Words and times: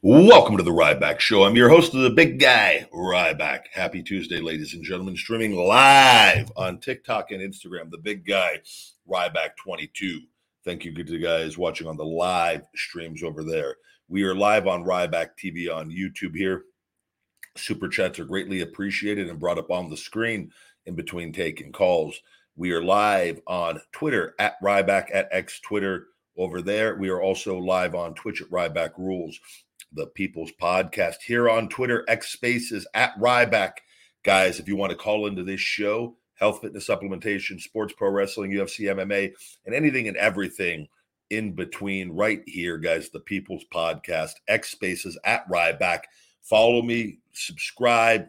Welcome 0.00 0.56
to 0.56 0.62
the 0.62 0.70
Ryback 0.70 1.20
Show. 1.20 1.44
I'm 1.44 1.56
your 1.56 1.68
host 1.68 1.92
of 1.92 2.00
the 2.00 2.08
big 2.08 2.40
guy, 2.40 2.88
Ryback. 2.90 3.64
Happy 3.70 4.02
Tuesday, 4.02 4.40
ladies 4.40 4.72
and 4.72 4.82
gentlemen. 4.82 5.14
Streaming 5.14 5.54
live 5.54 6.50
on 6.56 6.78
TikTok 6.78 7.32
and 7.32 7.42
Instagram, 7.42 7.90
the 7.90 7.98
big 7.98 8.24
guy, 8.24 8.60
Ryback22. 9.06 10.20
Thank 10.64 10.86
you 10.86 10.94
to 10.94 11.04
the 11.04 11.18
guys 11.18 11.58
watching 11.58 11.86
on 11.86 11.98
the 11.98 12.04
live 12.04 12.62
streams 12.74 13.22
over 13.22 13.44
there. 13.44 13.76
We 14.08 14.22
are 14.22 14.34
live 14.34 14.66
on 14.66 14.82
Ryback 14.82 15.32
TV 15.38 15.70
on 15.70 15.90
YouTube 15.90 16.34
here. 16.34 16.62
Super 17.56 17.88
chats 17.88 18.18
are 18.18 18.24
greatly 18.24 18.62
appreciated 18.62 19.28
and 19.28 19.38
brought 19.38 19.58
up 19.58 19.70
on 19.70 19.90
the 19.90 19.98
screen 19.98 20.50
in 20.86 20.94
between 20.94 21.30
taking 21.30 21.72
calls. 21.72 22.18
We 22.56 22.72
are 22.72 22.82
live 22.82 23.42
on 23.46 23.82
Twitter 23.92 24.34
at 24.38 24.54
Ryback 24.62 25.08
at 25.12 25.28
X 25.30 25.60
Twitter 25.60 26.06
over 26.36 26.62
there. 26.62 26.96
We 26.96 27.08
are 27.08 27.20
also 27.20 27.58
live 27.58 27.94
on 27.94 28.14
Twitch 28.14 28.42
at 28.42 28.50
Ryback 28.50 28.92
Rules, 28.98 29.38
the 29.92 30.06
People's 30.08 30.52
Podcast. 30.60 31.16
Here 31.26 31.48
on 31.48 31.68
Twitter, 31.68 32.04
X 32.08 32.28
Spaces 32.32 32.86
at 32.94 33.18
Ryback. 33.18 33.72
Guys, 34.22 34.58
if 34.58 34.68
you 34.68 34.76
want 34.76 34.90
to 34.90 34.96
call 34.96 35.26
into 35.26 35.44
this 35.44 35.60
show, 35.60 36.16
health, 36.34 36.60
fitness, 36.60 36.88
supplementation, 36.88 37.60
sports, 37.60 37.94
pro 37.96 38.10
wrestling, 38.10 38.52
UFC, 38.52 38.92
MMA, 38.94 39.32
and 39.64 39.74
anything 39.74 40.08
and 40.08 40.16
everything 40.16 40.88
in 41.30 41.52
between, 41.54 42.10
right 42.10 42.42
here, 42.46 42.78
guys, 42.78 43.10
the 43.10 43.20
People's 43.20 43.64
Podcast, 43.72 44.32
X 44.48 44.70
Spaces 44.70 45.18
at 45.24 45.48
Ryback. 45.48 46.00
Follow 46.42 46.82
me, 46.82 47.18
subscribe, 47.32 48.26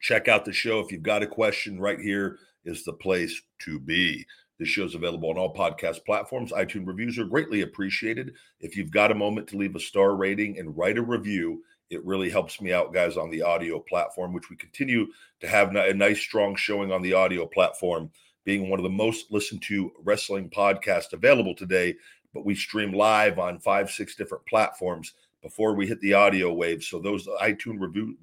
check 0.00 0.28
out 0.28 0.44
the 0.44 0.52
show. 0.52 0.80
If 0.80 0.92
you've 0.92 1.02
got 1.02 1.22
a 1.22 1.26
question, 1.26 1.80
right 1.80 1.98
here 1.98 2.38
is 2.64 2.84
the 2.84 2.92
place 2.92 3.42
to 3.60 3.78
be. 3.78 4.24
This 4.58 4.68
show 4.68 4.84
is 4.84 4.94
available 4.94 5.28
on 5.28 5.36
all 5.36 5.54
podcast 5.54 6.04
platforms. 6.06 6.52
iTunes 6.52 6.86
reviews 6.86 7.18
are 7.18 7.26
greatly 7.26 7.60
appreciated. 7.60 8.32
If 8.60 8.76
you've 8.76 8.90
got 8.90 9.12
a 9.12 9.14
moment 9.14 9.48
to 9.48 9.58
leave 9.58 9.76
a 9.76 9.80
star 9.80 10.16
rating 10.16 10.58
and 10.58 10.76
write 10.76 10.96
a 10.96 11.02
review, 11.02 11.62
it 11.90 12.04
really 12.04 12.30
helps 12.30 12.60
me 12.60 12.72
out, 12.72 12.94
guys, 12.94 13.16
on 13.16 13.30
the 13.30 13.42
audio 13.42 13.78
platform, 13.78 14.32
which 14.32 14.48
we 14.48 14.56
continue 14.56 15.06
to 15.40 15.46
have 15.46 15.76
a 15.76 15.92
nice, 15.94 16.20
strong 16.20 16.56
showing 16.56 16.90
on 16.90 17.02
the 17.02 17.12
audio 17.12 17.46
platform, 17.46 18.10
being 18.44 18.70
one 18.70 18.80
of 18.80 18.84
the 18.84 18.90
most 18.90 19.30
listened 19.30 19.62
to 19.62 19.92
wrestling 20.02 20.48
podcasts 20.48 21.12
available 21.12 21.54
today. 21.54 21.94
But 22.32 22.44
we 22.46 22.54
stream 22.54 22.92
live 22.92 23.38
on 23.38 23.60
five, 23.60 23.90
six 23.90 24.16
different 24.16 24.46
platforms 24.46 25.12
before 25.42 25.74
we 25.74 25.86
hit 25.86 26.00
the 26.00 26.14
audio 26.14 26.52
wave. 26.52 26.82
So 26.82 26.98
those 26.98 27.26
iTunes 27.40 27.80
review, 27.80 28.16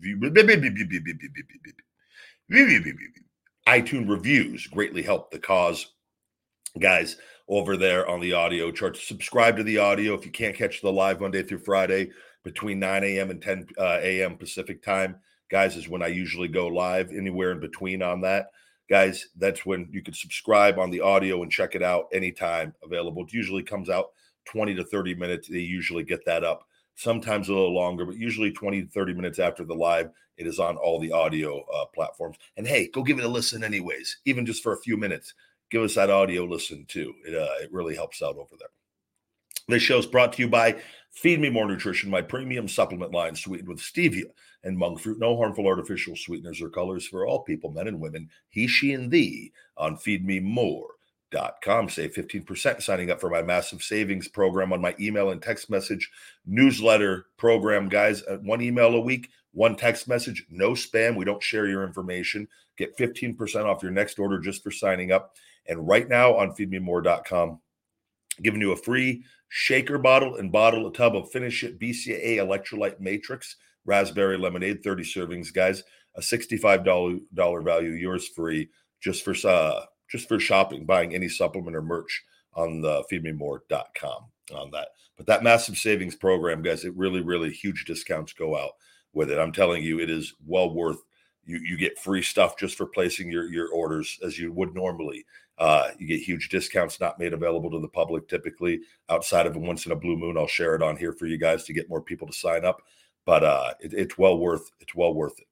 iTunes 3.68 4.10
reviews 4.10 4.68
greatly 4.68 5.02
help 5.02 5.32
the 5.32 5.40
cause, 5.40 5.94
guys. 6.80 7.18
Over 7.48 7.76
there 7.76 8.08
on 8.08 8.20
the 8.22 8.34
audio 8.34 8.72
charts, 8.72 9.06
subscribe 9.06 9.58
to 9.58 9.64
the 9.64 9.78
audio 9.78 10.14
if 10.14 10.26
you 10.26 10.32
can't 10.32 10.56
catch 10.56 10.82
the 10.82 10.92
live 10.92 11.20
Monday 11.20 11.44
through 11.44 11.60
Friday 11.60 12.10
between 12.44 12.80
9 12.80 13.04
a.m. 13.04 13.32
and 13.32 13.42
10 13.42 13.68
uh, 13.78 14.00
a.m. 14.02 14.38
Pacific 14.38 14.82
time, 14.82 15.18
guys, 15.52 15.76
is 15.76 15.90
when 15.90 16.02
I 16.02 16.08
usually 16.08 16.48
go 16.48 16.68
live. 16.68 17.12
Anywhere 17.12 17.52
in 17.52 17.60
between 17.60 18.02
on 18.02 18.22
that, 18.22 18.48
guys, 18.90 19.28
that's 19.38 19.66
when 19.66 19.88
you 19.92 20.02
can 20.02 20.14
subscribe 20.14 20.80
on 20.80 20.90
the 20.90 21.02
audio 21.02 21.44
and 21.44 21.52
check 21.52 21.76
it 21.76 21.84
out 21.84 22.08
anytime 22.14 22.74
available. 22.82 23.24
It 23.24 23.34
usually 23.34 23.64
comes 23.64 23.90
out 23.90 24.12
20 24.46 24.74
to 24.76 24.84
30 24.86 25.16
minutes. 25.16 25.48
They 25.48 25.60
usually 25.60 26.04
get 26.04 26.26
that 26.26 26.44
up 26.44 26.66
sometimes 26.96 27.50
a 27.50 27.54
little 27.54 27.74
longer, 27.74 28.06
but 28.06 28.16
usually 28.16 28.52
20 28.52 28.84
to 28.84 28.88
30 28.90 29.14
minutes 29.14 29.40
after 29.40 29.66
the 29.66 29.74
live, 29.74 30.10
it 30.38 30.48
is 30.48 30.60
on 30.60 30.78
all 30.78 31.00
the 31.00 31.12
audio 31.12 31.64
uh, 31.74 31.86
platforms. 31.94 32.38
And 32.58 32.68
hey, 32.68 32.90
go 32.94 33.04
give 33.04 33.20
it 33.20 33.26
a 33.26 33.28
listen, 33.28 33.64
anyways, 33.64 34.18
even 34.26 34.46
just 34.46 34.64
for 34.64 34.74
a 34.74 34.82
few 34.82 34.98
minutes. 34.98 35.34
Give 35.74 35.82
us 35.82 35.96
that 35.96 36.12
audio 36.12 36.46
listen 36.46 36.86
too. 36.88 37.16
It, 37.26 37.34
uh, 37.34 37.64
it 37.64 37.74
really 37.74 37.96
helps 37.96 38.22
out 38.22 38.36
over 38.36 38.56
there. 38.60 38.70
This 39.68 39.82
show 39.82 39.98
is 39.98 40.06
brought 40.06 40.34
to 40.34 40.44
you 40.44 40.48
by 40.48 40.76
Feed 41.10 41.40
Me 41.40 41.50
More 41.50 41.68
Nutrition, 41.68 42.12
my 42.12 42.22
premium 42.22 42.68
supplement 42.68 43.12
line 43.12 43.36
sweetened 43.36 43.70
with 43.70 43.80
stevia 43.80 44.26
and 44.64 44.78
monk 44.78 45.00
fruit. 45.00 45.18
No 45.18 45.36
harmful 45.36 45.66
artificial 45.66 46.16
sweeteners 46.16 46.62
or 46.62 46.70
colors 46.70 47.08
for 47.08 47.26
all 47.26 47.42
people, 47.42 47.72
men 47.72 47.88
and 47.88 48.00
women, 48.00 48.30
he, 48.50 48.68
she, 48.68 48.94
and 48.94 49.10
thee 49.10 49.52
on 49.76 49.98
Feed 49.98 50.24
Me 50.24 50.40
com. 51.64 51.90
Save 51.90 52.14
15% 52.14 52.84
signing 52.84 53.10
up 53.10 53.20
for 53.20 53.32
my 53.32 53.42
massive 53.42 53.82
savings 53.82 54.28
program 54.28 54.72
on 54.74 54.80
my 54.80 54.94
email 55.00 55.32
and 55.32 55.42
text 55.42 55.72
message 55.72 56.08
newsletter 56.46 57.26
program, 57.38 57.90
guys. 57.90 58.22
Uh, 58.30 58.38
one 58.44 58.62
email 58.62 58.94
a 58.94 59.02
week, 59.02 59.28
one 59.54 59.76
text 59.76 60.08
message, 60.08 60.46
no 60.52 60.74
spam. 60.74 61.16
We 61.16 61.26
don't 61.26 61.42
share 61.42 61.66
your 61.66 61.84
information. 61.84 62.48
Get 62.78 62.96
15% 62.96 63.66
off 63.66 63.82
your 63.82 63.92
next 63.92 64.20
order 64.20 64.40
just 64.40 64.62
for 64.62 64.70
signing 64.70 65.12
up. 65.12 65.36
And 65.68 65.88
right 65.88 66.08
now 66.08 66.36
on 66.36 66.52
feedmemore.com, 66.52 67.60
giving 68.42 68.62
you 68.62 68.72
a 68.72 68.78
free 68.78 69.24
shaker 69.50 69.98
bottle 69.98 70.38
and 70.38 70.52
bottle, 70.52 70.88
a 70.88 70.94
tub 70.94 71.16
of 71.16 71.32
Finish 71.32 71.64
It 71.64 71.80
BCAA 71.80 72.38
Electrolyte 72.38 73.00
Matrix 73.00 73.56
Raspberry 73.86 74.38
Lemonade, 74.38 74.84
30 74.84 75.04
servings, 75.04 75.54
guys. 75.54 75.84
A 76.16 76.22
$65 76.22 77.22
value, 77.64 77.92
yours 77.92 78.28
free 78.28 78.70
just 79.02 79.26
for 79.26 79.36
uh, 79.48 79.86
just 80.10 80.28
for 80.28 80.40
shopping, 80.40 80.86
buying 80.86 81.16
any 81.16 81.28
supplement 81.28 81.76
or 81.76 81.82
merch 81.82 82.24
on 82.54 82.82
the 82.82 83.04
feedmemore.com 83.12 84.26
on 84.54 84.72
that. 84.72 84.90
But 85.18 85.26
that 85.26 85.44
massive 85.44 85.76
savings 85.76 86.16
program, 86.16 86.62
guys, 86.62 86.86
it 86.86 86.96
really, 86.96 87.22
really 87.22 87.52
huge 87.52 87.86
discounts 87.86 88.34
go 88.34 88.56
out 88.56 88.74
with 89.14 89.32
it. 89.32 89.40
I'm 89.40 89.52
telling 89.52 89.84
you, 89.84 90.00
it 90.00 90.10
is 90.10 90.36
well 90.46 90.74
worth 90.74 91.00
you 91.46 91.58
you 91.58 91.78
get 91.78 92.00
free 92.00 92.22
stuff 92.22 92.58
just 92.58 92.78
for 92.78 92.86
placing 92.86 93.32
your 93.32 93.52
your 93.52 93.70
orders 93.70 94.18
as 94.24 94.40
you 94.40 94.52
would 94.54 94.74
normally. 94.74 95.26
Uh, 95.58 95.90
you 96.00 96.08
get 96.08 96.20
huge 96.20 96.50
discounts 96.50 97.00
not 97.00 97.20
made 97.20 97.34
available 97.34 97.70
to 97.70 97.80
the 97.80 97.88
public 97.88 98.28
typically 98.28 98.82
outside 99.10 99.46
of 99.46 99.56
a 99.56 99.60
once 99.60 99.86
in 99.86 99.92
a 99.92 99.96
blue 99.96 100.18
moon. 100.18 100.38
I'll 100.38 100.48
share 100.48 100.76
it 100.76 100.82
on 100.82 100.98
here 100.98 101.14
for 101.14 101.28
you 101.28 101.38
guys 101.38 101.64
to 101.66 101.74
get 101.74 101.90
more 101.90 102.02
people 102.02 102.28
to 102.28 102.34
sign 102.34 102.66
up. 102.66 102.82
But 103.26 103.44
uh, 103.44 103.74
it, 103.80 103.94
it's 103.94 104.18
well 104.18 104.38
worth 104.38 104.72
it's 104.80 104.96
well 104.96 105.14
worth 105.14 105.40
it. 105.40 105.48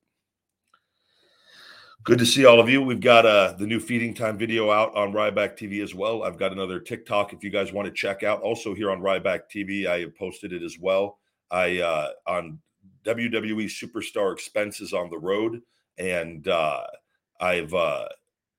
Good 2.03 2.17
to 2.17 2.25
see 2.25 2.45
all 2.45 2.59
of 2.59 2.67
you. 2.67 2.81
We've 2.81 2.99
got 2.99 3.27
uh, 3.27 3.53
the 3.59 3.67
new 3.67 3.79
feeding 3.79 4.15
time 4.15 4.35
video 4.35 4.71
out 4.71 4.95
on 4.95 5.13
Ryback 5.13 5.55
TV 5.55 5.83
as 5.83 5.93
well. 5.93 6.23
I've 6.23 6.39
got 6.39 6.51
another 6.51 6.79
TikTok 6.79 7.31
if 7.31 7.43
you 7.43 7.51
guys 7.51 7.71
want 7.71 7.85
to 7.85 7.93
check 7.93 8.23
out. 8.23 8.41
Also 8.41 8.73
here 8.73 8.89
on 8.89 9.01
Ryback 9.01 9.41
TV, 9.53 9.85
I 9.85 9.99
have 9.99 10.15
posted 10.15 10.51
it 10.51 10.63
as 10.63 10.79
well. 10.79 11.19
I 11.51 11.77
uh, 11.77 12.09
on 12.25 12.57
WWE 13.05 13.65
Superstar 13.65 14.33
Expenses 14.33 14.93
on 14.93 15.11
the 15.11 15.19
Road, 15.19 15.61
and 15.99 16.47
uh, 16.47 16.87
I've 17.39 17.73
uh, 17.73 18.07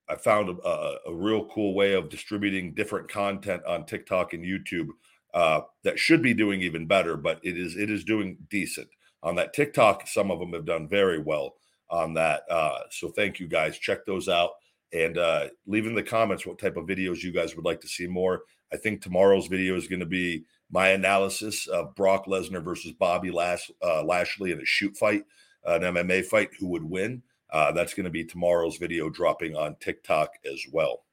I 0.09 0.17
found 0.17 0.49
a, 0.51 0.97
a, 1.07 1.15
real 1.15 1.47
cool 1.47 1.75
way 1.75 1.95
of 1.95 2.09
distributing 2.09 2.75
different 2.75 3.09
content 3.09 3.65
on 3.65 3.87
TikTok 3.87 4.35
and 4.35 4.45
YouTube 4.45 4.89
uh, 5.33 5.61
that 5.85 5.99
should 5.99 6.23
be 6.23 6.35
doing 6.35 6.61
even 6.61 6.87
better, 6.87 7.17
but 7.17 7.41
it 7.43 7.57
is 7.57 7.77
it 7.77 7.91
is 7.91 8.05
doing 8.05 8.37
decent 8.51 8.89
on 9.23 9.37
that 9.37 9.55
TikTok. 9.55 10.07
Some 10.07 10.31
of 10.31 10.39
them 10.39 10.53
have 10.53 10.67
done 10.67 10.89
very 10.89 11.19
well 11.19 11.55
on 11.89 12.15
that. 12.15 12.43
Uh, 12.51 12.81
so 12.91 13.09
thank 13.09 13.39
you 13.39 13.47
guys. 13.47 13.79
Check 13.79 14.05
those 14.05 14.29
out 14.29 14.53
and 14.93 15.17
uh, 15.19 15.49
leave 15.67 15.87
in 15.87 15.95
the 15.95 16.03
comments 16.03 16.47
what 16.47 16.59
type 16.59 16.77
of 16.77 16.87
videos 16.87 17.23
you 17.23 17.33
guys 17.33 17.57
would 17.57 17.65
like 17.65 17.81
to 17.81 17.89
see 17.89 18.07
more. 18.07 18.43
I 18.73 18.77
think 18.77 19.01
tomorrow's 19.01 19.47
video 19.47 19.77
is 19.77 19.89
going 19.89 20.01
to 20.01 20.07
be 20.07 20.45
my 20.71 20.89
analysis 20.89 21.67
of 21.67 21.95
Brock 21.95 22.27
Lesnar 22.27 22.65
versus 22.65 22.93
Bobby 22.93 23.31
Lash, 23.31 23.71
uh, 23.83 24.03
Lashley 24.03 24.53
in 24.53 24.61
a 24.61 24.65
shoot 24.65 24.97
fight, 24.97 25.25
an 25.65 25.83
MMA 25.83 26.25
fight. 26.25 26.51
Who 26.59 26.69
would 26.69 26.85
win? 26.85 27.23
Uh, 27.53 27.71
that's 27.71 27.95
going 27.95 28.05
to 28.05 28.11
be 28.11 28.25
tomorrow's 28.25 28.79
video 28.79 29.11
dropping 29.11 29.55
on 29.55 29.77
TikTok 29.79 30.31
as 30.51 30.65
well. 30.73 31.05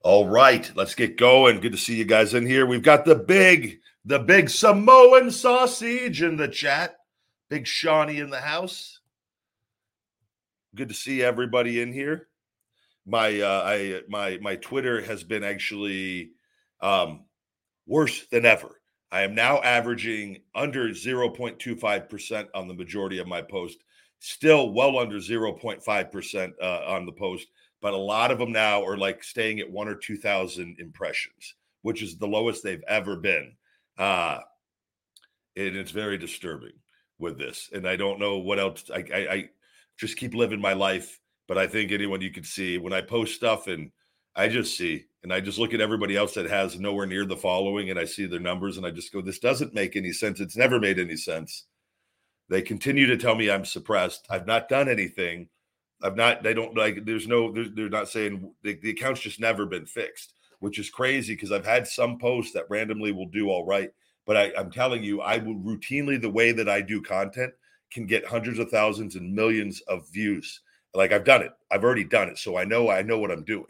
All 0.00 0.28
right, 0.28 0.70
let's 0.76 0.94
get 0.94 1.16
going. 1.16 1.60
Good 1.60 1.72
to 1.72 1.78
see 1.78 1.96
you 1.96 2.04
guys 2.04 2.34
in 2.34 2.46
here. 2.46 2.64
We've 2.64 2.82
got 2.82 3.04
the 3.04 3.16
big, 3.16 3.80
the 4.04 4.20
big 4.20 4.48
Samoan 4.48 5.30
sausage 5.30 6.22
in 6.22 6.36
the 6.36 6.48
chat. 6.48 6.96
Big 7.48 7.64
Seany 7.64 8.22
in 8.22 8.30
the 8.30 8.40
house. 8.40 9.00
Good 10.74 10.88
to 10.88 10.94
see 10.94 11.22
everybody 11.22 11.80
in 11.80 11.92
here. 11.92 12.28
My 13.06 13.40
uh 13.40 13.62
I 13.64 14.00
my 14.08 14.38
my 14.40 14.56
Twitter 14.56 15.02
has 15.02 15.22
been 15.22 15.44
actually 15.44 16.32
um 16.80 17.24
worse 17.86 18.26
than 18.26 18.44
ever. 18.44 18.80
I 19.12 19.22
am 19.22 19.34
now 19.34 19.60
averaging 19.60 20.38
under 20.54 20.88
0.25% 20.88 22.48
on 22.54 22.66
the 22.66 22.74
majority 22.74 23.18
of 23.20 23.28
my 23.28 23.42
post, 23.42 23.78
still 24.24 24.72
well 24.72 24.98
under 24.98 25.16
0.5% 25.16 26.52
uh, 26.62 26.80
on 26.86 27.06
the 27.06 27.12
post 27.12 27.46
but 27.84 27.92
a 27.92 27.98
lot 27.98 28.30
of 28.30 28.38
them 28.38 28.50
now 28.50 28.82
are 28.82 28.96
like 28.96 29.22
staying 29.22 29.60
at 29.60 29.70
one 29.70 29.88
or 29.88 29.94
2,000 29.94 30.76
impressions, 30.80 31.54
which 31.82 32.02
is 32.02 32.16
the 32.16 32.26
lowest 32.26 32.64
they've 32.64 32.82
ever 32.88 33.14
been. 33.14 33.52
Uh, 33.98 34.38
and 35.54 35.76
it's 35.76 35.90
very 35.90 36.16
disturbing 36.16 36.72
with 37.18 37.36
this. 37.36 37.68
And 37.74 37.86
I 37.86 37.96
don't 37.96 38.18
know 38.18 38.38
what 38.38 38.58
else. 38.58 38.90
I, 38.90 39.04
I, 39.14 39.18
I 39.18 39.48
just 39.98 40.16
keep 40.16 40.34
living 40.34 40.62
my 40.62 40.72
life. 40.72 41.20
But 41.46 41.58
I 41.58 41.66
think 41.66 41.92
anyone 41.92 42.22
you 42.22 42.30
can 42.30 42.42
see 42.42 42.78
when 42.78 42.94
I 42.94 43.02
post 43.02 43.34
stuff 43.34 43.66
and 43.66 43.90
I 44.34 44.48
just 44.48 44.78
see 44.78 45.04
and 45.22 45.30
I 45.30 45.40
just 45.40 45.58
look 45.58 45.74
at 45.74 45.82
everybody 45.82 46.16
else 46.16 46.32
that 46.36 46.48
has 46.48 46.80
nowhere 46.80 47.06
near 47.06 47.26
the 47.26 47.36
following 47.36 47.90
and 47.90 47.98
I 47.98 48.06
see 48.06 48.24
their 48.24 48.40
numbers 48.40 48.78
and 48.78 48.86
I 48.86 48.92
just 48.92 49.12
go, 49.12 49.20
this 49.20 49.40
doesn't 49.40 49.74
make 49.74 49.94
any 49.94 50.12
sense. 50.12 50.40
It's 50.40 50.56
never 50.56 50.80
made 50.80 50.98
any 50.98 51.18
sense. 51.18 51.66
They 52.48 52.62
continue 52.62 53.06
to 53.06 53.16
tell 53.16 53.34
me 53.34 53.50
I'm 53.50 53.64
suppressed. 53.64 54.26
I've 54.30 54.46
not 54.46 54.68
done 54.68 54.88
anything. 54.88 55.48
I've 56.02 56.16
not. 56.16 56.42
They 56.42 56.54
don't 56.54 56.76
like. 56.76 57.04
There's 57.04 57.26
no. 57.26 57.50
They're, 57.50 57.68
they're 57.68 57.88
not 57.88 58.08
saying 58.08 58.52
the, 58.62 58.74
the 58.74 58.90
account's 58.90 59.20
just 59.20 59.40
never 59.40 59.64
been 59.64 59.86
fixed, 59.86 60.34
which 60.60 60.78
is 60.78 60.90
crazy 60.90 61.34
because 61.34 61.52
I've 61.52 61.64
had 61.64 61.86
some 61.86 62.18
posts 62.18 62.52
that 62.52 62.68
randomly 62.68 63.12
will 63.12 63.28
do 63.28 63.48
all 63.48 63.64
right, 63.64 63.90
but 64.26 64.36
I, 64.36 64.52
I'm 64.58 64.70
telling 64.70 65.02
you, 65.02 65.22
I 65.22 65.38
will 65.38 65.56
routinely 65.56 66.20
the 66.20 66.30
way 66.30 66.52
that 66.52 66.68
I 66.68 66.80
do 66.82 67.00
content 67.00 67.54
can 67.90 68.06
get 68.06 68.26
hundreds 68.26 68.58
of 68.58 68.70
thousands 68.70 69.16
and 69.16 69.34
millions 69.34 69.80
of 69.82 70.10
views. 70.10 70.60
Like 70.92 71.12
I've 71.12 71.24
done 71.24 71.42
it. 71.42 71.52
I've 71.70 71.84
already 71.84 72.04
done 72.04 72.28
it, 72.28 72.38
so 72.38 72.58
I 72.58 72.64
know 72.64 72.90
I 72.90 73.02
know 73.02 73.18
what 73.18 73.30
I'm 73.30 73.44
doing 73.44 73.66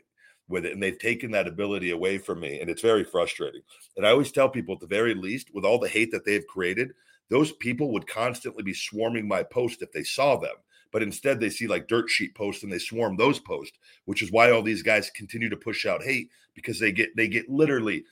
with 0.49 0.67
it, 0.67 0.73
and 0.73 0.83
they've 0.83 0.99
taken 0.99 1.31
that 1.31 1.49
ability 1.49 1.91
away 1.91 2.19
from 2.19 2.41
me, 2.41 2.61
and 2.61 2.69
it's 2.69 2.83
very 2.83 3.05
frustrating. 3.05 3.63
And 3.97 4.07
I 4.07 4.11
always 4.11 4.33
tell 4.33 4.49
people, 4.49 4.75
at 4.75 4.81
the 4.81 4.87
very 4.87 5.15
least, 5.15 5.55
with 5.55 5.65
all 5.65 5.79
the 5.79 5.89
hate 5.89 6.11
that 6.11 6.25
they've 6.25 6.47
created, 6.47 6.93
those 7.31 7.53
people 7.53 7.93
would 7.93 8.07
constantly 8.07 8.63
be 8.63 8.75
swarming 8.75 9.27
my 9.27 9.43
post 9.43 9.83
if 9.83 9.93
they 9.93 10.05
saw 10.05 10.37
them 10.37 10.55
but 10.95 11.03
instead 11.03 11.41
they 11.41 11.51
see 11.51 11.67
like 11.67 11.89
dirt 11.89 12.09
sheet 12.09 12.37
posts 12.37 12.63
and 12.63 12.73
they 12.73 12.79
swarm 12.79 13.17
those 13.17 13.41
posts, 13.41 13.77
which 14.05 14.23
is 14.23 14.31
why 14.31 14.53
all 14.53 14.63
these 14.63 14.85
guys 14.85 15.11
continue 15.11 15.49
to 15.49 15.57
push 15.57 15.87
out 15.87 16.05
hate 16.05 16.31
because 16.55 16.79
they 16.79 16.93
get 16.93 17.15
they 17.17 17.27
get 17.27 17.49
literally 17.49 18.05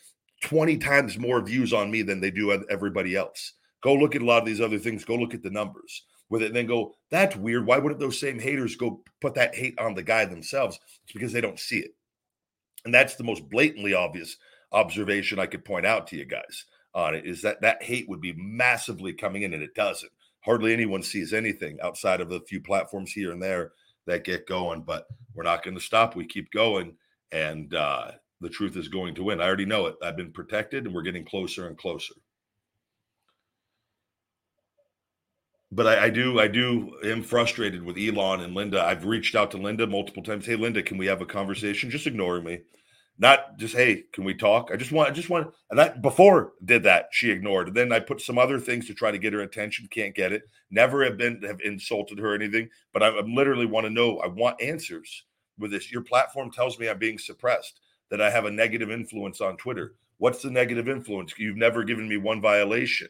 20 0.43 0.79
times 0.79 1.17
more 1.17 1.41
views 1.41 1.73
on 1.73 1.93
me 1.93 2.03
than 2.03 2.20
they 2.20 2.32
do 2.32 2.50
on 2.50 2.64
everybody 2.69 3.14
else. 3.14 3.53
Go 3.85 3.94
look 3.94 4.17
at 4.17 4.23
a 4.23 4.25
lot 4.25 4.41
of 4.41 4.47
these 4.47 4.61
other 4.61 4.81
things. 4.81 5.05
Go 5.05 5.14
look 5.14 5.32
at 5.32 5.44
the 5.44 5.50
numbers 5.50 6.03
with 6.29 6.43
it 6.43 6.47
and 6.47 6.56
then 6.56 6.67
go, 6.67 6.93
that's 7.09 7.37
weird. 7.37 7.67
Why 7.67 7.79
wouldn't 7.79 8.00
those 8.00 8.19
same 8.19 8.41
haters 8.41 8.75
go 8.75 9.05
put 9.20 9.35
that 9.35 9.55
hate 9.55 9.79
on 9.79 9.94
the 9.94 10.03
guy 10.03 10.25
themselves? 10.25 10.81
It's 11.05 11.12
because 11.12 11.32
they 11.32 11.41
don't 11.41 11.61
see 11.61 11.79
it. 11.79 11.94
And 12.85 12.93
that's 12.93 13.14
the 13.14 13.23
most 13.23 13.49
blatantly 13.49 13.94
obvious 13.94 14.37
observation 14.73 15.38
I 15.38 15.47
could 15.47 15.64
point 15.64 15.87
out 15.87 16.09
to 16.09 16.17
you 16.17 16.25
guys 16.25 16.64
on 16.94 17.15
it 17.15 17.27
is 17.27 17.43
that 17.43 17.61
that 17.62 17.83
hate 17.83 18.09
would 18.09 18.21
be 18.21 18.35
massively 18.35 19.12
coming 19.12 19.43
in 19.43 19.55
and 19.55 19.62
it 19.62 19.75
doesn't 19.75 20.12
hardly 20.43 20.73
anyone 20.73 21.03
sees 21.03 21.33
anything 21.33 21.79
outside 21.83 22.21
of 22.21 22.31
a 22.33 22.41
few 22.41 22.61
platforms 22.61 23.12
here 23.12 23.33
and 23.33 23.43
there 23.43 23.73
that 24.06 24.25
get 24.25 24.47
going. 24.47 24.83
But 24.83 25.06
we're 25.35 25.44
not 25.44 25.62
going 25.62 25.77
to 25.77 25.83
stop. 25.83 26.15
We 26.15 26.27
keep 26.27 26.50
going, 26.53 26.94
and 27.31 27.73
uh, 27.75 28.12
the 28.41 28.50
truth 28.50 28.77
is 28.77 28.89
going 28.89 29.15
to 29.15 29.23
win. 29.23 29.41
I 29.41 29.47
already 29.47 29.65
know 29.65 29.87
it. 29.87 29.97
I've 30.03 30.17
been 30.17 30.33
protected, 30.33 30.85
and 30.85 30.94
we're 30.94 31.03
getting 31.03 31.25
closer 31.25 31.69
and 31.69 31.79
closer. 31.79 32.15
But 35.75 35.87
I, 35.87 36.05
I 36.05 36.11
do, 36.11 36.38
I 36.38 36.49
do, 36.49 36.99
am 37.03 37.23
frustrated 37.23 37.83
with 37.83 37.97
Elon 37.97 38.43
and 38.43 38.55
Linda. 38.55 38.85
I've 38.85 39.06
reached 39.06 39.35
out 39.35 39.50
to 39.53 39.56
Linda 39.56 39.87
multiple 39.87 40.23
times. 40.23 40.45
Hey, 40.45 40.56
Linda, 40.56 40.83
can 40.83 40.99
we 40.99 41.06
have 41.06 41.23
a 41.23 41.27
conversation? 41.27 41.88
Just 41.88 42.06
ignoring 42.06 42.45
me 42.45 42.59
not 43.19 43.59
just 43.59 43.75
hey 43.75 44.05
can 44.12 44.25
we 44.25 44.35
talk? 44.35 44.70
I 44.73 44.76
just 44.76 44.93
want 44.93 45.11
i 45.11 45.12
just 45.12 45.31
want 45.31 45.53
and 45.70 45.79
that 45.79 46.03
before 46.03 46.53
did 46.64 46.82
that 46.85 47.09
she 47.12 47.31
ignored. 47.31 47.75
Then 47.75 47.93
i 47.93 48.00
put 48.00 48.20
some 48.20 48.38
other 48.38 48.59
things 48.59 48.87
to 48.87 48.94
try 48.94 49.11
to 49.11 49.19
get 49.19 49.32
her 49.32 49.41
attention 49.41 49.88
can't 49.91 50.14
get 50.14 50.32
it. 50.32 50.43
Never 50.70 51.05
have 51.05 51.17
been 51.19 51.43
have 51.43 51.61
insulted 51.61 52.19
her 52.19 52.32
or 52.32 52.35
anything 52.35 52.69
but 52.93 53.03
i, 53.03 53.09
I 53.09 53.20
literally 53.23 53.67
want 53.67 53.85
to 53.87 53.91
know 53.91 54.19
i 54.19 54.26
want 54.26 54.61
answers 54.61 55.25
with 55.59 55.70
this. 55.70 55.93
Your 55.93 56.03
platform 56.03 56.50
tells 56.50 56.79
me 56.79 56.88
i'm 56.88 56.99
being 56.99 57.19
suppressed 57.19 57.81
that 58.11 58.20
i 58.20 58.31
have 58.31 58.47
a 58.47 58.50
negative 58.50 58.91
influence 58.91 59.41
on 59.41 59.56
twitter. 59.56 59.94
What's 60.19 60.43
the 60.43 60.50
negative 60.50 60.88
influence? 60.88 61.35
You've 61.37 61.56
never 61.56 61.82
given 61.82 62.09
me 62.09 62.17
one 62.17 62.41
violation. 62.41 63.09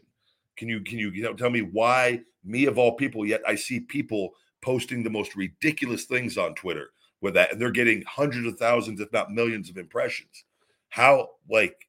Can 0.56 0.68
you 0.68 0.80
can 0.80 0.98
you, 0.98 1.10
you 1.10 1.22
know, 1.22 1.34
tell 1.34 1.50
me 1.50 1.60
why 1.60 2.22
me 2.44 2.66
of 2.66 2.78
all 2.78 2.92
people 2.92 3.26
yet 3.26 3.42
i 3.46 3.54
see 3.54 3.80
people 3.80 4.30
posting 4.62 5.02
the 5.02 5.10
most 5.10 5.36
ridiculous 5.36 6.04
things 6.04 6.36
on 6.38 6.54
twitter 6.54 6.90
with 7.22 7.34
that, 7.34 7.52
and 7.52 7.60
they're 7.60 7.70
getting 7.70 8.02
hundreds 8.06 8.46
of 8.46 8.58
thousands, 8.58 9.00
if 9.00 9.12
not 9.12 9.30
millions, 9.30 9.70
of 9.70 9.78
impressions. 9.78 10.44
How 10.90 11.28
like 11.48 11.88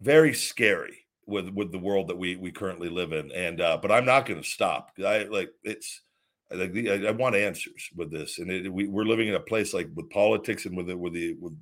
very 0.00 0.34
scary 0.34 1.06
with 1.26 1.48
with 1.48 1.72
the 1.72 1.78
world 1.78 2.08
that 2.08 2.18
we 2.18 2.36
we 2.36 2.52
currently 2.52 2.88
live 2.88 3.12
in. 3.12 3.32
And 3.32 3.60
uh, 3.60 3.78
but 3.80 3.90
I'm 3.90 4.04
not 4.04 4.26
going 4.26 4.40
to 4.40 4.48
stop. 4.48 4.92
I 5.04 5.24
like 5.24 5.50
it's. 5.64 6.02
Like 6.50 6.74
I, 6.74 7.08
I 7.08 7.10
want 7.10 7.36
answers 7.36 7.90
with 7.94 8.10
this, 8.10 8.38
and 8.38 8.50
it, 8.50 8.72
we, 8.72 8.88
we're 8.88 9.04
living 9.04 9.28
in 9.28 9.34
a 9.34 9.40
place 9.40 9.74
like 9.74 9.90
with 9.94 10.08
politics 10.08 10.64
and 10.64 10.74
with 10.74 10.86
the, 10.86 10.96
with 10.96 11.12
the 11.12 11.34
with 11.34 11.52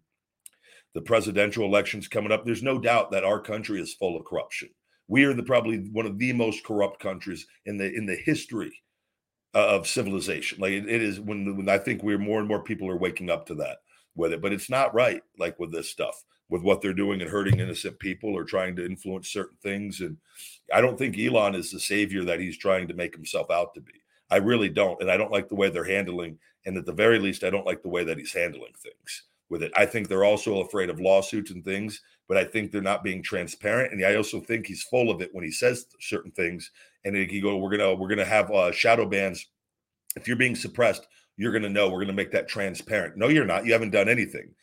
the 0.94 1.00
presidential 1.00 1.64
elections 1.64 2.06
coming 2.06 2.30
up. 2.30 2.44
There's 2.44 2.62
no 2.62 2.78
doubt 2.78 3.10
that 3.10 3.24
our 3.24 3.40
country 3.40 3.80
is 3.80 3.94
full 3.94 4.16
of 4.16 4.24
corruption. 4.24 4.68
We 5.08 5.24
are 5.24 5.34
the 5.34 5.42
probably 5.42 5.88
one 5.90 6.06
of 6.06 6.18
the 6.18 6.32
most 6.32 6.64
corrupt 6.64 7.00
countries 7.00 7.44
in 7.64 7.78
the 7.78 7.92
in 7.92 8.06
the 8.06 8.14
history 8.14 8.72
Uh, 9.56 9.68
of 9.68 9.86
civilization. 9.86 10.58
Like 10.60 10.72
it, 10.72 10.86
it 10.86 11.00
is 11.00 11.18
when 11.18 11.56
when 11.56 11.70
I 11.70 11.78
think 11.78 12.02
we're 12.02 12.18
more 12.18 12.40
and 12.40 12.48
more 12.48 12.62
people 12.62 12.90
are 12.90 12.98
waking 12.98 13.30
up 13.30 13.46
to 13.46 13.54
that 13.54 13.78
with 14.14 14.34
it, 14.34 14.42
but 14.42 14.52
it's 14.52 14.68
not 14.68 14.92
right. 14.92 15.22
Like 15.38 15.58
with 15.58 15.72
this 15.72 15.88
stuff, 15.88 16.22
with 16.50 16.60
what 16.60 16.82
they're 16.82 16.92
doing 16.92 17.22
and 17.22 17.30
hurting 17.30 17.58
innocent 17.58 17.98
people 17.98 18.34
or 18.34 18.44
trying 18.44 18.76
to 18.76 18.84
influence 18.84 19.30
certain 19.30 19.56
things. 19.62 20.02
And 20.02 20.18
I 20.74 20.82
don't 20.82 20.98
think 20.98 21.18
Elon 21.18 21.54
is 21.54 21.70
the 21.70 21.80
savior 21.80 22.22
that 22.24 22.38
he's 22.38 22.58
trying 22.58 22.86
to 22.88 22.94
make 22.94 23.14
himself 23.14 23.50
out 23.50 23.72
to 23.76 23.80
be. 23.80 23.94
I 24.30 24.36
really 24.36 24.68
don't, 24.68 25.00
and 25.00 25.10
I 25.10 25.16
don't 25.16 25.32
like 25.32 25.48
the 25.48 25.54
way 25.54 25.70
they're 25.70 25.84
handling. 25.84 26.38
And 26.66 26.76
at 26.76 26.84
the 26.84 26.92
very 26.92 27.18
least, 27.18 27.42
I 27.42 27.48
don't 27.48 27.64
like 27.64 27.80
the 27.80 27.88
way 27.88 28.04
that 28.04 28.18
he's 28.18 28.34
handling 28.34 28.74
things 28.76 29.22
with 29.48 29.62
it. 29.62 29.72
I 29.74 29.86
think 29.86 30.08
they're 30.08 30.24
also 30.24 30.60
afraid 30.60 30.90
of 30.90 31.00
lawsuits 31.00 31.50
and 31.50 31.64
things, 31.64 32.02
but 32.28 32.36
I 32.36 32.44
think 32.44 32.72
they're 32.72 32.82
not 32.82 33.04
being 33.04 33.22
transparent. 33.22 33.94
And 33.94 34.04
I 34.04 34.16
also 34.16 34.38
think 34.38 34.66
he's 34.66 34.82
full 34.82 35.10
of 35.10 35.22
it 35.22 35.30
when 35.32 35.44
he 35.44 35.50
says 35.50 35.86
certain 36.00 36.32
things. 36.32 36.70
And 37.06 37.16
he 37.16 37.40
go, 37.40 37.56
"We're 37.56 37.70
gonna 37.70 37.94
we're 37.94 38.08
gonna 38.08 38.24
have 38.24 38.50
uh, 38.50 38.72
shadow 38.72 39.06
bans. 39.06 39.46
If 40.16 40.28
you're 40.28 40.36
being 40.36 40.56
suppressed, 40.56 41.06
you're 41.36 41.52
gonna 41.52 41.70
know. 41.70 41.88
We're 41.88 42.00
gonna 42.00 42.12
make 42.12 42.32
that 42.32 42.48
transparent. 42.48 43.16
No, 43.16 43.28
you're 43.28 43.46
not. 43.46 43.64
You 43.64 43.72
haven't 43.72 43.90
done 43.90 44.08
anything. 44.08 44.54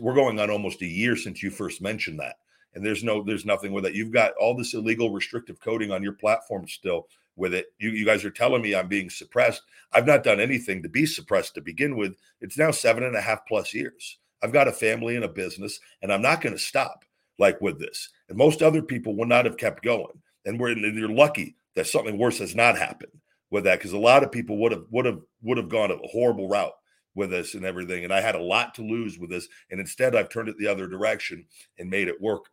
We're 0.00 0.14
going 0.14 0.40
on 0.40 0.50
almost 0.50 0.82
a 0.82 0.86
year 0.86 1.14
since 1.14 1.42
you 1.42 1.50
first 1.50 1.80
mentioned 1.80 2.18
that." 2.18 2.36
And 2.74 2.84
there's 2.84 3.02
no, 3.02 3.22
there's 3.22 3.44
nothing 3.44 3.72
with 3.72 3.84
it. 3.86 3.94
You've 3.94 4.12
got 4.12 4.32
all 4.40 4.56
this 4.56 4.74
illegal 4.74 5.10
restrictive 5.10 5.60
coding 5.60 5.90
on 5.90 6.02
your 6.02 6.12
platform 6.12 6.68
still 6.68 7.08
with 7.36 7.54
it. 7.54 7.72
You, 7.78 7.90
you 7.90 8.04
guys 8.04 8.24
are 8.24 8.30
telling 8.30 8.62
me 8.62 8.74
I'm 8.74 8.88
being 8.88 9.10
suppressed. 9.10 9.62
I've 9.92 10.06
not 10.06 10.22
done 10.22 10.40
anything 10.40 10.82
to 10.82 10.88
be 10.88 11.06
suppressed 11.06 11.54
to 11.54 11.60
begin 11.60 11.96
with. 11.96 12.14
It's 12.40 12.58
now 12.58 12.70
seven 12.70 13.02
and 13.02 13.16
a 13.16 13.20
half 13.20 13.46
plus 13.46 13.74
years. 13.74 14.18
I've 14.42 14.52
got 14.52 14.68
a 14.68 14.72
family 14.72 15.16
and 15.16 15.24
a 15.24 15.28
business, 15.28 15.80
and 16.02 16.12
I'm 16.12 16.22
not 16.22 16.40
going 16.40 16.54
to 16.54 16.62
stop 16.62 17.04
like 17.38 17.60
with 17.60 17.78
this. 17.78 18.08
And 18.28 18.38
most 18.38 18.62
other 18.62 18.82
people 18.82 19.16
would 19.16 19.28
not 19.28 19.46
have 19.46 19.56
kept 19.56 19.82
going. 19.82 20.22
And 20.46 20.58
we're 20.58 20.70
and 20.70 20.96
you're 20.96 21.08
lucky 21.08 21.56
that 21.74 21.86
something 21.86 22.18
worse 22.18 22.38
has 22.38 22.54
not 22.54 22.78
happened 22.78 23.12
with 23.50 23.64
that 23.64 23.78
because 23.78 23.92
a 23.92 23.98
lot 23.98 24.22
of 24.22 24.32
people 24.32 24.58
would 24.58 24.72
have 24.72 24.84
would 24.90 25.06
have 25.06 25.20
would 25.42 25.58
have 25.58 25.68
gone 25.68 25.90
a 25.90 25.96
horrible 26.08 26.48
route 26.48 26.72
with 27.14 27.30
this 27.30 27.54
and 27.54 27.64
everything. 27.64 28.04
And 28.04 28.12
I 28.12 28.20
had 28.20 28.34
a 28.34 28.42
lot 28.42 28.74
to 28.74 28.82
lose 28.82 29.18
with 29.18 29.30
this, 29.30 29.48
and 29.70 29.80
instead 29.80 30.14
I've 30.14 30.28
turned 30.28 30.48
it 30.48 30.56
the 30.58 30.68
other 30.68 30.86
direction 30.86 31.46
and 31.78 31.90
made 31.90 32.08
it 32.08 32.20
work. 32.20 32.46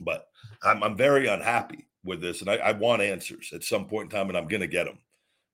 But 0.00 0.26
I'm 0.62 0.82
I'm 0.82 0.96
very 0.96 1.26
unhappy 1.26 1.86
with 2.04 2.20
this, 2.20 2.40
and 2.40 2.50
I, 2.50 2.56
I 2.56 2.72
want 2.72 3.02
answers 3.02 3.52
at 3.52 3.64
some 3.64 3.86
point 3.86 4.12
in 4.12 4.18
time, 4.18 4.28
and 4.28 4.36
I'm 4.36 4.48
going 4.48 4.60
to 4.60 4.66
get 4.66 4.84
them 4.84 4.98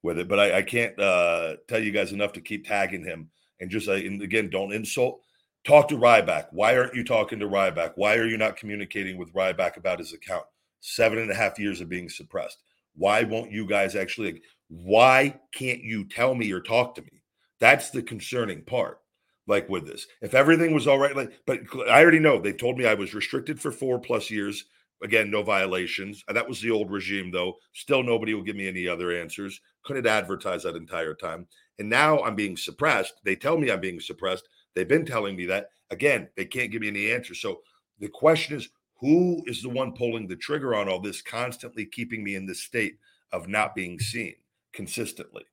with 0.03 0.19
it. 0.19 0.29
But 0.29 0.41
I, 0.41 0.59
I 0.59 0.63
can't 0.63 0.99
uh, 0.99 1.57
tell 1.69 1.83
you 1.83 1.93
guys 1.93 2.13
enough 2.13 2.33
to 2.35 2.41
keep 2.41 2.67
tagging 2.67 3.05
him 3.05 3.31
and 3.61 3.71
just 3.71 3.89
uh, 3.89 3.93
and 3.93 4.23
again, 4.23 4.51
don't 4.51 4.73
insult 4.73 5.21
Talk 5.65 5.89
to 5.89 5.97
Ryback. 5.97 6.47
Why 6.53 6.77
aren't 6.77 6.95
you 6.95 7.05
talking 7.05 7.39
to 7.41 7.47
Ryback? 7.47 7.93
Why 7.97 8.17
are 8.17 8.27
you 8.27 8.39
not 8.39 8.57
communicating 8.57 9.19
with 9.19 9.35
Ryback 9.35 9.77
about 9.77 9.99
his 9.99 10.15
account? 10.15 10.45
Seven 10.81 11.19
and 11.19 11.31
a 11.31 11.35
half 11.35 11.59
years 11.59 11.81
of 11.81 11.89
being 11.89 12.09
suppressed. 12.09 12.59
Why 12.95 13.23
won't 13.23 13.53
you 13.53 13.67
guys 13.67 13.97
actually? 13.97 14.43
Why 14.69 15.39
can't 15.53 15.83
you 15.83 16.05
tell 16.05 16.35
me 16.35 16.51
or 16.53 16.61
talk 16.61 16.95
to 16.95 17.03
me? 17.03 17.23
That's 17.59 17.91
the 17.91 18.03
concerning 18.03 18.63
part. 18.63 18.99
Like 19.47 19.69
with 19.69 19.87
this, 19.87 20.07
if 20.23 20.35
everything 20.35 20.73
was 20.73 20.87
all 20.87 20.99
right, 20.99 21.17
like, 21.17 21.33
but 21.45 21.61
I 21.89 22.01
already 22.01 22.21
know 22.21 22.41
they 22.41 22.53
told 22.53 22.79
me 22.79 22.87
I 22.87 22.95
was 22.95 23.15
restricted 23.15 23.61
for 23.61 23.73
four 23.73 23.99
plus 23.99 24.31
years 24.31 24.65
Again, 25.03 25.31
no 25.31 25.43
violations. 25.43 26.23
Uh, 26.29 26.35
that 26.35 26.49
was 26.49 26.61
the 26.61 26.71
old 26.71 26.91
regime, 26.91 27.31
though. 27.31 27.57
Still, 27.73 28.03
nobody 28.03 28.35
will 28.35 28.43
give 28.43 28.57
me 28.57 28.69
any 28.69 28.87
other 28.87 29.13
answers. 29.13 29.61
Couldn't 29.83 30.07
advertise 30.07 30.65
that 30.65 30.77
entire 30.77 31.15
time. 31.15 31.47
And 31.79 31.89
now 31.89 32.23
I'm 32.23 32.35
being 32.35 32.57
suppressed. 32.57 33.15
They 33.25 33.35
tell 33.35 33.57
me 33.57 33.71
I'm 33.71 33.81
being 33.81 34.01
suppressed. 34.01 34.47
They've 34.75 34.87
been 34.87 35.07
telling 35.07 35.37
me 35.37 35.47
that. 35.47 35.69
Again, 35.91 36.29
they 36.37 36.45
can't 36.45 36.71
give 36.71 36.83
me 36.83 36.89
any 36.89 37.11
answers. 37.11 37.41
So 37.41 37.63
the 37.99 38.09
question 38.09 38.57
is 38.57 38.69
who 39.01 39.43
is 39.47 39.63
the 39.63 39.69
one 39.69 39.93
pulling 39.93 40.27
the 40.27 40.37
trigger 40.37 40.75
on 40.75 40.89
all 40.89 41.01
this, 41.01 41.23
constantly 41.23 41.87
keeping 41.87 42.23
me 42.23 42.35
in 42.35 42.47
this 42.47 42.63
state 42.63 42.99
of 43.33 43.49
not 43.49 43.75
being 43.75 43.99
seen 43.99 44.35
consistently? 44.73 45.45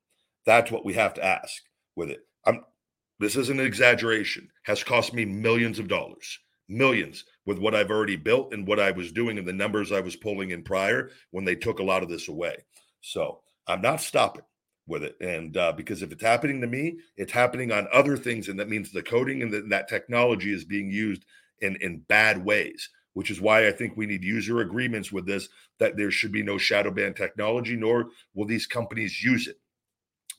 That's 0.45 0.71
what 0.71 0.85
we 0.85 0.93
have 0.93 1.13
to 1.15 1.25
ask 1.25 1.63
with 1.95 2.09
it. 2.09 2.25
I'm 2.45 2.63
this 3.19 3.35
isn't 3.35 3.59
an 3.59 3.65
exaggeration, 3.65 4.47
has 4.63 4.83
cost 4.83 5.13
me 5.13 5.25
millions 5.25 5.79
of 5.79 5.87
dollars, 5.87 6.37
millions 6.69 7.25
with 7.45 7.57
what 7.57 7.73
I've 7.73 7.89
already 7.89 8.15
built 8.15 8.53
and 8.53 8.67
what 8.67 8.79
I 8.79 8.91
was 8.91 9.11
doing 9.11 9.39
and 9.39 9.47
the 9.47 9.53
numbers 9.53 9.91
I 9.91 10.01
was 10.01 10.15
pulling 10.15 10.51
in 10.51 10.63
prior 10.63 11.09
when 11.31 11.43
they 11.43 11.55
took 11.55 11.79
a 11.79 11.83
lot 11.83 12.03
of 12.03 12.09
this 12.09 12.27
away. 12.27 12.57
So 13.01 13.41
I'm 13.67 13.81
not 13.81 14.01
stopping 14.01 14.43
with 14.85 15.03
it. 15.03 15.15
And 15.19 15.57
uh, 15.57 15.73
because 15.73 16.03
if 16.03 16.11
it's 16.11 16.23
happening 16.23 16.61
to 16.61 16.67
me, 16.67 16.99
it's 17.15 17.31
happening 17.31 17.71
on 17.71 17.87
other 17.91 18.17
things. 18.17 18.49
And 18.49 18.59
that 18.59 18.69
means 18.69 18.91
the 18.91 19.01
coding 19.01 19.41
and 19.41 19.51
the, 19.51 19.61
that 19.69 19.89
technology 19.89 20.53
is 20.53 20.63
being 20.63 20.91
used 20.91 21.25
in, 21.61 21.75
in 21.77 21.99
bad 22.07 22.43
ways, 22.43 22.89
which 23.17 23.31
is 23.31 23.41
why 23.41 23.67
I 23.67 23.71
think 23.71 23.97
we 23.97 24.05
need 24.05 24.23
user 24.23 24.61
agreements 24.61 25.11
with 25.11 25.25
this 25.25 25.49
that 25.79 25.97
there 25.97 26.11
should 26.11 26.31
be 26.31 26.43
no 26.43 26.59
shadow 26.59 26.91
ban 26.91 27.15
technology, 27.15 27.75
nor 27.75 28.09
will 28.35 28.45
these 28.45 28.67
companies 28.67 29.23
use 29.23 29.47
it. 29.47 29.59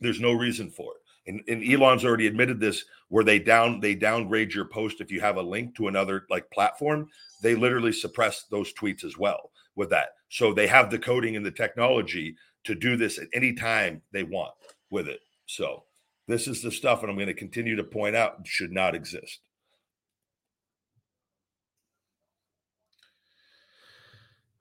There's 0.00 0.20
no 0.20 0.32
reason 0.32 0.70
for 0.70 0.92
it. 0.94 1.00
And, 1.28 1.42
and 1.48 1.68
Elon's 1.68 2.04
already 2.04 2.28
admitted 2.28 2.60
this 2.60 2.84
where 3.08 3.24
they 3.24 3.40
down 3.40 3.80
they 3.80 3.96
downgrade 3.96 4.54
your 4.54 4.64
post 4.64 5.00
if 5.00 5.10
you 5.10 5.20
have 5.20 5.38
a 5.38 5.42
link 5.42 5.74
to 5.74 5.88
another 5.88 6.24
like 6.30 6.48
platform. 6.52 7.08
They 7.42 7.56
literally 7.56 7.92
suppress 7.92 8.44
those 8.48 8.72
tweets 8.72 9.02
as 9.02 9.18
well 9.18 9.50
with 9.74 9.90
that. 9.90 10.10
So 10.28 10.54
they 10.54 10.68
have 10.68 10.88
the 10.88 11.00
coding 11.00 11.34
and 11.34 11.44
the 11.44 11.50
technology 11.50 12.36
to 12.62 12.76
do 12.76 12.96
this 12.96 13.18
at 13.18 13.26
any 13.34 13.54
time 13.54 14.02
they 14.12 14.22
want 14.22 14.52
with 14.88 15.08
it. 15.08 15.18
So 15.46 15.82
this 16.28 16.46
is 16.46 16.62
the 16.62 16.70
stuff 16.70 17.02
and 17.02 17.10
i'm 17.10 17.16
going 17.16 17.26
to 17.26 17.34
continue 17.34 17.74
to 17.74 17.82
point 17.82 18.14
out 18.14 18.46
should 18.46 18.70
not 18.70 18.94
exist 18.94 19.40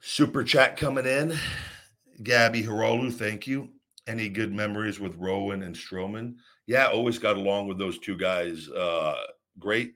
super 0.08 0.44
chat 0.44 0.78
coming 0.78 1.06
in 1.06 1.38
gabby 2.24 2.64
Hirolu, 2.64 3.14
thank 3.14 3.46
you 3.46 3.70
any 4.08 4.30
good 4.30 4.54
memories 4.54 5.00
with 5.00 5.16
rowan 5.16 5.64
and 5.64 5.76
strowman 5.76 6.36
yeah, 6.68 6.88
always 6.88 7.18
got 7.18 7.38
along 7.38 7.68
with 7.68 7.80
those 7.80 7.98
two 7.98 8.18
guys. 8.18 8.70
Uh, 8.70 9.16
great. 9.58 9.96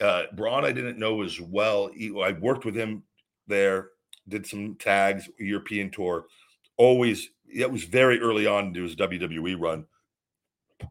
Uh, 0.00 0.22
Braun, 0.32 0.64
I 0.64 0.72
didn't 0.72 0.98
know 0.98 1.22
as 1.22 1.40
well. 1.40 1.90
I 2.24 2.32
worked 2.32 2.64
with 2.64 2.76
him 2.76 3.02
there, 3.48 3.90
did 4.28 4.46
some 4.46 4.76
tags, 4.76 5.28
European 5.38 5.90
tour. 5.90 6.26
Always, 6.76 7.28
it 7.52 7.70
was 7.70 7.84
very 7.84 8.20
early 8.20 8.46
on 8.46 8.66
into 8.66 8.82
his 8.82 8.96
WWE 8.96 9.60
run 9.60 9.84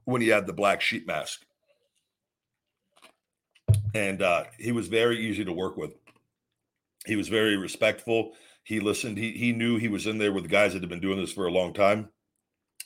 when 0.03 0.21
he 0.21 0.27
had 0.27 0.45
the 0.45 0.53
black 0.53 0.81
sheep 0.81 1.07
mask. 1.07 1.41
And 3.93 4.21
uh, 4.21 4.45
he 4.59 4.73
was 4.73 4.87
very 4.87 5.17
easy 5.17 5.43
to 5.45 5.53
work 5.53 5.77
with. 5.77 5.93
He 7.05 7.15
was 7.15 7.29
very 7.29 7.57
respectful. 7.57 8.33
He 8.63 8.79
listened. 8.79 9.17
He, 9.17 9.31
he 9.31 9.53
knew 9.53 9.77
he 9.77 9.87
was 9.87 10.07
in 10.07 10.17
there 10.17 10.31
with 10.31 10.49
guys 10.49 10.73
that 10.73 10.81
had 10.81 10.89
been 10.89 10.99
doing 10.99 11.19
this 11.19 11.33
for 11.33 11.47
a 11.47 11.51
long 11.51 11.73
time 11.73 12.09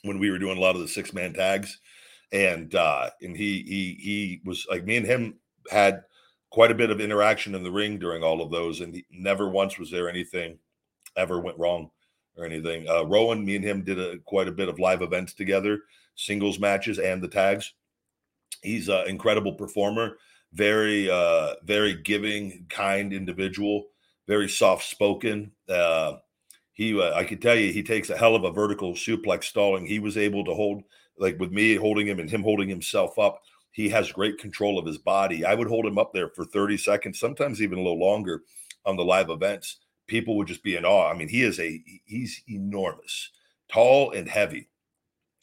when 0.02 0.18
we 0.18 0.30
were 0.30 0.38
doing 0.38 0.56
a 0.56 0.60
lot 0.60 0.74
of 0.74 0.80
the 0.80 0.88
six 0.88 1.12
man 1.12 1.32
tags. 1.32 1.78
And 2.32 2.74
uh 2.74 3.10
and 3.20 3.36
he 3.36 3.62
he 3.62 3.98
he 4.00 4.40
was 4.44 4.66
like 4.68 4.84
me 4.84 4.96
and 4.96 5.06
him 5.06 5.34
had 5.70 6.02
quite 6.50 6.70
a 6.70 6.76
bit 6.76 6.90
of 6.90 7.00
interaction 7.00 7.54
in 7.54 7.62
the 7.62 7.70
ring 7.70 7.98
during 7.98 8.22
all 8.22 8.42
of 8.42 8.50
those 8.50 8.80
and 8.80 9.00
never 9.10 9.48
once 9.48 9.78
was 9.78 9.90
there 9.90 10.08
anything 10.08 10.58
ever 11.16 11.40
went 11.40 11.58
wrong 11.58 11.90
or 12.36 12.44
anything. 12.44 12.88
Uh 12.88 13.04
rowan 13.04 13.44
me 13.44 13.56
and 13.56 13.64
him 13.64 13.84
did 13.84 14.00
a 14.00 14.18
quite 14.18 14.48
a 14.48 14.52
bit 14.52 14.68
of 14.68 14.80
live 14.80 15.02
events 15.02 15.34
together 15.34 15.80
singles 16.16 16.58
matches 16.58 16.98
and 16.98 17.22
the 17.22 17.28
tags. 17.28 17.74
He's 18.62 18.88
an 18.88 19.06
incredible 19.06 19.52
performer 19.52 20.18
very 20.52 21.08
uh 21.08 21.54
very 21.64 21.94
giving 22.02 22.66
kind 22.68 23.12
individual 23.12 23.86
very 24.26 24.48
soft 24.48 24.84
spoken 24.84 25.50
uh 25.68 26.14
he 26.72 27.00
uh, 27.00 27.14
i 27.14 27.24
could 27.24 27.40
tell 27.40 27.54
you 27.56 27.72
he 27.72 27.82
takes 27.82 28.10
a 28.10 28.16
hell 28.16 28.34
of 28.34 28.44
a 28.44 28.50
vertical 28.50 28.92
suplex 28.94 29.44
stalling 29.44 29.86
he 29.86 29.98
was 29.98 30.16
able 30.16 30.44
to 30.44 30.54
hold 30.54 30.82
like 31.18 31.38
with 31.38 31.52
me 31.52 31.74
holding 31.74 32.06
him 32.06 32.18
and 32.18 32.30
him 32.30 32.42
holding 32.42 32.68
himself 32.68 33.18
up, 33.18 33.42
he 33.70 33.88
has 33.88 34.12
great 34.12 34.38
control 34.38 34.78
of 34.78 34.86
his 34.86 34.98
body. 34.98 35.44
I 35.44 35.54
would 35.54 35.68
hold 35.68 35.86
him 35.86 35.98
up 35.98 36.12
there 36.12 36.30
for 36.30 36.44
30 36.44 36.76
seconds, 36.76 37.18
sometimes 37.18 37.60
even 37.60 37.78
a 37.78 37.82
little 37.82 38.00
longer 38.00 38.42
on 38.84 38.96
the 38.96 39.04
live 39.04 39.30
events. 39.30 39.78
People 40.06 40.36
would 40.36 40.46
just 40.46 40.62
be 40.62 40.76
in 40.76 40.84
awe. 40.84 41.10
I 41.10 41.16
mean, 41.16 41.28
he 41.28 41.42
is 41.42 41.58
a 41.58 41.82
he's 42.04 42.42
enormous, 42.48 43.30
tall 43.70 44.12
and 44.12 44.28
heavy, 44.28 44.68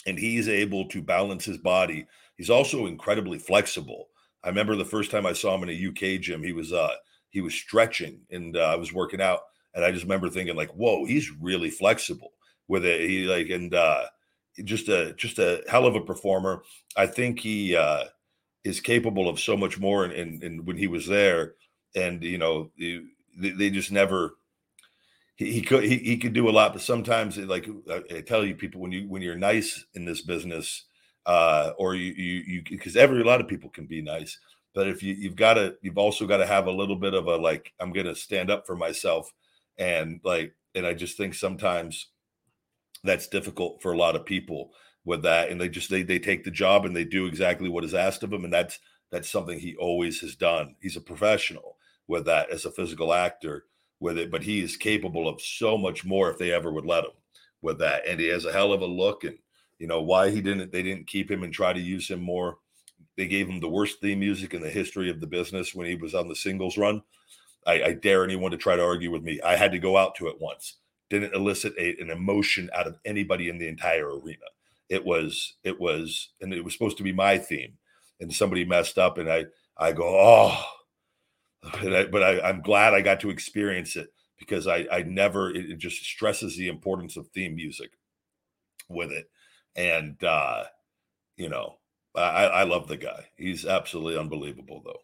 and 0.08 0.18
he's 0.18 0.48
able 0.48 0.88
to 0.90 1.02
balance 1.02 1.46
his 1.46 1.58
body. 1.58 2.06
He's 2.38 2.50
also 2.50 2.86
incredibly 2.86 3.38
flexible. 3.38 4.08
I 4.44 4.50
remember 4.50 4.76
the 4.76 4.86
first 4.86 5.12
time 5.12 5.26
I 5.26 5.34
saw 5.34 5.56
him 5.56 5.68
in 5.68 5.70
a 5.70 5.90
UK 5.90 6.22
gym, 6.22 6.42
he 6.44 6.54
was 6.54 6.72
uh 6.72 6.94
he 7.34 7.42
was 7.42 7.54
stretching 7.54 8.22
and 8.32 8.56
uh, 8.56 8.62
I 8.62 8.76
was 8.78 8.94
working 8.94 9.22
out, 9.22 9.42
and 9.76 9.84
I 9.84 9.92
just 9.92 10.06
remember 10.06 10.30
thinking 10.30 10.56
like, 10.56 10.72
"Whoa, 10.72 11.06
he's 11.06 11.30
really 11.42 11.70
flexible 11.70 12.32
with 12.70 12.86
it." 12.86 13.02
He 13.10 13.26
like 13.26 13.50
and 13.50 13.76
uh 13.76 14.06
just 14.64 14.88
a 14.90 15.14
just 15.14 15.40
a 15.40 15.64
hell 15.68 15.86
of 15.86 15.96
a 15.96 16.02
performer. 16.02 16.64
I 16.96 17.08
think 17.08 17.40
he 17.40 17.76
uh, 17.76 18.06
is 18.64 18.80
capable 18.80 19.28
of 19.28 19.40
so 19.40 19.58
much 19.58 19.80
more. 19.80 20.06
And, 20.06 20.14
and, 20.14 20.44
and 20.44 20.68
when 20.68 20.78
he 20.78 20.88
was 20.88 21.08
there, 21.08 21.54
and 21.96 22.24
you 22.24 22.38
know, 22.38 22.72
they, 22.78 23.02
they 23.50 23.70
just 23.70 23.92
never. 23.92 24.36
He, 25.36 25.52
he 25.52 25.62
could 25.62 25.84
he, 25.84 25.98
he 25.98 26.18
could 26.18 26.34
do 26.34 26.50
a 26.50 26.52
lot, 26.52 26.74
but 26.74 26.82
sometimes, 26.82 27.38
like 27.38 27.68
I 27.88 28.22
tell 28.22 28.46
you, 28.46 28.56
people 28.56 28.82
when 28.82 28.92
you 28.92 29.10
when 29.10 29.22
you're 29.24 29.36
nice 29.36 29.84
in 29.96 30.06
this 30.06 30.22
business, 30.22 30.86
uh, 31.26 31.72
or 31.78 31.96
you 31.96 32.14
you 32.14 32.44
you 32.46 32.64
because 32.70 32.96
every 32.96 33.22
a 33.22 33.26
lot 33.26 33.42
of 33.42 33.48
people 33.48 33.70
can 33.72 33.88
be 33.88 34.02
nice, 34.02 34.38
but 34.74 34.88
if 34.88 35.04
you 35.04 35.14
you've 35.14 35.36
got 35.36 35.56
to 35.56 35.76
you've 35.82 35.98
also 35.98 36.26
got 36.26 36.38
to 36.38 36.46
have 36.46 36.68
a 36.68 36.72
little 36.72 36.96
bit 36.96 37.14
of 37.14 37.28
a 37.28 37.36
like 37.36 37.74
I'm 37.80 37.94
going 37.94 38.08
to 38.08 38.16
stand 38.16 38.50
up 38.50 38.66
for 38.66 38.76
myself, 38.76 39.32
and 39.78 40.20
like 40.24 40.54
and 40.76 40.86
I 40.86 40.94
just 40.94 41.18
think 41.18 41.34
sometimes 41.34 42.08
that's 43.04 43.28
difficult 43.28 43.82
for 43.82 43.92
a 43.92 43.98
lot 43.98 44.16
of 44.16 44.26
people 44.26 44.72
with 45.06 45.24
that 45.24 45.50
and 45.50 45.60
they 45.60 45.70
just 45.70 45.90
they 45.90 46.04
they 46.04 46.20
take 46.20 46.44
the 46.44 46.52
job 46.52 46.86
and 46.86 46.96
they 46.96 47.04
do 47.04 47.26
exactly 47.26 47.70
what 47.70 47.84
is 47.84 47.94
asked 47.94 48.24
of 48.24 48.30
them 48.30 48.46
and 48.46 48.54
that's 48.54 48.80
that's 49.12 49.30
something 49.30 49.60
he 49.60 49.76
always 49.76 50.20
has 50.22 50.36
done. 50.36 50.76
He's 50.82 50.98
a 50.98 51.02
professional 51.02 51.78
with 52.08 52.26
that 52.26 52.50
as 52.50 52.66
a 52.66 52.72
physical 52.72 53.14
actor 53.14 53.66
with 54.00 54.18
it 54.18 54.32
but 54.32 54.44
he 54.44 54.62
is 54.62 54.76
capable 54.76 55.28
of 55.28 55.42
so 55.42 55.78
much 55.78 56.04
more 56.04 56.30
if 56.30 56.38
they 56.38 56.52
ever 56.52 56.72
would 56.72 56.86
let 56.86 57.06
him 57.06 57.12
with 57.62 57.80
that 57.80 58.06
and 58.08 58.20
he 58.20 58.28
has 58.28 58.46
a 58.46 58.52
hell 58.52 58.74
of 58.74 58.82
a 58.82 58.86
look 58.86 59.24
and 59.24 59.38
you 59.80 59.88
know 59.88 60.02
why 60.02 60.30
he 60.30 60.42
didn't 60.42 60.72
they 60.72 60.84
didn't 60.84 61.08
keep 61.08 61.32
him 61.32 61.44
and 61.44 61.54
try 61.54 61.72
to 61.72 61.80
use 61.80 62.10
him 62.10 62.20
more 62.22 62.58
they 63.18 63.28
gave 63.28 63.48
him 63.48 63.60
the 63.60 63.70
worst 63.70 64.02
theme 64.02 64.20
music 64.20 64.54
in 64.54 64.62
the 64.62 64.70
history 64.70 65.10
of 65.10 65.22
the 65.22 65.28
business 65.28 65.76
when 65.76 65.88
he 65.88 65.96
was 65.96 66.16
on 66.16 66.28
the 66.28 66.36
singles 66.36 66.78
run. 66.78 67.04
I, 67.66 67.84
I 67.84 67.94
dare 67.94 68.24
anyone 68.24 68.52
to 68.52 68.58
try 68.58 68.76
to 68.76 68.84
argue 68.84 69.12
with 69.12 69.24
me. 69.24 69.40
I 69.42 69.56
had 69.56 69.72
to 69.72 69.80
go 69.80 69.98
out 69.98 70.16
to 70.16 70.28
it 70.28 70.42
once. 70.42 70.78
Didn't 71.10 71.36
elicit 71.36 71.74
a, 71.78 72.02
an 72.02 72.10
emotion 72.10 72.70
out 72.74 72.88
of 72.88 72.98
anybody 73.06 73.50
in 73.50 73.58
the 73.58 73.68
entire 73.68 74.18
arena. 74.20 74.46
It 74.90 75.06
was 75.06 75.56
it 75.64 75.80
was 75.80 76.30
and 76.42 76.54
it 76.54 76.64
was 76.64 76.74
supposed 76.74 76.98
to 76.98 77.04
be 77.04 77.14
my 77.14 77.38
theme, 77.38 77.78
and 78.20 78.34
somebody 78.34 78.66
messed 78.66 78.98
up, 78.98 79.18
and 79.18 79.32
I 79.32 79.46
I 79.78 79.92
go 79.92 80.04
oh, 80.06 80.64
I, 81.64 82.08
but 82.12 82.24
I, 82.24 82.42
I'm 82.42 82.62
glad 82.62 82.94
I 82.94 83.02
got 83.02 83.20
to 83.22 83.30
experience 83.30 83.96
it 83.96 84.10
because 84.38 84.68
I 84.68 84.86
I 84.92 85.04
never 85.04 85.52
it, 85.52 85.72
it 85.72 85.78
just 85.78 86.04
stresses 86.04 86.58
the 86.58 86.68
importance 86.68 87.16
of 87.16 87.28
theme 87.28 87.56
music 87.56 87.92
with 88.90 89.12
it, 89.12 89.30
and 89.76 90.22
uh, 90.24 90.66
you 91.38 91.50
know 91.50 91.78
I 92.16 92.46
I 92.46 92.64
love 92.64 92.88
the 92.88 92.98
guy. 92.98 93.26
He's 93.38 93.66
absolutely 93.66 94.18
unbelievable 94.20 94.82
though. 94.86 95.00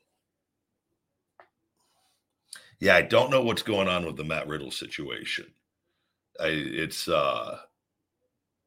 Yeah, 2.79 2.95
I 2.95 3.01
don't 3.01 3.31
know 3.31 3.41
what's 3.41 3.63
going 3.63 3.87
on 3.87 4.05
with 4.05 4.15
the 4.15 4.23
Matt 4.23 4.47
Riddle 4.47 4.71
situation. 4.71 5.45
I, 6.39 6.47
it's 6.47 7.07
uh, 7.09 7.59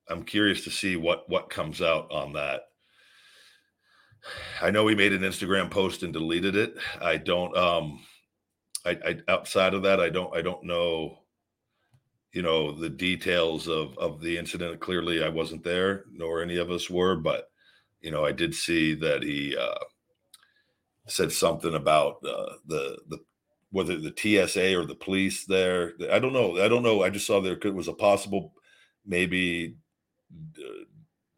I'm 0.08 0.25
curious 0.25 0.64
to 0.64 0.70
see 0.70 0.96
what 0.96 1.28
what 1.28 1.50
comes 1.50 1.80
out 1.80 2.11
on 2.11 2.34
that. 2.34 2.62
I 4.61 4.70
know 4.70 4.87
he 4.87 4.94
made 4.94 5.12
an 5.12 5.22
Instagram 5.22 5.70
post 5.70 6.02
and 6.02 6.12
deleted 6.12 6.54
it. 6.56 6.76
I 7.00 7.16
don't 7.16 7.56
um 7.56 8.00
I, 8.84 8.90
I 9.04 9.18
outside 9.28 9.75
of 9.75 9.82
that 9.82 10.00
I 10.00 10.11
don't 10.11 10.34
I 10.37 10.42
don't 10.42 10.64
know 10.64 11.18
you 12.32 12.42
know 12.42 12.72
the 12.72 12.90
details 12.90 13.68
of 13.68 13.96
of 13.99 14.20
the 14.20 14.37
incident 14.38 14.80
clearly 14.80 15.22
I 15.25 15.28
wasn't 15.28 15.64
there 15.64 16.04
nor 16.12 16.42
any 16.42 16.56
of 16.58 16.70
us 16.70 16.90
were 16.90 17.16
but 17.16 17.51
you 18.02 18.11
know 18.11 18.25
I 18.25 18.32
did 18.32 18.54
see 18.54 18.94
that 18.94 19.23
he 19.23 19.56
uh 19.56 19.78
said 21.09 21.32
something 21.32 21.75
about 21.75 22.16
uh, 22.25 22.54
the 22.66 22.99
the 23.09 23.18
whether 23.71 23.99
the 23.99 24.14
TSA 24.16 24.78
or 24.78 24.85
the 24.85 24.94
police 24.94 25.47
there. 25.47 25.94
I 26.11 26.18
don't 26.18 26.35
know. 26.35 26.62
I 26.62 26.68
don't 26.68 26.82
know. 26.82 27.02
I 27.02 27.11
just 27.11 27.26
saw 27.26 27.40
there 27.40 27.59
was 27.73 27.88
a 27.88 27.92
possible 27.94 28.52
maybe 29.06 29.76
uh, 30.59 30.85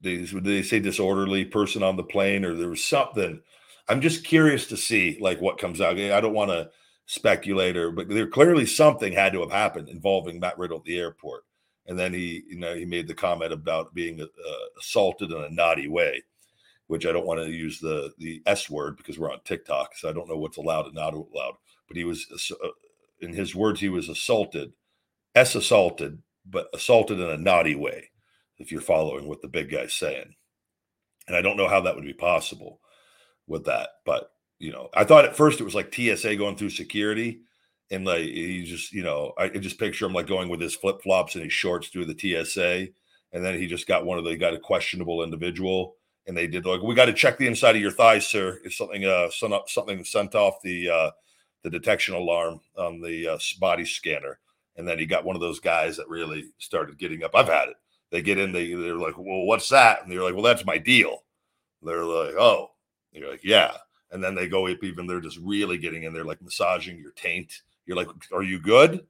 they 0.00 0.16
they 0.16 0.62
say 0.62 0.80
disorderly 0.80 1.44
person 1.44 1.83
on 1.83 1.97
the 1.97 2.02
plane 2.02 2.44
or 2.44 2.54
there 2.54 2.68
was 2.68 2.85
something. 2.85 3.40
I'm 3.88 4.00
just 4.00 4.25
curious 4.25 4.66
to 4.68 4.76
see 4.76 5.18
like 5.21 5.40
what 5.40 5.59
comes 5.59 5.80
out. 5.80 5.99
I 5.99 6.21
don't 6.21 6.35
want 6.35 6.50
to 6.50 6.71
speculator, 7.06 7.90
but 7.90 8.09
there 8.09 8.26
clearly 8.26 8.66
something 8.66 9.12
had 9.12 9.33
to 9.33 9.40
have 9.40 9.52
happened 9.52 9.88
involving 9.88 10.40
Matt 10.40 10.59
Riddle 10.59 10.78
at 10.78 10.85
the 10.85 10.99
airport. 10.99 11.44
And 11.87 11.99
then 11.99 12.14
he, 12.14 12.42
you 12.49 12.59
know, 12.59 12.75
he 12.75 12.87
made 12.87 13.06
the 13.06 13.14
comment 13.14 13.52
about 13.52 13.94
being 13.94 14.21
uh, 14.21 14.26
assaulted 14.80 15.30
in 15.30 15.44
a 15.44 15.50
naughty 15.50 15.87
way, 15.87 16.23
which 16.87 17.07
I 17.07 17.12
don't 17.12 17.26
want 17.26 17.41
to 17.41 17.50
use 17.50 17.81
the 17.81 18.12
the 18.19 18.43
S 18.47 18.69
word 18.69 18.97
because 18.97 19.19
we're 19.19 19.33
on 19.33 19.41
TikTok, 19.45 19.97
so 19.97 20.09
I 20.09 20.12
don't 20.12 20.29
know 20.29 20.37
what's 20.37 20.59
allowed 20.59 20.87
and 20.87 20.95
not 20.95 21.14
allowed. 21.14 21.55
But 21.88 21.97
he 21.97 22.05
was, 22.05 22.26
uh, 22.62 22.69
in 23.21 23.33
his 23.33 23.55
words, 23.55 23.81
he 23.81 23.88
was 23.88 24.09
assaulted, 24.09 24.73
S 25.35 25.55
assaulted, 25.55 26.23
but 26.47 26.69
assaulted 26.75 27.21
in 27.21 27.29
a 27.29 27.37
naughty 27.37 27.75
way. 27.75 28.11
If 28.59 28.71
you're 28.71 28.81
following 28.81 29.29
what 29.29 29.43
the 29.43 29.49
big 29.49 29.71
guy's 29.71 29.95
saying, 29.95 30.35
and 31.26 31.37
I 31.37 31.43
don't 31.43 31.57
know 31.57 31.69
how 31.69 31.81
that 31.83 31.95
would 31.97 32.05
be 32.05 32.14
possible 32.14 32.81
with 33.47 33.64
that, 33.64 33.91
but 34.05 34.31
you 34.59 34.73
know, 34.73 34.88
I 34.95 35.05
thought 35.05 35.25
at 35.25 35.37
first 35.37 35.61
it 35.61 35.64
was 35.64 35.75
like 35.75 35.95
TSA 35.95 36.37
going 36.37 36.57
through 36.57 36.71
security, 36.71 37.41
and 37.91 38.05
like 38.05 38.23
he 38.23 38.64
just, 38.64 38.93
you 38.93 39.03
know, 39.03 39.33
I 39.37 39.49
just 39.49 39.79
picture 39.79 40.07
him 40.07 40.12
like 40.12 40.26
going 40.26 40.49
with 40.49 40.61
his 40.61 40.75
flip 40.75 41.03
flops 41.03 41.35
and 41.35 41.45
his 41.45 41.53
shorts 41.53 41.88
through 41.88 42.07
the 42.07 42.45
TSA, 42.45 42.88
and 43.33 43.45
then 43.45 43.59
he 43.59 43.67
just 43.67 43.87
got 43.87 44.07
one 44.07 44.19
of 44.19 44.25
the 44.25 44.37
got 44.37 44.55
a 44.55 44.59
questionable 44.59 45.23
individual, 45.23 45.97
and 46.26 46.37
they 46.37 46.47
did 46.47 46.66
like, 46.66 46.83
we 46.83 46.95
got 46.95 47.07
to 47.07 47.12
check 47.12 47.38
the 47.38 47.47
inside 47.47 47.76
of 47.76 47.83
your 47.83 47.90
thighs, 47.90 48.26
sir. 48.26 48.61
It's 48.64 48.78
something 48.78 49.04
uh 49.04 49.31
sent 49.31 49.54
something 49.69 50.04
sent 50.04 50.35
off 50.35 50.62
the 50.62 50.90
uh 50.90 51.11
the 51.62 51.71
detection 51.71 52.14
alarm 52.14 52.61
on 52.76 53.00
the 53.00 53.28
uh, 53.28 53.38
body 53.59 53.87
scanner, 53.87 54.38
and 54.76 54.87
then 54.87 54.99
he 54.99 55.07
got 55.07 55.25
one 55.25 55.37
of 55.37 55.40
those 55.40 55.61
guys 55.61 55.97
that 55.97 56.09
really 56.09 56.45
started 56.59 56.99
getting 56.99 57.25
up. 57.25 57.35
I've 57.35 57.49
had 57.49 57.71
it. 57.71 57.76
They 58.11 58.23
get 58.23 58.38
in, 58.38 58.52
they 58.52 58.75
they're 58.75 58.97
like, 58.97 59.16
well, 59.16 59.47
what's 59.47 59.69
that? 59.71 60.02
And 60.02 60.12
they're 60.12 60.23
like, 60.23 60.35
well, 60.35 60.43
that's 60.43 60.66
my 60.66 60.78
deal. 60.78 61.25
They're 61.83 62.04
like, 62.04 62.35
oh, 62.38 62.71
and 63.12 63.23
you're 63.23 63.31
like, 63.31 63.45
yeah 63.45 63.73
and 64.14 64.23
then 64.23 64.35
they 64.35 64.49
go 64.49 64.66
up 64.69 64.83
even 64.83 65.07
they're 65.07 65.21
just 65.21 65.38
really 65.38 65.76
getting 65.76 66.04
in 66.04 66.14
there 66.14 66.25
like 66.25 66.40
massaging 66.40 66.99
your 66.99 67.11
taint 67.12 67.62
you're 67.85 67.97
like 67.97 68.09
are 68.33 68.43
you 68.43 68.59
good 68.59 69.04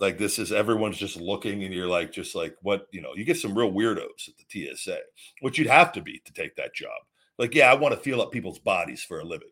like 0.00 0.18
this 0.18 0.38
is 0.38 0.50
everyone's 0.50 0.96
just 0.96 1.20
looking 1.20 1.62
and 1.62 1.74
you're 1.74 1.86
like 1.86 2.10
just 2.10 2.34
like 2.34 2.56
what 2.62 2.86
you 2.90 3.02
know 3.02 3.10
you 3.14 3.24
get 3.24 3.36
some 3.36 3.56
real 3.56 3.70
weirdos 3.70 4.28
at 4.28 4.34
the 4.38 4.74
tsa 4.74 4.98
which 5.40 5.58
you'd 5.58 5.68
have 5.68 5.92
to 5.92 6.00
be 6.00 6.20
to 6.24 6.32
take 6.32 6.56
that 6.56 6.74
job. 6.74 7.00
Like 7.38 7.54
yeah 7.54 7.70
i 7.70 7.74
want 7.74 7.94
to 7.94 8.00
feel 8.00 8.20
up 8.20 8.32
people's 8.32 8.58
bodies 8.58 9.02
for 9.02 9.20
a 9.20 9.24
living. 9.24 9.50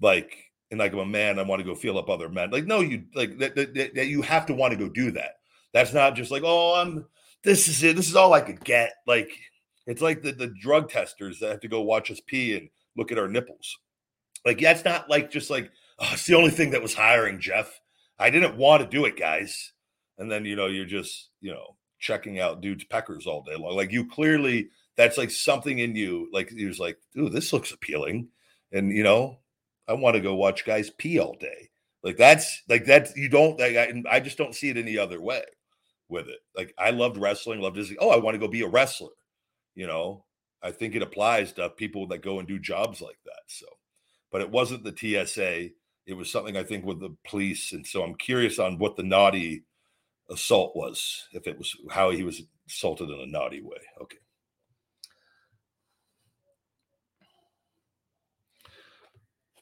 Like 0.00 0.50
and 0.70 0.80
like 0.80 0.92
i'm 0.92 0.98
a 0.98 1.06
man 1.06 1.38
i 1.38 1.42
want 1.42 1.60
to 1.60 1.66
go 1.66 1.74
feel 1.74 1.98
up 1.98 2.08
other 2.08 2.28
men. 2.28 2.50
Like 2.50 2.66
no 2.66 2.80
you 2.80 3.04
like 3.14 3.38
that, 3.38 3.54
that, 3.54 3.74
that 3.94 4.06
you 4.06 4.22
have 4.22 4.46
to 4.46 4.54
want 4.54 4.72
to 4.72 4.78
go 4.78 4.88
do 4.88 5.10
that. 5.12 5.36
That's 5.72 5.92
not 5.92 6.16
just 6.16 6.30
like 6.30 6.42
oh 6.44 6.80
i'm 6.80 7.06
this 7.44 7.68
is 7.68 7.82
it 7.82 7.96
this 7.96 8.08
is 8.08 8.16
all 8.16 8.32
i 8.32 8.40
could 8.40 8.64
get. 8.64 8.94
Like 9.06 9.30
it's 9.86 10.02
like 10.02 10.22
the, 10.22 10.32
the 10.32 10.54
drug 10.60 10.90
testers 10.90 11.38
that 11.40 11.50
have 11.50 11.60
to 11.60 11.68
go 11.68 11.82
watch 11.82 12.10
us 12.10 12.20
pee 12.26 12.56
and 12.56 12.68
look 12.96 13.12
at 13.12 13.18
our 13.18 13.28
nipples. 13.28 13.78
Like 14.46 14.58
that's 14.58 14.84
not 14.84 15.10
like 15.10 15.30
just 15.30 15.50
like 15.50 15.70
oh, 15.98 16.10
it's 16.12 16.26
the 16.26 16.34
only 16.34 16.50
thing 16.50 16.70
that 16.70 16.82
was 16.82 16.94
hiring 16.94 17.40
Jeff. 17.40 17.78
I 18.18 18.30
didn't 18.30 18.56
want 18.56 18.82
to 18.82 18.88
do 18.88 19.04
it, 19.04 19.18
guys. 19.18 19.72
And 20.18 20.30
then 20.30 20.44
you 20.44 20.56
know 20.56 20.66
you're 20.66 20.84
just 20.84 21.30
you 21.40 21.52
know 21.52 21.76
checking 21.98 22.40
out 22.40 22.60
dudes 22.60 22.84
peckers 22.84 23.26
all 23.26 23.42
day 23.42 23.56
long. 23.56 23.76
Like 23.76 23.92
you 23.92 24.08
clearly 24.08 24.70
that's 24.96 25.18
like 25.18 25.30
something 25.30 25.78
in 25.78 25.96
you. 25.96 26.28
Like 26.32 26.50
he 26.50 26.66
was 26.66 26.78
like, 26.78 26.98
"Ooh, 27.18 27.28
this 27.28 27.52
looks 27.52 27.72
appealing," 27.72 28.28
and 28.72 28.92
you 28.92 29.02
know 29.02 29.38
I 29.88 29.94
want 29.94 30.14
to 30.14 30.20
go 30.20 30.34
watch 30.34 30.64
guys 30.64 30.90
pee 30.90 31.18
all 31.18 31.36
day. 31.40 31.70
Like 32.02 32.16
that's 32.16 32.62
like 32.68 32.84
that's 32.84 33.16
you 33.16 33.28
don't. 33.28 33.58
Like, 33.58 33.76
I, 33.76 34.02
I 34.10 34.20
just 34.20 34.38
don't 34.38 34.54
see 34.54 34.70
it 34.70 34.76
any 34.76 34.98
other 34.98 35.20
way 35.20 35.42
with 36.08 36.28
it. 36.28 36.40
Like 36.56 36.74
I 36.78 36.90
loved 36.90 37.16
wrestling, 37.16 37.60
loved 37.60 37.76
Disney. 37.76 37.96
Oh, 38.00 38.10
I 38.10 38.16
want 38.16 38.34
to 38.34 38.38
go 38.38 38.48
be 38.48 38.62
a 38.62 38.68
wrestler. 38.68 39.12
You 39.74 39.86
know, 39.86 40.24
I 40.62 40.70
think 40.72 40.94
it 40.94 41.02
applies 41.02 41.52
to 41.54 41.70
people 41.70 42.06
that 42.08 42.22
go 42.22 42.38
and 42.38 42.46
do 42.46 42.58
jobs 42.58 43.00
like 43.00 43.18
that. 43.24 43.42
So 43.46 43.66
but 44.32 44.40
it 44.40 44.50
wasn't 44.50 44.82
the 44.82 44.96
TSA. 44.96 45.68
It 46.06 46.14
was 46.14 46.32
something 46.32 46.56
I 46.56 46.64
think 46.64 46.84
with 46.84 46.98
the 46.98 47.14
police, 47.28 47.72
and 47.72 47.86
so 47.86 48.02
I'm 48.02 48.16
curious 48.16 48.58
on 48.58 48.78
what 48.78 48.96
the 48.96 49.04
naughty 49.04 49.62
assault 50.30 50.74
was. 50.76 51.28
If 51.32 51.46
it 51.46 51.58
was 51.58 51.74
how 51.90 52.10
he 52.10 52.22
was 52.22 52.42
assaulted 52.68 53.10
in 53.10 53.20
a 53.20 53.26
naughty 53.26 53.60
way. 53.60 53.78
Okay. 54.00 54.18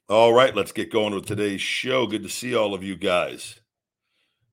All 0.08 0.32
right, 0.32 0.54
let's 0.56 0.72
get 0.72 0.90
going 0.90 1.14
with 1.14 1.26
today's 1.26 1.60
show. 1.60 2.06
Good 2.06 2.24
to 2.24 2.28
see 2.28 2.56
all 2.56 2.74
of 2.74 2.82
you 2.82 2.96
guys. 2.96 3.60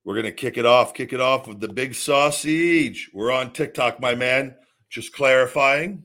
We're 0.03 0.13
going 0.13 0.25
to 0.25 0.31
kick 0.31 0.57
it 0.57 0.65
off, 0.65 0.93
kick 0.93 1.13
it 1.13 1.19
off 1.19 1.47
with 1.47 1.59
the 1.59 1.67
big 1.67 1.95
sausage. 1.95 3.09
We're 3.13 3.31
on 3.31 3.51
TikTok, 3.51 3.99
my 3.99 4.13
man. 4.13 4.55
Just 4.89 5.13
clarifying. 5.13 6.03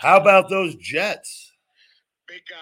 how 0.00 0.16
about 0.16 0.48
those 0.48 0.74
Jets? 0.76 1.52
Big 2.28 2.42
guy, 2.48 2.56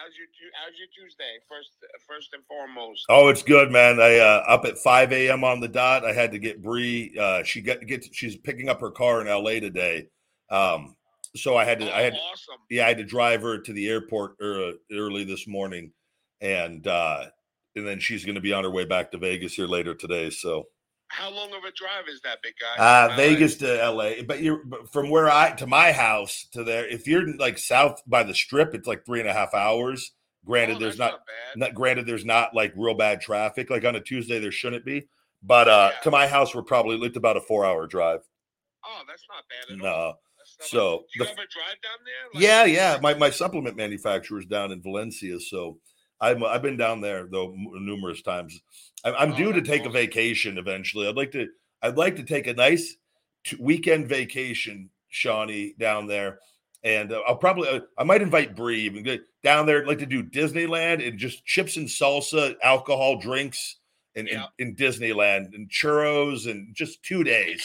how's 0.00 0.16
your 0.16 0.26
how's 0.54 0.78
your 0.78 0.88
Tuesday? 0.94 1.38
First, 1.48 1.70
first 2.06 2.34
and 2.34 2.44
foremost. 2.46 3.04
Oh, 3.08 3.28
it's 3.28 3.42
good, 3.42 3.70
man. 3.70 4.00
I 4.00 4.18
uh, 4.18 4.44
up 4.48 4.64
at 4.64 4.78
five 4.78 5.12
a.m. 5.12 5.44
on 5.44 5.60
the 5.60 5.68
dot. 5.68 6.04
I 6.04 6.12
had 6.12 6.32
to 6.32 6.38
get 6.38 6.62
Bree. 6.62 7.14
Uh, 7.18 7.42
she 7.42 7.60
got 7.60 7.86
get. 7.86 8.06
She's 8.12 8.36
picking 8.36 8.68
up 8.68 8.80
her 8.80 8.90
car 8.90 9.20
in 9.20 9.28
L.A. 9.28 9.60
today. 9.60 10.08
Um, 10.50 10.96
so 11.36 11.56
I 11.56 11.64
had 11.64 11.80
to. 11.80 11.90
Oh, 11.90 11.94
I 11.94 12.02
had. 12.02 12.14
Awesome. 12.14 12.56
Yeah, 12.70 12.86
I 12.86 12.88
had 12.88 12.98
to 12.98 13.04
drive 13.04 13.42
her 13.42 13.58
to 13.58 13.72
the 13.72 13.88
airport 13.88 14.36
early, 14.40 14.74
early 14.92 15.24
this 15.24 15.46
morning, 15.46 15.92
and 16.40 16.86
uh, 16.86 17.26
and 17.76 17.86
then 17.86 18.00
she's 18.00 18.24
going 18.24 18.34
to 18.34 18.40
be 18.40 18.52
on 18.52 18.64
her 18.64 18.70
way 18.70 18.84
back 18.84 19.10
to 19.12 19.18
Vegas 19.18 19.54
here 19.54 19.66
later 19.66 19.94
today. 19.94 20.30
So, 20.30 20.66
how 21.10 21.30
long 21.30 21.48
of 21.48 21.64
a 21.64 21.72
drive 21.72 22.08
is 22.08 22.20
that, 22.22 22.40
big 22.40 22.54
guy? 22.60 22.82
Uh, 22.82 23.16
Vegas 23.16 23.56
to 23.56 23.90
LA, 23.90 24.22
but 24.26 24.40
you're 24.42 24.62
from 24.92 25.10
where 25.10 25.28
I 25.28 25.50
to 25.52 25.66
my 25.66 25.90
house 25.90 26.46
to 26.52 26.62
there. 26.62 26.86
If 26.86 27.08
you're 27.08 27.36
like 27.36 27.58
south 27.58 28.00
by 28.06 28.22
the 28.22 28.34
Strip, 28.34 28.74
it's 28.74 28.86
like 28.86 29.04
three 29.04 29.20
and 29.20 29.28
a 29.28 29.32
half 29.32 29.52
hours. 29.52 30.12
Granted, 30.44 30.76
oh, 30.76 30.80
there's 30.80 30.98
not, 30.98 31.10
not, 31.10 31.20
not, 31.56 31.74
granted 31.74 32.06
there's 32.06 32.24
not 32.24 32.54
like 32.54 32.72
real 32.76 32.94
bad 32.94 33.20
traffic. 33.20 33.70
Like 33.70 33.84
on 33.84 33.96
a 33.96 34.00
Tuesday, 34.00 34.38
there 34.38 34.52
shouldn't 34.52 34.84
be. 34.84 35.08
But 35.42 35.68
uh 35.68 35.90
yeah. 35.92 36.00
to 36.02 36.10
my 36.10 36.26
house, 36.28 36.54
we're 36.54 36.62
probably 36.62 36.96
it's 37.04 37.16
about 37.16 37.36
a 37.36 37.40
four 37.40 37.66
hour 37.66 37.86
drive. 37.86 38.20
Oh, 38.84 39.02
that's 39.06 39.24
not 39.28 39.44
bad 39.48 39.74
at 39.74 39.82
no. 39.82 39.94
all. 39.94 40.20
So, 40.60 41.04
do 41.12 41.20
you 41.20 41.24
the, 41.24 41.30
ever 41.30 41.36
drive 41.36 41.80
down 41.82 41.98
there? 42.04 42.34
Like, 42.34 42.42
yeah, 42.42 42.64
yeah. 42.64 42.98
My 43.02 43.14
my 43.14 43.30
supplement 43.30 43.76
manufacturer 43.76 44.38
is 44.38 44.46
down 44.46 44.72
in 44.72 44.80
Valencia, 44.80 45.40
so 45.40 45.78
I've 46.20 46.42
I've 46.42 46.62
been 46.62 46.76
down 46.76 47.00
there 47.00 47.26
though 47.30 47.54
numerous 47.56 48.22
times. 48.22 48.60
I'm, 49.04 49.32
oh, 49.32 49.36
due 49.36 49.52
to 49.52 49.62
take 49.62 49.82
awesome. 49.82 49.92
a 49.92 49.94
vacation 49.94 50.58
eventually. 50.58 51.08
I'd 51.08 51.16
like 51.16 51.32
to 51.32 51.48
I'd 51.82 51.96
like 51.96 52.16
to 52.16 52.22
take 52.22 52.46
a 52.46 52.54
nice 52.54 52.96
weekend 53.58 54.08
vacation, 54.08 54.90
Seany, 55.12 55.76
down 55.78 56.06
there. 56.06 56.40
And 56.82 57.12
uh, 57.12 57.20
I'll 57.26 57.36
probably 57.36 57.68
uh, 57.68 57.80
I 57.98 58.04
might 58.04 58.22
invite 58.22 58.56
Bree 58.56 58.82
even 58.82 59.04
down 59.42 59.66
there. 59.66 59.80
I'd 59.80 59.88
like 59.88 59.98
to 59.98 60.06
do 60.06 60.22
Disneyland 60.22 61.06
and 61.06 61.18
just 61.18 61.44
chips 61.44 61.76
and 61.76 61.86
salsa, 61.86 62.54
alcohol, 62.62 63.18
drinks, 63.18 63.76
and 64.16 64.28
in, 64.28 64.42
in, 64.58 64.76
Disneyland 64.76 65.54
and 65.54 65.70
churros 65.70 66.50
and 66.50 66.74
just 66.74 67.02
two 67.02 67.22
days. 67.24 67.62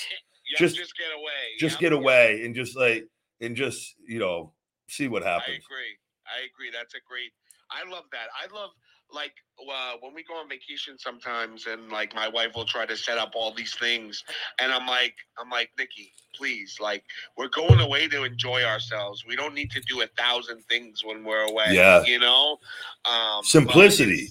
just 0.58 0.76
just 0.76 0.94
get 0.98 1.18
away. 1.18 1.58
Just 1.60 1.80
get 1.80 1.94
away 1.94 2.44
and 2.46 2.56
just 2.56 2.78
like 2.78 3.08
and 3.42 3.56
just 3.56 3.96
you 4.06 4.20
know 4.20 4.54
see 4.90 5.08
what 5.08 5.24
happens. 5.24 5.48
I 5.48 5.74
agree. 5.74 5.96
I 6.26 6.38
agree. 6.54 6.72
That's 6.74 6.94
a 6.94 7.04
great 7.08 7.32
I 7.72 7.90
love 7.90 8.06
that. 8.12 8.28
I 8.42 8.54
love 8.54 8.72
like 9.12 9.34
uh, 9.60 9.94
when 10.02 10.14
we 10.14 10.24
go 10.24 10.36
on 10.36 10.50
vacation 10.50 10.98
sometimes, 10.98 11.68
and 11.68 11.90
like 11.90 12.14
my 12.16 12.28
wife 12.28 12.52
will 12.56 12.66
try 12.66 12.86
to 12.86 12.98
set 12.98 13.18
up 13.18 13.32
all 13.36 13.54
these 13.54 13.76
things, 13.76 14.24
and 14.60 14.72
I'm 14.72 14.88
like, 14.88 15.14
I'm 15.40 15.50
like, 15.50 15.70
Nikki, 15.78 16.14
please, 16.36 16.78
like 16.80 17.04
we're 17.38 17.50
going 17.50 17.80
away 17.80 18.08
to 18.08 18.24
enjoy 18.24 18.64
ourselves. 18.64 19.26
We 19.28 19.36
don't 19.36 19.54
need 19.54 19.72
to 19.72 19.82
do 19.82 20.02
a 20.02 20.08
thousand 20.18 20.62
things 20.70 21.04
when 21.04 21.24
we're 21.24 21.46
away. 21.46 21.68
Yeah, 21.72 22.04
you 22.04 22.20
know, 22.20 22.58
um, 23.06 23.44
simplicity. 23.44 24.30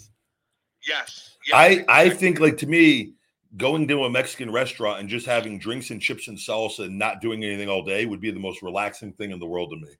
Yes, 0.86 1.36
yes, 1.46 1.54
I. 1.54 1.84
I 1.88 2.10
think 2.10 2.40
like 2.40 2.56
to 2.58 2.66
me. 2.66 3.12
Going 3.56 3.86
to 3.86 4.02
a 4.02 4.10
Mexican 4.10 4.50
restaurant 4.50 4.98
and 4.98 5.08
just 5.08 5.26
having 5.26 5.60
drinks 5.60 5.90
and 5.90 6.02
chips 6.02 6.26
and 6.26 6.36
salsa 6.36 6.86
and 6.86 6.98
not 6.98 7.20
doing 7.20 7.44
anything 7.44 7.68
all 7.68 7.84
day 7.84 8.04
would 8.04 8.20
be 8.20 8.32
the 8.32 8.40
most 8.40 8.62
relaxing 8.62 9.12
thing 9.12 9.30
in 9.30 9.38
the 9.38 9.46
world 9.46 9.70
to 9.70 9.76
me. 9.76 9.94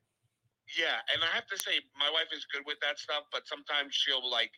Yeah, 0.79 0.99
and 1.15 1.23
I 1.23 1.31
have 1.35 1.47
to 1.47 1.59
say, 1.59 1.79
my 1.99 2.11
wife 2.11 2.35
is 2.35 2.47
good 2.51 2.63
with 2.67 2.79
that 2.81 2.99
stuff, 2.99 3.25
but 3.31 3.47
sometimes 3.47 3.95
she'll 3.95 4.29
like, 4.29 4.51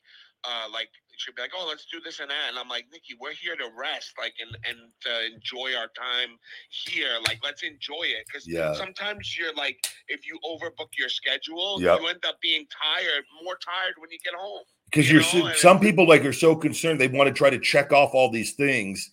uh, 0.45 0.69
like 0.73 0.89
she'll 1.17 1.35
be 1.35 1.43
like, 1.43 1.53
"Oh, 1.57 1.67
let's 1.69 1.87
do 1.87 2.01
this 2.01 2.21
and 2.21 2.31
that," 2.31 2.49
and 2.49 2.59
I'm 2.59 2.69
like, 2.69 2.87
"Nikki, 2.93 3.17
we're 3.21 3.33
here 3.33 3.57
to 3.57 3.69
rest, 3.77 4.13
like, 4.19 4.35
and 4.41 4.57
and 4.69 4.79
to 5.01 5.35
enjoy 5.35 5.75
our 5.77 5.89
time 5.89 6.39
here. 6.71 7.19
Like, 7.27 7.41
let's 7.43 7.63
enjoy 7.63 8.05
it 8.05 8.25
because 8.27 8.47
yeah. 8.47 8.73
sometimes 8.75 9.37
you're 9.37 9.55
like, 9.55 9.77
if 10.09 10.27
you 10.27 10.39
overbook 10.45 10.89
your 10.99 11.09
schedule, 11.09 11.81
yep. 11.81 12.01
you 12.01 12.07
end 12.09 12.25
up 12.27 12.41
being 12.41 12.67
tired, 12.71 13.25
more 13.43 13.59
tired 13.65 13.95
when 13.99 14.11
you 14.11 14.19
get 14.25 14.35
home. 14.35 14.63
Because 14.91 15.11
you 15.11 15.21
are 15.45 15.55
some 15.55 15.81
people 15.81 16.07
like 16.07 16.25
are 16.25 16.33
so 16.33 16.55
concerned 16.55 17.01
they 17.01 17.09
want 17.09 17.29
to 17.29 17.35
try 17.35 17.51
to 17.51 17.59
check 17.59 17.93
off 17.93 18.15
all 18.15 18.31
these 18.31 18.53
things 18.53 19.11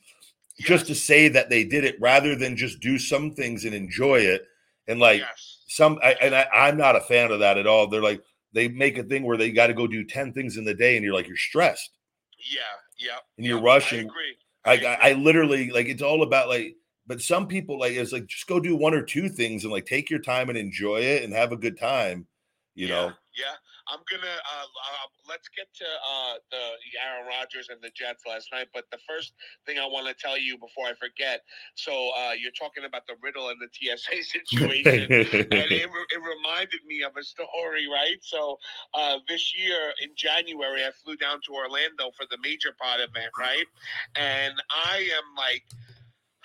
yes. 0.58 0.68
just 0.68 0.88
to 0.88 0.96
say 0.96 1.28
that 1.30 1.50
they 1.50 1.64
did 1.64 1.84
it, 1.84 2.00
rather 2.00 2.36
than 2.36 2.56
just 2.56 2.80
do 2.80 3.00
some 3.00 3.32
things 3.32 3.66
and 3.66 3.74
enjoy 3.74 4.20
it. 4.20 4.46
And 4.88 5.00
like. 5.00 5.20
Yes 5.20 5.53
some 5.76 6.00
I, 6.04 6.14
and 6.22 6.36
I, 6.36 6.48
I'm 6.54 6.78
not 6.78 6.96
a 6.96 7.02
fan 7.02 7.32
of 7.32 7.40
that 7.40 7.58
at 7.58 7.68
all. 7.68 7.88
They're 7.88 8.02
like 8.02 8.22
they 8.54 8.68
make 8.68 8.98
a 8.98 9.04
thing 9.04 9.24
where 9.24 9.38
they 9.38 9.52
got 9.52 9.68
to 9.68 9.74
go 9.74 9.88
do 9.88 10.04
10 10.04 10.34
things 10.34 10.58
in 10.58 10.66
the 10.66 10.74
day 10.74 10.96
and 10.96 11.04
you're 11.04 11.14
like 11.14 11.28
you're 11.28 11.36
stressed 11.36 11.98
yeah 12.52 12.62
yeah 13.00 13.18
and 13.38 13.48
you're 13.48 13.62
rushing 13.62 14.00
I 14.00 14.02
agree. 14.02 14.38
I, 14.66 14.74
I, 14.74 15.10
I 15.10 15.14
literally 15.14 15.70
like 15.72 15.88
it's 15.88 16.02
all 16.02 16.24
about 16.24 16.48
like, 16.48 16.76
but 17.06 17.22
some 17.22 17.48
people 17.48 17.80
like 17.80 17.94
it's 17.94 18.14
like 18.14 18.28
just 18.28 18.48
go 18.48 18.60
do 18.60 18.76
one 18.76 18.94
or 18.94 19.04
two 19.04 19.30
things 19.30 19.64
and 19.64 19.74
like 19.74 19.86
take 19.86 20.10
your 20.10 20.22
time 20.22 20.50
and 20.50 20.58
enjoy 20.58 21.02
it 21.02 21.24
and 21.24 21.34
have 21.34 21.52
a 21.52 21.58
good 21.58 21.78
time. 21.78 22.28
You 22.76 22.88
yeah, 22.88 22.94
know, 22.94 23.06
Yeah, 23.38 23.54
I'm 23.88 24.00
gonna 24.10 24.28
uh, 24.28 24.68
uh, 24.68 25.08
let's 25.28 25.50
get 25.50 25.68
to 25.76 25.86
uh, 25.86 26.36
the 26.52 26.64
Aaron 27.04 27.28
Rodgers 27.28 27.70
and 27.70 27.82
the 27.82 27.92
Jets 27.96 28.24
last 28.28 28.50
night. 28.52 28.68
But 28.74 28.86
the 28.92 29.00
first 29.08 29.34
thing 29.66 29.78
I 29.80 29.86
want 29.86 30.08
to 30.08 30.14
tell 30.14 30.38
you 30.38 30.58
before 30.58 30.88
I 30.88 30.94
forget. 30.96 31.42
So 31.76 32.12
uh, 32.18 32.32
you're 32.34 32.56
talking 32.56 32.86
about 32.86 33.08
the 33.08 33.16
riddle 33.22 33.50
and 33.50 33.60
the 33.60 33.70
TSA 33.72 34.24
situation, 34.38 35.12
and 35.12 35.70
it, 35.72 35.90
it 35.90 36.22
reminded 36.22 36.82
me 36.88 37.04
of 37.04 37.16
a 37.18 37.24
story, 37.24 37.88
right? 37.92 38.18
So 38.22 38.58
uh, 38.94 39.18
this 39.28 39.54
year 39.58 39.94
in 40.02 40.10
January, 40.16 40.86
I 40.86 40.92
flew 41.04 41.16
down 41.18 41.40
to 41.48 41.54
Orlando 41.54 42.12
for 42.16 42.26
the 42.30 42.38
Major 42.42 42.76
Pod 42.80 43.00
event, 43.00 43.32
right? 43.38 43.66
And 44.16 44.54
I 44.70 44.98
am 44.98 45.36
like 45.38 45.64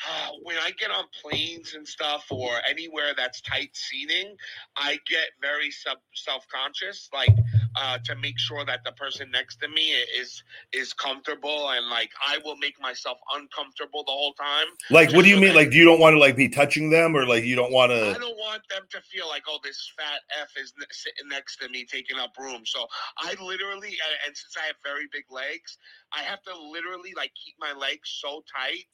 Uh, 0.07 0.31
when 0.43 0.57
I 0.59 0.71
get 0.79 0.91
on 0.91 1.05
planes 1.23 1.75
and 1.75 1.87
stuff 1.87 2.27
or 2.31 2.51
anywhere 2.69 3.15
that's 3.17 3.41
tight 3.41 3.71
seating, 3.75 4.37
I 4.77 4.99
get 5.09 5.31
very 5.41 5.71
sub 5.71 5.99
self 6.15 6.47
conscious, 6.49 7.09
like 7.13 7.35
uh, 7.81 7.99
to 8.05 8.17
make 8.17 8.39
sure 8.39 8.65
that 8.65 8.81
the 8.85 8.93
person 8.93 9.31
next 9.31 9.61
to 9.61 9.69
me 9.69 9.93
is 10.19 10.43
is 10.73 10.93
comfortable, 10.93 11.71
and 11.71 11.89
like 11.89 12.11
I 12.27 12.39
will 12.45 12.57
make 12.57 12.81
myself 12.81 13.19
uncomfortable 13.35 14.05
the 14.05 14.13
whole 14.13 14.35
time. 14.35 14.67
Like, 14.91 15.13
what 15.13 15.23
do 15.23 15.29
you 15.29 15.37
so 15.37 15.41
mean? 15.41 15.55
Like, 15.55 15.71
do 15.71 15.77
you 15.77 15.85
don't 15.85 16.01
want 16.01 16.15
to 16.15 16.19
like 16.19 16.37
be 16.37 16.49
touching 16.49 16.91
them, 16.91 17.17
or 17.17 17.27
like 17.27 17.45
you 17.45 17.57
don't 17.57 17.73
want 17.73 17.93
to? 17.93 18.11
I 18.11 18.19
don't 18.19 18.37
want 18.37 18.63
them 18.69 18.83
to 18.91 19.01
feel 19.03 19.29
like, 19.29 19.45
oh, 19.49 19.59
this 19.63 19.93
fat 19.97 20.21
f 20.41 20.51
is 20.61 20.73
sitting 20.91 21.29
next 21.29 21.59
to 21.59 21.69
me 21.69 21.85
taking 21.85 22.19
up 22.19 22.33
room. 22.39 22.63
So 22.65 22.87
I 23.19 23.35
literally, 23.41 23.97
and 24.27 24.37
since 24.37 24.57
I 24.57 24.67
have 24.67 24.77
very 24.85 25.07
big 25.13 25.25
legs, 25.31 25.79
I 26.13 26.23
have 26.23 26.43
to 26.43 26.59
literally 26.71 27.13
like 27.17 27.33
keep 27.45 27.55
my 27.61 27.73
legs 27.73 28.19
so 28.21 28.43
tight. 28.55 28.85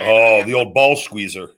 oh, 0.00 0.42
the 0.44 0.54
old 0.54 0.74
ball 0.74 0.96
squeezer. 0.96 1.52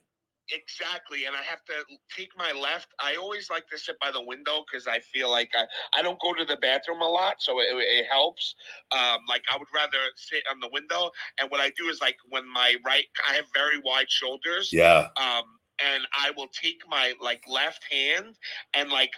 Exactly, 0.51 1.25
and 1.25 1.35
I 1.35 1.41
have 1.41 1.63
to 1.65 1.73
take 2.15 2.29
my 2.37 2.51
left. 2.51 2.89
I 2.99 3.15
always 3.15 3.49
like 3.49 3.67
to 3.69 3.79
sit 3.79 3.97
by 3.99 4.11
the 4.11 4.21
window 4.21 4.63
because 4.65 4.87
I 4.87 4.99
feel 4.99 5.31
like 5.31 5.49
I, 5.55 5.65
I 5.97 6.03
don't 6.03 6.19
go 6.19 6.33
to 6.33 6.45
the 6.45 6.57
bathroom 6.57 7.01
a 7.01 7.07
lot, 7.07 7.37
so 7.39 7.59
it, 7.59 7.67
it 7.71 8.05
helps. 8.11 8.53
Um, 8.91 9.19
like 9.27 9.41
I 9.51 9.57
would 9.57 9.67
rather 9.73 9.97
sit 10.15 10.43
on 10.51 10.59
the 10.59 10.69
window, 10.71 11.09
and 11.39 11.49
what 11.49 11.61
I 11.61 11.71
do 11.77 11.89
is 11.89 11.99
like 11.99 12.17
when 12.29 12.47
my 12.47 12.75
right, 12.85 13.05
I 13.27 13.33
have 13.33 13.45
very 13.55 13.79
wide 13.83 14.09
shoulders. 14.09 14.71
Yeah. 14.71 15.07
Um, 15.17 15.43
and 15.83 16.07
I 16.13 16.31
will 16.37 16.47
take 16.47 16.81
my 16.87 17.13
like 17.19 17.41
left 17.47 17.83
hand 17.91 18.37
and 18.73 18.89
like 18.91 19.11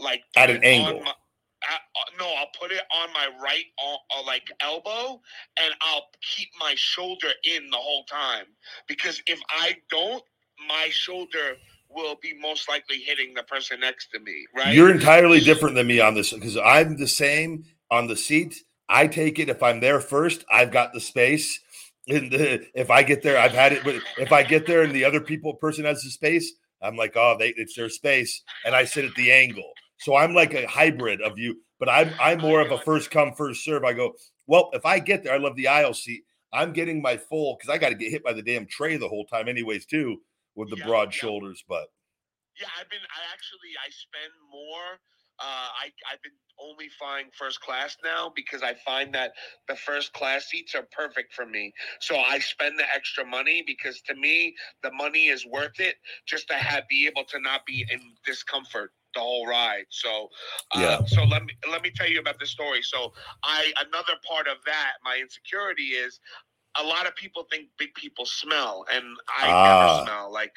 like 0.00 0.22
at 0.36 0.50
an 0.50 0.64
angle. 0.64 1.02
My, 1.02 1.12
uh, 1.70 1.76
no, 2.18 2.26
I'll 2.26 2.50
put 2.60 2.72
it 2.72 2.82
on 3.02 3.12
my 3.12 3.28
right, 3.42 3.64
uh, 3.78 4.22
like 4.26 4.48
elbow, 4.60 5.20
and 5.60 5.74
I'll 5.80 6.06
keep 6.36 6.48
my 6.58 6.74
shoulder 6.76 7.28
in 7.44 7.70
the 7.70 7.76
whole 7.76 8.04
time. 8.04 8.46
Because 8.88 9.22
if 9.26 9.40
I 9.48 9.76
don't, 9.90 10.22
my 10.68 10.88
shoulder 10.90 11.56
will 11.88 12.16
be 12.22 12.34
most 12.40 12.68
likely 12.68 12.98
hitting 12.98 13.34
the 13.34 13.42
person 13.42 13.80
next 13.80 14.08
to 14.12 14.20
me. 14.20 14.46
Right? 14.56 14.74
You're 14.74 14.90
entirely 14.90 15.40
different 15.40 15.74
than 15.74 15.86
me 15.86 16.00
on 16.00 16.14
this 16.14 16.32
because 16.32 16.56
I'm 16.56 16.96
the 16.96 17.08
same 17.08 17.64
on 17.90 18.06
the 18.06 18.16
seat. 18.16 18.62
I 18.88 19.06
take 19.06 19.38
it 19.38 19.48
if 19.48 19.62
I'm 19.62 19.80
there 19.80 20.00
first, 20.00 20.44
I've 20.50 20.70
got 20.70 20.92
the 20.92 21.00
space. 21.00 21.60
And 22.08 22.30
if 22.32 22.90
I 22.90 23.02
get 23.02 23.22
there, 23.22 23.38
I've 23.38 23.52
had 23.52 23.72
it. 23.72 23.84
But 23.84 23.96
if 24.18 24.32
I 24.32 24.42
get 24.42 24.66
there 24.66 24.82
and 24.82 24.92
the 24.92 25.04
other 25.04 25.20
people 25.20 25.54
person 25.54 25.84
has 25.84 26.02
the 26.02 26.10
space, 26.10 26.52
I'm 26.82 26.96
like, 26.96 27.16
oh, 27.16 27.36
they, 27.38 27.54
it's 27.56 27.76
their 27.76 27.88
space, 27.88 28.42
and 28.66 28.74
I 28.74 28.84
sit 28.84 29.04
at 29.04 29.14
the 29.14 29.30
angle. 29.30 29.70
So 29.98 30.16
I'm 30.16 30.34
like 30.34 30.52
a 30.52 30.66
hybrid 30.66 31.22
of 31.22 31.38
you, 31.38 31.60
but 31.78 31.88
I'm 31.88 32.10
I'm 32.20 32.38
more 32.38 32.60
of 32.60 32.72
a 32.72 32.78
first 32.78 33.10
come 33.10 33.34
first 33.34 33.64
serve. 33.64 33.84
I 33.84 33.92
go, 33.92 34.14
well, 34.48 34.70
if 34.72 34.84
I 34.84 34.98
get 34.98 35.22
there, 35.22 35.32
I 35.32 35.38
love 35.38 35.54
the 35.54 35.68
aisle 35.68 35.94
seat. 35.94 36.24
I'm 36.52 36.72
getting 36.72 37.00
my 37.00 37.16
full 37.16 37.56
because 37.56 37.72
I 37.72 37.78
got 37.78 37.90
to 37.90 37.94
get 37.94 38.10
hit 38.10 38.24
by 38.24 38.32
the 38.32 38.42
damn 38.42 38.66
tray 38.66 38.96
the 38.96 39.08
whole 39.08 39.24
time, 39.24 39.48
anyways, 39.48 39.86
too, 39.86 40.20
with 40.56 40.70
the 40.70 40.76
yeah, 40.76 40.86
broad 40.86 41.08
yeah. 41.08 41.20
shoulders. 41.20 41.64
But 41.68 41.86
yeah, 42.60 42.68
I've 42.78 42.88
been. 42.90 43.00
I 43.00 43.32
actually 43.32 43.72
I 43.84 43.90
spend 43.90 44.32
more. 44.50 44.98
Uh, 45.40 45.68
I 45.80 45.90
I've 46.12 46.22
been 46.22 46.32
only 46.60 46.88
flying 46.98 47.26
first 47.36 47.60
class 47.60 47.96
now 48.04 48.32
because 48.36 48.62
I 48.62 48.74
find 48.74 49.14
that 49.14 49.32
the 49.68 49.76
first 49.76 50.12
class 50.12 50.46
seats 50.46 50.74
are 50.74 50.86
perfect 50.92 51.34
for 51.34 51.46
me. 51.46 51.72
So 52.00 52.16
I 52.16 52.38
spend 52.38 52.78
the 52.78 52.84
extra 52.94 53.24
money 53.24 53.64
because 53.66 54.00
to 54.02 54.14
me 54.14 54.54
the 54.82 54.92
money 54.92 55.28
is 55.28 55.46
worth 55.46 55.80
it 55.80 55.96
just 56.26 56.48
to 56.48 56.54
have 56.54 56.86
be 56.88 57.06
able 57.06 57.24
to 57.24 57.40
not 57.40 57.64
be 57.66 57.86
in 57.90 58.00
discomfort 58.24 58.92
the 59.14 59.20
whole 59.20 59.46
ride. 59.46 59.84
So, 59.90 60.28
uh, 60.74 60.80
yeah. 60.80 61.04
So 61.06 61.24
let 61.24 61.44
me 61.44 61.54
let 61.70 61.82
me 61.82 61.90
tell 61.94 62.08
you 62.08 62.20
about 62.20 62.38
the 62.38 62.46
story. 62.46 62.82
So, 62.82 63.12
I 63.42 63.72
another 63.86 64.14
part 64.28 64.48
of 64.48 64.58
that 64.66 64.92
my 65.04 65.18
insecurity 65.20 65.94
is 65.94 66.20
a 66.80 66.82
lot 66.82 67.06
of 67.06 67.14
people 67.16 67.46
think 67.50 67.68
big 67.78 67.94
people 67.94 68.24
smell, 68.24 68.84
and 68.92 69.04
I 69.28 69.48
ah. 69.48 69.64
never 69.64 70.04
smell. 70.06 70.32
Like 70.32 70.52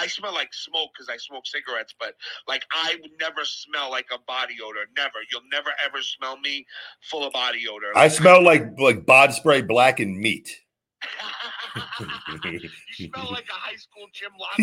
I 0.00 0.06
smell 0.06 0.32
like 0.32 0.54
smoke 0.54 0.90
because 0.94 1.08
I 1.12 1.16
smoke 1.16 1.46
cigarettes, 1.46 1.94
but 1.98 2.14
like 2.46 2.64
I 2.72 2.96
would 3.00 3.12
never 3.20 3.44
smell 3.44 3.90
like 3.90 4.06
a 4.12 4.18
body 4.26 4.56
odor. 4.64 4.88
Never. 4.96 5.18
You'll 5.30 5.42
never 5.50 5.70
ever 5.84 6.02
smell 6.02 6.38
me 6.38 6.66
full 7.02 7.26
of 7.26 7.32
body 7.32 7.66
odor. 7.68 7.88
Like, 7.94 8.04
I 8.04 8.08
smell 8.16 8.42
like 8.42 8.78
like 8.78 9.06
bod 9.06 9.32
spray 9.32 9.62
black 9.62 10.00
and 10.00 10.18
meat. 10.18 10.50
you 12.00 13.08
smell 13.12 13.30
like 13.30 13.48
a 13.48 13.52
high 13.52 13.76
school 13.76 14.06
gym 14.12 14.32
locker. 14.40 14.62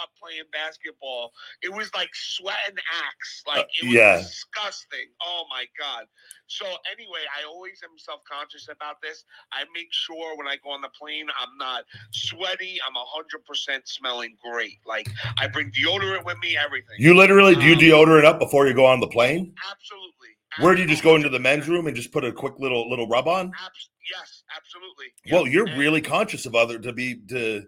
Up 0.00 0.10
playing 0.20 0.48
basketball. 0.52 1.32
It 1.62 1.72
was 1.72 1.90
like 1.94 2.10
sweat 2.12 2.58
and 2.68 2.78
axe. 2.78 3.42
Like 3.46 3.66
it 3.80 3.86
was 3.86 3.94
yeah. 3.94 4.16
disgusting. 4.18 5.08
Oh 5.24 5.44
my 5.50 5.64
god. 5.78 6.06
So 6.46 6.66
anyway, 6.90 7.24
I 7.38 7.44
always 7.46 7.80
am 7.82 7.96
self-conscious 7.96 8.68
about 8.68 9.00
this. 9.02 9.24
I 9.52 9.64
make 9.74 9.88
sure 9.90 10.36
when 10.36 10.46
I 10.46 10.56
go 10.62 10.70
on 10.70 10.80
the 10.80 10.92
plane, 10.98 11.26
I'm 11.40 11.56
not 11.58 11.84
sweaty. 12.12 12.78
I'm 12.86 12.94
hundred 12.96 13.44
percent 13.44 13.88
smelling 13.88 14.36
great. 14.42 14.78
Like 14.86 15.08
I 15.38 15.48
bring 15.48 15.70
deodorant 15.70 16.24
with 16.24 16.38
me, 16.42 16.56
everything. 16.56 16.96
You 16.98 17.14
literally 17.14 17.54
do 17.54 17.66
you 17.66 17.74
um, 17.74 17.80
deodorant 17.80 18.24
up 18.24 18.38
before 18.38 18.66
you 18.66 18.74
go 18.74 18.86
on 18.86 19.00
the 19.00 19.08
plane? 19.08 19.54
Absolutely. 19.70 20.28
Where 20.60 20.74
do 20.74 20.82
you 20.82 20.88
just 20.88 21.02
go 21.02 21.16
into 21.16 21.30
the 21.30 21.38
men's 21.38 21.66
room 21.66 21.86
and 21.86 21.96
just 21.96 22.12
put 22.12 22.24
a 22.24 22.32
quick 22.32 22.54
little 22.58 22.88
little 22.90 23.08
rub 23.08 23.26
on? 23.26 23.52
yes, 24.10 24.42
absolutely. 24.54 25.06
Well, 25.30 25.46
you're 25.46 25.68
and 25.68 25.78
really 25.78 26.00
conscious 26.00 26.46
of 26.46 26.54
other 26.54 26.78
to 26.78 26.92
be 26.92 27.16
to 27.28 27.64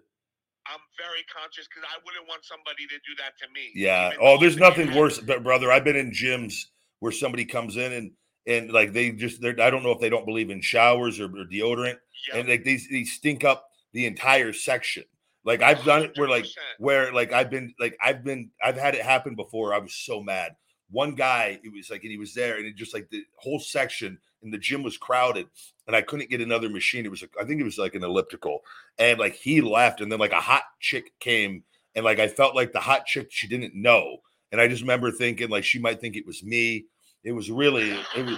I'm 0.67 0.79
very 0.97 1.23
conscious 1.33 1.67
because 1.67 1.83
I 1.87 1.97
wouldn't 2.05 2.27
want 2.27 2.43
somebody 2.43 2.87
to 2.87 2.95
do 2.95 3.15
that 3.19 3.37
to 3.39 3.51
me. 3.53 3.71
Yeah. 3.75 4.11
Oh, 4.19 4.39
there's 4.39 4.57
nothing 4.57 4.95
worse, 4.95 5.19
but 5.19 5.43
brother. 5.43 5.71
I've 5.71 5.83
been 5.83 5.95
in 5.95 6.11
gyms 6.11 6.65
where 6.99 7.11
somebody 7.11 7.45
comes 7.45 7.77
in 7.77 7.93
and 7.93 8.11
and 8.47 8.71
like 8.71 8.93
they 8.93 9.11
just 9.11 9.41
they're 9.41 9.59
I 9.59 9.69
don't 9.69 9.83
know 9.83 9.91
if 9.91 9.99
they 9.99 10.09
don't 10.09 10.25
believe 10.25 10.49
in 10.49 10.61
showers 10.61 11.19
or, 11.19 11.25
or 11.25 11.45
deodorant, 11.45 11.97
yep. 12.27 12.35
and 12.35 12.49
like 12.49 12.63
these 12.63 12.87
they 12.89 13.03
stink 13.03 13.43
up 13.43 13.67
the 13.93 14.05
entire 14.05 14.53
section. 14.53 15.03
Like 15.43 15.61
I've 15.61 15.83
done 15.85 16.03
it 16.03 16.17
where 16.17 16.27
like 16.27 16.47
where 16.79 17.13
like 17.13 17.31
I've 17.31 17.51
been 17.51 17.73
like 17.79 17.95
I've 18.03 18.23
been 18.23 18.49
I've 18.63 18.77
had 18.77 18.95
it 18.95 19.01
happen 19.01 19.35
before. 19.35 19.73
I 19.73 19.77
was 19.77 19.93
so 19.93 20.21
mad. 20.21 20.55
One 20.91 21.15
guy, 21.15 21.59
it 21.63 21.73
was 21.73 21.89
like, 21.89 22.03
and 22.03 22.11
he 22.11 22.17
was 22.17 22.33
there, 22.33 22.57
and 22.57 22.65
it 22.65 22.75
just 22.75 22.93
like 22.93 23.09
the 23.09 23.23
whole 23.37 23.59
section 23.59 24.19
and 24.45 24.53
the 24.53 24.57
gym 24.57 24.83
was 24.83 24.95
crowded 24.95 25.47
and 25.87 25.95
I 25.95 26.01
couldn't 26.01 26.29
get 26.29 26.39
another 26.39 26.69
machine. 26.69 27.05
It 27.05 27.11
was, 27.11 27.23
I 27.39 27.43
think 27.43 27.59
it 27.59 27.65
was 27.65 27.77
like 27.77 27.95
an 27.95 28.03
elliptical, 28.03 28.61
and 28.97 29.19
like 29.19 29.35
he 29.35 29.61
left, 29.61 30.01
and 30.01 30.11
then 30.11 30.19
like 30.19 30.31
a 30.31 30.39
hot 30.39 30.63
chick 30.79 31.11
came, 31.19 31.63
and 31.95 32.05
like 32.05 32.19
I 32.19 32.27
felt 32.27 32.55
like 32.55 32.71
the 32.71 32.79
hot 32.79 33.05
chick 33.05 33.27
she 33.29 33.47
didn't 33.47 33.75
know, 33.75 34.17
and 34.51 34.61
I 34.61 34.67
just 34.67 34.81
remember 34.81 35.11
thinking 35.11 35.49
like 35.49 35.63
she 35.63 35.79
might 35.79 35.99
think 35.99 36.15
it 36.15 36.25
was 36.25 36.43
me. 36.43 36.85
It 37.23 37.33
was 37.33 37.51
really, 37.51 37.91
it 38.15 38.25
was. 38.25 38.37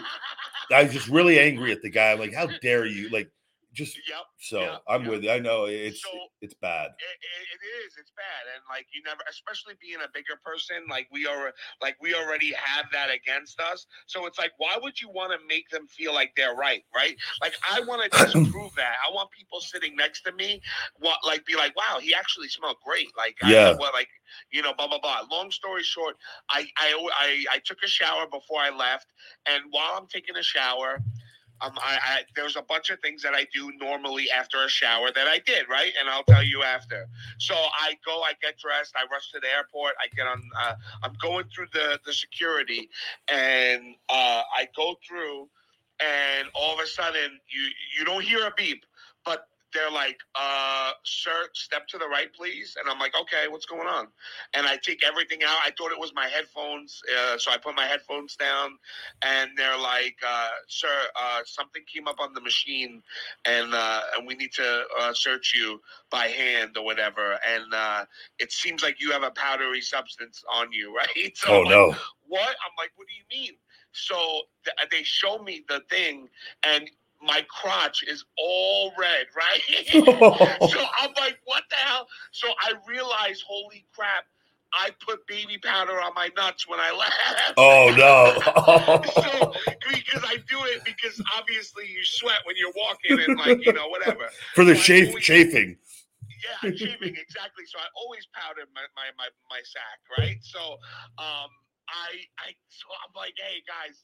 I 0.71 0.83
was 0.83 0.93
just 0.93 1.07
really 1.07 1.39
angry 1.39 1.71
at 1.71 1.81
the 1.81 1.89
guy. 1.89 2.13
Like, 2.13 2.33
how 2.33 2.47
dare 2.61 2.85
you? 2.85 3.09
Like, 3.09 3.29
just 3.77 3.95
yep, 4.09 4.25
so 4.39 4.59
yep, 4.61 4.81
I'm 4.89 5.03
yep. 5.03 5.11
with 5.11 5.23
you. 5.23 5.29
I 5.29 5.37
know 5.37 5.65
it's 5.65 6.01
so 6.01 6.09
it's 6.41 6.55
bad. 6.55 6.89
It, 6.97 7.17
it 7.53 7.61
is. 7.85 7.93
It's 7.99 8.11
bad, 8.17 8.49
and 8.55 8.63
like 8.67 8.87
you 8.91 9.03
never, 9.05 9.21
especially 9.29 9.75
being 9.79 10.01
a 10.03 10.09
bigger 10.13 10.41
person, 10.43 10.77
like 10.89 11.07
we 11.11 11.27
are, 11.27 11.53
like 11.79 11.95
we 12.01 12.15
already 12.15 12.53
have 12.53 12.85
that 12.91 13.09
against 13.13 13.61
us. 13.61 13.85
So 14.07 14.25
it's 14.25 14.39
like, 14.39 14.51
why 14.57 14.77
would 14.81 14.99
you 14.99 15.09
want 15.09 15.31
to 15.31 15.37
make 15.47 15.69
them 15.69 15.85
feel 15.87 16.13
like 16.13 16.31
they're 16.35 16.55
right? 16.55 16.81
Right? 16.95 17.15
Like 17.39 17.53
I 17.71 17.81
want 17.81 18.11
to 18.11 18.25
disprove 18.25 18.73
that. 18.75 18.95
I 19.07 19.13
want 19.13 19.29
people 19.29 19.61
sitting 19.61 19.95
next 19.95 20.21
to 20.23 20.31
me, 20.33 20.59
what 20.97 21.19
like 21.23 21.45
be 21.45 21.55
like, 21.55 21.75
wow, 21.77 21.99
he 22.01 22.15
actually 22.15 22.49
smelled 22.49 22.77
great. 22.83 23.09
Like 23.15 23.35
yeah, 23.45 23.69
I, 23.69 23.73
what 23.75 23.93
like 23.93 24.09
you 24.51 24.63
know, 24.63 24.73
blah 24.75 24.87
blah 24.87 24.99
blah. 24.99 25.21
Long 25.29 25.51
story 25.51 25.83
short, 25.83 26.15
I 26.49 26.65
I 26.77 27.07
I, 27.21 27.45
I 27.53 27.59
took 27.63 27.77
a 27.83 27.87
shower 27.87 28.25
before 28.25 28.59
I 28.59 28.75
left, 28.75 29.13
and 29.45 29.65
while 29.69 29.93
I'm 29.95 30.07
taking 30.07 30.35
a 30.35 30.43
shower. 30.43 30.99
Um, 31.61 31.73
I, 31.77 31.97
I, 32.03 32.21
there's 32.35 32.55
a 32.55 32.61
bunch 32.61 32.89
of 32.89 32.99
things 32.99 33.23
that 33.23 33.33
I 33.33 33.47
do 33.53 33.71
normally 33.79 34.27
after 34.31 34.63
a 34.63 34.69
shower 34.69 35.11
that 35.13 35.27
I 35.27 35.39
did 35.39 35.69
right, 35.69 35.91
and 35.99 36.09
I'll 36.09 36.23
tell 36.23 36.43
you 36.43 36.63
after. 36.63 37.07
So 37.39 37.55
I 37.55 37.97
go, 38.05 38.21
I 38.21 38.33
get 38.41 38.57
dressed, 38.57 38.95
I 38.95 39.11
rush 39.11 39.31
to 39.31 39.39
the 39.39 39.47
airport, 39.47 39.93
I 39.99 40.07
get 40.15 40.27
on. 40.27 40.41
Uh, 40.59 40.75
I'm 41.03 41.13
going 41.21 41.45
through 41.53 41.67
the 41.73 41.99
the 42.05 42.13
security, 42.13 42.89
and 43.27 43.95
uh, 44.09 44.43
I 44.55 44.67
go 44.75 44.95
through, 45.07 45.49
and 45.99 46.47
all 46.53 46.73
of 46.73 46.79
a 46.79 46.87
sudden 46.87 47.39
you 47.49 47.69
you 47.97 48.05
don't 48.05 48.23
hear 48.23 48.45
a 48.45 48.53
beep, 48.55 48.85
but 49.25 49.47
they're 49.73 49.91
like, 49.91 50.17
uh, 50.35 50.91
sir, 51.03 51.49
step 51.53 51.87
to 51.89 51.97
the 51.97 52.07
right, 52.07 52.33
please. 52.33 52.75
And 52.79 52.89
I'm 52.89 52.99
like, 52.99 53.13
okay, 53.21 53.47
what's 53.49 53.65
going 53.65 53.87
on? 53.87 54.07
And 54.53 54.65
I 54.65 54.77
take 54.77 55.03
everything 55.03 55.43
out. 55.43 55.57
I 55.65 55.71
thought 55.77 55.91
it 55.91 55.99
was 55.99 56.13
my 56.15 56.27
headphones. 56.27 57.01
Uh, 57.13 57.37
so 57.37 57.51
I 57.51 57.57
put 57.57 57.75
my 57.75 57.85
headphones 57.85 58.35
down 58.35 58.77
and 59.23 59.51
they're 59.57 59.77
like, 59.77 60.15
uh, 60.25 60.47
sir, 60.67 60.87
uh, 61.19 61.41
something 61.45 61.83
came 61.93 62.07
up 62.07 62.19
on 62.19 62.33
the 62.33 62.41
machine 62.41 63.01
and, 63.45 63.73
uh, 63.73 64.01
and 64.17 64.27
we 64.27 64.35
need 64.35 64.53
to 64.53 64.83
uh, 64.99 65.13
search 65.13 65.53
you 65.55 65.81
by 66.09 66.27
hand 66.27 66.77
or 66.77 66.85
whatever. 66.85 67.37
And 67.47 67.73
uh, 67.73 68.05
it 68.39 68.51
seems 68.51 68.83
like 68.83 69.01
you 69.01 69.11
have 69.11 69.23
a 69.23 69.31
powdery 69.31 69.81
substance 69.81 70.43
on 70.53 70.71
you, 70.71 70.95
right? 70.95 71.37
So 71.37 71.49
oh 71.49 71.57
I'm 71.59 71.63
like, 71.65 71.71
no. 71.71 71.95
what? 72.27 72.49
I'm 72.49 72.75
like, 72.77 72.91
what 72.95 73.07
do 73.07 73.13
you 73.13 73.41
mean? 73.41 73.57
So 73.91 74.15
th- 74.63 74.89
they 74.91 75.03
show 75.03 75.39
me 75.39 75.63
the 75.67 75.81
thing, 75.89 76.29
and 76.63 76.89
my 77.21 77.45
crotch 77.49 78.03
is 78.07 78.23
all 78.37 78.91
red, 78.97 79.25
right? 79.35 79.61
so 80.71 80.79
I'm 80.99 81.11
like, 81.17 81.39
what 81.45 81.63
the 81.69 81.75
hell? 81.77 82.07
So 82.31 82.47
I 82.61 82.73
realized, 82.87 83.43
holy 83.47 83.85
crap, 83.93 84.25
I 84.73 84.89
put 85.05 85.25
baby 85.27 85.57
powder 85.57 85.99
on 86.01 86.13
my 86.13 86.29
nuts 86.35 86.67
when 86.67 86.79
I 86.79 86.91
left. 86.91 87.53
Oh 87.57 87.89
no. 87.97 89.01
so 89.21 89.53
because 89.89 90.23
I 90.27 90.35
do 90.47 90.59
it 90.65 90.83
because 90.83 91.21
obviously 91.37 91.85
you 91.87 92.03
sweat 92.03 92.39
when 92.45 92.55
you're 92.57 92.73
walking 92.75 93.17
and 93.27 93.39
like 93.39 93.65
you 93.65 93.73
know 93.73 93.87
whatever. 93.87 94.27
For 94.55 94.63
the 94.65 94.75
So 94.75 94.93
always- 94.93 95.23
chafing. 95.23 95.77
yeah, 96.63 96.69
shaving 96.71 97.15
exactly. 97.15 97.63
So 97.65 97.79
I 97.79 97.87
always 97.95 98.27
powder 98.33 98.61
my, 98.75 98.81
my 98.95 99.07
my 99.17 99.29
my 99.49 99.61
sack, 99.63 99.99
right? 100.19 100.37
So 100.41 100.59
um 101.17 101.49
I 101.87 102.27
I 102.37 102.51
so 102.67 102.85
I'm 103.07 103.13
like, 103.15 103.33
hey 103.37 103.63
guys, 103.65 104.03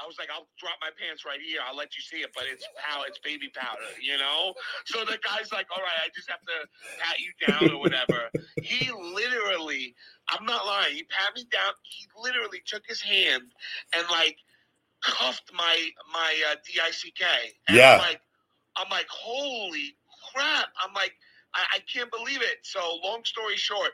I 0.00 0.06
was 0.06 0.16
like, 0.18 0.28
I'll 0.34 0.48
drop 0.58 0.76
my 0.80 0.90
pants 1.00 1.24
right 1.24 1.40
here. 1.40 1.60
I'll 1.66 1.76
let 1.76 1.96
you 1.96 2.02
see 2.02 2.18
it, 2.22 2.30
but 2.34 2.44
it's 2.50 2.68
pow, 2.76 3.02
it's 3.08 3.18
baby 3.20 3.50
powder, 3.54 3.94
you 4.02 4.18
know. 4.18 4.54
So 4.86 5.04
the 5.04 5.18
guy's 5.22 5.52
like, 5.52 5.66
all 5.74 5.82
right, 5.82 6.00
I 6.04 6.08
just 6.14 6.30
have 6.30 6.42
to 6.42 6.68
pat 6.98 7.16
you 7.20 7.32
down 7.46 7.70
or 7.70 7.80
whatever. 7.80 8.30
he 8.60 8.90
literally, 8.92 9.94
I'm 10.30 10.46
not 10.46 10.66
lying. 10.66 10.96
He 10.96 11.04
pat 11.04 11.34
me 11.36 11.44
down. 11.50 11.72
He 11.84 12.06
literally 12.22 12.62
took 12.66 12.84
his 12.88 13.02
hand 13.02 13.44
and 13.96 14.06
like 14.10 14.38
cuffed 15.04 15.52
my 15.54 15.88
my 16.12 16.34
uh, 16.52 16.56
dick. 16.66 17.54
And 17.68 17.76
Yeah. 17.78 17.92
I'm 17.94 17.98
like, 17.98 18.20
I'm 18.76 18.90
like, 18.90 19.08
holy 19.10 19.96
crap! 20.34 20.68
I'm 20.84 20.94
like. 20.94 21.14
I, 21.54 21.76
I 21.76 21.78
can't 21.92 22.10
believe 22.10 22.42
it. 22.42 22.58
So, 22.62 22.80
long 23.02 23.24
story 23.24 23.56
short, 23.56 23.90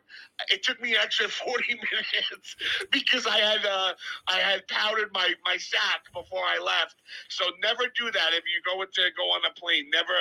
it 0.51 0.63
took 0.63 0.81
me 0.81 0.95
an 0.95 1.01
extra 1.03 1.29
forty 1.45 1.75
minutes 1.75 2.57
because 2.91 3.27
I 3.27 3.39
had 3.39 3.65
uh, 3.65 3.93
I 4.29 4.39
had 4.39 4.67
powdered 4.69 5.11
my 5.13 5.33
my 5.45 5.57
sack 5.57 6.03
before 6.13 6.43
I 6.43 6.59
left. 6.63 6.97
So, 7.29 7.45
never 7.63 7.85
do 7.97 8.11
that 8.11 8.31
if 8.33 8.45
you 8.45 8.61
go 8.65 8.83
to 8.85 9.03
go 9.17 9.23
on 9.25 9.41
a 9.51 9.59
plane. 9.59 9.87
Never 9.93 10.13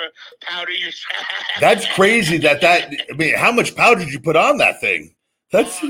powder 0.42 0.72
your 0.72 0.92
sack. 1.02 1.60
That's 1.60 1.86
crazy 1.94 2.38
that 2.38 2.60
that 2.60 2.92
I 3.10 3.16
mean, 3.16 3.34
how 3.34 3.52
much 3.52 3.74
powder 3.74 4.00
did 4.00 4.12
you 4.12 4.20
put 4.20 4.36
on 4.36 4.58
that 4.58 4.80
thing? 4.80 5.14
That's 5.52 5.82
Uh, 5.82 5.88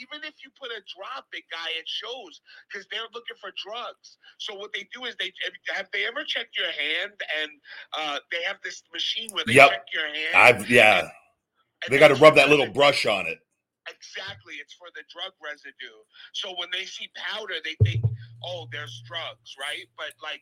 even 0.00 0.24
if 0.26 0.34
you 0.44 0.50
put 0.58 0.70
a 0.70 0.80
drop, 0.86 1.26
big 1.32 1.44
guy, 1.50 1.70
it 1.78 1.86
shows 1.88 2.40
because 2.68 2.86
they're 2.90 3.08
looking 3.14 3.36
for 3.40 3.50
drugs. 3.56 4.18
So 4.38 4.54
what 4.54 4.72
they 4.72 4.88
do 4.94 5.04
is 5.04 5.16
they 5.18 5.32
have 5.74 5.88
they 5.92 6.06
ever 6.06 6.24
checked 6.24 6.56
your 6.56 6.70
hand 6.72 7.12
and 7.42 7.50
uh, 7.96 8.18
they 8.32 8.42
have 8.46 8.56
this 8.64 8.82
machine 8.92 9.30
where 9.32 9.44
they 9.46 9.54
Yep. 9.54 9.70
check 9.70 9.86
your 9.92 10.06
hand. 10.06 10.34
I've 10.34 10.70
yeah. 10.70 11.00
and 11.84 11.90
They 11.90 11.98
got 11.98 12.08
to 12.08 12.16
rub 12.16 12.34
that 12.36 12.48
little 12.48 12.70
brush 12.70 13.06
on 13.06 13.26
it. 13.26 13.38
Exactly, 13.88 14.54
it's 14.54 14.72
for 14.74 14.88
the 14.94 15.02
drug 15.12 15.32
residue. 15.44 15.98
So 16.32 16.54
when 16.58 16.68
they 16.72 16.84
see 16.86 17.10
powder, 17.14 17.54
they 17.64 17.76
think, 17.84 18.02
"Oh, 18.42 18.66
there's 18.72 19.02
drugs," 19.06 19.54
right? 19.60 19.84
But 19.98 20.12
like, 20.22 20.40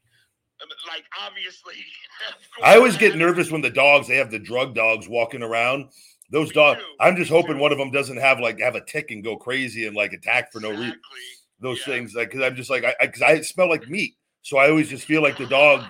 um, 0.62 0.68
like 0.86 1.04
obviously, 1.20 1.74
of 2.30 2.64
I 2.64 2.76
always 2.76 2.96
get 2.96 3.16
nervous 3.16 3.50
when 3.50 3.60
the 3.60 3.70
dogs 3.70 4.06
they 4.06 4.16
have 4.16 4.30
the 4.30 4.38
drug 4.38 4.74
dogs 4.76 5.08
walking 5.08 5.42
around. 5.42 5.90
Those 6.32 6.50
dogs. 6.50 6.80
I'm 6.98 7.14
just 7.16 7.30
hoping 7.30 7.58
one 7.58 7.72
of 7.72 7.78
them 7.78 7.90
doesn't 7.90 8.16
have 8.16 8.40
like 8.40 8.58
have 8.60 8.74
a 8.74 8.80
tick 8.84 9.10
and 9.10 9.22
go 9.22 9.36
crazy 9.36 9.86
and 9.86 9.94
like 9.94 10.12
attack 10.14 10.50
for 10.50 10.60
no 10.60 10.70
reason. 10.70 10.98
Those 11.60 11.78
Yeah. 11.86 11.94
things 11.94 12.14
like 12.14 12.30
because 12.30 12.42
I'm 12.44 12.56
just 12.56 12.70
like 12.70 12.84
I 12.84 12.94
because 13.02 13.22
I, 13.22 13.40
smell 13.42 13.68
like 13.68 13.88
meat, 13.88 14.14
so 14.40 14.56
I 14.58 14.68
always 14.70 14.88
just 14.88 15.04
feel 15.04 15.22
like 15.22 15.36
the 15.38 15.46
dog. 15.46 15.84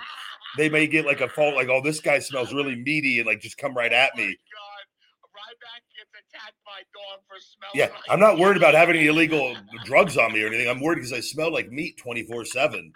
They 0.59 0.69
may 0.69 0.87
get 0.87 1.07
like 1.07 1.23
a 1.23 1.29
fault, 1.31 1.55
like 1.55 1.69
oh 1.69 1.81
this 1.81 2.01
guy 2.01 2.19
smells 2.19 2.53
really 2.53 2.77
meaty 2.77 3.19
and 3.21 3.27
like 3.27 3.41
just 3.41 3.57
come 3.57 3.75
right 3.75 3.93
oh 3.93 3.97
at 3.97 4.11
Oh 4.15 4.19
my 4.19 4.27
me. 4.27 4.37
God. 4.53 5.29
Ryback 5.33 5.83
gets 5.97 6.11
attacked 6.11 6.57
by 6.67 6.83
dog 6.93 7.21
for 7.27 7.39
smelling. 7.41 7.73
Yeah, 7.75 7.87
like 7.95 8.03
I'm 8.11 8.21
not 8.21 8.39
worried 8.39 8.57
about 8.59 8.75
having 8.75 8.97
any 8.97 9.07
illegal 9.07 9.57
drugs 9.85 10.19
on 10.19 10.33
me 10.33 10.43
or 10.43 10.49
anything. 10.49 10.69
I'm 10.69 10.81
worried 10.81 10.97
because 10.97 11.13
I 11.13 11.21
smell 11.21 11.53
like 11.53 11.71
meat 11.71 11.97
24 11.99 12.45
seven. 12.47 12.93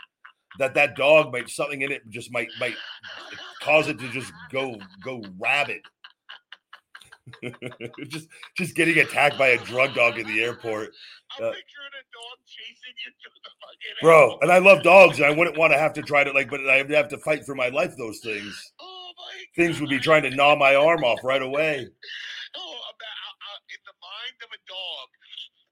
That 0.58 0.74
that 0.74 0.96
dog 0.96 1.32
might 1.32 1.48
something 1.48 1.82
in 1.82 1.92
it 1.92 2.02
just 2.10 2.32
might 2.32 2.48
might 2.60 2.76
cause 3.62 3.88
it 3.88 3.98
to 4.00 4.08
just 4.10 4.32
go 4.50 4.78
go 5.02 5.22
rabid. 5.38 5.80
just 8.08 8.28
just 8.56 8.76
getting 8.76 8.98
attacked 8.98 9.36
by 9.36 9.48
a 9.48 9.58
drug 9.64 9.94
dog 9.94 10.18
in 10.18 10.26
the 10.26 10.42
airport, 10.42 10.90
I'm 11.38 11.44
uh, 11.44 11.50
picturing 11.50 11.94
a 11.98 12.04
dog 12.14 12.38
chasing 12.46 12.94
you 13.04 13.12
through 13.20 13.40
the 13.42 13.50
fucking 13.60 13.96
bro. 14.00 14.30
air. 14.30 14.38
And 14.42 14.52
I 14.52 14.58
love 14.58 14.82
dogs, 14.82 15.18
and 15.18 15.26
I 15.26 15.30
wouldn't 15.30 15.58
want 15.58 15.72
to 15.72 15.78
have 15.78 15.92
to 15.94 16.02
try 16.02 16.22
to 16.22 16.32
like, 16.32 16.50
but 16.50 16.60
I'd 16.68 16.90
have 16.90 17.08
to 17.08 17.18
fight 17.18 17.44
for 17.44 17.54
my 17.54 17.68
life. 17.68 17.96
Those 17.96 18.20
things, 18.20 18.72
Oh 18.80 18.96
things 19.54 19.80
would 19.80 19.90
be 19.90 19.98
trying 19.98 20.22
to 20.22 20.30
gnaw 20.30 20.54
my 20.54 20.74
arm 20.74 21.02
off 21.04 21.24
right 21.24 21.42
away. 21.42 21.88
Oh, 22.56 22.72
about, 22.72 23.18
uh, 23.20 23.52
uh, 23.52 23.60
in 23.68 23.80
the 23.84 23.96
mind 24.00 24.38
of 24.40 24.48
a 24.48 24.60
dog, 24.64 25.08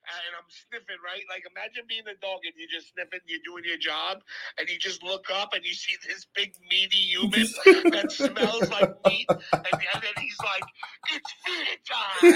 and 0.05 0.37
I'm 0.37 0.49
sniffing, 0.75 0.99
right? 1.07 1.23
Like, 1.31 1.47
imagine 1.47 1.87
being 1.87 2.03
a 2.11 2.19
dog 2.19 2.43
and 2.43 2.55
you're 2.59 2.71
just 2.71 2.91
sniffing, 2.93 3.21
you're 3.31 3.45
doing 3.47 3.63
your 3.65 3.79
job, 3.79 4.23
and 4.59 4.69
you 4.69 4.79
just 4.79 5.03
look 5.03 5.31
up 5.31 5.55
and 5.55 5.65
you 5.65 5.75
see 5.75 5.95
this 6.03 6.27
big, 6.35 6.55
meaty 6.71 6.99
human 6.99 7.47
that 7.95 8.11
smells 8.11 8.71
like 8.71 8.91
meat, 9.07 9.27
and, 9.31 9.71
and 9.71 9.99
then 10.03 10.17
he's 10.19 10.39
like, 10.43 10.67
"It's 11.15 11.31
feeding 11.47 11.83
time." 11.87 12.19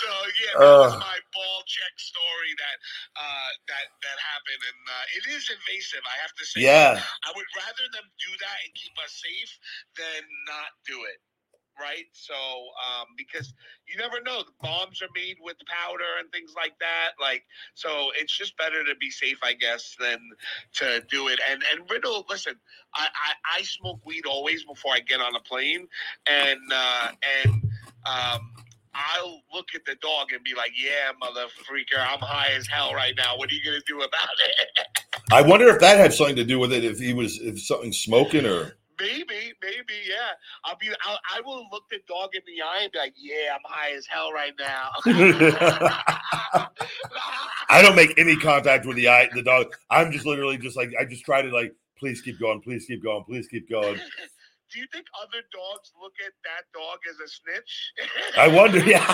so 0.00 0.10
yeah, 0.40 0.56
that 0.56 0.76
was 0.88 0.96
my 0.96 1.18
ball 1.36 1.60
check 1.68 1.94
story 2.00 2.52
that 2.56 2.76
uh, 3.20 3.50
that 3.68 3.86
that 4.00 4.18
happened, 4.32 4.62
and 4.64 4.80
uh, 4.88 5.16
it 5.20 5.24
is 5.36 5.44
invasive. 5.52 6.00
I 6.08 6.16
have 6.24 6.32
to 6.32 6.44
say. 6.48 6.64
yeah, 6.64 6.96
I 6.96 7.30
would 7.36 7.50
rather 7.60 7.84
them 7.92 8.08
do 8.16 8.32
that 8.40 8.56
and 8.64 8.72
keep 8.72 8.96
us 9.04 9.12
safe 9.20 9.52
than 10.00 10.24
not 10.48 10.72
do 10.88 10.96
it. 11.12 11.20
Right. 11.80 12.06
So, 12.12 12.34
um, 12.34 13.06
because 13.16 13.54
you 13.88 13.96
never 13.96 14.20
know, 14.22 14.42
the 14.42 14.52
bombs 14.60 15.00
are 15.02 15.08
made 15.14 15.36
with 15.40 15.56
powder 15.66 16.04
and 16.20 16.30
things 16.30 16.52
like 16.56 16.78
that. 16.80 17.12
Like, 17.20 17.44
so 17.74 18.10
it's 18.18 18.36
just 18.36 18.56
better 18.58 18.84
to 18.84 18.94
be 18.96 19.10
safe, 19.10 19.38
I 19.42 19.54
guess, 19.54 19.96
than 19.98 20.18
to 20.74 21.02
do 21.10 21.28
it. 21.28 21.40
And 21.50 21.62
and 21.72 21.90
Riddle, 21.90 22.26
listen, 22.28 22.54
I 22.94 23.06
I, 23.06 23.58
I 23.58 23.62
smoke 23.62 24.00
weed 24.04 24.26
always 24.26 24.64
before 24.64 24.92
I 24.94 25.00
get 25.00 25.20
on 25.20 25.34
a 25.34 25.40
plane, 25.40 25.88
and 26.28 26.60
uh, 26.72 27.08
and 27.44 27.62
um. 28.06 28.52
I'll 28.94 29.40
look 29.54 29.68
at 29.74 29.86
the 29.86 29.94
dog 30.02 30.32
and 30.34 30.44
be 30.44 30.54
like, 30.54 30.72
"Yeah, 30.76 31.12
mother 31.18 31.46
freaker, 31.64 31.98
I'm 31.98 32.18
high 32.18 32.52
as 32.52 32.66
hell 32.66 32.92
right 32.92 33.14
now. 33.16 33.38
What 33.38 33.50
are 33.50 33.54
you 33.54 33.64
gonna 33.64 33.80
do 33.86 34.02
about 34.02 34.28
it?" 34.44 34.88
I 35.32 35.40
wonder 35.40 35.66
if 35.68 35.80
that 35.80 35.96
had 35.96 36.12
something 36.12 36.36
to 36.36 36.44
do 36.44 36.58
with 36.58 36.74
it. 36.74 36.84
If 36.84 36.98
he 36.98 37.14
was 37.14 37.38
if 37.40 37.58
something 37.62 37.90
smoking 37.92 38.44
or 38.44 38.76
Maybe, 39.02 39.52
maybe, 39.60 39.94
yeah. 40.08 40.30
I'll 40.64 40.76
be. 40.76 40.88
I'll, 41.04 41.18
I 41.34 41.40
will 41.40 41.66
look 41.72 41.82
the 41.90 41.98
dog 42.06 42.30
in 42.34 42.42
the 42.46 42.62
eye 42.62 42.82
and 42.84 42.92
be 42.92 42.98
like, 42.98 43.14
"Yeah, 43.16 43.52
I'm 43.52 43.60
high 43.64 43.96
as 43.96 44.06
hell 44.06 44.32
right 44.32 44.52
now." 44.60 44.90
I 47.68 47.82
don't 47.82 47.96
make 47.96 48.16
any 48.16 48.36
contact 48.36 48.86
with 48.86 48.96
the 48.96 49.08
eye, 49.08 49.28
the 49.34 49.42
dog. 49.42 49.74
I'm 49.90 50.12
just 50.12 50.24
literally 50.24 50.56
just 50.56 50.76
like 50.76 50.92
I 51.00 51.04
just 51.04 51.24
try 51.24 51.42
to 51.42 51.48
like, 51.50 51.74
please 51.98 52.22
keep 52.22 52.38
going, 52.38 52.60
please 52.60 52.86
keep 52.86 53.02
going, 53.02 53.24
please 53.24 53.48
keep 53.48 53.68
going. 53.68 53.96
Do 54.72 54.78
you 54.78 54.86
think 54.92 55.06
other 55.20 55.42
dogs 55.52 55.92
look 56.00 56.14
at 56.24 56.32
that 56.44 56.64
dog 56.72 56.98
as 57.10 57.18
a 57.18 57.28
snitch? 57.28 57.92
I 58.38 58.48
wonder, 58.48 58.78
yeah. 58.78 59.04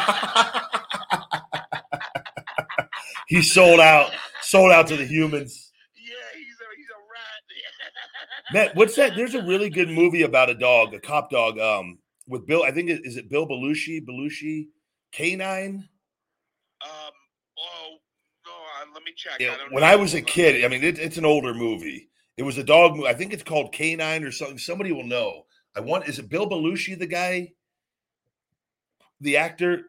he 3.28 3.42
sold 3.42 3.80
out, 3.80 4.12
sold 4.42 4.70
out 4.70 4.86
to 4.88 4.96
the 4.96 5.06
humans. 5.06 5.72
Yeah, 5.96 6.12
he's 6.36 6.60
a 6.60 6.76
he's 6.76 6.86
a 6.86 7.00
Man, 8.52 8.70
what's 8.74 8.96
that? 8.96 9.14
There's 9.14 9.34
a 9.34 9.42
really 9.42 9.68
good 9.68 9.88
movie 9.90 10.22
about 10.22 10.48
a 10.48 10.54
dog, 10.54 10.94
a 10.94 11.00
cop 11.00 11.30
dog, 11.30 11.58
um, 11.58 11.98
with 12.26 12.46
Bill. 12.46 12.62
I 12.62 12.70
think 12.70 12.88
it 12.90 13.02
is 13.04 13.16
it 13.16 13.28
Bill 13.28 13.46
Belushi, 13.46 14.04
Belushi, 14.06 14.68
K-9. 15.12 15.74
Um. 15.74 15.84
Oh 16.82 17.96
no. 18.46 18.52
Uh, 18.52 18.92
let 18.94 19.02
me 19.02 19.12
check. 19.16 19.34
Yeah, 19.40 19.54
I 19.54 19.56
don't 19.58 19.72
when. 19.72 19.84
I 19.84 19.96
was 19.96 20.14
a 20.14 20.22
kid, 20.22 20.64
I 20.64 20.68
mean, 20.68 20.82
it, 20.82 20.98
it's 20.98 21.18
an 21.18 21.24
older 21.24 21.52
movie. 21.54 22.08
It 22.36 22.42
was 22.42 22.56
a 22.56 22.64
dog 22.64 22.96
movie. 22.96 23.08
I 23.08 23.14
think 23.14 23.32
it's 23.32 23.42
called 23.42 23.72
K-9 23.72 24.24
or 24.26 24.30
something. 24.30 24.58
Somebody 24.58 24.92
will 24.92 25.04
know. 25.04 25.42
I 25.76 25.80
want. 25.80 26.08
Is 26.08 26.18
it 26.18 26.28
Bill 26.30 26.48
Belushi, 26.48 26.98
the 26.98 27.06
guy, 27.06 27.52
the 29.20 29.36
actor? 29.36 29.82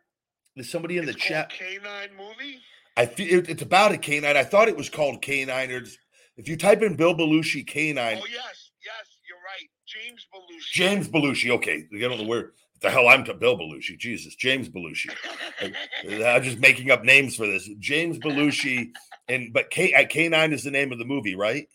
Is 0.55 0.69
somebody 0.69 0.97
in 0.97 1.05
the 1.05 1.13
chat. 1.13 1.51
K-9 1.51 2.17
movie. 2.17 2.59
I 2.97 3.05
feel 3.05 3.39
it, 3.39 3.49
it's 3.49 3.61
about 3.61 3.93
a 3.93 3.97
canine. 3.97 4.35
I 4.35 4.43
thought 4.43 4.67
it 4.67 4.75
was 4.75 4.89
called 4.89 5.21
K-9. 5.21 5.69
Or 5.69 5.77
it's- 5.77 5.97
if 6.39 6.47
you 6.47 6.55
type 6.55 6.81
in 6.81 6.95
Bill 6.95 7.13
Belushi 7.13 7.67
Canine, 7.67 8.17
Oh 8.17 8.25
yes, 8.31 8.71
yes, 8.83 9.05
you're 9.27 9.37
right. 9.45 9.69
James 9.85 10.25
Belushi. 10.33 10.71
James 10.71 11.07
Belushi. 11.09 11.49
Okay, 11.57 11.85
I 11.93 11.99
don't 11.99 12.17
know 12.21 12.27
where 12.27 12.51
the 12.81 12.89
hell 12.89 13.09
I'm 13.09 13.25
to 13.25 13.33
Bill 13.33 13.57
Belushi. 13.57 13.97
Jesus, 13.97 14.35
James 14.35 14.69
Belushi. 14.69 15.13
I'm 16.25 16.43
just 16.43 16.59
making 16.59 16.91
up 16.91 17.03
names 17.03 17.35
for 17.35 17.45
this. 17.45 17.69
James 17.79 18.17
Belushi, 18.19 18.91
and 19.27 19.51
but 19.51 19.69
K 19.69 19.93
uh, 19.93 20.05
K-9 20.07 20.53
is 20.53 20.63
the 20.63 20.71
name 20.71 20.93
of 20.93 20.97
the 20.97 21.05
movie, 21.05 21.35
right? 21.35 21.67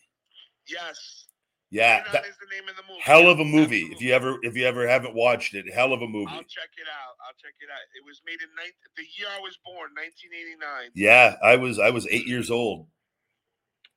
yes. 0.66 1.20
Yeah, 1.70 2.04
that- 2.12 2.24
is 2.24 2.36
the 2.38 2.56
name 2.56 2.68
of 2.68 2.76
the 2.76 2.82
movie. 2.88 3.00
hell 3.02 3.28
of 3.28 3.40
a 3.40 3.44
movie. 3.44 3.88
If 3.90 4.00
you 4.00 4.14
ever 4.14 4.38
if 4.42 4.56
you 4.56 4.64
ever 4.64 4.86
haven't 4.86 5.14
watched 5.14 5.54
it, 5.54 5.66
hell 5.74 5.92
of 5.92 6.02
a 6.02 6.06
movie. 6.06 6.30
I'll 6.30 6.38
check 6.44 6.70
it 6.78 6.86
out. 6.86 7.16
I'll 7.26 7.34
check 7.36 7.54
it 7.60 7.68
out. 7.68 7.80
It 7.98 8.06
was 8.06 8.22
made 8.24 8.40
in 8.40 8.48
nine, 8.56 8.70
the 8.96 9.02
year 9.18 9.26
I 9.28 9.40
was 9.40 9.58
born, 9.64 9.90
1989. 9.96 10.90
Yeah, 10.94 11.34
I 11.42 11.56
was 11.56 11.78
I 11.80 11.90
was 11.90 12.06
eight 12.08 12.26
years 12.28 12.50
old. 12.50 12.86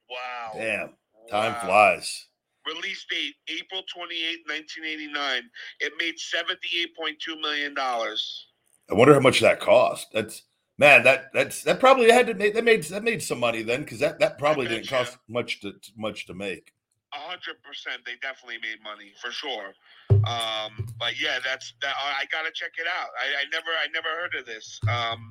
Wow. 0.09 0.51
Damn, 0.55 0.89
time 1.29 1.53
Wow. 1.53 1.61
flies. 1.65 2.27
Release 2.65 3.05
date 3.09 3.35
April 3.47 3.83
28, 3.93 4.39
1989. 4.47 5.49
It 5.79 5.93
made 5.97 6.15
78.2 6.17 7.39
million 7.39 7.73
dollars. 7.73 8.47
I 8.89 8.93
wonder 8.93 9.13
how 9.13 9.19
much 9.21 9.39
that 9.41 9.59
cost. 9.59 10.07
That's 10.13 10.43
man, 10.77 11.03
that 11.03 11.31
that's 11.33 11.63
that 11.63 11.79
probably 11.79 12.11
had 12.11 12.27
to 12.27 12.33
make 12.33 12.53
that 12.55 12.63
made 12.63 12.83
that 12.83 13.03
made 13.03 13.23
some 13.23 13.39
money 13.39 13.63
then 13.63 13.81
because 13.83 13.99
that 13.99 14.19
that 14.19 14.37
probably 14.37 14.67
didn't 14.67 14.83
you. 14.85 14.89
cost 14.97 15.17
much 15.29 15.61
to 15.61 15.73
much 15.97 16.25
to 16.27 16.33
make. 16.33 16.73
A 17.13 17.17
hundred 17.19 17.61
percent. 17.63 18.01
They 18.05 18.15
definitely 18.21 18.57
made 18.61 18.83
money 18.83 19.13
for 19.21 19.31
sure. 19.31 19.73
Um, 20.09 20.87
but 20.99 21.19
yeah, 21.21 21.39
that's 21.43 21.73
that. 21.81 21.95
I 21.97 22.25
gotta 22.31 22.51
check 22.53 22.71
it 22.77 22.87
out. 22.99 23.09
I, 23.17 23.41
I 23.41 23.43
never, 23.51 23.69
I 23.69 23.87
never 23.93 24.09
heard 24.09 24.35
of 24.35 24.45
this. 24.45 24.77
Um, 24.89 25.29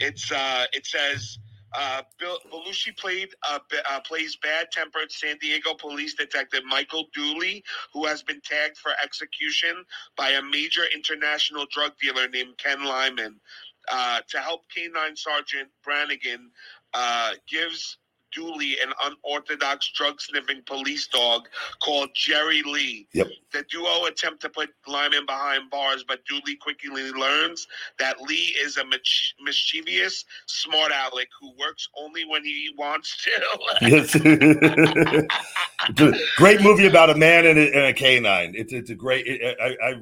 it's 0.00 0.32
uh, 0.32 0.64
it 0.72 0.86
says 0.86 1.38
uh, 1.76 2.02
Bill 2.18 2.38
Belushi 2.52 2.96
played 2.96 3.28
uh, 3.48 3.58
uh, 3.90 4.00
plays 4.00 4.36
bad-tempered 4.36 5.12
San 5.12 5.36
Diego 5.38 5.74
police 5.74 6.14
detective 6.14 6.62
Michael 6.64 7.04
Dooley, 7.14 7.62
who 7.92 8.06
has 8.06 8.22
been 8.22 8.40
tagged 8.40 8.78
for 8.78 8.92
execution 9.02 9.84
by 10.16 10.30
a 10.30 10.42
major 10.42 10.82
international 10.94 11.66
drug 11.70 11.92
dealer 12.00 12.28
named 12.28 12.56
Ken 12.58 12.84
Lyman. 12.84 13.40
Uh, 13.88 14.20
to 14.28 14.38
help 14.38 14.62
K-9 14.74 15.16
Sergeant 15.16 15.68
Brannigan 15.84 16.50
uh, 16.92 17.34
gives 17.48 17.98
Dooley 18.36 18.76
an 18.84 18.92
unorthodox 19.24 19.90
drug 19.92 20.20
sniffing 20.20 20.62
police 20.66 21.06
dog 21.08 21.48
called 21.82 22.10
Jerry 22.14 22.62
Lee. 22.62 23.08
Yep. 23.14 23.28
The 23.52 23.64
duo 23.70 24.04
attempt 24.04 24.42
to 24.42 24.50
put 24.50 24.68
Lyman 24.86 25.24
behind 25.26 25.70
bars, 25.70 26.04
but 26.06 26.20
Dooley 26.26 26.56
quickly 26.56 27.10
learns 27.12 27.66
that 27.98 28.20
Lee 28.20 28.54
is 28.62 28.76
a 28.76 28.84
mich- 28.84 29.34
mischievous, 29.40 30.24
smart 30.46 30.92
aleck 30.92 31.28
who 31.40 31.52
works 31.58 31.88
only 31.96 32.24
when 32.26 32.44
he 32.44 32.70
wants 32.76 33.24
to. 33.24 33.30
Yes, 33.80 34.12
great 36.36 36.60
movie 36.60 36.86
about 36.86 37.10
a 37.10 37.14
man 37.14 37.46
and 37.46 37.58
a, 37.58 37.74
and 37.74 37.84
a 37.86 37.92
canine. 37.94 38.52
It's 38.54 38.72
it's 38.72 38.90
a 38.90 38.94
great. 38.94 39.26
It, 39.26 39.56
I, 39.60 39.76
I 39.82 39.94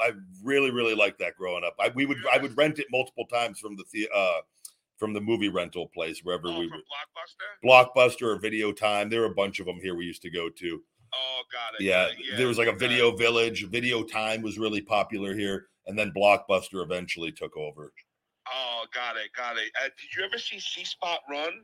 I 0.00 0.12
really 0.42 0.70
really 0.70 0.94
like 0.94 1.18
that 1.18 1.36
growing 1.36 1.64
up. 1.64 1.74
I 1.80 1.90
we 1.94 2.06
would 2.06 2.18
I 2.32 2.38
would 2.38 2.56
rent 2.56 2.78
it 2.78 2.86
multiple 2.90 3.26
times 3.26 3.58
from 3.58 3.76
the, 3.76 3.84
the 3.92 4.08
uh 4.14 4.40
from 5.02 5.12
the 5.12 5.20
movie 5.20 5.48
rental 5.48 5.88
place 5.88 6.20
wherever 6.22 6.46
oh, 6.46 6.60
we 6.60 6.68
would. 6.68 6.80
Blockbuster? 7.64 7.68
Blockbuster 7.68 8.22
or 8.22 8.38
Video 8.38 8.70
Time. 8.70 9.10
There 9.10 9.22
were 9.22 9.26
a 9.26 9.34
bunch 9.34 9.58
of 9.58 9.66
them 9.66 9.80
here 9.82 9.96
we 9.96 10.04
used 10.04 10.22
to 10.22 10.30
go 10.30 10.48
to. 10.48 10.80
Oh, 11.12 11.42
got 11.52 11.80
it. 11.80 11.84
Yeah, 11.84 12.06
got 12.06 12.12
it, 12.12 12.36
there 12.36 12.46
was 12.46 12.56
like 12.56 12.68
a 12.68 12.70
got 12.70 12.76
it. 12.76 12.88
Video 12.88 13.16
Village. 13.16 13.66
Video 13.68 14.04
Time 14.04 14.42
was 14.42 14.58
really 14.58 14.80
popular 14.80 15.34
here, 15.34 15.66
and 15.88 15.98
then 15.98 16.12
Blockbuster 16.16 16.84
eventually 16.84 17.32
took 17.32 17.56
over. 17.56 17.92
Oh, 18.48 18.86
got 18.94 19.16
it, 19.16 19.32
got 19.36 19.56
it. 19.56 19.72
Uh, 19.76 19.88
did 19.88 20.16
you 20.16 20.24
ever 20.24 20.38
see 20.38 20.60
C 20.60 20.84
Spot 20.84 21.18
Run? 21.28 21.62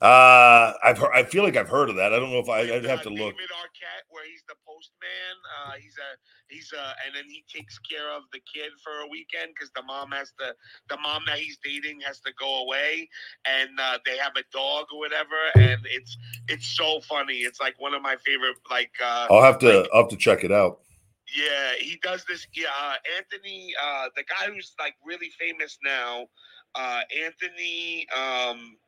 Uh, 0.00 0.72
I've 0.82 0.96
heard, 0.96 1.10
I 1.14 1.24
feel 1.24 1.44
like 1.44 1.56
I've 1.58 1.68
heard 1.68 1.90
of 1.90 1.96
that. 1.96 2.14
I 2.14 2.18
don't 2.18 2.30
know 2.30 2.38
if 2.38 2.48
I, 2.48 2.60
I'd 2.60 2.84
have 2.86 3.02
to 3.02 3.10
look. 3.10 3.36
David 3.36 3.50
Arquette, 3.52 4.08
where 4.08 4.24
he's 4.26 4.42
the 4.48 4.54
postman. 4.66 5.36
Uh, 5.66 5.72
he's 5.78 5.94
a 5.98 6.16
he's 6.48 6.72
a, 6.72 6.82
and 7.04 7.14
then 7.14 7.24
he 7.28 7.44
takes 7.54 7.78
care 7.78 8.10
of 8.16 8.22
the 8.32 8.40
kid 8.50 8.70
for 8.82 8.92
a 9.04 9.08
weekend 9.10 9.52
because 9.54 9.70
the 9.76 9.82
mom 9.82 10.10
has 10.12 10.32
to, 10.38 10.54
the 10.88 10.96
mom 11.02 11.24
that 11.26 11.36
he's 11.38 11.58
dating 11.62 12.00
has 12.00 12.18
to 12.20 12.32
go 12.40 12.62
away, 12.64 13.10
and 13.46 13.78
uh, 13.78 13.98
they 14.06 14.16
have 14.16 14.32
a 14.36 14.44
dog 14.54 14.86
or 14.90 15.00
whatever, 15.00 15.36
and 15.56 15.80
it's 15.84 16.16
it's 16.48 16.66
so 16.74 17.00
funny. 17.00 17.40
It's 17.40 17.60
like 17.60 17.74
one 17.78 17.92
of 17.92 18.00
my 18.00 18.16
favorite. 18.24 18.56
Like, 18.70 18.92
uh, 19.04 19.26
I'll 19.30 19.42
have 19.42 19.58
to 19.58 19.80
like- 19.80 19.88
I'll 19.92 20.02
have 20.04 20.10
to 20.10 20.16
check 20.16 20.44
it 20.44 20.52
out. 20.52 20.80
yeah, 21.36 21.72
he 21.78 21.98
does 22.02 22.24
this. 22.24 22.46
Yeah, 22.54 22.68
uh, 22.82 22.94
Anthony, 23.18 23.74
uh, 23.84 24.08
the 24.16 24.22
guy 24.24 24.50
who's 24.50 24.72
like 24.80 24.94
really 25.04 25.30
famous 25.38 25.76
now, 25.84 26.24
uh, 26.74 27.00
Anthony. 27.22 28.06
Um, 28.16 28.78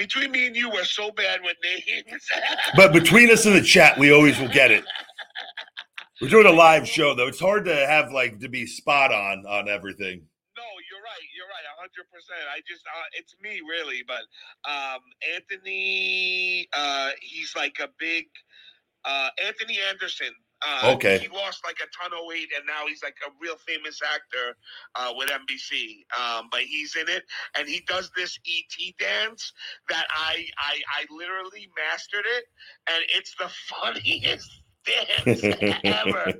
between 0.00 0.30
me 0.30 0.46
and 0.46 0.56
you, 0.56 0.70
we're 0.70 0.84
so 0.84 1.10
bad 1.10 1.40
with 1.44 1.58
names. 1.62 2.22
But 2.76 2.94
between 2.94 3.30
us 3.30 3.44
in 3.44 3.52
the 3.52 3.60
chat, 3.60 3.98
we 3.98 4.12
always 4.12 4.38
will 4.38 4.48
get 4.48 4.70
it. 4.70 4.82
We're 6.22 6.30
doing 6.30 6.46
a 6.46 6.52
live 6.52 6.88
show 6.88 7.14
though. 7.14 7.26
It's 7.26 7.40
hard 7.40 7.66
to 7.66 7.74
have 7.74 8.10
like 8.10 8.40
to 8.40 8.48
be 8.48 8.64
spot 8.66 9.12
on 9.12 9.44
on 9.46 9.68
everything. 9.68 10.22
No, 10.56 10.68
you're 10.88 11.04
right. 11.04 11.26
You're 11.36 11.48
right. 11.48 11.66
A 11.68 11.76
hundred 11.78 12.06
percent. 12.10 12.40
I 12.50 12.60
just, 12.66 12.82
uh, 12.86 13.08
it's 13.12 13.34
me 13.42 13.60
really, 13.68 14.02
but 14.06 14.24
um, 14.70 15.00
Anthony, 15.34 16.66
uh, 16.72 17.10
he's 17.20 17.54
like 17.54 17.76
a 17.82 17.88
big 17.98 18.24
uh, 19.04 19.28
Anthony 19.46 19.78
Anderson. 19.90 20.32
Uh, 20.62 20.92
Okay. 20.94 21.18
He 21.18 21.28
lost 21.28 21.62
like 21.64 21.78
a 21.82 21.88
ton 22.02 22.12
of 22.18 22.26
weight, 22.26 22.48
and 22.56 22.66
now 22.66 22.86
he's 22.88 23.02
like 23.02 23.16
a 23.26 23.30
real 23.40 23.56
famous 23.66 24.00
actor 24.02 24.56
uh, 24.96 25.12
with 25.16 25.30
NBC. 25.30 26.04
Um, 26.20 26.48
but 26.52 26.62
he's 26.62 26.96
in 26.96 27.08
it, 27.08 27.24
and 27.58 27.68
he 27.68 27.82
does 27.88 28.10
this 28.16 28.38
ET 28.46 28.94
dance 28.98 29.52
that 29.88 30.06
I, 30.10 30.46
I, 30.58 30.80
I 31.00 31.14
literally 31.14 31.68
mastered 31.78 32.24
it, 32.26 32.44
and 32.90 33.02
it's 33.16 33.34
the 33.36 33.50
funniest 33.82 34.50
dance 34.86 35.50
ever. 35.86 36.34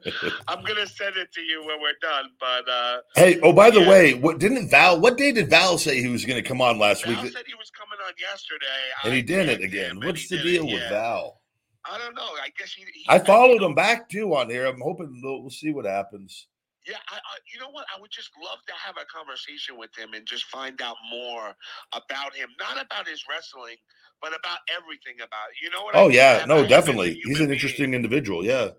I'm 0.49 0.65
gonna 0.65 0.87
send 0.87 1.17
it 1.17 1.33
to 1.35 1.43
you 1.43 1.65
when 1.67 1.81
we're 1.81 1.99
done, 2.03 2.27
but. 2.41 2.69
uh 2.69 2.99
hey, 3.17 3.41
oh 3.43 3.53
by 3.53 3.71
the 3.71 3.81
Yeah. 3.81 3.89
way, 3.91 4.15
what 4.15 4.39
didn't 4.39 4.71
Val? 4.71 5.01
What 5.01 5.19
day 5.19 5.33
did 5.33 5.51
Val 5.51 5.79
say 5.79 6.01
he 6.01 6.09
was 6.09 6.25
going 6.25 6.43
to 6.43 6.49
come 6.49 6.61
on 6.63 6.79
last 6.79 7.05
Val 7.05 7.11
week? 7.11 7.19
Val 7.23 7.33
said 7.33 7.45
he 7.47 7.55
was 7.55 7.71
coming 7.71 7.99
on 8.07 8.13
yesterday, 8.19 8.67
And 9.05 9.13
I 9.13 9.17
he 9.17 9.23
did 9.23 9.49
it 9.49 9.63
again. 9.63 10.03
What's 10.03 10.29
the 10.29 10.39
deal 10.39 10.69
it, 10.69 10.73
with. 10.73 10.89
Val? 10.91 11.40
I 11.85 11.99
don't 11.99 12.15
know. 12.15 12.23
I 12.23 12.49
guess 12.59 12.73
he. 12.73 12.83
he 12.93 13.05
I 13.09 13.19
followed 13.19 13.63
him 13.63 13.75
back 13.75 14.09
too 14.09 14.35
on 14.35 14.51
here. 14.51 14.67
I'm 14.67 14.81
hoping 14.81 15.21
we'll, 15.23 15.41
we'll 15.43 15.51
see 15.51 15.73
what 15.73 15.85
happens. 15.87 16.47
Yeah, 16.87 16.97
I, 17.11 17.17
I, 17.17 17.37
you 17.53 17.61
know 17.61 17.71
what? 17.71 17.87
I 17.95 18.01
would 18.01 18.11
just 18.11 18.31
love 18.43 18.59
to 18.67 18.73
have 18.75 18.97
a 18.97 19.05
conversation 19.15 19.77
with 19.79 19.91
him 19.97 20.15
and 20.15 20.27
just 20.27 20.45
find 20.47 20.81
out 20.81 20.97
more 21.11 21.55
about 21.93 22.35
him, 22.35 22.49
not 22.59 22.83
about 22.83 23.07
his 23.07 23.23
wrestling, 23.29 23.77
but 24.23 24.29
about 24.31 24.59
everything 24.75 25.17
about 25.19 25.51
it. 25.51 25.63
You 25.63 25.71
know 25.71 25.85
what? 25.85 25.95
I 25.95 26.01
Oh 26.01 26.09
mean? 26.09 26.17
yeah, 26.17 26.45
no, 26.49 26.67
definitely. 26.67 27.21
He's 27.25 27.39
an 27.39 27.47
being. 27.47 27.53
interesting 27.53 27.95
individual. 27.95 28.45
Yeah. 28.45 28.71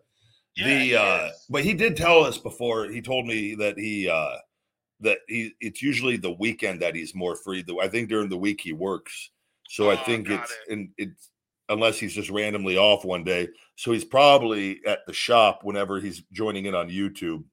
Yeah, 0.58 0.66
the 0.68 0.96
uh 0.98 1.26
is. 1.28 1.46
but 1.50 1.64
he 1.64 1.74
did 1.74 1.96
tell 1.96 2.24
us 2.26 2.38
before 2.38 2.86
he 2.90 3.02
told 3.02 3.26
me 3.26 3.56
that 3.56 3.78
he 3.78 4.10
uh 4.10 4.36
that 5.00 5.20
he 5.30 5.54
it's 5.62 5.82
usually 5.82 6.18
the 6.18 6.32
weekend 6.34 6.82
that 6.82 6.94
he's 6.94 7.16
more 7.16 7.38
free 7.38 7.62
though 7.62 7.80
i 7.80 7.88
think 7.88 8.10
during 8.10 8.28
the 8.28 8.38
week 8.38 8.60
he 8.60 8.74
works 8.74 9.30
so 9.70 9.90
i 9.90 9.94
Oh, 9.94 10.04
think 10.04 10.30
it's 10.30 10.52
it. 10.68 10.74
and 10.74 10.90
it's 10.98 11.30
unless 11.70 11.98
he's 11.98 12.14
just 12.14 12.30
randomly 12.30 12.78
off 12.78 13.06
one 13.06 13.24
day 13.24 13.48
so 13.76 13.92
he's 13.92 14.06
probably 14.06 14.80
at 14.86 15.00
the 15.08 15.14
shop 15.14 15.60
whenever 15.64 16.00
he's 16.00 16.24
joining 16.32 16.66
in 16.66 16.76
on 16.76 16.90
youtube 16.90 17.44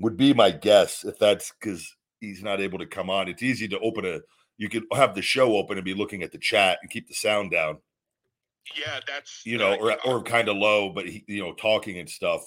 would 0.00 0.16
be 0.16 0.32
my 0.34 0.50
guess 0.50 1.04
if 1.04 1.18
that's 1.18 1.52
because 1.60 1.96
he's 2.20 2.42
not 2.42 2.60
able 2.60 2.78
to 2.78 2.86
come 2.86 3.08
on 3.10 3.28
it's 3.28 3.42
easy 3.42 3.66
to 3.68 3.78
open 3.80 4.04
a 4.04 4.20
you 4.58 4.68
could 4.68 4.82
have 4.92 5.14
the 5.14 5.22
show 5.22 5.56
open 5.56 5.78
and 5.78 5.84
be 5.84 5.94
looking 5.94 6.22
at 6.22 6.32
the 6.32 6.38
chat 6.38 6.78
and 6.82 6.90
keep 6.90 7.06
the 7.08 7.14
sound 7.14 7.50
down 7.50 7.78
Yeah, 8.76 9.00
that's 9.06 9.42
you 9.46 9.56
know, 9.56 9.74
or 9.76 9.96
or 10.04 10.22
kind 10.22 10.48
of 10.48 10.56
low, 10.56 10.90
but 10.90 11.08
he, 11.08 11.24
you 11.26 11.40
know, 11.42 11.54
talking 11.54 11.98
and 11.98 12.10
stuff. 12.10 12.42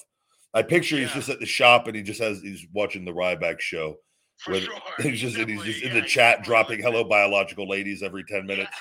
I 0.54 0.62
picture 0.62 0.98
he's 0.98 1.14
just 1.14 1.30
at 1.30 1.40
the 1.40 1.46
shop 1.46 1.88
and 1.88 1.96
he 1.96 2.04
just 2.04 2.20
has 2.22 2.42
he's 2.42 2.68
watching 2.74 3.06
the 3.06 3.14
Ryback 3.14 3.60
show. 3.60 3.96
for 4.38 4.52
with- 4.52 4.64
sure. 4.66 4.80
He's 5.00 5.20
just 5.20 5.38
he's 5.38 5.64
just 5.64 5.84
in 5.84 5.94
the 5.94 6.02
chat 6.02 6.44
dropping 6.44 6.82
hello 6.82 7.04
biological 7.06 7.68
ladies 7.68 8.04
every 8.04 8.24
10 8.26 8.46
minutes. 8.46 8.76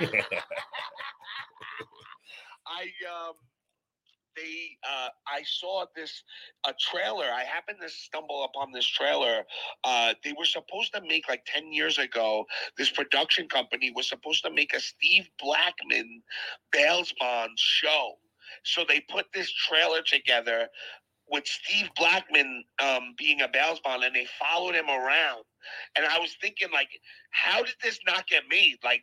Yeah. 0.00 0.08
I 2.70 2.82
um 3.10 3.34
they 4.36 4.78
uh 4.88 5.08
I 5.26 5.42
saw 5.44 5.86
this 5.96 6.22
a 6.66 6.72
trailer. 6.78 7.26
I 7.26 7.42
happened 7.42 7.78
to 7.82 7.88
stumble 7.88 8.44
upon 8.44 8.72
this 8.72 8.86
trailer. 8.86 9.44
Uh 9.84 10.14
they 10.24 10.32
were 10.38 10.44
supposed 10.44 10.94
to 10.94 11.00
make 11.02 11.28
like 11.28 11.44
10 11.46 11.72
years 11.72 11.98
ago, 11.98 12.46
this 12.78 12.90
production 12.90 13.48
company 13.48 13.90
was 13.94 14.08
supposed 14.08 14.44
to 14.44 14.50
make 14.50 14.72
a 14.72 14.80
Steve 14.80 15.28
Blackman 15.38 16.22
Bales 16.72 17.12
Bond 17.18 17.52
show. 17.56 18.14
So 18.64 18.84
they 18.88 19.00
put 19.00 19.26
this 19.34 19.52
trailer 19.52 20.02
together 20.02 20.68
with 21.30 21.46
Steve 21.46 21.88
Blackman 21.96 22.64
um, 22.82 23.14
being 23.16 23.40
a 23.40 23.48
Bales 23.48 23.80
Bond, 23.80 24.02
and 24.02 24.14
they 24.14 24.26
followed 24.38 24.74
him 24.74 24.88
around. 24.88 25.44
And 25.96 26.06
I 26.06 26.18
was 26.18 26.36
thinking, 26.40 26.68
like, 26.72 26.88
how 27.30 27.62
did 27.62 27.74
this 27.82 27.98
not 28.06 28.26
get 28.26 28.44
made? 28.50 28.76
Like, 28.84 29.02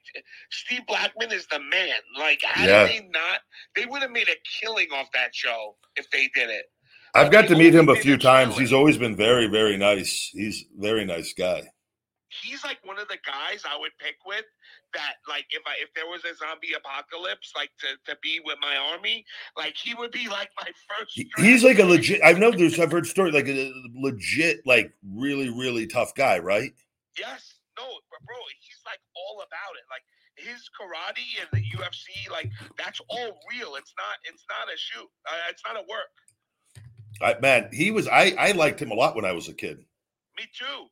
Steve 0.51 0.81
Blackman 0.87 1.31
is 1.31 1.47
the 1.47 1.59
man. 1.59 1.95
Like, 2.17 2.41
how 2.43 2.65
Yeah. 2.65 2.87
did 2.87 3.03
they 3.03 3.07
not? 3.07 3.41
They 3.75 3.85
would 3.85 4.01
have 4.01 4.11
made 4.11 4.29
a 4.29 4.35
killing 4.59 4.87
off 4.93 5.07
that 5.13 5.33
show 5.35 5.77
if 5.95 6.09
they 6.11 6.29
did 6.35 6.49
it. 6.49 6.65
I've 7.15 7.31
got 7.31 7.47
to 7.47 7.55
meet 7.55 7.73
him 7.73 7.89
a 7.89 7.95
few 7.95 8.15
a 8.15 8.17
times. 8.17 8.49
trailer. 8.55 8.61
He's 8.61 8.73
always 8.73 8.97
been 8.97 9.15
very, 9.15 9.47
very 9.47 9.77
nice. 9.77 10.29
He's 10.33 10.65
a 10.77 10.81
very 10.81 11.05
nice 11.05 11.33
guy. 11.33 11.63
He's 12.29 12.63
like 12.63 12.79
one 12.83 12.99
of 12.99 13.07
the 13.07 13.17
guys 13.25 13.63
I 13.63 13.79
would 13.79 13.91
pick 13.99 14.15
with 14.25 14.43
that, 14.93 15.15
like, 15.29 15.45
if 15.51 15.61
I 15.65 15.75
if 15.81 15.93
there 15.95 16.05
was 16.07 16.25
a 16.25 16.35
zombie 16.35 16.73
apocalypse, 16.75 17.53
like 17.55 17.69
to, 17.79 17.87
to 18.11 18.17
be 18.21 18.41
with 18.43 18.57
my 18.61 18.75
army, 18.75 19.23
like 19.55 19.75
he 19.77 19.93
would 19.95 20.11
be 20.11 20.27
like 20.27 20.49
my 20.59 20.67
first. 20.89 21.11
He- 21.13 21.31
he's 21.37 21.63
like 21.63 21.79
a 21.79 21.85
legit. 21.85 22.19
I 22.23 22.33
know 22.33 22.51
there's 22.51 22.79
I've 22.79 22.91
heard 22.91 23.07
stories 23.07 23.33
like 23.33 23.47
a 23.47 23.71
legit, 23.95 24.59
like 24.65 24.91
really, 25.15 25.49
really 25.49 25.87
tough 25.87 26.13
guy, 26.15 26.39
right? 26.39 26.71
Yes. 27.17 27.53
No, 27.77 27.85
but 28.11 28.25
bro, 28.25 28.35
he's 28.59 28.81
like 28.85 28.99
all 29.15 29.37
about 29.37 29.75
it. 29.77 29.85
Like 29.89 30.01
his 30.35 30.69
karate 30.75 31.39
and 31.39 31.49
the 31.53 31.77
UFC, 31.77 32.29
like 32.31 32.51
that's 32.77 32.99
all 33.07 33.39
real. 33.51 33.75
It's 33.75 33.93
not. 33.97 34.17
It's 34.25 34.43
not 34.49 34.67
a 34.67 34.77
shoot. 34.77 35.07
Uh, 35.25 35.33
it's 35.49 35.63
not 35.65 35.77
a 35.77 35.85
work. 35.87 36.11
I, 37.21 37.39
man, 37.39 37.69
he 37.71 37.91
was. 37.91 38.07
I 38.07 38.33
I 38.37 38.51
liked 38.51 38.81
him 38.81 38.91
a 38.91 38.95
lot 38.95 39.15
when 39.15 39.25
I 39.25 39.31
was 39.31 39.47
a 39.47 39.53
kid. 39.53 39.77
Me 40.37 40.43
too. 40.57 40.87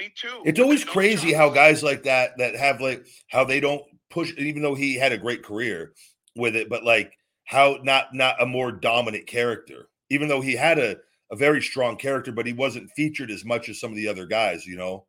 Me 0.00 0.10
too. 0.16 0.42
It's 0.46 0.58
always 0.58 0.84
No 0.86 0.92
crazy 0.92 1.32
how 1.32 1.50
guys 1.50 1.82
like 1.82 2.04
that 2.04 2.38
that 2.38 2.56
have 2.56 2.80
like 2.80 3.06
how 3.28 3.44
they 3.44 3.60
don't 3.60 3.82
push, 4.08 4.32
even 4.38 4.62
though 4.62 4.74
he 4.74 4.94
had 4.94 5.12
a 5.12 5.18
great 5.18 5.42
career 5.42 5.92
with 6.36 6.56
it, 6.56 6.70
but 6.70 6.84
like 6.84 7.12
how 7.44 7.78
not 7.82 8.14
not 8.14 8.40
a 8.40 8.46
more 8.46 8.72
dominant 8.72 9.26
character, 9.26 9.90
even 10.08 10.26
though 10.26 10.40
he 10.40 10.54
had 10.54 10.78
a 10.78 10.96
a 11.30 11.36
very 11.36 11.60
strong 11.60 11.96
character, 11.96 12.32
but 12.32 12.46
he 12.46 12.52
wasn't 12.52 12.90
featured 12.96 13.30
as 13.30 13.44
much 13.44 13.68
as 13.68 13.78
some 13.78 13.90
of 13.90 13.96
the 13.96 14.08
other 14.08 14.26
guys. 14.26 14.66
You 14.66 14.76
know. 14.76 15.06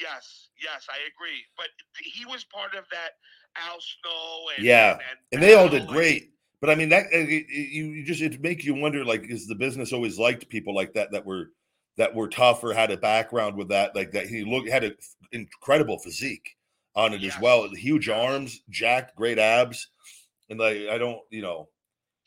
Yes, 0.00 0.48
yes, 0.62 0.86
I 0.88 0.96
agree. 1.14 1.42
But 1.56 1.66
he 2.00 2.24
was 2.24 2.44
part 2.44 2.74
of 2.74 2.84
that 2.90 3.10
Al 3.56 3.80
Snow 3.80 4.50
and 4.56 4.64
Yeah, 4.64 4.92
and, 4.92 5.02
and 5.32 5.42
they 5.42 5.54
all 5.54 5.68
did 5.68 5.88
great. 5.88 6.30
But 6.60 6.70
I 6.70 6.76
mean, 6.76 6.88
that 6.90 7.06
uh, 7.06 7.18
it, 7.18 7.46
it- 7.48 7.72
you, 7.72 7.86
you 7.86 8.04
just 8.04 8.22
it 8.22 8.40
make 8.40 8.64
you 8.64 8.74
wonder, 8.74 9.04
like, 9.04 9.28
is 9.28 9.46
the 9.46 9.54
business 9.54 9.92
always 9.92 10.18
liked 10.18 10.48
people 10.48 10.74
like 10.74 10.94
that 10.94 11.10
that 11.12 11.26
were 11.26 11.50
that 11.96 12.14
were 12.14 12.28
tough 12.28 12.62
or 12.64 12.72
had 12.72 12.90
a 12.90 12.96
background 12.96 13.56
with 13.56 13.68
that, 13.68 13.94
like 13.94 14.12
that 14.12 14.26
he 14.26 14.44
looked 14.44 14.68
had 14.68 14.84
an 14.84 14.96
incredible 15.32 15.98
physique 15.98 16.56
on 16.96 17.12
it 17.12 17.24
as 17.24 17.38
well, 17.40 17.68
huge 17.70 18.08
arms, 18.08 18.60
jacked, 18.70 19.16
great 19.16 19.38
abs, 19.38 19.88
and 20.48 20.58
like 20.58 20.88
I 20.90 20.98
don't, 20.98 21.20
you 21.30 21.42
know, 21.42 21.68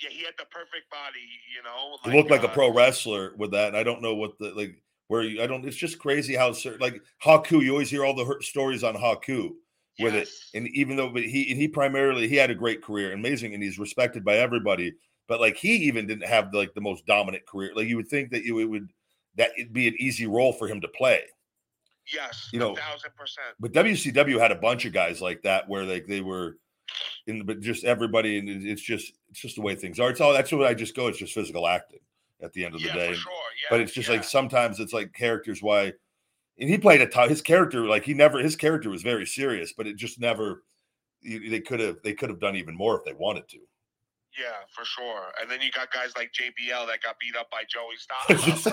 Yeah, 0.01 0.09
he 0.09 0.24
had 0.24 0.34
the 0.38 0.45
perfect 0.45 0.89
body. 0.91 1.20
You 1.55 1.63
know, 1.63 1.97
he 2.03 2.18
looked 2.18 2.32
like 2.32 2.43
a 2.43 2.49
uh, 2.49 2.53
pro 2.53 2.74
wrestler 2.74 3.34
with 3.38 3.51
that, 3.51 3.70
and 3.70 3.78
I 3.78 3.84
don't 3.84 4.01
know 4.01 4.15
what 4.15 4.38
the 4.39 4.51
like 4.51 4.82
where 5.07 5.24
you, 5.24 5.41
I 5.41 5.47
don't. 5.47 5.65
It's 5.65 5.78
just 5.78 5.99
crazy 5.99 6.36
how 6.36 6.51
certain 6.51 6.82
like 6.82 7.01
Haku, 7.24 7.63
you 7.63 7.72
always 7.72 7.89
hear 7.89 8.05
all 8.05 8.15
the 8.15 8.38
stories 8.41 8.84
on 8.84 8.95
Haku 8.95 9.51
with 9.99 10.15
it. 10.15 10.30
And 10.53 10.68
even 10.70 10.95
though 10.95 11.09
but 11.09 11.24
he 11.24 11.49
and 11.49 11.59
he 11.59 11.68
primarily 11.68 12.28
he 12.28 12.36
had 12.36 12.51
a 12.51 12.55
great 12.55 12.84
career, 12.84 13.13
amazing, 13.13 13.53
and 13.53 13.63
he's 13.63 13.80
respected 13.80 14.24
by 14.24 14.38
everybody. 14.38 14.93
But 15.28 15.41
like 15.41 15.57
he 15.57 15.76
even 15.76 16.07
didn't 16.07 16.28
have 16.28 16.53
like 16.53 16.74
the 16.74 16.82
most 16.82 17.05
dominant 17.05 17.45
career. 17.45 17.72
Like 17.76 17.88
you 17.88 17.97
would 17.97 18.07
think 18.07 18.32
that 18.32 18.43
you 18.43 18.59
it 18.59 18.65
would 18.65 18.91
that 19.38 19.51
it'd 19.57 19.73
be 19.73 19.88
an 19.88 19.95
easy 19.99 20.25
role 20.27 20.51
for 20.53 20.67
him 20.67 20.81
to 20.81 20.88
play. 20.89 21.21
yes, 22.13 22.49
you 22.53 22.59
a 22.59 22.63
know, 22.63 22.75
thousand 22.75 23.11
percent. 23.15 23.47
But 23.59 23.71
WCW 23.73 24.39
had 24.39 24.51
a 24.51 24.55
bunch 24.55 24.85
of 24.85 24.93
guys 24.93 25.21
like 25.21 25.41
that 25.43 25.67
where 25.69 25.83
like 25.83 26.05
they 26.07 26.21
were 26.21 26.57
in 27.27 27.45
but 27.45 27.59
just 27.59 27.83
everybody 27.83 28.38
and 28.39 28.49
it's 28.65 28.81
just 28.81 29.13
it's 29.29 29.39
just 29.41 29.55
the 29.55 29.61
way 29.61 29.75
things 29.75 29.99
are. 29.99 30.09
It's 30.09 30.21
all 30.21 30.33
that's 30.33 30.51
what 30.51 30.65
I 30.67 30.73
just 30.73 30.95
go. 30.95 31.07
It's 31.07 31.17
just 31.19 31.33
physical 31.33 31.67
acting 31.67 31.99
at 32.41 32.53
the 32.53 32.63
end 32.65 32.75
of 32.75 32.81
the 32.81 32.88
Yeah, 32.88 32.93
day. 32.93 33.13
sure. 33.13 33.31
Yeah, 33.33 33.67
but 33.69 33.81
it's 33.81 33.93
just 33.93 34.07
yeah. 34.09 34.15
like 34.15 34.23
sometimes 34.23 34.79
it's 34.79 34.93
like 34.93 35.11
characters 35.13 35.61
why 35.61 35.93
and 36.59 36.69
he 36.69 36.77
played 36.77 37.01
a 37.01 37.27
his 37.27 37.41
character 37.41 37.85
like 37.85 38.03
he 38.03 38.13
never 38.13 38.39
his 38.39 38.55
character 38.55 38.89
was 38.89 39.01
very 39.03 39.25
serious 39.25 39.73
but 39.75 39.85
it 39.88 39.97
just 39.97 40.19
never 40.19 40.63
they 41.23 41.59
could 41.59 41.79
have 41.79 41.97
they 42.03 42.13
could 42.13 42.29
have 42.29 42.39
done 42.39 42.55
even 42.55 42.75
more 42.75 42.97
if 42.97 43.03
they 43.05 43.13
wanted 43.13 43.47
to 43.49 43.57
yeah, 44.38 44.45
for 44.73 44.85
sure. 44.85 45.25
And 45.41 45.49
then 45.49 45.59
you 45.61 45.71
got 45.71 45.91
guys 45.91 46.11
like 46.15 46.31
JBL 46.33 46.88
that 46.88 47.01
got 47.01 47.17
beat 47.19 47.35
up 47.35 47.49
by 47.51 47.63
Joey 47.67 47.95
Styles. 47.97 48.67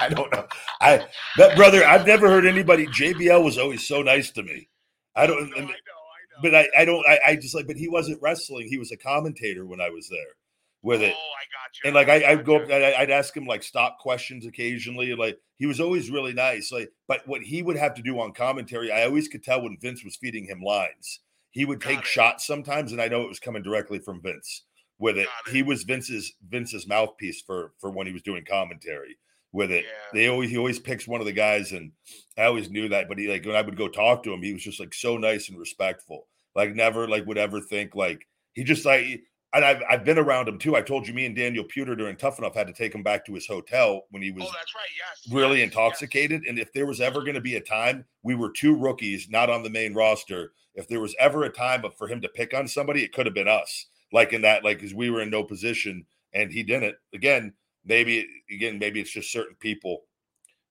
i 0.00 0.08
don't 0.08 0.32
know 0.32 0.46
i 0.80 1.06
that 1.36 1.56
brother 1.56 1.84
i've 1.84 2.06
never 2.06 2.28
heard 2.28 2.46
anybody 2.46 2.86
jbl 2.86 3.44
was 3.44 3.58
always 3.58 3.86
so 3.86 4.02
nice 4.02 4.30
to 4.30 4.42
me 4.42 4.68
i 5.16 5.26
don't 5.26 5.52
I 5.56 5.60
know, 5.60 5.66
I 5.66 5.70
know. 5.70 6.42
but 6.42 6.54
i 6.54 6.68
i 6.78 6.84
don't 6.84 7.04
I, 7.08 7.18
I 7.28 7.36
just 7.36 7.54
like 7.54 7.66
but 7.66 7.76
he 7.76 7.88
wasn't 7.88 8.20
wrestling 8.22 8.68
he 8.68 8.78
was 8.78 8.90
a 8.92 8.96
commentator 8.96 9.66
when 9.66 9.80
i 9.80 9.90
was 9.90 10.08
there 10.08 10.34
with 10.82 11.02
it 11.02 11.14
Oh, 11.14 11.32
I 11.36 11.44
got 11.52 11.76
you. 11.84 11.88
and 11.88 11.94
like 11.94 12.08
I, 12.08 12.32
I'd 12.32 12.44
go 12.44 12.56
up. 12.56 12.70
I- 12.70 12.94
I'd 13.02 13.10
ask 13.10 13.36
him 13.36 13.44
like 13.46 13.62
stop 13.62 13.98
questions 13.98 14.46
occasionally. 14.46 15.14
Like 15.14 15.38
he 15.58 15.66
was 15.66 15.78
always 15.78 16.10
really 16.10 16.32
nice. 16.32 16.72
Like, 16.72 16.90
but 17.06 17.20
what 17.28 17.42
he 17.42 17.62
would 17.62 17.76
have 17.76 17.92
to 17.94 18.02
do 18.02 18.18
on 18.18 18.32
commentary, 18.32 18.90
I 18.90 19.04
always 19.04 19.28
could 19.28 19.44
tell 19.44 19.60
when 19.62 19.76
Vince 19.80 20.02
was 20.02 20.16
feeding 20.16 20.46
him 20.46 20.62
lines. 20.62 21.20
He 21.50 21.66
would 21.66 21.80
take 21.82 21.98
it. 22.00 22.06
shots 22.06 22.46
sometimes, 22.46 22.92
and 22.92 23.00
I 23.02 23.08
know 23.08 23.20
it 23.22 23.28
was 23.28 23.38
coming 23.40 23.62
directly 23.62 23.98
from 23.98 24.22
Vince. 24.22 24.64
With 25.00 25.18
it, 25.18 25.26
it. 25.46 25.52
he 25.52 25.62
was 25.62 25.82
Vince's 25.82 26.32
Vince's 26.48 26.86
mouthpiece 26.86 27.40
for 27.40 27.72
for 27.78 27.90
when 27.90 28.06
he 28.06 28.12
was 28.12 28.22
doing 28.22 28.44
commentary. 28.48 29.16
With 29.52 29.72
it, 29.72 29.84
Yeah. 29.84 29.90
they 30.12 30.28
always 30.28 30.50
he 30.50 30.58
always 30.58 30.78
picks 30.78 31.08
one 31.08 31.20
of 31.20 31.26
the 31.26 31.32
guys, 31.32 31.72
and 31.72 31.90
I 32.38 32.44
always 32.44 32.70
knew 32.70 32.88
that. 32.90 33.08
But 33.08 33.18
he 33.18 33.26
like 33.26 33.44
when 33.44 33.56
I 33.56 33.62
would 33.62 33.76
go 33.76 33.88
talk 33.88 34.22
to 34.22 34.32
him, 34.32 34.42
he 34.42 34.52
was 34.52 34.62
just 34.62 34.78
like 34.78 34.94
so 34.94 35.16
nice 35.16 35.48
and 35.48 35.58
respectful. 35.58 36.28
Like 36.54 36.74
never 36.76 37.08
like 37.08 37.26
would 37.26 37.38
ever 37.38 37.60
think 37.60 37.96
like 37.96 38.28
he 38.52 38.62
just 38.62 38.84
like 38.84 39.22
and 39.52 39.64
I've, 39.64 39.82
I've 39.90 40.04
been 40.04 40.18
around 40.18 40.48
him 40.48 40.58
too. 40.58 40.76
I 40.76 40.82
told 40.82 41.08
you, 41.08 41.14
me 41.14 41.26
and 41.26 41.34
Daniel 41.34 41.64
Puder 41.64 41.96
during 41.98 42.16
Tough 42.16 42.38
Enough 42.38 42.54
had 42.54 42.68
to 42.68 42.72
take 42.72 42.94
him 42.94 43.02
back 43.02 43.24
to 43.26 43.34
his 43.34 43.46
hotel 43.46 44.02
when 44.10 44.22
he 44.22 44.30
oh, 44.30 44.34
was 44.34 44.44
Oh, 44.44 44.52
that's 44.56 44.74
right. 44.74 44.88
Yes. 44.96 45.34
really 45.34 45.58
yes, 45.58 45.66
yes. 45.66 45.72
intoxicated. 45.72 46.42
And 46.46 46.58
if 46.58 46.72
there 46.72 46.86
was 46.86 47.00
ever 47.00 47.20
going 47.20 47.34
to 47.34 47.40
be 47.40 47.56
a 47.56 47.60
time, 47.60 48.04
we 48.22 48.36
were 48.36 48.50
two 48.50 48.76
rookies, 48.76 49.28
not 49.28 49.50
on 49.50 49.62
the 49.62 49.70
main 49.70 49.92
roster. 49.92 50.52
If 50.76 50.86
there 50.86 51.00
was 51.00 51.16
ever 51.18 51.42
a 51.44 51.50
time 51.50 51.82
for 51.98 52.06
him 52.06 52.20
to 52.20 52.28
pick 52.28 52.54
on 52.54 52.68
somebody, 52.68 53.02
it 53.02 53.12
could 53.12 53.26
have 53.26 53.34
been 53.34 53.48
us. 53.48 53.86
Like 54.12 54.32
in 54.32 54.42
that, 54.42 54.64
like 54.64 54.78
because 54.78 54.94
we 54.94 55.10
were 55.10 55.20
in 55.22 55.30
no 55.30 55.44
position 55.44 56.06
and 56.32 56.52
he 56.52 56.62
didn't. 56.62 56.96
Again, 57.14 57.54
maybe 57.84 58.26
again, 58.50 58.78
maybe 58.78 59.00
it's 59.00 59.10
just 59.12 59.32
certain 59.32 59.56
people 59.56 60.02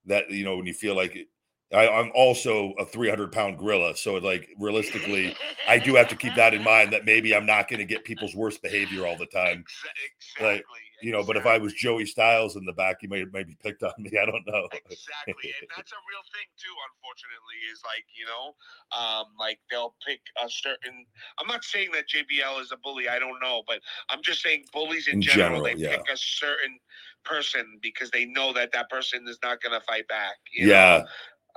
that 0.05 0.29
you 0.31 0.43
know 0.43 0.57
when 0.57 0.65
you 0.65 0.73
feel 0.73 0.95
like 0.95 1.15
it. 1.15 1.27
I, 1.73 1.87
I'm 1.87 2.11
also 2.15 2.73
a 2.79 2.85
300 2.85 3.31
pound 3.31 3.59
gorilla, 3.59 3.95
so 3.95 4.15
like 4.15 4.49
realistically, 4.57 5.37
I 5.67 5.79
do 5.79 5.95
have 5.95 6.07
to 6.09 6.15
keep 6.15 6.35
that 6.35 6.53
in 6.53 6.63
mind 6.63 6.93
that 6.93 7.05
maybe 7.05 7.35
I'm 7.35 7.45
not 7.45 7.69
going 7.69 7.79
to 7.79 7.85
get 7.85 8.03
people's 8.05 8.35
worst 8.35 8.61
behavior 8.63 9.05
all 9.05 9.17
the 9.17 9.27
time. 9.27 9.59
Exa- 9.65 10.43
Like, 10.43 10.65
exactly. 10.65 10.79
You 11.01 11.11
know, 11.11 11.23
but 11.23 11.37
if 11.37 11.45
I 11.45 11.57
was. 11.57 11.73
Joey 11.73 12.05
Styles 12.05 12.55
in 12.57 12.65
the 12.65 12.73
back, 12.73 12.97
he 13.01 13.07
may 13.07 13.23
maybe 13.31 13.55
picked 13.63 13.83
on 13.83 13.93
me. 13.97 14.11
I 14.21 14.25
don't 14.25 14.45
know. 14.45 14.67
exactly 14.89 15.53
and 15.61 15.69
that's 15.75 15.91
a 15.91 16.01
real 16.09 16.23
thing 16.33 16.47
too 16.57 16.75
unfortunately 16.91 17.57
is 17.71 17.81
like 17.85 18.05
you 18.15 18.25
know 18.25 18.55
um 18.97 19.25
like 19.39 19.59
they'll 19.69 19.95
pick 20.05 20.19
a 20.43 20.49
certain 20.49 21.05
i'm 21.39 21.47
not 21.47 21.63
saying 21.63 21.89
that 21.93 22.05
jbl 22.07 22.61
is 22.61 22.71
a 22.71 22.77
bully 22.77 23.07
i 23.09 23.17
don't 23.19 23.39
know 23.41 23.63
but 23.67 23.79
i'm 24.09 24.19
just 24.23 24.41
saying 24.41 24.63
bullies 24.73 25.07
in, 25.07 25.15
In 25.15 25.21
general, 25.21 25.61
general, 25.61 25.63
they 25.63 25.75
yeah. 25.81 25.97
pick 25.97 26.05
a 26.11 26.17
certain 26.17 26.79
person 27.23 27.79
because 27.81 28.09
they 28.11 28.25
know 28.25 28.51
that 28.53 28.71
that 28.73 28.89
person 28.89 29.27
is 29.27 29.37
not 29.43 29.61
going 29.61 29.77
to 29.79 29.85
fight 29.85 30.07
back 30.07 30.35
you 30.53 30.67
yeah, 30.67 31.03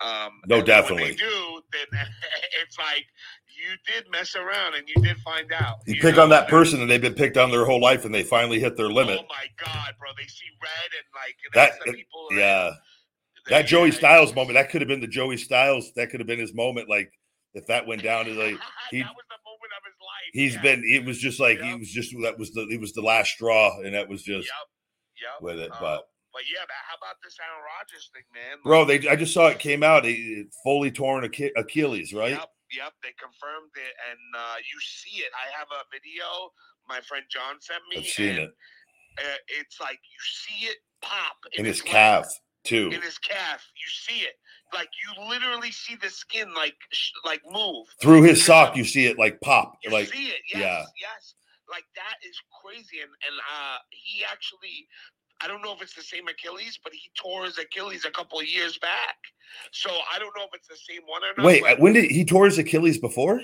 know? 0.03 0.09
um 0.09 0.33
No, 0.47 0.57
then 0.57 0.59
when 0.59 0.67
definitely. 0.67 1.11
they 1.11 1.17
do 1.17 1.63
then 1.73 2.01
it's 2.63 2.79
like 2.79 3.07
you 3.57 3.77
did 3.93 4.11
mess 4.11 4.35
around 4.37 4.75
and 4.75 4.89
you 4.89 5.03
did 5.03 5.17
find 5.19 5.53
out 5.53 5.79
you 5.87 5.95
you 5.95 6.01
pick 6.01 6.17
know? 6.17 6.23
on 6.25 6.29
that 6.31 6.49
person 6.49 6.81
and 6.81 6.91
they've 6.91 7.01
been 7.01 7.15
picked 7.15 7.37
on 7.37 7.51
their 7.51 7.65
whole 7.65 7.81
life, 7.81 8.05
and 8.05 8.15
they 8.15 8.23
finally 8.23 8.59
hit 8.61 8.77
their 8.77 8.89
limit. 8.89 9.19
oh 9.21 9.27
my 9.29 9.47
god 9.65 9.95
bro 9.99 10.11
they 10.17 10.27
see 10.27 10.47
red 10.63 10.91
and 10.99 11.07
like 11.15 11.37
and 11.45 11.87
That- 11.87 11.95
people 11.95 12.29
yeah, 12.33 12.71
that, 13.47 13.51
that 13.51 13.67
Joey 13.67 13.91
Styles 13.91 14.35
moment, 14.35 14.55
that 14.55 14.71
could 14.71 14.81
have 14.81 14.89
been 14.89 15.01
the 15.01 15.07
Joey 15.07 15.37
Styles. 15.37 15.93
That 15.97 16.11
could 16.11 16.21
have 16.21 16.27
been 16.27 16.39
his 16.39 16.55
moment. 16.55 16.89
Like 16.89 17.11
if 17.55 17.67
that 17.67 17.87
went 17.87 18.03
down, 18.03 18.25
to 18.27 18.33
like 18.33 18.57
he- 18.91 19.01
that 19.03 19.11
was 19.15 19.27
the 19.29 19.41
moment 19.45 19.73
of 19.77 19.85
his 19.85 19.99
life. 20.01 20.31
he's 20.33 20.55
yeah. 20.55 20.63
been. 20.63 20.83
It 20.85 21.05
was 21.05 21.19
just 21.19 21.41
like 21.41 21.61
he 21.61 21.75
was 21.75 21.91
just 21.91 22.15
that 22.23 22.39
was 22.39 22.53
the 22.53 22.67
it 22.71 22.81
was 22.81 22.93
the 22.93 23.03
last 23.03 23.31
straw, 23.33 23.81
and 23.81 23.95
that 23.95 24.09
was 24.09 24.23
just 24.23 24.47
Yep. 24.49 24.55
Yep. 25.23 25.43
with 25.43 25.59
it. 25.59 25.73
Uh, 25.73 25.77
But 25.81 26.09
but 26.33 26.43
yeah, 26.51 26.61
man, 26.61 26.69
how 26.89 26.97
about 26.97 27.17
this 27.23 27.37
Aaron 27.41 27.63
Rodgers 27.79 28.11
thing, 28.15 28.23
man? 28.33 28.59
bro, 28.65 28.85
they 28.87 29.07
I 29.09 29.17
just 29.17 29.35
saw 29.35 29.49
it 29.49 29.59
came 29.59 29.83
out. 29.83 30.05
He 30.05 30.45
fully 30.65 30.91
torn 30.91 31.25
Achilles, 31.25 32.15
right? 32.15 32.31
Yep. 32.31 32.49
Yep. 32.73 32.93
They 33.05 33.13
confirmed 33.21 33.73
it, 33.77 33.95
and 34.09 34.23
uh, 34.37 34.57
you 34.65 34.79
see 34.81 35.21
it. 35.21 35.33
I 35.37 35.53
have 35.57 35.69
a 35.71 35.85
video 35.93 36.53
my 36.89 37.01
friend 37.01 37.25
John 37.31 37.61
sent 37.61 37.81
me. 37.91 37.99
I've 37.99 38.07
seen 38.07 38.29
and, 38.31 38.39
it 38.39 38.55
Uh, 39.19 39.37
it's 39.61 39.81
like 39.81 40.01
you 40.01 40.23
see 40.25 40.67
it 40.67 40.79
pop 41.03 41.37
in 41.53 41.65
his 41.65 41.81
leg, 41.81 41.93
calf 41.93 42.27
too. 42.65 42.91
In 42.93 43.03
his 43.03 43.19
calf, 43.19 43.61
you 43.77 43.89
see 43.89 44.25
it. 44.25 44.35
Like 44.73 44.89
you 45.03 45.29
literally 45.29 45.71
see 45.71 45.97
the 45.97 46.09
skin 46.09 46.55
like 46.55 46.77
sh- 46.93 47.13
like 47.25 47.43
move. 47.51 47.87
Through 48.01 48.23
his 48.23 48.45
sock, 48.45 48.77
you 48.77 48.85
see 48.85 49.07
it 49.07 49.19
like 49.19 49.41
pop. 49.41 49.77
You 49.85 49.91
Like 49.91 50.09
see 50.09 50.29
it, 50.29 50.41
yes, 50.49 50.63
yeah. 50.63 50.85
yes. 51.01 51.35
Like 51.69 51.85
that 51.97 52.17
is 52.27 52.37
crazy, 52.63 53.01
and 53.01 53.11
and 53.29 53.37
uh, 53.41 53.79
he 53.91 54.25
actually, 54.25 54.89
I 55.43 55.49
don't 55.49 55.63
know 55.63 55.73
if 55.73 55.83
it's 55.83 55.95
the 55.95 56.03
same 56.03 56.29
Achilles, 56.29 56.79
but 56.83 56.93
he 56.93 57.11
tore 57.21 57.45
his 57.45 57.59
Achilles 57.59 58.05
a 58.05 58.11
couple 58.11 58.39
of 58.39 58.47
years 58.47 58.79
back. 58.79 59.17
So 59.73 59.91
I 60.15 60.19
don't 60.19 60.35
know 60.37 60.45
if 60.45 60.51
it's 60.55 60.69
the 60.69 60.77
same 60.77 61.03
one 61.07 61.23
or 61.25 61.35
not. 61.37 61.45
wait, 61.47 61.63
but 61.63 61.81
when 61.81 61.93
did 61.95 62.11
he 62.11 62.25
tore 62.25 62.47
his 62.47 62.59
Achilles 62.59 62.99
before? 62.99 63.41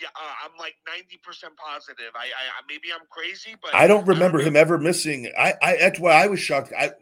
yeah, 0.00 0.08
uh, 0.14 0.32
I'm 0.44 0.56
like 0.58 0.74
ninety 0.86 1.18
percent 1.22 1.54
positive. 1.56 2.12
I, 2.14 2.18
I 2.18 2.24
I- 2.24 2.62
maybe 2.68 2.88
I'm 2.92 3.06
crazy, 3.10 3.56
but 3.60 3.74
I 3.74 3.86
don't 3.86 4.06
remember 4.06 4.38
know. 4.38 4.44
him 4.44 4.56
ever 4.56 4.78
missing. 4.78 5.30
I, 5.38 5.54
I 5.62 5.76
that's 5.76 5.98
why 6.00 6.12
I 6.12 6.26
was 6.28 6.40
shocked. 6.40 6.72
I 6.78 6.92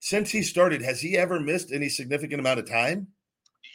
since 0.00 0.30
he 0.30 0.42
started, 0.42 0.82
has 0.82 1.00
he 1.00 1.16
ever 1.16 1.40
missed 1.40 1.72
any 1.72 1.88
significant 1.88 2.40
amount 2.40 2.58
of 2.60 2.68
time? 2.68 3.08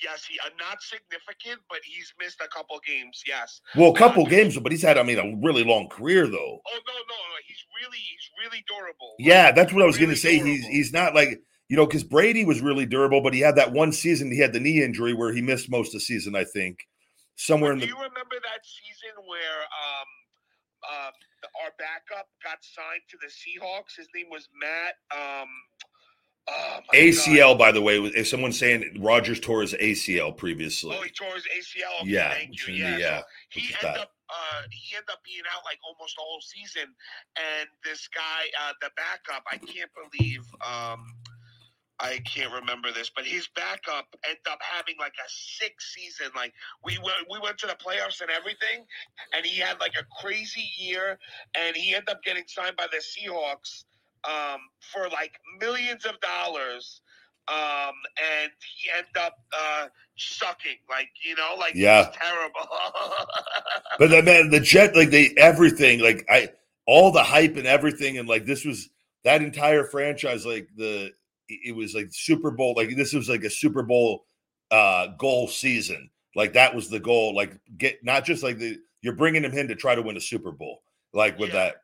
Yes, 0.04 0.26
he 0.26 0.40
uh, 0.46 0.50
not 0.60 0.82
significant, 0.82 1.60
but 1.70 1.80
he's 1.84 2.14
missed 2.20 2.42
a 2.44 2.48
couple 2.48 2.80
games. 2.86 3.22
Yes. 3.28 3.62
Well, 3.76 3.92
a 3.92 3.98
couple 3.98 4.26
games, 4.26 4.58
but 4.60 4.72
he's 4.72 4.82
had, 4.82 4.98
I 4.98 5.04
mean, 5.04 5.20
a 5.20 5.46
really 5.46 5.64
long 5.64 5.88
career 5.90 6.28
though. 6.28 6.60
Oh 6.66 6.80
no, 6.88 6.94
no, 6.94 7.16
no. 7.16 7.36
He's 7.48 7.64
really 7.82 7.98
he's 7.98 8.30
really 8.44 8.64
durable. 8.68 9.16
Yeah, 9.20 9.52
that's 9.52 9.74
what 9.74 9.84
I 9.84 9.86
was 9.86 9.96
Really 9.98 10.08
gonna 10.08 10.18
say. 10.18 10.34
He's 10.40 10.62
durable. 10.62 10.70
he's 10.72 10.94
not 10.94 11.16
like 11.16 11.42
you 11.70 11.78
know, 11.78 11.86
because 11.86 12.04
Brady 12.04 12.46
was 12.46 12.62
really 12.62 12.86
durable, 12.86 13.22
but 13.22 13.34
he 13.34 13.40
had 13.42 13.56
that 13.58 13.72
one 13.72 13.92
season, 13.92 14.32
he 14.32 14.40
had 14.40 14.54
the 14.54 14.60
knee 14.60 14.82
injury 14.84 15.14
where 15.14 15.32
he 15.32 15.42
missed 15.42 15.70
most 15.70 15.90
of 15.90 15.94
the 15.94 16.00
season, 16.00 16.36
I 16.36 16.44
think. 16.44 16.80
Somewhere 17.36 17.72
in 17.72 17.80
do 17.80 17.86
the 17.86 17.92
you 17.92 17.96
remember 17.96 18.36
that 18.42 18.66
season 18.66 19.16
where 19.26 19.62
um 19.70 20.10
uh, 20.84 21.12
our 21.64 21.72
backup 21.78 22.28
got 22.44 22.58
signed 22.62 23.04
to 23.10 23.18
the 23.22 23.28
Seahawks? 23.28 23.96
His 23.98 24.08
name 24.16 24.28
was 24.32 24.50
Matt. 24.60 24.96
Um, 25.12 25.48
Oh 26.50 26.80
ACL, 26.94 27.52
God. 27.52 27.58
by 27.60 27.72
the 27.72 27.82
way, 27.82 27.98
if 27.98 28.28
someone's 28.28 28.58
saying 28.58 28.98
Rodgers 29.00 29.40
tore 29.40 29.62
his 29.62 29.74
ACL 29.74 30.36
previously? 30.36 30.96
Oh, 30.98 31.04
he 31.04 31.12
tore 31.12 31.34
his 31.36 31.46
ACL. 31.46 32.02
Okay, 32.02 32.12
yeah, 32.12 32.34
thank 32.34 32.68
you. 32.68 32.74
Yeah, 32.74 32.98
yeah. 32.98 33.20
so 33.20 33.26
he 33.50 33.76
ended 33.82 34.02
up 34.02 34.12
uh, 34.30 34.62
he 34.70 34.96
ended 34.96 35.10
up 35.12 35.20
being 35.26 35.44
out 35.56 35.64
like 35.66 35.80
almost 35.86 36.16
the 36.16 36.22
whole 36.22 36.42
season. 36.42 36.94
And 37.38 37.68
this 37.84 38.08
guy, 38.14 38.50
uh, 38.62 38.74
the 38.82 38.90
backup, 38.96 39.44
I 39.52 39.58
can't 39.58 39.92
believe. 39.94 40.46
Um, 40.62 41.06
I 42.02 42.20
can't 42.20 42.54
remember 42.54 42.92
this, 42.94 43.12
but 43.14 43.26
his 43.26 43.50
backup 43.56 44.08
ended 44.24 44.48
up 44.50 44.60
having 44.62 44.96
like 45.00 45.14
a 45.20 45.28
sick 45.28 45.76
season. 45.82 46.32
Like 46.36 46.54
we 46.84 46.98
went, 47.00 47.28
we 47.30 47.40
went 47.40 47.58
to 47.60 47.68
the 47.68 47.74
playoffs 47.74 48.22
and 48.22 48.30
everything, 48.30 48.86
and 49.36 49.46
he 49.46 49.60
had 49.60 49.80
like 49.82 49.96
a 50.00 50.06
crazy 50.22 50.70
year, 50.78 51.20
and 51.58 51.76
he 51.76 51.94
ended 51.94 52.10
up 52.10 52.24
getting 52.24 52.46
signed 52.48 52.78
by 52.78 52.88
the 52.92 53.04
Seahawks 53.04 53.84
um, 54.26 54.60
for 54.94 55.08
like 55.10 55.34
millions 55.60 56.06
of 56.06 56.20
dollars. 56.22 57.02
Um, 57.48 57.94
and 58.42 58.52
he 58.60 58.92
ended 58.96 59.18
up 59.20 59.40
uh, 59.58 59.88
sucking, 60.18 60.78
like 60.88 61.10
you 61.26 61.36
know, 61.36 61.56
like 61.58 61.74
Yeah. 61.76 62.12
terrible. 62.14 62.70
But 63.98 64.10
the 64.12 64.22
man, 64.24 64.50
the 64.50 64.60
Jet, 64.60 64.96
like 64.96 65.10
they 65.10 65.34
everything, 65.36 66.00
like 66.00 66.26
I, 66.30 66.50
all 66.86 67.12
the 67.12 67.24
hype 67.24 67.58
and 67.58 67.68
everything, 67.68 68.18
and 68.18 68.30
like 68.30 68.46
this 68.46 68.64
was 68.66 68.90
that 69.24 69.42
entire 69.42 69.84
franchise, 69.84 70.46
like 70.46 70.70
the 70.76 71.12
it 71.50 71.76
was 71.76 71.96
like 71.96 72.08
Super 72.12 72.52
Bowl, 72.52 72.76
like 72.78 72.96
this 72.96 73.14
was 73.14 73.28
like 73.28 73.44
a 73.44 73.50
Super 73.50 73.84
Bowl 73.84 74.26
uh 74.72 75.08
goal 75.18 75.48
season. 75.48 76.10
Like 76.36 76.54
that 76.54 76.76
was 76.76 76.90
the 76.90 77.00
goal. 77.00 77.36
Like 77.36 77.58
get 77.78 78.04
not 78.04 78.24
just 78.26 78.44
like 78.44 78.58
the 78.60 78.78
you're 79.02 79.16
bringing 79.16 79.44
him 79.44 79.54
in 79.54 79.68
to 79.70 79.76
try 79.76 79.96
to 79.96 80.02
win 80.02 80.18
a 80.18 80.22
Super 80.22 80.52
Bowl. 80.52 80.84
Like 81.14 81.40
with 81.40 81.50
Yeah. 81.50 81.56
that, 81.66 81.76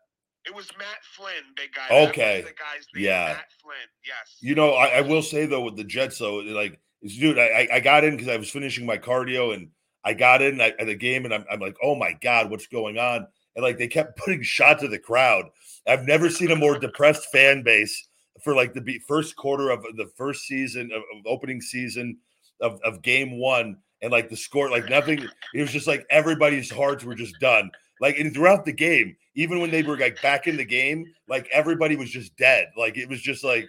It 0.46 0.54
was 0.54 0.68
Matt 0.78 1.04
Flynn, 1.04 1.54
big 1.56 1.70
guy. 1.74 1.88
Okay. 2.08 2.42
the 2.42 2.50
guy's 2.50 2.86
name. 2.94 3.06
Yeah. 3.06 3.26
Matt 3.26 3.52
Flynn. 3.62 3.76
Yes. 4.06 4.38
you 4.42 4.56
know, 4.56 4.72
I, 4.72 4.98
I 4.98 5.02
will 5.02 5.22
say 5.22 5.46
though 5.46 5.62
with 5.62 5.76
the 5.76 5.84
Jets, 5.84 6.20
though, 6.20 6.36
like 6.38 6.80
dude, 7.04 7.40
I 7.40 7.68
I- 7.72 7.80
got 7.80 8.04
in 8.04 8.16
because 8.16 8.28
I 8.30 8.38
was 8.38 8.50
finishing 8.50 8.86
my 8.86 8.98
cardio 8.98 9.54
and 9.54 9.70
I 10.04 10.14
got 10.14 10.42
in 10.42 10.62
at 10.62 10.80
at 10.80 10.88
the 10.88 10.96
game 10.96 11.26
and 11.26 11.34
I'm, 11.34 11.46
I'm 11.52 11.60
like, 11.60 11.78
oh 11.84 11.96
my 11.96 12.14
god, 12.22 12.50
what's 12.50 12.68
going 12.68 12.98
on? 12.98 13.28
And 13.56 13.64
like 13.64 13.78
they 13.78 13.88
kept 13.88 14.18
putting 14.24 14.44
shots 14.44 14.84
at 14.84 14.92
the 14.92 15.00
crowd. 15.00 15.46
I've 15.88 16.06
never 16.06 16.30
seen 16.30 16.52
a 16.52 16.56
more 16.56 16.78
depressed 16.78 17.32
fan 17.32 17.64
base 17.64 18.08
for 18.44 18.54
like 18.54 18.74
the 18.74 19.00
first 19.08 19.36
quarter 19.36 19.70
of 19.72 19.84
the 19.96 20.10
first 20.16 20.44
season 20.44 20.92
of, 20.92 21.02
of 21.02 21.26
opening 21.26 21.62
season 21.62 22.18
of, 22.62 22.80
of 22.84 23.02
game 23.02 23.40
one. 23.40 23.78
And 24.02 24.12
like 24.12 24.30
the 24.30 24.38
score, 24.38 24.70
like 24.70 24.90
nothing, 24.90 25.26
it 25.54 25.62
was 25.62 25.72
just 25.72 25.88
like 25.88 26.06
everybody's 26.12 26.70
hearts 26.70 27.04
were 27.04 27.16
just 27.16 27.40
done. 27.40 27.72
Like 28.02 28.20
and 28.20 28.34
throughout 28.34 28.66
the 28.66 28.74
game, 28.74 29.16
even 29.36 29.60
when 29.60 29.72
they 29.72 29.84
were 29.84 29.98
like 29.98 30.22
back 30.22 30.48
in 30.48 30.58
the 30.58 30.66
game, 30.66 31.06
like 31.28 31.48
everybody 31.52 31.96
was 31.96 32.10
just 32.10 32.36
dead. 32.38 32.68
Like 32.78 32.98
it 32.98 33.10
was 33.10 33.22
just 33.22 33.44
like 33.44 33.68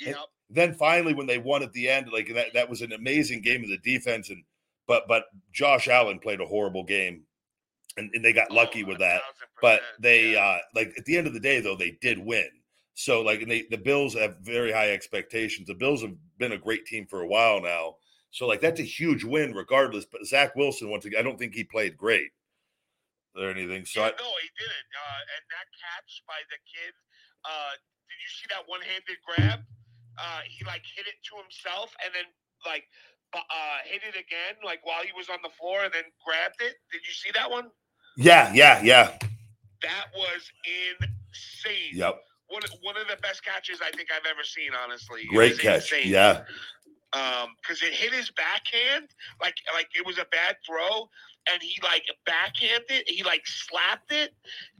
Yep. 0.00 0.16
then 0.50 0.74
finally 0.74 1.14
when 1.14 1.26
they 1.26 1.38
won 1.38 1.62
at 1.62 1.72
the 1.72 1.88
end 1.88 2.08
like 2.12 2.32
that 2.34 2.48
that 2.54 2.68
was 2.68 2.82
an 2.82 2.92
amazing 2.92 3.40
game 3.42 3.62
of 3.62 3.68
the 3.70 3.78
defense 3.78 4.30
and 4.30 4.42
but 4.86 5.06
but 5.06 5.24
Josh 5.52 5.86
Allen 5.86 6.18
played 6.18 6.40
a 6.40 6.46
horrible 6.46 6.82
game 6.82 7.22
and, 7.96 8.10
and 8.14 8.24
they 8.24 8.32
got 8.32 8.50
lucky 8.50 8.82
Oh, 8.84 8.88
with 8.88 8.98
that 8.98 9.22
but 9.60 9.80
they 10.00 10.32
yeah. 10.32 10.40
uh 10.40 10.58
like 10.74 10.92
at 10.98 11.04
the 11.04 11.16
end 11.16 11.26
of 11.26 11.34
the 11.34 11.40
day 11.40 11.60
though 11.60 11.76
they 11.76 11.92
did 12.00 12.18
win 12.18 12.48
so 12.94 13.20
like 13.22 13.42
and 13.42 13.50
they 13.50 13.64
the 13.70 13.76
Bills 13.78 14.14
have 14.14 14.36
very 14.40 14.72
high 14.72 14.90
expectations 14.90 15.68
the 15.68 15.74
Bills 15.74 16.02
have 16.02 16.14
been 16.38 16.52
a 16.52 16.58
great 16.58 16.84
team 16.86 17.06
for 17.06 17.20
a 17.22 17.28
while 17.28 17.60
now 17.60 17.96
so 18.30 18.46
like 18.48 18.60
that's 18.60 18.80
a 18.80 18.84
huge 18.84 19.24
win 19.24 19.52
regardless 19.54 20.06
but 20.06 20.24
Zach 20.26 20.56
Wilson 20.56 20.90
once 20.90 21.04
again 21.04 21.20
I 21.20 21.22
don't 21.22 21.38
think 21.38 21.54
he 21.54 21.64
played 21.64 21.96
great 21.96 22.30
or 23.36 23.50
anything 23.50 23.84
so 23.86 24.00
yeah, 24.00 24.12
I, 24.12 24.18
no, 24.18 24.30
he 24.42 24.48
didn't. 24.58 24.90
Uh, 24.92 25.20
and 25.36 25.42
that 25.52 25.68
catch 25.76 26.22
by 26.28 26.40
the 26.52 26.58
kid, 26.68 26.92
uh, 27.48 27.72
did 28.08 28.18
you 28.20 28.30
see 28.30 28.46
that 28.52 28.64
one-handed 28.68 29.18
grab? 29.24 29.60
Uh, 30.20 30.40
he 30.44 30.64
like 30.64 30.84
hit 30.84 31.06
it 31.08 31.16
to 31.30 31.40
himself 31.40 31.94
and 32.04 32.12
then 32.14 32.28
like 32.68 32.84
uh, 33.34 33.78
hit 33.88 34.02
it 34.04 34.14
again, 34.18 34.60
like 34.64 34.84
while 34.84 35.02
he 35.02 35.12
was 35.16 35.28
on 35.32 35.38
the 35.42 35.48
floor, 35.56 35.84
and 35.84 35.92
then 35.92 36.04
grabbed 36.24 36.60
it. 36.60 36.76
Did 36.92 37.00
you 37.06 37.14
see 37.14 37.30
that 37.34 37.50
one? 37.50 37.68
yeah 38.16 38.52
yeah 38.52 38.82
yeah 38.84 39.16
That 39.82 40.06
was 40.14 40.44
insane. 40.68 41.96
yep 41.96 42.20
One, 42.48 42.60
one 42.82 42.96
of 43.00 43.08
the 43.08 43.16
best 43.22 43.42
catches 43.44 43.80
I 43.80 43.90
think 43.96 44.08
I've 44.12 44.28
ever 44.28 44.44
seen. 44.44 44.70
Honestly, 44.76 45.22
great 45.30 45.58
catch 45.58 45.92
insane. 45.92 46.12
yeah 46.12 46.44
um 47.14 47.48
because 47.60 47.82
it 47.82 47.92
hit 47.92 48.12
his 48.12 48.30
backhand 48.32 49.08
like 49.40 49.54
like 49.74 49.88
it 49.94 50.04
was 50.06 50.18
a 50.18 50.24
bad 50.32 50.56
throw 50.66 51.08
and 51.50 51.62
he 51.62 51.80
like 51.82 52.04
backhanded 52.26 53.04
he 53.06 53.22
like 53.22 53.42
slapped 53.46 54.12
it 54.12 54.34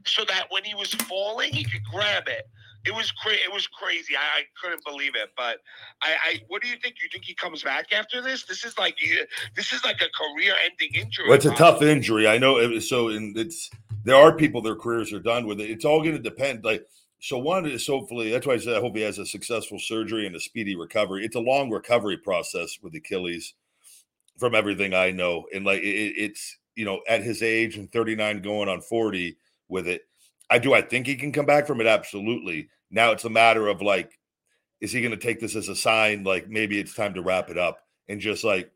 so 0.05 0.23
that 0.25 0.45
when 0.49 0.63
he 0.63 0.75
was 0.75 0.93
falling 0.93 1.51
he 1.51 1.63
could 1.63 1.83
grab 1.91 2.27
it 2.27 2.47
it 2.85 2.93
was 2.93 3.11
cra- 3.11 3.33
it 3.33 3.51
was 3.51 3.67
crazy 3.67 4.15
I, 4.15 4.39
I 4.39 4.43
couldn't 4.61 4.83
believe 4.85 5.15
it 5.15 5.29
but 5.35 5.59
I, 6.01 6.15
I 6.25 6.39
what 6.47 6.61
do 6.61 6.67
you 6.67 6.75
think 6.81 6.95
you 7.01 7.09
think 7.11 7.25
he 7.25 7.33
comes 7.33 7.63
back 7.63 7.91
after 7.93 8.21
this 8.21 8.45
this 8.45 8.63
is 8.63 8.77
like 8.77 8.97
this 9.55 9.71
is 9.73 9.83
like 9.83 10.01
a 10.01 10.09
career 10.09 10.53
ending 10.63 11.01
injury 11.01 11.25
Well, 11.27 11.35
it's 11.35 11.45
a 11.45 11.55
tough 11.55 11.81
injury. 11.81 12.27
I 12.27 12.37
know. 12.37 12.79
So, 12.79 13.09
and 13.09 13.37
it's 13.37 13.69
there 14.03 14.15
are 14.15 14.35
people 14.35 14.61
their 14.61 14.75
careers 14.75 15.13
are 15.13 15.19
done 15.19 15.45
with 15.45 15.59
it. 15.59 15.69
It's 15.69 15.85
all 15.85 16.01
going 16.01 16.15
to 16.15 16.21
depend. 16.21 16.63
Like, 16.63 16.85
so 17.19 17.37
one 17.37 17.65
is 17.65 17.87
hopefully 17.87 18.31
that's 18.31 18.45
why 18.45 18.53
I 18.53 18.57
said 18.57 18.75
I 18.75 18.79
hope 18.79 18.95
he 18.95 19.01
has 19.03 19.19
a 19.19 19.25
successful 19.25 19.79
surgery 19.79 20.27
and 20.27 20.35
a 20.35 20.39
speedy 20.39 20.75
recovery. 20.75 21.25
It's 21.25 21.35
a 21.35 21.41
long 21.41 21.69
recovery 21.69 22.17
process 22.17 22.77
with 22.81 22.93
Achilles, 22.95 23.53
from 24.37 24.55
everything 24.55 24.93
I 24.93 25.11
know, 25.11 25.45
and 25.53 25.65
like 25.65 25.81
it, 25.81 26.13
it's 26.17 26.57
you 26.75 26.85
know 26.85 27.01
at 27.07 27.23
his 27.23 27.41
age 27.43 27.77
and 27.77 27.91
thirty 27.91 28.15
nine 28.15 28.41
going 28.41 28.69
on 28.69 28.81
forty 28.81 29.37
with 29.69 29.87
it. 29.87 30.03
I 30.49 30.59
do. 30.59 30.73
I 30.73 30.81
think 30.81 31.07
he 31.07 31.15
can 31.15 31.31
come 31.31 31.45
back 31.45 31.65
from 31.65 31.81
it. 31.81 31.87
Absolutely. 31.87 32.69
Now 32.91 33.11
it's 33.11 33.25
a 33.25 33.29
matter 33.29 33.67
of 33.67 33.81
like, 33.81 34.19
is 34.81 34.91
he 34.91 35.01
going 35.01 35.11
to 35.11 35.17
take 35.17 35.39
this 35.39 35.55
as 35.55 35.69
a 35.69 35.75
sign? 35.75 36.23
Like 36.23 36.47
maybe 36.49 36.79
it's 36.79 36.93
time 36.93 37.13
to 37.15 37.23
wrap 37.23 37.49
it 37.49 37.57
up 37.57 37.79
and 38.07 38.19
just 38.19 38.43
like, 38.43 38.71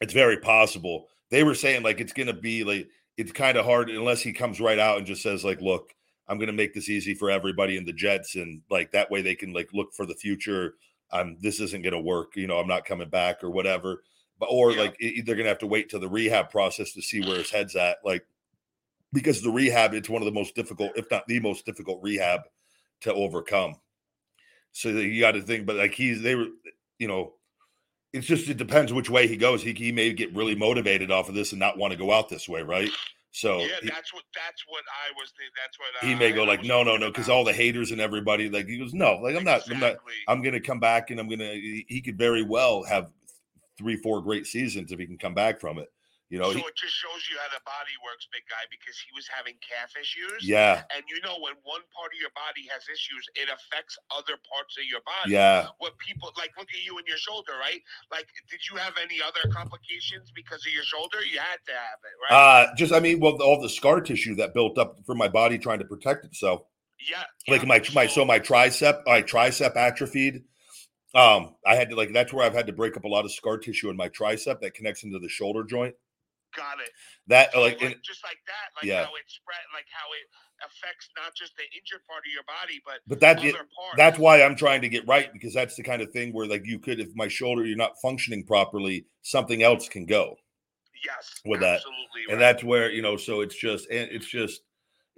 it's 0.00 0.12
very 0.12 0.38
possible 0.38 1.08
they 1.30 1.42
were 1.44 1.54
saying 1.54 1.82
like 1.82 2.00
it's 2.00 2.12
going 2.12 2.26
to 2.26 2.32
be 2.32 2.64
like 2.64 2.88
it's 3.16 3.32
kind 3.32 3.58
of 3.58 3.64
hard 3.64 3.90
unless 3.90 4.22
he 4.22 4.32
comes 4.32 4.60
right 4.60 4.78
out 4.78 4.98
and 4.98 5.06
just 5.06 5.22
says 5.22 5.44
like 5.44 5.60
look 5.60 5.94
i'm 6.28 6.38
going 6.38 6.48
to 6.48 6.52
make 6.52 6.74
this 6.74 6.88
easy 6.88 7.14
for 7.14 7.30
everybody 7.30 7.76
in 7.76 7.84
the 7.84 7.92
jets 7.92 8.34
and 8.36 8.60
like 8.70 8.90
that 8.92 9.10
way 9.10 9.22
they 9.22 9.34
can 9.34 9.52
like 9.52 9.68
look 9.72 9.92
for 9.94 10.06
the 10.06 10.14
future 10.14 10.74
I'm 11.10 11.20
um 11.20 11.36
this 11.40 11.60
isn't 11.60 11.82
going 11.82 11.94
to 11.94 12.00
work 12.00 12.36
you 12.36 12.46
know 12.46 12.58
i'm 12.58 12.68
not 12.68 12.84
coming 12.84 13.08
back 13.08 13.42
or 13.42 13.50
whatever 13.50 14.02
or 14.40 14.72
Yeah. 14.72 14.82
like 14.82 14.96
they're 15.24 15.36
to 15.36 15.44
have 15.44 15.58
to 15.58 15.66
wait 15.66 15.88
till 15.88 16.00
the 16.00 16.08
rehab 16.08 16.50
process 16.50 16.92
to 16.92 17.02
see 17.02 17.20
where 17.20 17.38
his 17.38 17.50
head's 17.50 17.76
at 17.76 17.98
like 18.04 18.24
because 19.12 19.42
the 19.42 19.50
rehab 19.50 19.94
it's 19.94 20.08
one 20.08 20.22
of 20.22 20.26
the 20.26 20.32
most 20.32 20.54
difficult 20.54 20.92
if 20.96 21.10
not 21.10 21.26
the 21.26 21.40
most 21.40 21.64
difficult 21.66 22.02
rehab 22.02 22.42
to 23.00 23.12
overcome 23.12 23.74
so 24.72 24.88
you 24.88 25.20
got 25.20 25.32
to 25.32 25.42
think 25.42 25.66
but 25.66 25.76
like 25.76 25.94
he's 25.94 26.22
they 26.22 26.34
were 26.34 26.46
you 26.98 27.08
know 27.08 27.32
it's 28.12 28.26
just 28.26 28.48
it 28.48 28.56
depends 28.56 28.92
which 28.92 29.10
way 29.10 29.26
he 29.26 29.36
goes. 29.36 29.62
He 29.62 29.72
he 29.72 29.92
may 29.92 30.12
get 30.12 30.34
really 30.34 30.54
motivated 30.54 31.10
off 31.10 31.28
of 31.28 31.34
this 31.34 31.52
and 31.52 31.58
not 31.58 31.76
want 31.76 31.92
to 31.92 31.98
go 31.98 32.12
out 32.12 32.28
this 32.28 32.48
way, 32.48 32.62
right? 32.62 32.90
So 33.32 33.58
yeah 33.58 33.66
he, 33.82 33.88
that's 33.88 34.14
what 34.14 34.24
that's 34.34 34.64
what 34.66 34.82
i 34.88 35.12
was 35.20 35.32
thinking 35.36 35.52
that's 35.62 35.78
what 35.78 36.08
he 36.08 36.14
uh, 36.14 36.18
may 36.18 36.32
go 36.32 36.44
I 36.44 36.46
like, 36.46 36.64
no, 36.64 36.82
no, 36.82 36.96
no, 36.96 37.08
because 37.08 37.28
all 37.28 37.44
the 37.44 37.52
haters 37.52 37.90
and 37.90 38.00
everybody 38.00 38.48
like 38.48 38.66
he 38.66 38.78
goes, 38.78 38.94
no, 38.94 39.16
like 39.16 39.36
I'm 39.36 39.44
not, 39.44 39.70
I'm 39.70 39.78
not, 39.78 39.96
I'm 40.26 40.42
gonna 40.42 40.60
come 40.60 40.80
back 40.80 41.10
and 41.10 41.20
I'm 41.20 41.28
gonna. 41.28 41.52
He 41.52 42.02
could 42.02 42.16
very 42.16 42.42
well 42.42 42.82
have 42.84 43.10
three, 43.78 43.96
four 43.96 44.20
great 44.20 44.46
seasons 44.46 44.92
if 44.92 44.98
he 44.98 45.06
can 45.06 45.18
come 45.18 45.34
back 45.34 45.60
from 45.60 45.78
it. 45.78 45.88
You 46.28 46.36
know, 46.36 46.52
so 46.52 46.60
he- 46.60 46.68
it 46.68 46.76
just 46.76 46.92
shows 46.92 47.24
you 47.32 47.38
how 47.40 47.48
the 47.56 47.64
body 47.64 47.96
works, 48.04 48.28
big 48.30 48.44
guy, 48.52 48.60
because 48.68 49.00
he 49.00 49.08
was 49.16 49.24
having 49.32 49.54
calf 49.64 49.96
issues. 49.96 50.44
yeah, 50.44 50.84
And 50.94 51.02
you 51.08 51.16
know, 51.24 51.40
when 51.40 51.54
one 51.64 51.80
part 51.96 52.12
of 52.12 52.20
your 52.20 52.28
body 52.36 52.68
has 52.68 52.84
issues, 52.84 53.24
it 53.34 53.48
affects 53.48 53.96
other 54.12 54.36
parts 54.44 54.76
of 54.76 54.84
your 54.84 55.00
body. 55.08 55.32
yeah. 55.32 55.68
What 55.78 55.96
people 55.96 56.28
like, 56.36 56.52
look 56.58 56.68
at 56.68 56.84
you 56.84 56.98
and 56.98 57.06
your 57.08 57.16
shoulder, 57.16 57.52
right? 57.58 57.80
Like, 58.12 58.28
did 58.50 58.60
you 58.70 58.76
have 58.76 58.92
any 59.00 59.22
other 59.24 59.40
complications 59.56 60.28
because 60.36 60.60
of 60.68 60.72
your 60.76 60.84
shoulder? 60.84 61.24
You 61.24 61.38
had 61.40 61.64
to 61.64 61.72
have 61.72 61.98
it, 62.04 62.14
right? 62.20 62.36
Uh, 62.36 62.74
just 62.76 62.92
I 62.92 63.00
mean, 63.00 63.20
well, 63.20 63.40
all 63.40 63.62
the 63.62 63.68
scar 63.72 64.02
tissue 64.02 64.34
that 64.36 64.52
built 64.52 64.76
up 64.76 65.00
from 65.06 65.16
my 65.16 65.28
body 65.28 65.56
trying 65.56 65.78
to 65.78 65.86
protect 65.88 66.26
itself. 66.26 66.60
yeah. 67.00 67.24
like 67.48 67.62
yeah. 67.62 67.68
my 67.68 67.80
my 67.94 68.06
so 68.06 68.26
my 68.26 68.38
tricep 68.38 69.00
my 69.06 69.22
tricep 69.22 69.76
atrophied 69.76 70.44
um 71.14 71.54
i 71.66 71.74
had 71.74 71.88
to 71.90 71.96
like 71.96 72.12
that's 72.12 72.32
where 72.32 72.44
i've 72.44 72.54
had 72.54 72.66
to 72.66 72.72
break 72.72 72.96
up 72.96 73.04
a 73.04 73.08
lot 73.08 73.24
of 73.24 73.32
scar 73.32 73.56
tissue 73.58 73.88
in 73.90 73.96
my 73.96 74.08
tricep 74.08 74.60
that 74.60 74.74
connects 74.74 75.04
into 75.04 75.18
the 75.18 75.28
shoulder 75.28 75.64
joint 75.64 75.94
got 76.56 76.80
it. 76.80 76.90
that 77.26 77.52
So, 77.52 77.60
like 77.60 77.74
like, 77.80 77.92
and- 77.92 78.02
just 78.02 78.24
like 78.24 78.38
that, 78.46 78.70
like 78.76 78.84
Yeah. 78.88 79.04
how 79.04 79.14
it 79.14 79.22
spread, 79.26 79.58
like 79.74 79.84
how 79.92 80.06
it 80.12 80.66
affects 80.66 81.08
not 81.14 81.34
just 81.36 81.54
the 81.56 81.62
injured 81.76 82.02
part 82.08 82.20
of 82.26 82.32
your 82.32 82.42
body, 82.44 82.80
but 82.86 83.00
but 83.06 83.20
that 83.20 83.38
other 83.38 83.52
parts. 83.52 83.96
that's 83.98 84.18
why 84.18 84.42
i'm 84.42 84.56
trying 84.56 84.80
to 84.80 84.88
get 84.88 85.06
right 85.06 85.30
because 85.32 85.52
that's 85.54 85.76
the 85.76 85.82
kind 85.82 86.00
of 86.02 86.10
thing 86.10 86.32
where 86.32 86.46
like 86.46 86.64
you 86.66 86.78
could 86.78 87.00
if 87.00 87.08
my 87.14 87.28
shoulder 87.28 87.64
you're 87.66 87.76
not 87.76 88.00
functioning 88.02 88.44
properly 88.44 89.04
something 89.22 89.62
else 89.62 89.88
can 89.90 90.04
go 90.06 90.34
yes, 91.06 91.40
with 91.44 91.60
that. 91.60 91.76
absolutely 91.76 92.32
and 92.32 92.40
that's 92.40 92.64
where 92.64 92.90
you 92.90 93.02
know 93.02 93.16
so 93.16 93.40
it's 93.42 93.54
just 93.54 93.88
and 93.90 94.10
it's 94.10 94.26
just 94.26 94.62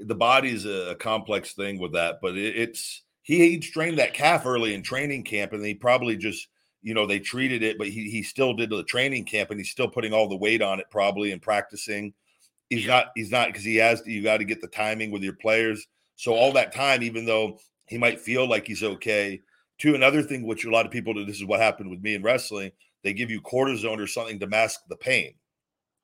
the 0.01 0.14
body's 0.14 0.66
a, 0.66 0.91
a 0.91 0.95
complex 0.97 1.53
thing 1.55 1.78
with 1.78 1.93
that 1.93 2.18
but 2.20 2.36
it, 2.36 2.57
it's 2.57 3.03
he 3.31 3.57
he 3.57 3.61
strained 3.61 3.99
that 3.99 4.14
calf 4.14 4.47
early 4.47 4.74
in 4.74 4.83
training 4.83 5.24
camp 5.24 5.53
and 5.53 5.64
he 5.64 5.74
probably 5.74 6.16
just 6.16 6.49
you 6.83 6.95
know 6.95 7.07
they 7.07 7.18
treated 7.18 7.62
it 7.62 7.78
but 7.78 7.89
he 7.89 8.11
he 8.11 8.22
still 8.22 8.55
did 8.55 8.70
the 8.70 8.85
training 8.85 9.24
camp 9.24 9.51
and 9.51 9.61
he's 9.61 9.70
still 9.70 9.89
putting 9.89 10.12
all 10.12 10.28
the 10.28 10.37
weight 10.37 10.62
on 10.62 10.81
it 10.81 10.87
probably 10.91 11.33
and 11.33 11.43
practicing 11.43 12.12
he's 12.68 12.85
Yeah. 12.85 12.95
not 12.95 13.07
he's 13.14 13.31
not 13.31 13.49
because 13.49 13.64
he 13.64 13.76
has 13.76 14.03
you 14.07 14.22
got 14.22 14.39
to 14.39 14.45
get 14.45 14.61
the 14.61 14.68
timing 14.68 15.11
with 15.11 15.22
your 15.22 15.35
players 15.35 15.87
so 16.16 16.35
all 16.35 16.53
that 16.53 16.74
time 16.74 17.03
even 17.03 17.24
though 17.24 17.59
he 17.87 17.99
might 17.99 18.20
feel 18.20 18.49
like 18.49 18.66
he's 18.66 18.83
okay 18.83 19.41
Two, 19.81 19.95
another 19.95 20.22
thing, 20.22 20.47
which 20.47 20.66
a 20.66 20.70
lot 20.70 20.85
of 20.85 20.93
people 20.93 21.14
do, 21.14 21.24
this 21.24 21.37
is 21.37 21.47
what 21.47 21.59
happened 21.59 21.89
with 21.89 22.03
me 22.03 22.14
in 22.14 22.22
wrestling. 22.22 22.70
They 23.03 23.14
give 23.14 23.31
you 23.31 23.41
cortisone 23.41 23.99
or 23.99 24.07
something 24.07 24.39
to 24.41 24.47
mask 24.47 24.81
the 24.91 24.97
pain. 24.97 25.33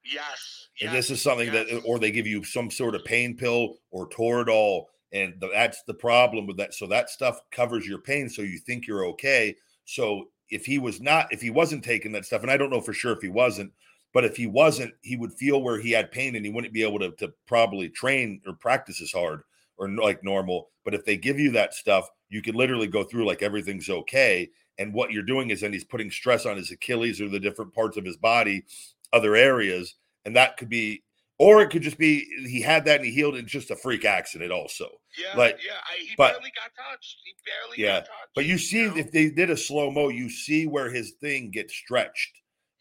Yes. 0.02 0.68
And 0.80 0.92
yes, 0.92 1.08
this 1.08 1.10
is 1.10 1.22
something 1.22 1.52
yes. 1.52 1.68
that, 1.70 1.82
or 1.84 1.98
they 1.98 2.10
give 2.10 2.26
you 2.26 2.42
some 2.42 2.70
sort 2.70 2.94
of 2.94 3.04
pain 3.04 3.36
pill 3.36 3.76
or 3.90 4.08
Toradol, 4.08 4.86
and 5.12 5.34
that's 5.52 5.82
the 5.84 5.94
problem 5.94 6.46
with 6.46 6.56
that. 6.58 6.74
So 6.74 6.86
that 6.88 7.10
stuff 7.10 7.40
covers 7.50 7.86
your 7.86 8.00
pain, 8.00 8.28
so 8.28 8.42
you 8.42 8.58
think 8.58 8.86
you're 8.86 9.06
okay. 9.06 9.56
So 9.84 10.28
if 10.50 10.66
he 10.66 10.78
was 10.78 11.00
not, 11.00 11.32
if 11.32 11.40
he 11.40 11.50
wasn't 11.50 11.84
taking 11.84 12.12
that 12.12 12.24
stuff, 12.24 12.42
and 12.42 12.50
I 12.50 12.56
don't 12.56 12.70
know 12.70 12.80
for 12.80 12.92
sure 12.92 13.12
if 13.12 13.22
he 13.22 13.28
wasn't, 13.28 13.72
but 14.12 14.24
if 14.24 14.36
he 14.36 14.46
wasn't, 14.46 14.94
he 15.02 15.16
would 15.16 15.32
feel 15.32 15.62
where 15.62 15.80
he 15.80 15.90
had 15.90 16.10
pain, 16.10 16.36
and 16.36 16.44
he 16.44 16.52
wouldn't 16.52 16.74
be 16.74 16.82
able 16.82 16.98
to 17.00 17.10
to 17.12 17.32
probably 17.46 17.88
train 17.88 18.40
or 18.46 18.54
practice 18.54 19.00
as 19.02 19.12
hard 19.12 19.42
or 19.78 19.88
like 19.88 20.24
normal. 20.24 20.70
But 20.84 20.94
if 20.94 21.04
they 21.04 21.16
give 21.16 21.38
you 21.38 21.50
that 21.52 21.74
stuff, 21.74 22.08
you 22.28 22.42
can 22.42 22.54
literally 22.54 22.86
go 22.86 23.04
through 23.04 23.26
like 23.26 23.42
everything's 23.42 23.90
okay. 23.90 24.48
And 24.78 24.92
what 24.92 25.10
you're 25.12 25.22
doing 25.22 25.50
is 25.50 25.60
then 25.60 25.72
he's 25.72 25.84
putting 25.84 26.10
stress 26.10 26.46
on 26.46 26.56
his 26.56 26.70
Achilles 26.70 27.20
or 27.20 27.28
the 27.28 27.40
different 27.40 27.74
parts 27.74 27.96
of 27.96 28.04
his 28.04 28.16
body, 28.16 28.64
other 29.12 29.34
areas, 29.34 29.94
and 30.24 30.36
that 30.36 30.56
could 30.56 30.68
be, 30.68 31.02
or 31.38 31.60
it 31.62 31.68
could 31.70 31.82
just 31.82 31.98
be 31.98 32.24
he 32.46 32.60
had 32.60 32.84
that 32.86 32.96
and 32.96 33.04
he 33.06 33.12
healed. 33.12 33.36
It's 33.36 33.50
just 33.52 33.70
a 33.70 33.76
freak 33.76 34.04
accident, 34.04 34.50
also. 34.52 34.88
Yeah, 35.18 35.36
like- 35.36 35.58
yeah. 35.64 35.72
I, 35.74 35.98
he 36.02 36.14
but- 36.16 36.32
barely 36.34 36.52
got 36.54 36.70
touched. 36.90 37.16
He 37.24 37.32
barely 37.44 37.82
Yeah, 37.84 38.00
got 38.00 38.06
touched. 38.06 38.34
But 38.34 38.44
you 38.46 38.58
see, 38.58 38.86
know? 38.86 38.96
if 38.96 39.12
they 39.12 39.30
did 39.30 39.50
a 39.50 39.56
slow 39.56 39.90
mo, 39.90 40.08
you 40.08 40.28
see 40.30 40.66
where 40.66 40.90
his 40.90 41.12
thing 41.20 41.50
gets 41.50 41.74
stretched. 41.74 42.32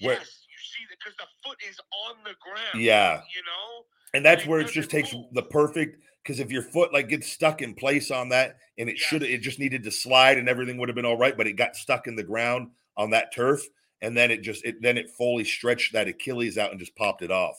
where- 0.01 0.15
yes, 0.15 0.39
you 0.49 0.57
see 0.59 0.85
that 0.89 0.97
because 0.99 1.15
the 1.17 1.25
foot 1.47 1.57
is 1.69 1.79
on 2.07 2.15
the 2.23 2.33
ground. 2.41 2.83
Yeah. 2.83 3.21
you 3.33 3.41
know. 3.43 3.85
And 4.13 4.25
that's 4.25 4.43
It 4.43 4.47
where 4.49 4.59
it 4.61 4.67
just 4.71 4.89
takes 4.89 5.13
move. 5.13 5.25
the 5.33 5.43
perfect 5.43 5.97
because 6.23 6.39
if 6.39 6.49
your 6.51 6.61
foot 6.63 6.91
like 6.93 7.09
gets 7.09 7.29
stuck 7.31 7.61
in 7.61 7.73
place 7.75 8.09
on 8.11 8.29
that 8.29 8.57
and 8.77 8.89
it 8.89 8.97
should 8.97 9.21
Yes. 9.21 9.31
it 9.31 9.37
just 9.39 9.59
needed 9.59 9.83
to 9.83 9.91
slide 9.91 10.37
and 10.37 10.47
everything 10.49 10.77
would 10.77 10.87
have 10.89 10.95
been 10.95 11.05
all 11.05 11.17
right, 11.17 11.35
but 11.37 11.47
it 11.47 11.53
got 11.53 11.75
stuck 11.75 12.07
in 12.07 12.15
the 12.15 12.23
ground 12.23 12.71
on 12.97 13.09
that 13.11 13.33
turf 13.33 13.61
and 14.01 14.15
then 14.15 14.31
it 14.31 14.41
just 14.41 14.63
it 14.65 14.81
then 14.81 14.97
it 14.97 15.09
fully 15.17 15.43
stretched 15.43 15.91
that 15.93 16.07
Achilles 16.07 16.57
out 16.57 16.71
and 16.71 16.79
just 16.79 16.95
popped 16.95 17.21
it 17.21 17.31
off. 17.31 17.57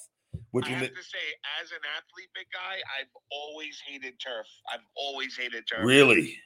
Which 0.51 0.67
I 0.67 0.71
have 0.71 0.81
the, 0.81 0.89
to 0.89 1.03
say, 1.03 1.27
as 1.61 1.71
an 1.71 1.85
athlete, 1.97 2.31
big 2.35 2.47
guy, 2.53 2.81
I've 2.99 3.13
always 3.31 3.81
hated 3.87 4.15
turf. 4.21 4.47
I've 4.73 4.85
always 4.97 5.37
hated 5.37 5.65
turf. 5.69 5.85
really 5.85 6.39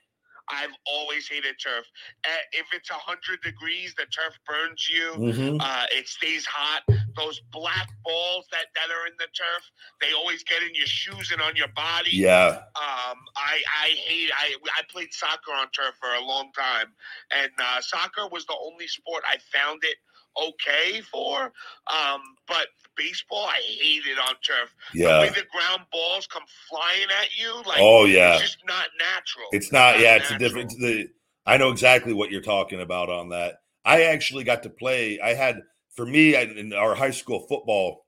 I've 0.51 0.75
always 0.87 1.29
hated 1.29 1.57
turf. 1.63 1.87
Uh, 2.27 2.31
if 2.53 2.67
it's 2.73 2.89
hundred 2.91 3.41
degrees, 3.43 3.95
the 3.95 4.07
turf 4.07 4.35
burns 4.47 4.89
you. 4.89 5.13
Mhm. 5.17 5.61
Uh, 5.61 5.87
it 5.93 6.09
stays 6.09 6.45
hot. 6.45 6.83
Those 7.17 7.41
black 7.53 7.89
balls 8.05 8.47
that, 8.51 8.67
that 8.75 8.91
are 8.91 9.07
in 9.07 9.15
the 9.19 9.27
turf, 9.27 9.71
they 10.01 10.13
always 10.13 10.43
get 10.45 10.63
in 10.63 10.75
your 10.75 10.87
shoes 10.87 11.31
and 11.31 11.41
on 11.41 11.57
your 11.57 11.69
body. 11.69 12.11
yeah. 12.13 12.63
Um, 12.75 13.19
I 13.37 13.63
I 13.83 13.89
hate. 13.91 14.31
I 14.35 14.57
I 14.77 14.83
played 14.91 15.13
soccer 15.13 15.53
on 15.53 15.71
turf 15.71 15.95
for 16.01 16.13
a 16.15 16.25
long 16.25 16.51
time, 16.53 16.93
and 17.31 17.51
uh, 17.59 17.81
soccer 17.81 18.29
was 18.29 18.45
the 18.47 18.57
only 18.61 18.89
sport 18.89 19.23
I 19.27 19.39
found 19.53 19.85
it 19.85 19.97
okay 20.37 21.01
for. 21.03 21.53
Um, 21.87 22.21
but 22.47 22.67
baseball, 22.97 23.47
I 23.47 23.61
hate 23.65 24.03
it 24.07 24.19
on 24.19 24.35
turf. 24.43 24.75
The 24.93 24.99
Yeah. 25.01 25.27
the 25.31 25.45
ground 25.53 25.83
balls 25.93 26.27
come 26.27 26.43
flying 26.69 27.09
at 27.23 27.37
you, 27.37 27.55
like 27.67 27.79
Oh 27.81 28.05
yeah. 28.05 28.35
it's 28.35 28.43
just 28.43 28.59
not 28.67 28.87
natural. 28.99 29.47
It's 29.53 29.73
not, 29.73 29.99
yeah, 30.01 30.17
it's 30.17 30.31
a 30.31 30.33
natural. 30.33 30.49
different 30.49 30.71
the 30.81 31.09
I 31.47 31.57
know 31.57 31.71
exactly 31.71 32.13
what 32.13 32.31
you're 32.31 32.43
talking 32.43 32.81
about 32.81 33.09
on 33.09 33.31
that. 33.31 33.57
I 33.85 34.03
actually 34.05 34.45
got 34.45 34.63
to 34.65 34.71
play. 34.71 35.19
I 35.21 35.35
had 35.35 35.61
for 35.97 36.05
me 36.07 36.37
I- 36.37 36.43
in 36.43 36.73
our 36.73 36.95
high 36.95 37.11
school 37.11 37.47
football, 37.49 38.07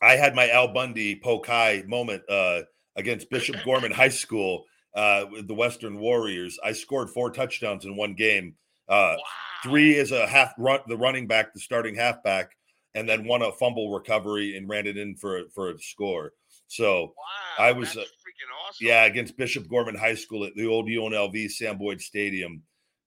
I 0.00 0.16
had 0.16 0.34
my 0.34 0.48
Al 0.50 0.68
Bundy 0.72 1.16
Polk 1.16 1.46
High 1.46 1.82
moment 1.86 2.22
uh 2.28 2.62
against 2.96 3.30
Bishop 3.30 3.56
Gorman 3.64 3.90
High 3.92 4.10
School 4.10 4.64
uh 4.94 5.24
with 5.30 5.48
the 5.48 5.54
Western 5.54 5.98
Warriors. 5.98 6.58
I 6.62 6.72
scored 6.72 7.08
four 7.10 7.30
touchdowns 7.30 7.84
in 7.86 7.96
one 7.96 8.14
game. 8.14 8.56
Uh 8.88 9.14
Wow. 9.16 9.22
three 9.62 9.94
is 9.94 10.12
a 10.12 10.26
half 10.26 10.52
run 10.58 10.80
the 10.88 10.96
running 10.96 11.26
back, 11.26 11.52
the 11.54 11.60
starting 11.60 11.94
halfback, 11.94 12.56
and 12.94 13.08
then 13.08 13.24
one 13.24 13.42
a 13.42 13.52
fumble 13.52 13.90
recovery 13.92 14.56
and 14.56 14.68
ran 14.68 14.86
it 14.86 14.96
in 14.96 15.14
for 15.16 15.38
a- 15.38 15.48
for 15.50 15.70
a 15.70 15.78
score. 15.78 16.32
So 16.66 17.14
Wow, 17.16 17.64
I 17.66 17.72
was, 17.72 17.96
uh, 17.96 18.00
freaking 18.00 18.50
awesome. 18.68 18.86
yeah, 18.86 19.04
against 19.04 19.36
Bishop 19.36 19.68
Gorman 19.68 19.94
High 19.94 20.14
School 20.14 20.44
at 20.44 20.54
the 20.56 20.66
old 20.66 20.86
UNLV 20.88 21.48
Sam 21.50 21.78
Boyd 21.78 22.00
Stadium, 22.00 22.62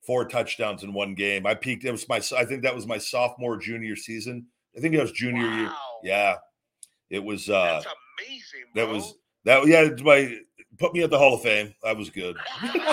four 0.06 0.26
touchdowns 0.28 0.84
in 0.84 0.94
one 0.94 1.14
game. 1.16 1.46
I 1.46 1.56
peaked. 1.56 1.84
It 1.84 1.92
was 1.92 2.08
my. 2.08 2.22
I 2.38 2.46
think 2.46 2.62
that 2.64 2.76
was 2.76 2.86
my 2.88 2.98
sophomore 3.00 3.58
junior 3.58 3.96
season. 3.96 4.46
I 4.78 4.82
think 4.82 4.94
it 4.96 5.02
was 5.02 5.12
junior 5.12 5.48
year. 5.48 5.72
Yeah, 6.04 6.36
it 7.10 7.24
was. 7.24 7.50
uh 7.50 7.82
that's 7.84 7.88
amazing. 8.20 8.66
That 8.76 8.88
was 8.88 9.16
that. 9.46 9.66
Yeah, 9.68 9.90
my 10.04 10.38
put 10.78 10.94
me 10.94 11.02
at 11.04 11.10
the 11.10 11.18
Hall 11.18 11.34
of 11.36 11.42
Fame. 11.42 11.74
That 11.84 11.98
was 11.98 12.10
good. 12.12 12.36
you 12.64 12.70
know, 12.80 12.86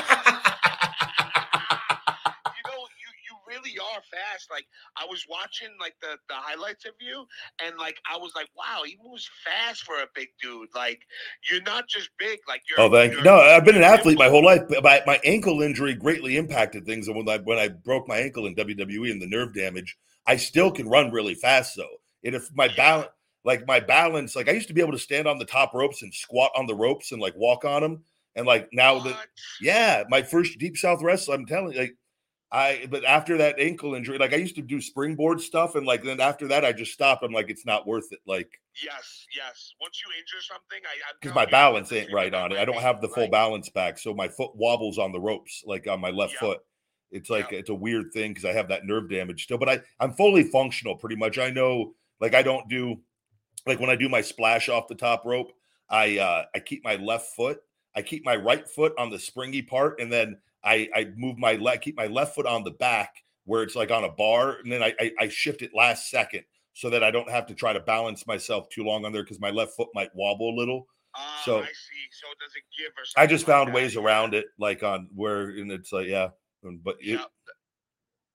you 3.02 3.10
you 3.26 3.34
really 3.46 3.74
are 3.78 4.00
fast. 4.42 4.50
Like 4.50 4.66
I 4.96 5.06
was 5.08 5.24
watching 5.28 5.68
like 5.80 5.94
the 6.00 6.16
the 6.28 6.34
highlights 6.34 6.84
of 6.84 6.92
you, 7.00 7.24
and 7.64 7.76
like 7.78 7.96
I 8.12 8.16
was 8.16 8.32
like, 8.34 8.48
wow, 8.56 8.82
he 8.84 8.98
moves 9.04 9.28
fast 9.44 9.82
for 9.82 9.96
a 9.96 10.06
big 10.14 10.28
dude. 10.40 10.68
Like 10.74 11.00
you're 11.50 11.62
not 11.62 11.88
just 11.88 12.10
big. 12.18 12.38
Like 12.48 12.62
you're. 12.68 12.80
Oh, 12.80 12.90
thank 12.90 13.12
you. 13.12 13.22
No, 13.22 13.36
I've 13.36 13.64
been 13.64 13.76
an 13.76 13.82
athlete 13.82 14.18
my 14.18 14.28
whole 14.28 14.44
life, 14.44 14.62
but 14.68 14.82
my, 14.82 15.02
my 15.06 15.20
ankle 15.24 15.62
injury 15.62 15.94
greatly 15.94 16.36
impacted 16.36 16.86
things. 16.86 17.08
And 17.08 17.16
when 17.16 17.28
I 17.28 17.38
when 17.38 17.58
I 17.58 17.68
broke 17.68 18.08
my 18.08 18.18
ankle 18.18 18.46
in 18.46 18.54
WWE 18.54 19.10
and 19.10 19.20
the 19.22 19.28
nerve 19.28 19.54
damage, 19.54 19.96
I 20.26 20.36
still 20.36 20.70
can 20.70 20.88
run 20.88 21.10
really 21.10 21.34
fast. 21.34 21.76
though. 21.76 22.00
and 22.24 22.34
if 22.34 22.48
my 22.54 22.66
Yeah. 22.66 22.76
balance, 22.76 23.08
like 23.44 23.66
my 23.66 23.80
balance, 23.80 24.36
like 24.36 24.48
I 24.48 24.52
used 24.52 24.68
to 24.68 24.74
be 24.74 24.80
able 24.80 24.92
to 24.92 24.98
stand 24.98 25.26
on 25.26 25.38
the 25.38 25.44
top 25.44 25.74
ropes 25.74 26.02
and 26.02 26.14
squat 26.14 26.52
on 26.54 26.66
the 26.66 26.74
ropes 26.74 27.12
and 27.12 27.20
like 27.20 27.34
walk 27.36 27.64
on 27.64 27.82
them, 27.82 28.04
and 28.36 28.46
like 28.46 28.68
now 28.72 29.00
that 29.00 29.26
yeah, 29.60 30.04
my 30.08 30.22
first 30.22 30.58
deep 30.58 30.76
south 30.76 31.02
wrestle, 31.02 31.34
I'm 31.34 31.46
telling 31.46 31.72
you, 31.72 31.80
like 31.80 31.96
I 32.52 32.86
but 32.90 33.04
after 33.04 33.38
that 33.38 33.58
ankle 33.58 33.94
injury, 33.94 34.18
like 34.18 34.34
I 34.34 34.36
used 34.36 34.56
to 34.56 34.62
do 34.62 34.80
springboard 34.80 35.40
stuff, 35.40 35.74
and 35.74 35.86
like 35.86 36.02
then 36.02 36.20
after 36.20 36.46
that, 36.48 36.66
I 36.66 36.72
just 36.72 36.92
stopped. 36.92 37.24
I'm 37.24 37.32
like, 37.32 37.48
it's 37.48 37.64
not 37.64 37.86
worth 37.86 38.12
it. 38.12 38.20
Like 38.26 38.60
Yes, 38.84 39.26
yes. 39.34 39.72
Once 39.80 40.02
you 40.04 40.12
injure 40.18 40.42
something, 40.42 40.80
I 40.84 41.12
because 41.20 41.34
my 41.34 41.46
balance 41.46 41.90
ain't 41.92 42.12
right 42.12 42.32
on 42.32 42.52
it. 42.52 42.58
I 42.58 42.64
don't 42.66 42.80
have 42.80 43.00
the 43.00 43.08
full 43.08 43.24
like, 43.24 43.32
balance 43.32 43.70
back, 43.70 43.98
so 43.98 44.12
my 44.12 44.28
foot 44.28 44.54
wobbles 44.54 44.98
on 44.98 45.12
the 45.12 45.20
ropes, 45.20 45.62
like 45.66 45.88
on 45.88 46.00
my 46.00 46.10
left 46.10 46.34
Yeah. 46.34 46.40
foot. 46.40 46.58
It's 47.10 47.30
like 47.30 47.50
Yeah. 47.50 47.58
it's 47.58 47.70
a 47.70 47.74
weird 47.74 48.12
thing 48.12 48.32
because 48.32 48.44
I 48.44 48.52
have 48.52 48.68
that 48.68 48.84
nerve 48.84 49.08
damage 49.08 49.44
still, 49.44 49.58
but 49.58 49.68
I 49.70 49.80
I'm 49.98 50.12
fully 50.12 50.44
functional 50.44 50.96
pretty 50.96 51.16
much. 51.16 51.38
I 51.38 51.48
know, 51.50 51.94
like 52.20 52.34
I 52.34 52.42
don't 52.42 52.68
do, 52.68 53.00
like 53.66 53.80
when 53.80 53.90
I 53.90 53.96
do 53.96 54.10
my 54.10 54.20
splash 54.20 54.68
off 54.68 54.88
the 54.88 54.94
top 54.94 55.24
rope, 55.24 55.52
I 55.88 56.18
uh 56.18 56.44
I 56.54 56.58
keep 56.58 56.84
my 56.84 56.96
left 56.96 57.34
foot, 57.34 57.62
I 57.94 58.02
keep 58.02 58.26
my 58.26 58.36
right 58.36 58.68
foot 58.68 58.92
on 58.98 59.08
the 59.08 59.18
springy 59.18 59.62
part, 59.62 60.00
and 60.00 60.12
then 60.12 60.38
I 60.64 60.88
I 60.94 61.12
move 61.16 61.38
my 61.38 61.54
leg, 61.54 61.80
keep 61.80 61.96
my 61.96 62.06
left 62.06 62.34
foot 62.34 62.46
on 62.46 62.64
the 62.64 62.70
back 62.70 63.22
where 63.44 63.62
it's 63.62 63.74
like 63.74 63.90
on 63.90 64.04
a 64.04 64.10
bar, 64.10 64.58
and 64.62 64.70
then 64.70 64.82
I 64.82 64.94
I, 65.00 65.12
I 65.20 65.28
shift 65.28 65.62
it 65.62 65.72
last 65.74 66.10
second 66.10 66.44
so 66.74 66.90
that 66.90 67.04
I 67.04 67.10
don't 67.10 67.30
have 67.30 67.46
to 67.46 67.54
try 67.54 67.72
to 67.72 67.80
balance 67.80 68.26
myself 68.26 68.68
too 68.70 68.82
long 68.84 69.04
on 69.04 69.12
there 69.12 69.22
because 69.22 69.40
my 69.40 69.50
left 69.50 69.72
foot 69.76 69.88
might 69.94 70.14
wobble 70.14 70.54
a 70.54 70.56
little. 70.58 70.86
Ah, 71.14 71.42
So- 71.44 71.58
I 71.58 71.66
see. 71.66 72.08
So 72.10 72.26
it 72.30 72.38
doesn't 72.38 72.64
give 72.78 72.92
or 72.96 73.22
I 73.22 73.26
just 73.26 73.46
like 73.46 73.54
found 73.54 73.68
that, 73.68 73.74
ways 73.74 73.96
around 73.96 74.34
it, 74.34 74.46
like 74.58 74.82
on 74.82 75.08
where, 75.14 75.50
and 75.50 75.70
it's 75.70 75.92
like, 75.92 76.06
yeah, 76.06 76.28
but 76.62 76.96
it, 77.00 77.18
Yeah. 77.18 77.24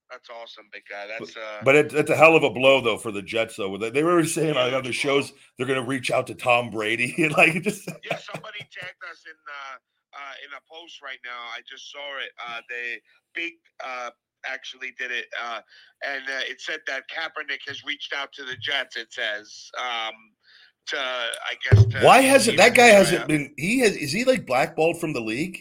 That's 0.09 0.29
awesome, 0.29 0.69
big 0.71 0.83
guy. 0.89 1.05
That's 1.07 1.35
uh 1.35 1.59
but 1.65 1.75
it, 1.75 1.93
it's 1.93 2.09
a 2.09 2.15
hell 2.15 2.35
of 2.35 2.43
a 2.43 2.49
blow 2.49 2.79
though 2.79 2.97
for 2.97 3.11
the 3.11 3.21
Jets 3.21 3.57
though. 3.57 3.77
They, 3.77 3.89
they 3.89 4.03
were 4.03 4.23
saying 4.23 4.55
on 4.55 4.73
other 4.73 4.81
blow. 4.83 4.91
shows 4.91 5.33
they're 5.57 5.67
going 5.67 5.81
to 5.81 5.85
reach 5.85 6.11
out 6.11 6.27
to 6.27 6.33
Tom 6.33 6.69
Brady 6.69 7.13
and 7.17 7.31
like 7.37 7.61
just 7.61 7.89
yeah, 8.09 8.17
somebody 8.17 8.59
tagged 8.71 9.03
us 9.11 9.23
in 9.25 9.33
uh, 9.33 9.77
uh, 10.17 10.35
in 10.43 10.49
a 10.57 10.61
post 10.65 11.01
right 11.01 11.21
now. 11.23 11.37
I 11.53 11.61
just 11.69 11.91
saw 11.91 12.17
it. 12.17 12.31
Uh, 12.41 12.61
they 12.69 12.99
big 13.33 13.53
uh, 13.85 14.09
actually 14.45 14.93
did 14.97 15.11
it, 15.11 15.27
uh, 15.41 15.61
and 16.05 16.23
uh, 16.25 16.49
it 16.49 16.59
said 16.59 16.79
that 16.87 17.03
Kaepernick 17.09 17.61
has 17.67 17.83
reached 17.85 18.13
out 18.13 18.31
to 18.33 18.43
the 18.43 18.55
Jets. 18.57 18.97
It 18.97 19.13
says 19.13 19.69
um, 19.77 20.15
to 20.87 20.97
I 20.97 21.53
guess 21.63 21.85
to 21.85 21.99
why 22.01 22.21
hasn't 22.21 22.57
that 22.57 22.75
guy 22.75 22.87
hasn't 22.87 23.27
been? 23.27 23.53
He 23.57 23.79
has 23.79 23.95
is 23.95 24.11
he 24.11 24.25
like 24.25 24.45
blackballed 24.45 24.99
from 24.99 25.13
the 25.13 25.21
league? 25.21 25.59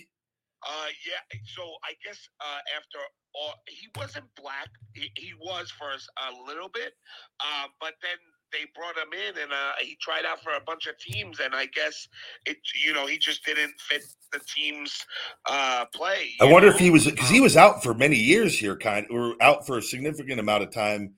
Uh, 0.67 0.91
yeah. 1.07 1.39
So 1.45 1.63
I 1.85 1.95
guess 2.05 2.19
uh, 2.41 2.61
after 2.77 2.99
all, 3.35 3.55
he 3.69 3.87
wasn't 3.97 4.25
black. 4.41 4.69
He, 4.95 5.11
he 5.17 5.33
was 5.39 5.71
for 5.71 5.93
us 5.93 6.07
a 6.29 6.47
little 6.47 6.69
bit, 6.69 6.93
uh, 7.41 7.67
but 7.81 7.95
then 8.03 8.19
they 8.57 8.67
brought 8.75 8.97
him 8.97 9.13
in, 9.13 9.43
and 9.43 9.53
uh, 9.53 9.73
he 9.81 9.97
tried 10.01 10.25
out 10.25 10.43
for 10.43 10.51
a 10.51 10.61
bunch 10.61 10.87
of 10.87 10.99
teams, 10.99 11.41
and 11.41 11.55
I 11.55 11.67
guess 11.67 12.09
it, 12.47 12.57
you 12.85 12.93
know, 12.93 13.07
he 13.07 13.19
just 13.19 13.45
didn't 13.45 13.75
fit 13.79 14.03
the 14.33 14.41
team's 14.41 15.05
uh, 15.47 15.85
play. 15.95 16.31
I 16.41 16.45
wonder 16.47 16.69
know? 16.69 16.75
if 16.75 16.79
he 16.81 16.91
was 16.91 17.05
because 17.05 17.29
he 17.29 17.41
was 17.41 17.57
out 17.57 17.83
for 17.83 17.95
many 17.95 18.17
years 18.17 18.59
here, 18.59 18.77
kind 18.77 19.07
or 19.11 19.35
out 19.41 19.67
for 19.67 19.79
a 19.79 19.83
significant 19.83 20.41
amount 20.41 20.63
of 20.63 20.71
time 20.71 21.15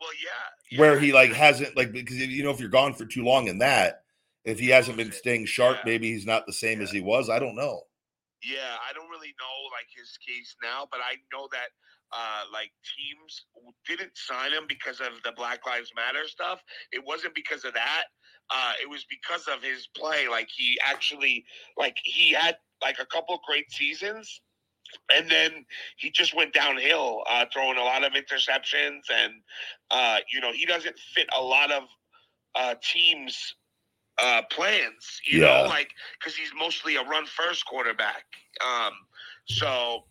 Well, 0.00 0.10
yeah. 0.22 0.76
yeah, 0.76 0.80
where 0.80 0.98
he 0.98 1.12
like 1.12 1.32
hasn't 1.32 1.76
like 1.76 1.92
because 1.92 2.16
you 2.16 2.42
know 2.42 2.50
if 2.50 2.60
you're 2.60 2.68
gone 2.68 2.94
for 2.94 3.04
too 3.06 3.24
long 3.24 3.48
in 3.48 3.58
that, 3.58 4.02
if 4.44 4.58
he 4.58 4.68
hasn't 4.68 4.96
been 4.96 5.12
staying 5.12 5.46
sharp, 5.46 5.78
Yeah. 5.78 5.92
maybe 5.92 6.12
he's 6.12 6.26
not 6.26 6.46
the 6.46 6.52
same 6.52 6.80
as 6.80 6.90
he 6.90 7.00
was. 7.00 7.28
I 7.30 7.38
don't 7.38 7.56
know. 7.56 7.82
Yeah, 8.42 8.76
I 8.88 8.92
don't 8.94 9.10
really 9.10 9.34
know 9.38 9.56
like 9.72 9.86
his 9.94 10.18
case 10.26 10.56
now, 10.62 10.88
but 10.90 11.00
I 11.00 11.16
know 11.32 11.46
that 11.52 11.68
uh 12.12 12.42
like 12.52 12.70
teams 12.96 13.44
didn't 13.86 14.16
sign 14.16 14.52
him 14.52 14.64
because 14.68 15.00
of 15.00 15.22
the 15.24 15.32
Black 15.32 15.66
Lives 15.66 15.92
Matter 15.96 16.26
stuff. 16.26 16.62
It 16.92 17.04
wasn't 17.04 17.34
because 17.34 17.64
of 17.64 17.74
that. 17.74 18.04
Uh 18.50 18.72
it 18.82 18.88
was 18.88 19.04
because 19.08 19.46
of 19.48 19.62
his 19.62 19.88
play. 19.96 20.28
Like 20.28 20.48
he 20.54 20.78
actually 20.84 21.44
like 21.76 21.96
he 22.02 22.32
had 22.32 22.56
like 22.82 22.98
a 23.00 23.06
couple 23.06 23.34
of 23.36 23.40
great 23.42 23.70
seasons 23.72 24.40
and 25.12 25.30
then 25.30 25.64
he 25.96 26.10
just 26.10 26.34
went 26.34 26.52
downhill, 26.52 27.22
uh, 27.28 27.46
throwing 27.52 27.78
a 27.78 27.82
lot 27.82 28.04
of 28.04 28.12
interceptions, 28.12 29.02
and 29.12 29.34
uh, 29.90 30.18
you 30.32 30.40
know 30.40 30.52
he 30.52 30.66
doesn't 30.66 30.98
fit 30.98 31.28
a 31.36 31.42
lot 31.42 31.70
of 31.70 31.82
uh, 32.54 32.74
teams' 32.82 33.56
uh, 34.22 34.42
plans. 34.50 35.20
You 35.24 35.40
Yeah. 35.40 35.46
know, 35.46 35.64
like 35.68 35.90
because 36.18 36.36
he's 36.36 36.52
mostly 36.58 36.96
a 36.96 37.02
run 37.02 37.26
first 37.26 37.66
quarterback. 37.66 38.24
Um, 38.64 38.92
so. 39.46 40.04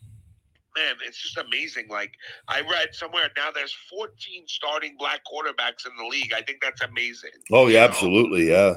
Man, 0.78 0.96
it's 1.06 1.22
just 1.22 1.38
amazing. 1.38 1.88
Like 1.90 2.12
I 2.48 2.62
read 2.62 2.90
somewhere 2.94 3.30
now, 3.36 3.50
there's 3.54 3.76
14 3.90 4.12
starting 4.48 4.96
black 5.00 5.22
quarterbacks 5.26 5.86
in 5.86 5.92
the 5.98 6.06
league. 6.10 6.32
I 6.34 6.42
think 6.42 6.60
that's 6.62 6.82
amazing. 6.82 7.32
Oh 7.52 7.68
yeah, 7.68 7.84
absolutely, 7.84 8.50
yeah. 8.50 8.76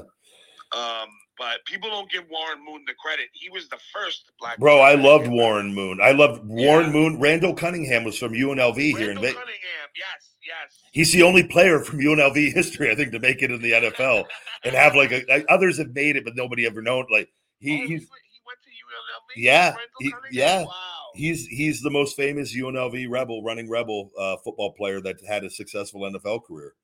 Um, 0.75 1.09
but 1.39 1.65
people 1.67 1.91
don't 1.91 2.11
give 2.11 2.25
Warren 2.31 2.65
Moon 2.65 2.83
the 2.87 2.95
credit. 2.95 3.27
He 3.33 3.51
was 3.51 3.69
the 3.69 3.79
first 3.93 4.31
black. 4.41 4.59
Bro, 4.59 4.81
I 4.81 4.95
loved 4.95 5.29
Warren 5.29 5.75
Moon. 5.75 6.01
I 6.03 6.13
loved 6.13 6.43
Warren 6.47 6.87
Yeah. 6.87 6.93
Moon. 6.93 7.21
Randall 7.21 7.55
Cunningham 7.55 8.05
was 8.05 8.17
from 8.19 8.33
UNLV 8.33 8.77
here 8.77 8.97
in 9.11 9.17
Randall 9.17 9.23
Vegas. 9.23 9.35
Cunningham, 9.35 9.89
yes, 9.97 10.31
yes. 10.47 10.79
He's 10.93 11.13
the 11.13 11.23
only 11.25 11.43
player 11.47 11.81
from 11.81 11.99
UNLV 12.01 12.53
history, 12.55 12.91
I 12.91 12.95
think, 12.95 13.13
to 13.13 13.19
make 13.19 13.43
it 13.43 13.51
in 13.51 13.61
the 13.61 13.73
NFL 13.73 14.25
and 14.65 14.75
have 14.75 14.95
like 14.95 15.13
a, 15.13 15.25
like, 15.29 15.45
others 15.51 15.77
have 15.79 15.95
made 15.95 16.17
it, 16.17 16.25
but 16.25 16.37
nobody 16.37 16.65
ever 16.67 16.81
known. 16.81 17.05
Like 17.11 17.29
he, 17.59 17.75
Oh, 17.75 17.87
he's 17.87 17.89
he 17.89 18.41
went 18.47 18.59
to 18.63 18.71
UNLV. 18.71 19.37
Yeah, 19.37 19.65
Randall 19.69 19.83
he- 20.31 20.39
yeah. 20.39 20.63
Wow. 20.65 20.73
He's 21.15 21.47
he's 21.47 21.81
the 21.81 21.91
most 21.91 22.17
famous 22.17 22.57
UNLV 22.57 23.07
rebel, 23.11 23.43
running 23.43 23.71
rebel 23.71 24.11
uh, 24.19 24.37
football 24.45 24.73
player 24.73 25.01
that 25.01 25.17
had 25.27 25.45
a 25.45 25.51
successful 25.51 26.01
NFL 26.03 26.45
career. 26.45 26.75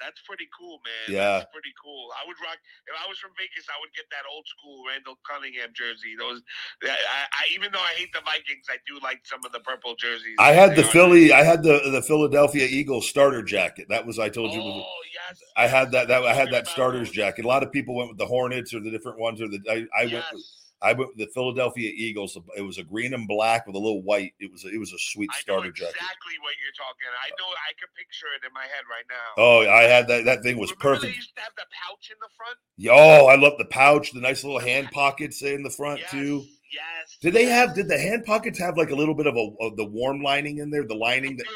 That's 0.00 0.20
pretty 0.26 0.48
cool, 0.52 0.80
man. 0.84 1.16
Yeah. 1.16 1.38
That's 1.38 1.52
pretty 1.52 1.72
cool. 1.82 2.10
I 2.20 2.26
would 2.26 2.36
rock 2.42 2.58
if 2.86 2.92
I 2.92 3.08
was 3.08 3.16
from 3.18 3.30
Vegas. 3.38 3.64
I 3.70 3.78
would 3.80 3.88
get 3.94 4.04
that 4.10 4.28
old 4.28 4.44
school 4.46 4.82
Randall 4.86 5.16
Cunningham 5.24 5.70
jersey. 5.72 6.12
Those, 6.18 6.42
I, 6.82 6.90
I 6.90 7.42
even 7.54 7.72
though 7.72 7.80
I 7.80 7.94
hate 7.96 8.12
the 8.12 8.20
Vikings, 8.20 8.66
I 8.68 8.76
do 8.86 8.98
like 9.02 9.20
some 9.24 9.40
of 9.46 9.52
the 9.52 9.60
purple 9.60 9.94
jerseys. 9.96 10.36
I 10.38 10.52
had 10.52 10.76
the 10.76 10.82
Philly, 10.82 11.32
I 11.32 11.42
had 11.42 11.62
the 11.62 11.80
the 11.90 12.02
Philadelphia 12.02 12.66
Eagles 12.68 13.08
starter 13.08 13.42
jacket. 13.42 13.86
That 13.88 14.04
was 14.04 14.18
I 14.18 14.28
told 14.28 14.52
you. 14.52 14.60
Oh 14.60 14.84
yes. 15.14 15.40
I 15.56 15.68
had 15.68 15.92
that. 15.92 16.08
That 16.08 16.24
I 16.24 16.34
had 16.34 16.50
that 16.50 16.66
starter's 16.66 17.10
jacket. 17.10 17.44
A 17.44 17.48
lot 17.48 17.62
of 17.62 17.72
people 17.72 17.94
went 17.94 18.10
with 18.10 18.18
the 18.18 18.26
Hornets 18.26 18.74
or 18.74 18.80
the 18.80 18.90
different 18.90 19.18
ones, 19.18 19.40
or 19.40 19.48
the 19.48 19.60
I, 19.70 19.86
I 19.96 20.04
went. 20.06 20.24
With, 20.32 20.42
Yes. 20.42 20.63
I 20.84 20.92
went 20.92 21.16
with 21.16 21.18
the 21.18 21.32
Philadelphia 21.32 21.90
Eagles. 21.94 22.36
It 22.56 22.62
was 22.62 22.76
a 22.78 22.84
green 22.84 23.14
and 23.14 23.26
black 23.26 23.66
with 23.66 23.74
a 23.74 23.78
little 23.78 24.02
white. 24.02 24.34
It 24.38 24.52
was 24.52 24.64
a, 24.64 24.68
it 24.68 24.78
was 24.78 24.92
a 24.92 24.98
sweet 24.98 25.32
starter 25.32 25.68
exactly 25.68 25.86
jacket. 25.86 26.02
Exactly 26.04 26.36
what 26.44 26.54
you're 26.60 26.76
talking. 26.76 27.08
I 27.08 27.30
know. 27.40 27.48
I 27.48 27.72
can 27.80 27.88
picture 27.96 28.28
it 28.36 28.46
in 28.46 28.52
my 28.52 28.68
head 28.68 28.84
right 28.92 29.08
now. 29.08 29.28
Oh, 29.40 29.66
I 29.66 29.84
had 29.84 30.06
that. 30.08 30.24
That 30.26 30.42
thing 30.42 30.58
was 30.58 30.70
Remember 30.70 31.00
perfect. 31.00 31.12
They 31.12 31.16
used 31.16 31.34
to 31.36 31.42
have 31.42 31.56
the 31.56 31.64
pouch 31.72 32.12
in 32.12 32.16
the 32.20 32.28
front. 32.36 32.58
Oh, 32.92 33.26
I 33.26 33.36
love 33.36 33.54
the 33.58 33.64
pouch, 33.64 34.12
the 34.12 34.20
nice 34.20 34.44
little 34.44 34.60
hand 34.60 34.90
pockets 34.92 35.42
in 35.42 35.62
the 35.62 35.70
front 35.70 36.00
yes, 36.00 36.10
too. 36.10 36.44
Yes. 36.72 37.16
Did 37.20 37.32
they 37.32 37.46
have? 37.46 37.74
Did 37.74 37.88
the 37.88 37.98
hand 37.98 38.24
pockets 38.26 38.58
have 38.58 38.76
like 38.76 38.90
a 38.90 38.94
little 38.94 39.14
bit 39.14 39.26
of 39.26 39.36
a 39.36 39.50
of 39.60 39.76
the 39.76 39.86
warm 39.86 40.22
lining 40.22 40.58
in 40.58 40.70
there? 40.70 40.84
The 40.84 40.94
lining 40.94 41.38
that 41.38 41.46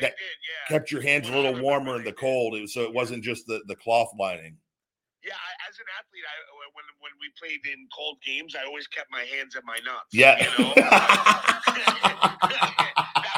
that 0.00 0.16
did. 0.16 0.24
Yeah. 0.68 0.76
kept 0.76 0.92
your 0.92 1.02
hands 1.02 1.28
a 1.28 1.32
little 1.32 1.60
warmer 1.60 1.96
in 1.96 2.04
the 2.04 2.12
cold, 2.12 2.54
it 2.54 2.62
was, 2.62 2.74
so 2.74 2.82
it 2.82 2.92
wasn't 2.92 3.24
just 3.24 3.46
the 3.46 3.60
the 3.66 3.76
cloth 3.76 4.10
lining. 4.18 4.56
Yeah, 5.24 5.36
I, 5.36 5.68
as 5.68 5.76
an 5.76 5.84
athlete, 6.00 6.24
I 6.24 6.36
when 7.00 7.12
we 7.20 7.28
played 7.40 7.60
in 7.66 7.88
cold 7.96 8.18
games, 8.24 8.54
I 8.54 8.64
always 8.66 8.86
kept 8.86 9.10
my 9.10 9.24
hands 9.24 9.56
in 9.56 9.62
my 9.64 9.78
nuts. 9.84 10.12
Yeah. 10.12 10.38
you 10.38 10.64
know, 10.64 10.72
that 10.76 11.60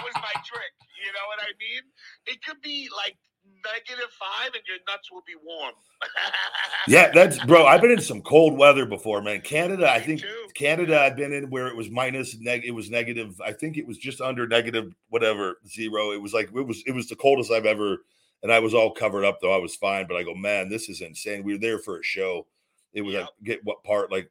was 0.03 0.15
my 0.19 0.35
trick. 0.43 0.75
You 0.99 1.11
know 1.11 1.27
what 1.31 1.41
I 1.43 1.51
mean? 1.59 1.83
It 2.27 2.43
could 2.43 2.61
be 2.63 2.89
like 2.95 3.17
negative 3.65 4.11
five, 4.19 4.55
and 4.55 4.63
your 4.67 4.79
nuts 4.89 5.11
will 5.11 5.23
be 5.27 5.35
warm. 5.45 5.75
yeah, 6.89 7.11
that's 7.13 7.45
bro. 7.45 7.67
I've 7.67 7.81
been 7.81 7.91
in 7.91 8.01
some 8.01 8.23
cold 8.23 8.57
weather 8.57 8.87
before, 8.87 9.23
man. 9.23 9.41
Canada, 9.41 9.91
I 9.91 10.01
think. 10.01 10.23
Canada. 10.55 11.01
I've 11.01 11.17
been 11.17 11.33
in 11.33 11.51
where 11.51 11.69
it 11.69 11.77
was 11.77 11.91
minus 11.91 12.37
neg. 12.39 12.65
It 12.65 12.73
was 12.73 12.91
negative. 12.91 13.41
I 13.45 13.53
think 13.53 13.77
it 13.77 13.87
was 13.87 13.99
just 13.99 14.21
under 14.21 14.47
negative 14.47 14.95
whatever 15.09 15.59
zero. 15.67 16.13
It 16.13 16.23
was 16.23 16.33
like 16.35 16.51
it 16.55 16.67
was 16.67 16.83
it 16.87 16.93
was 16.93 17.09
the 17.09 17.17
coldest 17.17 17.51
I've 17.51 17.67
ever. 17.67 17.99
And 18.43 18.53
I 18.53 18.59
was 18.59 18.75
all 18.75 18.91
covered 18.91 19.25
up 19.25 19.41
though. 19.41 19.55
I 19.55 19.59
was 19.59 19.77
fine, 19.77 20.09
but 20.09 20.17
I 20.17 20.25
go, 20.25 20.35
man, 20.35 20.69
this 20.69 20.89
is 20.89 21.01
insane. 21.01 21.45
We 21.45 21.53
were 21.53 21.61
there 21.61 21.79
for 21.79 21.99
a 21.99 22.03
show. 22.03 22.47
It 22.93 23.03
was 23.03 23.15
Yep. 23.15 23.23
like 23.23 23.31
get 23.45 23.65
what 23.65 23.83
part 23.85 24.11
like. 24.11 24.31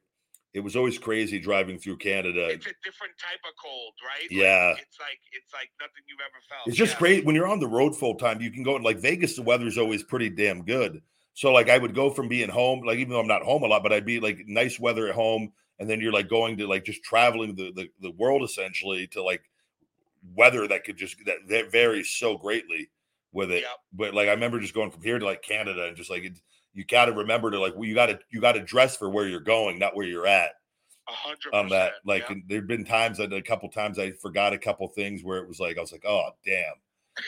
It 0.53 0.59
was 0.59 0.75
always 0.75 0.99
crazy 0.99 1.39
driving 1.39 1.79
through 1.79 1.95
Canada. 1.97 2.47
It's 2.49 2.65
a 2.65 2.73
different 2.83 3.13
type 3.17 3.39
of 3.47 3.53
cold, 3.55 3.93
right? 4.05 4.23
Like, 4.23 4.31
Yeah. 4.31 4.71
it's 4.71 4.99
like 4.99 5.19
it's 5.31 5.53
like 5.53 5.69
nothing 5.79 6.03
you've 6.07 6.19
ever 6.19 6.41
felt. 6.49 6.67
It's 6.67 6.75
just 6.77 6.93
Yeah. 6.95 6.99
great 6.99 7.25
when 7.25 7.35
you're 7.35 7.47
on 7.47 7.61
the 7.61 7.67
road 7.67 7.95
full 7.97 8.15
time. 8.15 8.41
You 8.41 8.51
can 8.51 8.61
go 8.63 8.75
in 8.75 8.83
like 8.83 8.97
Vegas. 8.97 9.35
The 9.37 9.43
weather's 9.43 9.77
always 9.77 10.03
pretty 10.03 10.29
damn 10.29 10.65
good. 10.65 11.01
So 11.33 11.53
like 11.53 11.69
I 11.69 11.77
would 11.77 11.95
go 11.95 12.09
from 12.09 12.27
being 12.27 12.49
home, 12.49 12.81
like 12.85 12.99
even 12.99 13.13
though 13.13 13.21
I'm 13.21 13.27
not 13.27 13.43
home 13.43 13.63
a 13.63 13.67
lot, 13.67 13.81
but 13.83 13.93
I'd 13.93 14.05
be 14.05 14.19
like 14.19 14.43
nice 14.45 14.77
weather 14.77 15.07
at 15.07 15.15
home, 15.15 15.53
and 15.79 15.89
then 15.89 16.01
you're 16.01 16.11
like 16.11 16.27
going 16.27 16.57
to 16.57 16.67
like 16.67 16.83
just 16.83 17.01
traveling 17.01 17.55
the 17.55 17.71
the, 17.71 17.89
the 18.01 18.11
world 18.11 18.43
essentially 18.43 19.07
to 19.07 19.23
like 19.23 19.49
weather 20.35 20.67
that 20.67 20.83
could 20.83 20.97
just 20.97 21.15
that, 21.25 21.37
that 21.47 21.71
varies 21.71 22.09
so 22.09 22.37
greatly 22.37 22.89
with 23.31 23.51
it. 23.51 23.61
Yep. 23.61 23.77
But 23.93 24.13
like 24.13 24.27
I 24.27 24.31
remember 24.33 24.59
just 24.59 24.73
going 24.73 24.91
from 24.91 25.01
here 25.01 25.17
to 25.17 25.25
like 25.25 25.41
Canada 25.41 25.85
and 25.87 25.95
just 25.95 26.09
like 26.09 26.23
it, 26.25 26.33
you 26.73 26.85
got 26.85 27.05
to 27.05 27.13
remember 27.13 27.51
to 27.51 27.59
like 27.59 27.75
well, 27.75 27.85
you 27.85 27.95
got 27.95 28.07
to 28.07 28.19
you 28.31 28.41
got 28.41 28.53
to 28.53 28.61
dress 28.61 28.95
for 28.97 29.09
where 29.09 29.27
you're 29.27 29.39
going, 29.39 29.79
not 29.79 29.95
where 29.95 30.05
you're 30.05 30.27
at 30.27 30.51
A 31.07 31.11
hundred 31.11 31.53
on 31.53 31.69
that. 31.69 31.93
Like 32.05 32.23
yep. 32.23 32.31
and 32.31 32.43
there've 32.47 32.67
been 32.67 32.85
times 32.85 33.17
that 33.17 33.33
a 33.33 33.41
couple 33.41 33.69
times 33.69 33.99
I 33.99 34.11
forgot 34.11 34.53
a 34.53 34.57
couple 34.57 34.87
things 34.89 35.23
where 35.23 35.39
it 35.39 35.47
was 35.47 35.59
like 35.59 35.77
I 35.77 35.81
was 35.81 35.91
like, 35.91 36.05
oh 36.05 36.29
damn. 36.45 36.73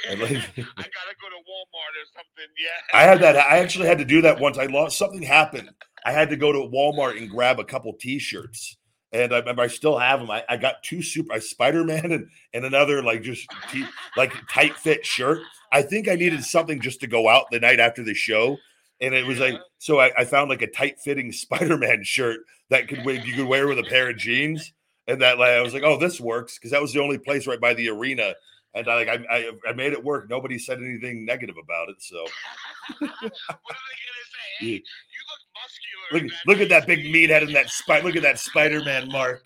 and 0.09 0.21
like- 0.21 0.31
I 0.31 0.37
gotta 0.37 1.15
go 1.19 1.29
to 1.29 1.43
Walmart 1.43 1.93
or 1.93 2.07
something. 2.13 2.53
Yeah. 2.57 2.97
I 2.99 3.03
had 3.03 3.19
that. 3.21 3.35
I 3.35 3.57
actually 3.59 3.87
had 3.87 3.97
to 3.97 4.05
do 4.05 4.21
that 4.21 4.39
once. 4.39 4.57
I 4.57 4.65
lost 4.67 4.97
something 4.97 5.21
happened. 5.21 5.69
I 6.05 6.11
had 6.11 6.29
to 6.29 6.37
go 6.37 6.51
to 6.51 6.69
Walmart 6.69 7.17
and 7.17 7.29
grab 7.29 7.59
a 7.59 7.63
couple 7.63 7.93
T-shirts, 7.93 8.77
and 9.13 9.33
I 9.33 9.39
remember 9.39 9.61
I 9.61 9.67
still 9.67 9.97
have 9.97 10.19
them. 10.19 10.29
I, 10.29 10.43
I 10.49 10.57
got 10.57 10.83
two 10.83 11.01
super 11.01 11.39
Spider 11.39 11.83
Man 11.83 12.11
and 12.11 12.27
and 12.53 12.65
another 12.65 13.01
like 13.01 13.21
just 13.21 13.47
t- 13.71 13.85
like 14.17 14.33
tight 14.49 14.75
fit 14.75 15.05
shirt. 15.05 15.41
I 15.71 15.81
think 15.81 16.07
I 16.07 16.15
needed 16.23 16.43
something 16.43 16.81
just 16.81 16.99
to 17.01 17.07
go 17.07 17.27
out 17.29 17.45
the 17.51 17.59
night 17.59 17.79
after 17.79 18.03
the 18.03 18.13
show, 18.13 18.57
and 19.03 19.13
it 19.13 19.25
was 19.25 19.39
like 19.39 19.59
so. 19.79 19.99
I, 19.99 20.11
I 20.17 20.25
found 20.25 20.49
like 20.49 20.61
a 20.61 20.67
tight 20.67 20.99
fitting 20.99 21.31
Spider 21.31 21.77
Man 21.77 22.03
shirt 22.03 22.41
that 22.69 22.87
could 22.87 23.05
you 23.05 23.33
could 23.33 23.47
wear 23.47 23.67
with 23.67 23.79
a 23.79 23.83
pair 23.83 24.09
of 24.09 24.17
jeans, 24.17 24.73
and 25.07 25.21
that 25.21 25.37
like 25.37 25.51
I 25.51 25.61
was 25.61 25.73
like, 25.73 25.83
oh, 25.83 25.99
this 25.99 26.19
works 26.19 26.57
because 26.57 26.71
that 26.71 26.81
was 26.81 26.93
the 26.93 27.01
only 27.01 27.17
place 27.17 27.45
right 27.45 27.59
by 27.59 27.73
the 27.73 27.89
arena. 27.89 28.33
And 28.75 28.87
I, 28.87 28.95
like 28.95 29.07
I, 29.07 29.25
I, 29.29 29.51
I 29.69 29.73
made 29.73 29.93
it 29.93 30.03
work. 30.03 30.29
Nobody 30.29 30.57
said 30.57 30.79
anything 30.79 31.25
negative 31.25 31.57
about 31.61 31.89
it. 31.89 31.97
So 31.99 32.17
what 32.99 33.01
are 33.01 33.09
they 33.09 33.11
gonna 33.11 34.25
say? 34.31 34.59
Hey, 34.59 34.65
you 34.67 34.81
look 35.29 35.41
muscular. 35.53 36.23
Look, 36.23 36.33
look 36.47 36.59
at 36.59 36.69
that 36.69 36.87
big 36.87 36.99
jersey." 36.99 37.27
meathead 37.27 37.43
and 37.43 37.55
that 37.55 37.69
spider. 37.69 38.07
Look 38.07 38.15
at 38.15 38.23
that 38.23 38.39
Spider-Man 38.39 39.09
mark. 39.09 39.43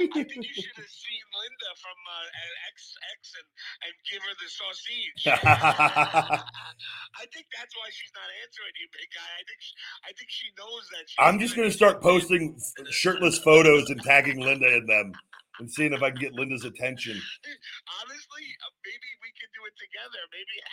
I 0.00 0.06
think 0.06 0.34
you 0.34 0.42
should 0.62 0.76
have 0.76 0.90
seen 0.90 1.24
Linda 1.30 1.70
from 1.78 1.98
uh, 2.02 2.72
X 2.74 2.94
X 3.14 3.20
and, 3.38 3.48
and 3.86 3.94
give 4.10 4.22
her 4.22 4.34
the 4.40 4.50
sausage. 4.50 5.20
I 7.22 7.24
think 7.30 7.46
that's 7.54 7.74
why 7.76 7.88
she's 7.94 8.12
not 8.14 8.26
answering 8.42 8.74
you, 8.80 8.88
big 8.90 9.10
guy. 9.14 9.30
I 9.38 9.44
think 9.46 9.60
she, 9.60 9.72
I 10.02 10.10
think 10.18 10.30
she 10.30 10.46
knows 10.58 10.84
that. 10.92 11.04
I'm 11.22 11.38
just 11.38 11.54
gonna 11.56 11.70
start 11.70 12.02
posting 12.02 12.58
shirtless 12.90 13.38
photos 13.38 13.90
and 13.90 14.02
tagging 14.02 14.40
Linda 14.40 14.66
in 14.66 14.86
them, 14.86 15.12
and 15.58 15.70
seeing 15.70 15.92
if 15.92 16.02
I 16.02 16.10
can 16.10 16.20
get 16.20 16.32
Linda's 16.34 16.64
attention. 16.64 17.12
Honestly, 18.00 18.44
uh, 18.60 18.74
maybe 18.84 19.08
we 19.22 19.30
could 19.38 19.52
do 19.54 19.62
it 19.66 19.74
together. 19.78 20.20
Maybe. 20.32 20.56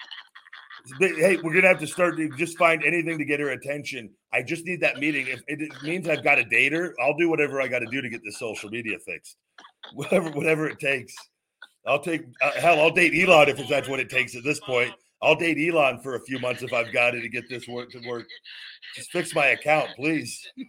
Hey, 0.99 1.37
we're 1.43 1.53
gonna 1.53 1.67
have 1.67 1.79
to 1.81 1.85
start 1.85 2.17
to 2.17 2.27
just 2.37 2.57
find 2.57 2.83
anything 2.83 3.19
to 3.19 3.25
get 3.25 3.39
her 3.39 3.49
attention. 3.49 4.09
I 4.33 4.41
just 4.41 4.65
need 4.65 4.81
that 4.81 4.97
meeting. 4.97 5.27
If 5.27 5.43
it 5.47 5.71
means 5.83 6.09
I've 6.09 6.23
got 6.23 6.35
to 6.35 6.43
date 6.43 6.73
her, 6.73 6.95
I'll 6.99 7.15
do 7.15 7.29
whatever 7.29 7.61
I 7.61 7.67
got 7.67 7.79
to 7.79 7.85
do 7.91 8.01
to 8.01 8.09
get 8.09 8.21
this 8.25 8.39
social 8.39 8.67
media 8.69 8.97
fixed. 9.05 9.37
Whatever, 9.93 10.31
whatever 10.31 10.67
it 10.67 10.79
takes. 10.79 11.13
I'll 11.85 12.01
take 12.01 12.23
uh, 12.41 12.51
hell. 12.51 12.79
I'll 12.79 12.91
date 12.91 13.13
Elon 13.13 13.49
if 13.49 13.67
that's 13.67 13.87
what 13.87 13.99
it 13.99 14.09
takes 14.09 14.35
at 14.35 14.43
this 14.43 14.59
point. 14.59 14.91
I'll 15.21 15.35
date 15.35 15.57
Elon 15.59 15.99
for 15.99 16.15
a 16.15 16.19
few 16.21 16.39
months 16.39 16.63
if 16.63 16.73
I've 16.73 16.91
got 16.91 17.13
it 17.15 17.21
to 17.21 17.29
get 17.29 17.47
this 17.49 17.67
work 17.67 17.91
to 17.91 17.99
work. 18.07 18.27
Just 18.95 19.11
fix 19.11 19.35
my 19.35 19.47
account, 19.47 19.89
please. 19.95 20.47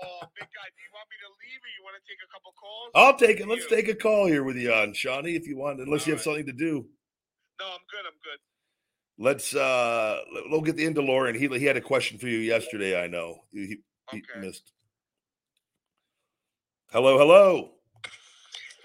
Oh, 0.00 0.20
big 0.34 0.48
guy, 0.54 0.68
do 0.74 0.80
you 0.82 0.90
want 0.94 1.08
me 1.10 1.16
to 1.22 1.28
leave 1.42 1.60
or 1.62 1.70
you 1.76 1.82
want 1.84 1.96
to 1.96 2.02
take 2.08 2.18
a 2.22 2.28
couple 2.32 2.52
calls? 2.58 2.90
I'll 2.94 3.16
take 3.16 3.40
it. 3.40 3.48
Let's 3.48 3.66
take 3.66 3.88
a 3.88 3.94
call 3.94 4.26
here 4.26 4.44
with 4.44 4.56
you 4.56 4.72
on 4.72 4.92
Seany 4.92 5.36
if 5.36 5.46
you 5.46 5.56
want, 5.56 5.80
unless 5.80 6.06
you 6.06 6.12
have 6.12 6.26
All 6.26 6.34
right. 6.34 6.38
something 6.38 6.46
to 6.46 6.52
do. 6.52 6.86
No, 7.60 7.66
I'm 7.66 7.78
good. 7.90 8.06
I'm 8.06 8.18
good. 8.22 8.38
Let's 9.20 9.54
uh 9.54 10.20
we'll 10.50 10.60
get 10.60 10.76
the 10.76 10.84
into 10.84 11.02
Lauren. 11.02 11.34
He 11.34 11.48
he 11.58 11.64
had 11.64 11.76
a 11.76 11.80
question 11.80 12.18
for 12.18 12.28
you 12.28 12.38
yesterday, 12.38 13.02
I 13.02 13.08
know. 13.08 13.40
He, 13.52 13.66
he- 13.66 13.76
he 14.12 14.22
missed. 14.40 14.72
Hello, 16.92 17.18
hello. 17.18 17.72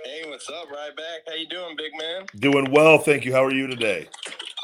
Hey, 0.03 0.23
what's 0.27 0.49
up? 0.49 0.65
Ryback. 0.67 1.19
How 1.27 1.35
you 1.35 1.47
doing, 1.47 1.75
big 1.77 1.91
man? 1.97 2.25
Doing 2.37 2.71
well, 2.71 2.97
thank 2.97 3.23
you. 3.25 3.31
How 3.33 3.43
are 3.43 3.53
you 3.53 3.67
today? 3.67 4.07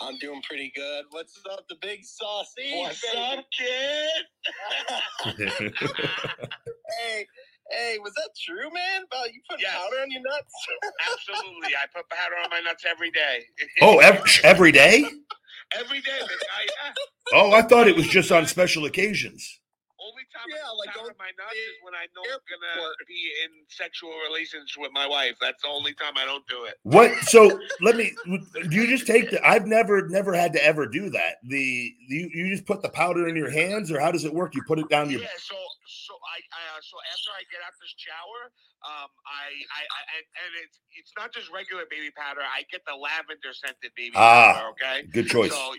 I'm 0.01 0.17
doing 0.17 0.41
pretty 0.47 0.71
good. 0.75 1.05
What's 1.11 1.39
up, 1.51 1.65
the 1.69 1.75
big 1.81 2.03
sausage? 2.03 2.65
What's 2.73 3.01
baby? 3.01 3.17
up, 3.17 3.45
kid? 3.57 4.25
hey, 6.99 7.25
hey, 7.71 7.97
was 7.99 8.13
that 8.15 8.29
true, 8.43 8.69
man? 8.73 9.03
About 9.11 9.33
you 9.33 9.41
putting 9.49 9.63
Yes. 9.63 9.75
powder 9.75 10.01
on 10.01 10.11
your 10.11 10.21
nuts? 10.21 10.53
Absolutely. 11.11 11.69
I 11.75 11.85
put 11.95 12.09
powder 12.09 12.35
on 12.43 12.49
my 12.49 12.59
nuts 12.61 12.83
every 12.89 13.11
day. 13.11 13.43
oh, 13.81 13.99
every, 13.99 14.21
every 14.43 14.71
day? 14.71 14.99
every 15.77 16.01
day, 16.01 16.19
big 16.19 16.29
guy. 16.29 16.65
Yeah. 16.65 16.93
Oh, 17.33 17.51
I 17.53 17.61
thought 17.61 17.87
it 17.87 17.95
was 17.95 18.07
just 18.07 18.31
on 18.31 18.45
special 18.47 18.85
occasions. 18.85 19.59
Only 20.09 20.25
time 20.33 20.49
Yeah, 20.49 20.65
I 20.65 20.73
like 20.73 20.89
powder 20.89 21.13
going 21.13 21.19
my 21.21 21.29
nuts 21.37 21.53
is 21.53 21.77
when 21.85 21.93
I 21.93 22.09
know 22.17 22.25
I'm 22.25 22.41
gonna 22.49 23.05
be 23.05 23.21
in 23.45 23.51
sexual 23.69 24.13
relations 24.25 24.73
with 24.77 24.89
my 24.93 25.05
wife. 25.05 25.37
That's 25.37 25.61
the 25.61 25.69
only 25.69 25.93
time 25.93 26.17
I 26.17 26.25
don't 26.25 26.45
do 26.47 26.65
it. 26.65 26.81
What? 26.81 27.13
So 27.29 27.59
let 27.81 27.95
me. 27.95 28.15
Do 28.25 28.73
you 28.73 28.87
just 28.87 29.05
take 29.05 29.29
the? 29.29 29.37
I've 29.45 29.67
never, 29.67 30.07
never 30.09 30.33
had 30.33 30.53
to 30.53 30.65
ever 30.65 30.87
do 30.87 31.09
that. 31.11 31.37
The 31.45 31.93
you, 32.07 32.29
you 32.33 32.49
just 32.49 32.65
put 32.65 32.81
the 32.81 32.89
powder 32.89 33.27
in 33.27 33.35
your 33.35 33.49
hands, 33.49 33.91
or 33.91 33.99
how 33.99 34.11
does 34.11 34.25
it 34.25 34.33
work? 34.33 34.55
You 34.55 34.63
put 34.65 34.79
it 34.79 34.89
down 34.89 35.09
your. 35.09 35.21
Yeah, 35.21 35.37
so 35.37 35.55
so 35.85 36.13
I, 36.17 36.41
I 36.57 36.77
uh, 36.77 36.81
so 36.81 36.97
after 37.13 37.29
I 37.37 37.41
get 37.53 37.61
out 37.61 37.73
this 37.77 37.93
shower, 37.97 38.49
um, 38.85 39.09
I 39.27 39.45
I, 39.75 39.81
I 39.83 39.99
and, 40.17 40.25
and 40.45 40.51
it's 40.63 40.79
it's 40.95 41.13
not 41.17 41.33
just 41.33 41.51
regular 41.51 41.83
baby 41.89 42.11
powder. 42.15 42.41
I 42.41 42.63
get 42.71 42.81
the 42.87 42.95
lavender 42.95 43.51
scented 43.53 43.91
baby 43.95 44.13
Ah, 44.15 44.53
powder. 44.55 44.67
Okay. 44.75 45.07
Good 45.11 45.27
choice. 45.27 45.51
So 45.51 45.73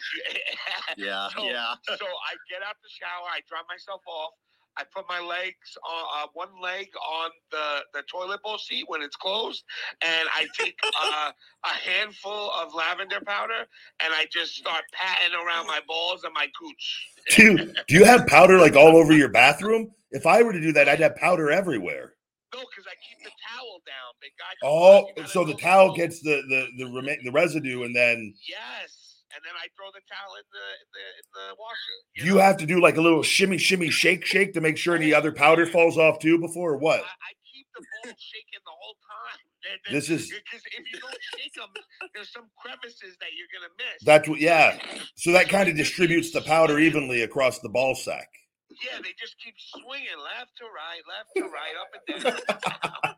Yeah, 0.96 1.28
So- 1.36 1.44
yeah. 1.44 1.74
so 1.86 2.06
I 2.06 2.32
get 2.50 2.62
out 2.66 2.76
the 2.82 2.90
shower, 2.90 3.26
I 3.30 3.40
dry 3.48 3.60
myself 3.68 4.02
off. 4.06 4.32
I 4.76 4.84
put 4.94 5.04
my 5.08 5.18
legs 5.18 5.76
on 5.84 6.04
uh, 6.22 6.26
one 6.32 6.48
leg 6.62 6.86
on 6.96 7.30
the, 7.50 7.82
the 7.92 8.02
toilet 8.02 8.40
bowl 8.42 8.56
seat 8.56 8.84
when 8.86 9.02
it's 9.02 9.16
closed, 9.16 9.64
and 10.00 10.28
I 10.32 10.46
take 10.56 10.78
uh, 11.02 11.32
a 11.64 11.68
handful 11.68 12.52
of 12.52 12.72
lavender 12.72 13.20
powder 13.26 13.66
and 14.02 14.14
I 14.14 14.26
just 14.32 14.54
start 14.54 14.84
patting 14.92 15.34
around 15.34 15.66
my 15.66 15.80
balls 15.88 16.22
and 16.22 16.32
my 16.32 16.46
cooch. 16.58 17.08
Do 17.36 17.42
you, 17.42 17.56
do 17.88 17.94
you 17.94 18.04
have 18.04 18.28
powder 18.28 18.58
like 18.58 18.76
all 18.76 18.96
over 18.96 19.12
your 19.12 19.28
bathroom? 19.28 19.90
If 20.12 20.24
I 20.26 20.40
were 20.42 20.52
to 20.52 20.60
do 20.60 20.72
that, 20.72 20.88
I'd 20.88 21.00
have 21.00 21.16
powder 21.16 21.50
everywhere. 21.50 22.14
No, 22.52 22.60
because 22.66 22.86
I 22.90 22.96
keep 23.06 23.22
the 23.24 23.30
towel 23.46 23.78
down. 23.86 24.10
Big 24.20 24.32
guy. 24.38 24.52
Oh, 24.64 25.06
You 25.16 25.26
so 25.26 25.44
the 25.44 25.54
towel 25.54 25.94
gets 25.94 26.20
the 26.20 26.42
the 26.48 26.66
the, 26.78 26.86
rema- 26.90 27.22
the 27.22 27.30
residue, 27.30 27.84
and 27.84 27.94
then 27.94 28.34
Yes, 28.48 29.22
and 29.34 29.40
then 29.44 29.54
I 29.56 29.66
throw 29.76 29.86
the 29.94 30.02
towel 30.10 30.34
in 30.34 30.46
the 30.50 30.66
in 30.82 30.88
the, 30.94 31.06
in 31.20 31.26
the 31.34 31.54
washer. 31.60 31.96
do 32.16 32.24
you 32.26 32.34
know? 32.34 32.40
have 32.42 32.56
to 32.58 32.66
do 32.66 32.80
like 32.80 32.96
a 32.96 33.00
little 33.00 33.22
shimmy, 33.22 33.58
shimmy, 33.58 33.90
shake, 33.90 34.24
shake 34.26 34.52
to 34.54 34.60
make 34.60 34.76
sure 34.76 34.96
any 34.96 35.14
other 35.14 35.30
powder 35.32 35.66
falls 35.66 35.96
off 35.96 36.18
too 36.18 36.38
before 36.38 36.72
or 36.74 36.78
what? 36.78 37.00
I, 37.00 37.04
I 37.04 37.32
keep 37.52 37.66
the 37.74 37.80
ball 37.82 38.14
shaking 38.18 38.60
the 38.64 38.70
whole 38.74 38.96
time. 39.06 39.38
There- 39.62 39.92
This 40.00 40.10
is- 40.10 40.28
because 40.30 40.62
if 40.66 40.92
you 40.92 40.98
don't 41.00 41.18
shake 41.38 41.54
them, 41.54 41.68
there's 42.14 42.32
some 42.32 42.48
crevices 42.58 43.16
that 43.20 43.28
you're 43.36 43.46
gonna 43.54 43.72
miss. 43.78 44.02
That's 44.04 44.28
what, 44.28 44.40
yeah. 44.40 44.78
So 45.16 45.32
that 45.32 45.48
kind 45.50 45.68
of 45.68 45.76
distributes 45.76 46.30
the 46.32 46.40
powder 46.40 46.78
evenly 46.78 47.22
across 47.22 47.58
the 47.60 47.68
ball 47.68 47.94
sack. 47.94 48.28
Yeah, 48.78 49.02
they 49.02 49.10
just 49.18 49.34
keep 49.42 49.58
swinging 49.58 50.14
left 50.22 50.54
to 50.62 50.66
right, 50.70 51.02
left 51.10 51.30
to 51.36 51.44
right, 51.50 51.74
up 51.74 51.90
and 51.90 52.04
down. 52.22 53.14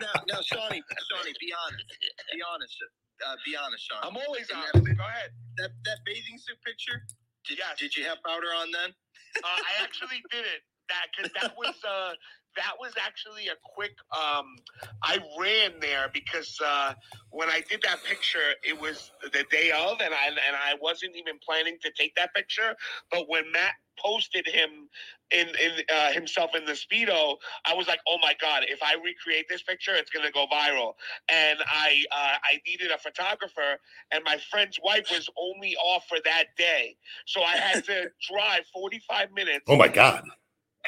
Now, 0.00 0.10
now, 0.28 0.40
Seany, 0.42 0.80
Seany, 0.82 1.32
be 1.40 1.50
honest. 1.54 1.86
Be 2.34 2.40
honest. 2.42 2.76
Uh, 3.24 3.36
be 3.46 3.54
honest, 3.56 3.84
Seany. 3.88 4.02
I'm 4.02 4.16
always 4.16 4.50
And 4.50 4.60
on. 4.74 4.94
Go 4.96 5.04
ahead. 5.06 5.30
That 5.56 5.70
that 5.86 5.98
bathing 6.04 6.36
suit 6.36 6.58
picture. 6.66 7.00
Did, 7.46 7.58
Yes. 7.58 7.78
did 7.78 7.96
you 7.96 8.04
have 8.04 8.18
powder 8.26 8.48
on 8.56 8.70
then? 8.72 8.90
Uh, 8.90 9.46
I 9.46 9.82
actually 9.84 10.20
didn't. 10.30 10.62
That 10.88 11.06
because 11.16 11.30
that 11.40 11.56
was 11.56 11.76
uh 11.84 12.12
that 12.56 12.74
was 12.80 12.92
actually 13.04 13.48
a 13.48 13.56
quick 13.62 13.92
um 14.16 14.56
I 15.02 15.18
ran 15.38 15.80
there 15.80 16.10
because 16.12 16.58
uh 16.64 16.94
when 17.30 17.48
I 17.48 17.62
did 17.68 17.82
that 17.82 18.02
picture 18.04 18.54
it 18.62 18.80
was 18.80 19.10
the 19.22 19.44
day 19.50 19.70
of 19.70 20.00
and 20.00 20.14
I 20.14 20.28
and 20.28 20.56
I 20.56 20.74
wasn't 20.80 21.16
even 21.16 21.38
planning 21.46 21.76
to 21.82 21.90
take 21.96 22.14
that 22.16 22.34
picture. 22.34 22.74
But 23.10 23.28
when 23.28 23.50
Matt 23.52 23.74
posted 24.04 24.46
him 24.46 24.88
in 25.30 25.48
in 25.48 25.72
uh, 25.94 26.12
himself 26.12 26.50
in 26.54 26.64
the 26.64 26.72
speedo 26.72 27.36
I 27.64 27.74
was 27.74 27.86
like 27.86 28.00
oh 28.08 28.16
my 28.20 28.34
god 28.40 28.64
if 28.68 28.82
I 28.82 28.94
recreate 28.94 29.46
this 29.48 29.62
picture 29.62 29.94
it's 29.94 30.10
gonna 30.10 30.32
go 30.32 30.46
viral. 30.52 30.94
And 31.30 31.58
I 31.66 32.04
uh, 32.12 32.36
I 32.44 32.60
needed 32.66 32.90
a 32.90 32.98
photographer 32.98 33.78
and 34.10 34.22
my 34.24 34.38
friend's 34.50 34.78
wife 34.82 35.08
was 35.10 35.28
only 35.38 35.76
off 35.76 36.04
for 36.08 36.18
that 36.24 36.44
day. 36.56 36.96
So 37.26 37.42
I 37.42 37.56
had 37.56 37.84
to 37.84 38.10
drive 38.30 38.64
45 38.72 39.32
minutes 39.32 39.64
Oh 39.68 39.76
my 39.76 39.88
god. 39.88 40.24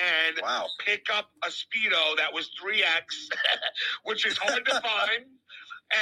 And 0.02 0.36
Wow. 0.42 0.68
pick 0.84 1.06
up 1.12 1.30
a 1.44 1.48
speedo 1.48 2.16
that 2.16 2.32
was 2.32 2.50
3x 2.62 3.30
which 4.04 4.26
is 4.26 4.38
hard 4.38 4.64
to 4.66 4.72
find. 4.80 5.26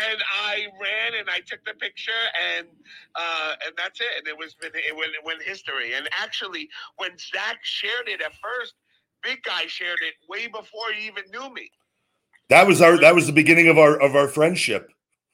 And 0.06 0.18
i 0.42 0.66
ran 0.80 1.18
and 1.18 1.28
i 1.30 1.40
took 1.40 1.64
the 1.66 1.74
picture 1.74 2.12
and 2.56 2.66
uh 3.16 3.54
and 3.66 3.74
that's 3.76 4.00
it. 4.00 4.08
And 4.18 4.28
it 4.28 4.36
was 4.38 4.56
it 4.62 4.96
went, 4.96 5.10
it 5.12 5.24
went 5.24 5.42
history. 5.42 5.94
And 5.94 6.08
actually 6.22 6.68
when 6.96 7.10
zach 7.18 7.58
shared 7.62 8.08
it 8.08 8.22
at 8.22 8.32
first 8.42 8.74
big 9.22 9.42
guy 9.42 9.66
shared 9.66 10.00
it 10.02 10.14
way 10.28 10.46
before 10.48 10.92
he 10.96 11.06
even 11.06 11.24
knew 11.32 11.52
me. 11.52 11.70
That 12.50 12.66
was 12.66 12.80
our 12.82 12.98
that 12.98 13.14
was 13.14 13.26
the 13.26 13.32
beginning 13.32 13.68
of 13.68 13.78
our 13.78 14.00
of 14.00 14.16
our 14.16 14.28
friendship. 14.28 14.90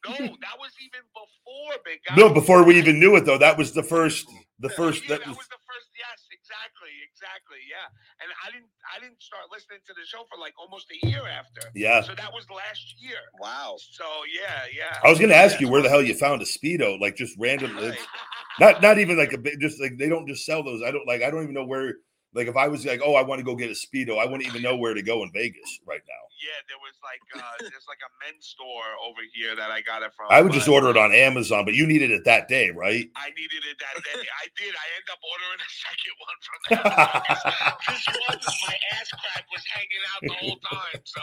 no 0.06 0.16
that 0.16 0.56
was 0.58 0.72
even 0.80 1.02
before 1.12 1.74
big 1.84 2.00
guy. 2.08 2.16
No, 2.16 2.32
before 2.32 2.64
we 2.64 2.76
even 2.78 3.00
knew 3.00 3.16
it 3.16 3.26
though, 3.26 3.38
that 3.38 3.58
was 3.58 3.72
the 3.72 3.82
first 3.82 4.26
the 4.61 4.70
first 4.70 5.04
yeah, 5.08 5.18
that 5.18 5.26
was 5.28 5.48
the 5.48 5.62
first 5.66 5.88
yes 5.98 6.26
exactly 6.32 6.94
exactly 7.11 7.58
yeah 7.68 7.88
and 8.20 8.28
i 8.46 8.52
didn't 8.52 8.70
i 8.88 9.00
didn't 9.00 9.20
start 9.22 9.48
listening 9.50 9.80
to 9.86 9.92
the 9.94 10.04
show 10.06 10.22
for 10.28 10.38
like 10.38 10.54
almost 10.60 10.86
a 10.92 11.06
year 11.06 11.24
after 11.26 11.68
yeah. 11.74 12.00
so 12.00 12.14
that 12.14 12.32
was 12.32 12.44
last 12.50 12.94
year 13.00 13.20
Wow. 13.40 13.76
So 13.78 14.04
yeah, 14.32 14.64
yeah. 14.76 14.98
I 15.02 15.10
was 15.10 15.18
gonna 15.18 15.34
ask 15.34 15.60
you 15.60 15.68
where 15.68 15.82
the 15.82 15.88
hell 15.88 16.02
you 16.02 16.14
found 16.14 16.42
a 16.42 16.44
speedo, 16.44 17.00
like 17.00 17.16
just 17.16 17.36
randomly. 17.38 17.96
Not 18.58 18.82
not 18.82 18.98
even 18.98 19.16
like 19.16 19.32
a 19.32 19.38
big 19.38 19.60
just 19.60 19.80
like 19.80 19.96
they 19.96 20.08
don't 20.08 20.26
just 20.26 20.44
sell 20.44 20.62
those. 20.62 20.82
I 20.82 20.90
don't 20.90 21.06
like 21.06 21.22
I 21.22 21.30
don't 21.30 21.42
even 21.42 21.54
know 21.54 21.64
where 21.64 21.94
like 22.35 22.47
if 22.47 22.57
I 22.57 22.68
was 22.68 22.87
like, 22.87 23.01
oh, 23.05 23.14
I 23.14 23.22
want 23.22 23.41
to 23.41 23.45
go 23.45 23.57
get 23.57 23.70
a 23.70 23.74
speedo, 23.74 24.18
I 24.18 24.24
wouldn't 24.24 24.47
even 24.47 24.62
know 24.62 24.76
where 24.76 24.95
to 24.95 25.03
go 25.03 25.22
in 25.22 25.31
Vegas 25.33 25.81
right 25.87 26.03
now. 26.07 26.22
yeah, 26.39 26.59
there 26.70 26.78
was 26.78 26.95
like 27.03 27.20
uh 27.35 27.57
there's 27.61 27.89
like 27.91 27.99
a 28.07 28.11
men's 28.22 28.47
store 28.47 28.87
over 29.03 29.20
here 29.35 29.57
that 29.57 29.70
I 29.70 29.83
got 29.83 30.03
it 30.03 30.14
from. 30.14 30.28
I 30.31 30.41
would 30.41 30.53
just 30.53 30.68
order 30.68 30.91
it 30.91 30.97
on 30.97 31.12
Amazon, 31.12 31.64
but 31.64 31.74
you 31.74 31.87
needed 31.87 32.11
it 32.11 32.24
that 32.24 32.47
day, 32.49 32.70
right? 32.70 33.11
I 33.16 33.28
needed 33.35 33.62
it 33.66 33.76
that 33.83 33.97
day. 34.07 34.22
I 34.43 34.47
did. 34.55 34.72
I 34.72 34.87
ended 34.95 35.11
up 35.11 35.22
ordering 35.26 35.61
a 35.61 35.70
second 35.74 36.14
one 36.22 36.39
from 36.47 36.59
Amazon. 36.78 37.74
this 37.91 38.05
one, 38.07 38.39
my 38.70 38.76
ass 38.95 39.09
crack 39.11 39.45
was 39.51 39.64
hanging 39.74 40.05
out 40.14 40.20
the 40.22 40.37
whole 40.39 40.59
time. 40.70 41.03
So 41.05 41.22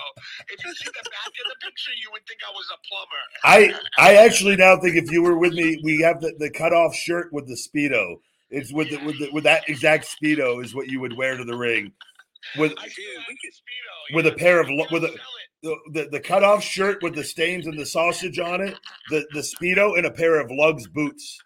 if 0.51 0.59
you 0.59 0.71
see 0.75 0.91
the 0.91 1.05
back 1.07 1.31
of 1.31 1.45
the 1.47 1.57
picture, 1.63 1.95
you 2.03 2.11
would 2.11 2.25
think 2.27 2.43
I 2.43 2.51
was 2.51 2.67
a 2.75 2.79
plumber. 2.83 3.23
I 3.47 3.59
I 3.97 4.15
actually 4.25 4.55
now 4.55 4.75
think 4.77 4.95
if 4.95 5.11
you 5.11 5.23
were 5.23 5.37
with 5.37 5.53
me, 5.53 5.79
we 5.83 6.01
have 6.01 6.21
the, 6.21 6.35
the 6.37 6.49
cutoff 6.51 6.95
shirt 6.95 7.31
with 7.31 7.47
the 7.47 7.55
speedo. 7.55 8.19
It's 8.49 8.71
with 8.71 8.89
the, 8.89 8.97
with 9.05 9.19
the, 9.19 9.29
with 9.31 9.43
that 9.43 9.67
exact 9.69 10.07
speedo 10.07 10.63
is 10.63 10.73
what 10.73 10.87
you 10.87 10.99
would 11.01 11.15
wear 11.17 11.35
to 11.37 11.43
the 11.43 11.55
ring. 11.57 11.91
With 12.57 12.73
I 12.77 12.87
still 12.87 13.03
have 13.17 13.25
the 13.27 13.49
Speedo, 13.49 14.15
with 14.15 14.25
yeah. 14.25 14.31
a 14.31 14.35
pair 14.35 14.61
of 14.61 14.69
lo- 14.69 14.85
with 14.91 15.03
a- 15.03 15.15
the, 15.63 15.75
the 15.91 16.07
the 16.11 16.19
cutoff 16.19 16.63
shirt 16.63 17.01
with 17.03 17.15
the 17.15 17.23
stains 17.23 17.65
and 17.67 17.77
the 17.77 17.85
sausage 17.85 18.39
on 18.39 18.61
it, 18.61 18.75
the 19.09 19.25
the 19.33 19.39
speedo, 19.41 19.97
and 19.97 20.05
a 20.05 20.11
pair 20.11 20.39
of 20.39 20.49
lugs 20.51 20.87
boots. 20.87 21.39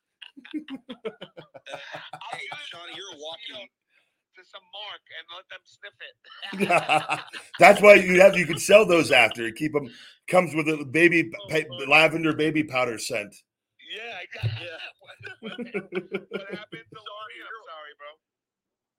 I'll 0.54 0.62
Hey, 1.74 2.40
give 2.40 2.60
it 2.60 2.72
to 2.72 2.78
you're 2.96 3.20
walking- 3.20 3.70
to 4.36 4.44
some 4.46 4.62
mark 4.74 5.02
and 5.18 5.26
let 5.36 5.50
them 5.50 5.62
sniff 5.66 6.70
it. 6.70 7.20
That's 7.60 7.82
why 7.82 7.96
you 7.96 8.22
have 8.22 8.38
you 8.38 8.46
can 8.46 8.60
sell 8.60 8.86
those 8.86 9.12
after. 9.12 9.50
Keep 9.52 9.74
them 9.74 9.90
comes 10.30 10.54
with 10.56 10.68
a 10.70 10.86
baby 10.86 11.30
pa- 11.50 11.58
oh, 11.72 11.84
lavender 11.90 12.34
baby 12.34 12.64
powder 12.64 12.98
scent. 12.98 13.36
Yeah, 13.92 14.16
I 14.16 14.24
got 14.32 14.48
Yeah. 14.64 14.80
what, 15.04 15.18
what, 15.44 15.60
what 16.32 16.48
happened 16.48 16.88
to 16.88 17.00
Lori? 17.04 17.36
I'm 17.44 17.60
sorry, 17.68 17.94
bro. 18.00 18.12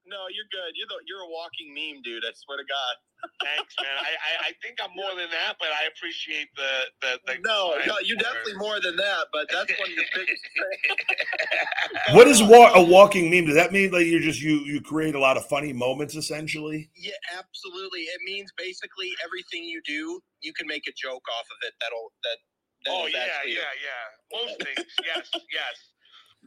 No, 0.05 0.27
you're 0.29 0.51
good. 0.51 0.75
You're 0.75 0.91
the, 0.91 0.99
you're 1.07 1.23
a 1.23 1.31
walking 1.31 1.71
meme, 1.71 2.03
dude. 2.03 2.21
I 2.27 2.31
swear 2.35 2.59
to 2.59 2.67
God. 2.67 2.93
Thanks, 3.47 3.73
man. 3.79 3.95
I, 4.03 4.11
I, 4.11 4.31
I 4.47 4.51
think 4.61 4.75
I'm 4.83 4.91
more 4.93 5.15
than 5.15 5.31
that, 5.31 5.55
but 5.57 5.71
I 5.71 5.87
appreciate 5.87 6.51
the 6.59 6.71
the, 6.99 7.11
the 7.25 7.33
No, 7.39 7.79
no, 7.87 7.95
you're 8.03 8.19
definitely 8.19 8.59
more 8.59 8.83
than 8.83 8.97
that. 8.99 9.31
But 9.31 9.47
that's 9.47 9.71
one 9.79 9.87
of 9.89 9.95
your 9.95 10.03
biggest. 10.13 10.43
Things. 10.43 10.99
what 12.11 12.27
is 12.27 12.43
wa- 12.43 12.75
a 12.75 12.83
walking 12.83 13.31
meme? 13.31 13.45
Does 13.47 13.55
that 13.55 13.71
mean 13.71 13.91
like 13.91 14.05
you 14.05 14.19
just 14.19 14.41
you 14.41 14.59
you 14.67 14.81
create 14.81 15.15
a 15.15 15.19
lot 15.23 15.37
of 15.37 15.47
funny 15.47 15.71
moments 15.71 16.15
essentially? 16.15 16.91
Yeah, 16.99 17.15
absolutely. 17.39 18.01
It 18.11 18.19
means 18.27 18.51
basically 18.57 19.15
everything 19.23 19.63
you 19.63 19.81
do, 19.87 20.19
you 20.41 20.51
can 20.51 20.67
make 20.67 20.83
a 20.85 20.93
joke 20.93 21.23
off 21.31 21.47
of 21.47 21.57
it. 21.63 21.73
That'll 21.79 22.11
that. 22.27 22.37
Oh 22.87 23.05
that'll 23.05 23.09
yeah, 23.11 23.19
actually- 23.37 23.53
yeah, 23.53 23.59
yeah. 23.83 24.45
Most 24.45 24.63
things, 24.63 24.87
yes, 25.05 25.29
yes. 25.33 25.75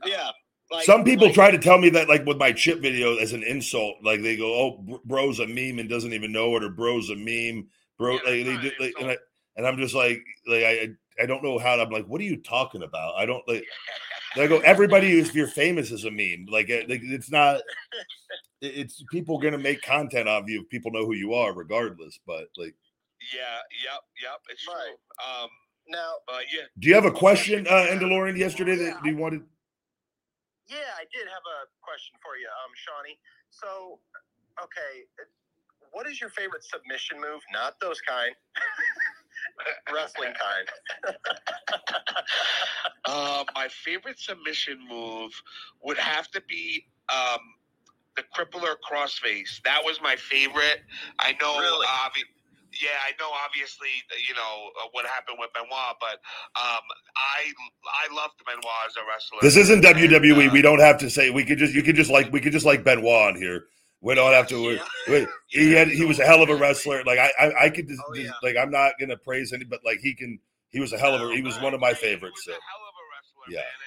yeah. 0.07 0.31
Like, 0.71 0.85
Some 0.85 1.05
people 1.05 1.27
like- 1.27 1.35
try 1.35 1.51
to 1.53 1.59
tell 1.59 1.79
me 1.79 1.91
that 1.91 2.09
like 2.09 2.25
with 2.27 2.39
my 2.39 2.51
chip 2.53 2.81
video 2.81 3.17
as 3.17 3.33
an 3.33 3.43
insult. 3.45 3.97
Like 4.03 4.23
they 4.23 4.37
go, 4.37 4.53
"Oh, 4.55 5.01
bro's 5.05 5.39
a 5.39 5.47
meme 5.47 5.79
and 5.79 5.89
doesn't 5.89 6.13
even 6.13 6.33
know 6.33 6.57
it," 6.57 6.65
or 6.65 6.71
"Bro's 6.71 7.09
a 7.11 7.15
meme." 7.17 7.69
Bro, 7.99 8.15
Yeah, 8.15 8.19
like, 8.25 8.25
they 8.45 8.57
do, 8.59 8.71
like, 8.81 8.95
and, 9.01 9.11
I, 9.13 9.17
and 9.57 9.67
I'm 9.67 9.79
just 9.79 9.95
like, 9.95 10.23
like 10.47 10.65
I 10.65 10.89
I 11.23 11.27
don't 11.27 11.43
know 11.45 11.59
how. 11.59 11.77
To, 11.77 11.83
I'm 11.83 11.91
like, 11.91 12.07
what 12.07 12.21
are 12.21 12.25
you 12.25 12.37
talking 12.43 12.83
about? 12.83 13.15
I 13.17 13.27
don't 13.27 13.47
like. 13.49 13.65
They 14.35 14.49
go, 14.49 14.59
everybody 14.59 15.19
if 15.19 15.35
you're 15.35 15.47
famous 15.47 15.91
is 15.91 16.05
a 16.05 16.11
meme. 16.11 16.45
Like, 16.51 16.69
like 16.69 17.01
it's 17.03 17.31
not. 17.31 17.63
It's 18.61 19.03
people 19.11 19.39
gonna 19.39 19.57
make 19.57 19.81
content 19.83 20.29
of 20.29 20.49
you 20.49 20.61
if 20.63 20.69
people 20.69 20.91
know 20.91 21.07
who 21.07 21.15
you 21.15 21.33
are, 21.35 21.55
regardless. 21.55 22.19
But 22.27 22.49
like, 22.59 22.75
Yeah, 23.35 23.61
yep, 23.85 24.03
yep. 24.23 24.41
It's 24.51 24.67
Right. 24.67 24.75
true. 24.75 25.45
Um, 25.45 25.49
now. 25.89 26.15
but 26.27 26.45
yeah. 26.53 26.65
do 26.79 26.89
you 26.89 26.95
have 26.95 27.05
a 27.05 27.11
question, 27.11 27.67
uh, 27.69 27.87
Indalorian, 27.91 28.37
yesterday 28.37 28.77
that 28.77 29.05
you 29.05 29.17
wanted? 29.17 29.43
Yeah, 30.69 30.99
I 30.99 31.05
did 31.15 31.27
have 31.29 31.47
a 31.47 31.59
question 31.81 32.17
for 32.23 32.37
you, 32.37 32.49
um, 32.49 32.73
Seany. 32.75 33.19
So, 33.51 34.01
okay, 34.63 35.07
what 35.93 36.09
is 36.09 36.21
your 36.21 36.31
favorite 36.31 36.65
submission 36.65 37.21
move? 37.21 37.41
Not 37.53 37.79
those 37.81 38.01
kind, 38.01 38.35
wrestling 39.95 40.33
kind. 40.35 41.17
Uh, 43.09 43.45
my 43.55 43.69
favorite 43.69 44.19
submission 44.19 44.79
move 44.89 45.31
would 45.81 45.97
have 45.97 46.29
to 46.33 46.43
be 46.49 46.85
um, 47.09 47.39
the 48.17 48.23
crippler 48.37 48.75
crossface. 48.83 49.63
That 49.65 49.81
was 49.85 50.01
my 50.03 50.17
favorite. 50.17 50.81
I 51.21 51.37
know. 51.41 51.59
Really? 51.59 51.87
obvi- 51.87 52.36
yeah, 52.73 52.97
I 53.07 53.13
know. 53.21 53.31
Obviously, 53.45 53.89
you 54.29 54.35
know 54.35 54.71
uh, 54.83 54.89
what 54.93 55.07
happened 55.07 55.39
with 55.41 55.51
Benoit, 55.55 55.97
but 56.01 56.19
um, 56.61 56.83
I 57.17 57.53
I 58.05 58.15
loved 58.15 58.35
Benoit 58.45 58.65
as 58.87 58.97
a 58.97 59.01
wrestler. 59.09 59.39
This 59.43 59.57
isn't 59.57 59.85
And, 59.85 59.97
WWE. 59.97 60.49
uh, 60.49 60.53
we 60.53 60.63
don't 60.63 60.81
have 60.81 60.99
to 60.99 61.11
say. 61.11 61.31
We 61.31 61.45
could 61.45 61.59
just. 61.59 61.75
You 61.75 61.83
could 61.83 61.97
just 61.97 62.11
like. 62.11 62.33
We 62.33 62.41
could 62.41 62.53
just 62.53 62.67
like 62.67 62.85
Benoit 62.85 63.05
on 63.35 63.37
here. 63.37 63.65
We 64.03 64.15
don't 64.15 64.33
have 64.33 64.47
to. 64.49 64.79
Yeah. 65.09 65.27
he 65.49 65.73
had. 65.73 65.89
He 65.89 66.05
was 66.05 66.19
a 66.21 66.27
hell 66.27 66.43
of 66.43 66.49
a 66.51 66.57
wrestler. 66.57 67.03
Like 67.05 67.19
I. 67.19 67.31
I, 67.41 67.65
I 67.65 67.71
could 67.71 67.89
just, 67.89 68.01
Oh, 68.09 68.15
yeah. 68.15 68.31
like. 68.43 68.57
I'm 68.57 68.71
not 68.71 68.93
gonna 69.01 69.17
praise 69.17 69.53
any, 69.53 69.65
but 69.65 69.81
like 69.85 70.01
he 70.01 70.15
can. 70.15 70.39
He 70.69 70.81
was 70.81 70.93
a 70.93 70.99
hell 70.99 71.15
of 71.15 71.23
a. 71.23 71.35
He 71.35 71.43
was 71.43 71.61
one 71.61 71.73
of 71.75 71.81
my 71.81 71.91
He 71.91 71.95
favorites. 71.95 72.37
was 72.37 72.45
So. 72.45 72.53
a 72.53 72.55
hell 72.55 72.83
of 72.87 72.95
a 72.95 73.05
wrestler, 73.15 73.55
Yeah. 73.55 73.61
man. 73.61 73.86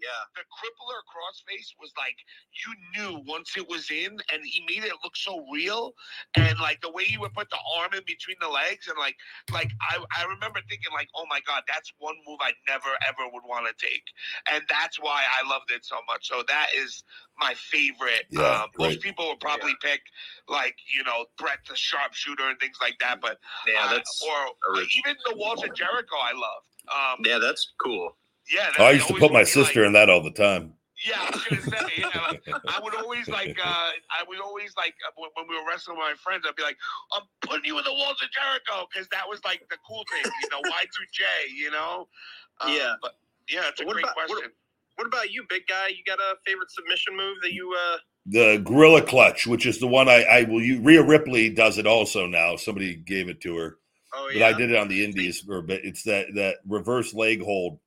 Yeah. 0.00 0.08
the 0.34 0.42
crippler 0.48 1.00
crossface 1.06 1.72
was 1.80 1.92
like 1.96 2.16
you 2.64 2.70
knew 2.94 3.22
once 3.26 3.56
it 3.56 3.68
was 3.68 3.90
in 3.90 4.16
and 4.32 4.40
he 4.44 4.64
made 4.68 4.84
it 4.84 4.92
look 5.04 5.16
so 5.16 5.44
real 5.52 5.92
and 6.36 6.58
like 6.60 6.80
the 6.80 6.90
way 6.90 7.04
he 7.04 7.18
would 7.18 7.34
put 7.34 7.50
the 7.50 7.58
arm 7.78 7.92
in 7.94 8.02
between 8.06 8.36
the 8.40 8.48
legs 8.48 8.88
and 8.88 8.96
like 8.98 9.16
like 9.52 9.70
I, 9.80 9.98
I 10.16 10.24
remember 10.24 10.60
thinking 10.68 10.92
like 10.92 11.08
oh 11.14 11.26
my 11.28 11.40
god 11.46 11.62
that's 11.68 11.92
one 11.98 12.14
move 12.26 12.38
I 12.40 12.52
never 12.68 12.90
ever 13.06 13.28
would 13.32 13.44
want 13.44 13.66
to 13.66 13.74
take 13.76 14.04
and 14.50 14.62
that's 14.68 14.98
why 14.98 15.22
I 15.22 15.48
loved 15.48 15.70
it 15.70 15.84
so 15.84 15.96
much 16.06 16.28
so 16.28 16.42
that 16.48 16.68
is 16.76 17.04
my 17.38 17.54
favorite 17.54 18.26
Yeah, 18.30 18.64
um, 18.64 18.68
most 18.78 19.00
people 19.00 19.28
would 19.28 19.40
probably 19.40 19.74
pick 19.82 20.00
like 20.48 20.76
you 20.94 21.04
know 21.04 21.26
Bret 21.38 21.58
the 21.68 21.76
sharpshooter 21.76 22.48
and 22.48 22.58
things 22.58 22.76
like 22.80 22.96
that 23.00 23.20
but 23.20 23.38
Yeah, 23.66 23.84
uh, 23.84 23.92
that's 23.94 24.22
or 24.22 24.74
a- 24.76 24.86
even 24.96 25.16
the 25.28 25.36
Walls 25.36 25.62
of 25.62 25.74
Jericho 25.74 26.16
I 26.16 26.32
loved 26.32 26.66
um, 26.90 27.24
yeah, 27.24 27.38
that's 27.38 27.72
cool. 27.82 28.16
Yeah 28.52 28.70
Oh, 28.78 28.84
I 28.84 28.92
used 28.92 29.06
to 29.08 29.14
put 29.14 29.20
my 29.20 29.26
would 29.26 29.30
be, 29.32 29.38
like- 29.38 29.46
sister 29.48 29.84
in 29.84 29.92
that 29.94 30.08
all 30.10 30.22
the 30.22 30.30
time. 30.30 30.74
yeah, 31.06 31.16
I 31.18 31.30
was 31.32 31.64
gonna 31.66 31.88
say, 31.88 31.94
yeah, 31.98 32.20
like, 32.28 32.42
I 32.68 32.78
would 32.82 32.94
always 32.94 33.26
like, 33.28 33.56
uh, 33.62 33.90
I 34.10 34.22
would 34.28 34.40
always 34.40 34.74
like 34.76 34.94
uh, 35.06 35.10
when, 35.16 35.30
when 35.34 35.46
we 35.48 35.56
were 35.56 35.66
wrestling 35.68 35.96
with 35.96 36.04
my 36.04 36.14
friends, 36.22 36.44
I'd 36.46 36.56
be 36.56 36.62
like, 36.62 36.76
"I'm 37.16 37.22
putting 37.40 37.64
you 37.64 37.78
in 37.78 37.84
the 37.84 37.92
walls 37.92 38.20
of 38.22 38.28
Jericho," 38.30 38.86
because 38.92 39.08
that 39.08 39.26
was 39.28 39.40
like 39.44 39.62
the 39.70 39.76
cool 39.88 40.04
thing, 40.12 40.30
you 40.42 40.48
know, 40.50 40.60
Y 40.62 40.82
two 40.84 41.06
J, 41.12 41.24
you 41.56 41.70
know. 41.70 42.06
Um, 42.60 42.72
Yeah. 42.74 42.94
but 43.00 43.16
yeah, 43.48 43.68
it's 43.68 43.80
a 43.80 43.84
What 43.86 43.94
great 43.94 44.04
about- 44.04 44.14
question. 44.14 44.50
What 44.96 45.06
about 45.06 45.30
you, 45.32 45.44
big 45.48 45.66
guy? 45.66 45.88
You 45.88 46.04
got 46.06 46.18
a 46.18 46.34
favorite 46.44 46.70
submission 46.70 47.16
move 47.16 47.38
that 47.42 47.54
you 47.54 47.72
uh 47.74 47.96
The 48.26 48.58
Gorilla 48.62 49.00
Clutch, 49.00 49.46
which 49.46 49.64
is 49.64 49.78
the 49.80 49.86
one 49.86 50.10
I, 50.10 50.24
I 50.24 50.42
will. 50.42 50.60
You 50.60 50.82
Rhea 50.82 51.02
Ripley 51.02 51.48
does 51.48 51.78
it 51.78 51.86
also 51.86 52.26
now. 52.26 52.56
Somebody 52.56 52.96
gave 52.96 53.30
it 53.30 53.40
to 53.42 53.56
her, 53.56 53.78
oh 54.12 54.28
yeah. 54.30 54.50
but. 54.50 54.54
I 54.54 54.58
did 54.58 54.70
it 54.70 54.76
on 54.76 54.88
the 54.88 55.02
Indies 55.02 55.40
for 55.40 55.56
a 55.56 55.62
bit. 55.62 55.80
It's 55.86 56.02
that 56.02 56.26
that 56.34 56.56
reverse 56.68 57.14
leg 57.14 57.42
hold. 57.42 57.78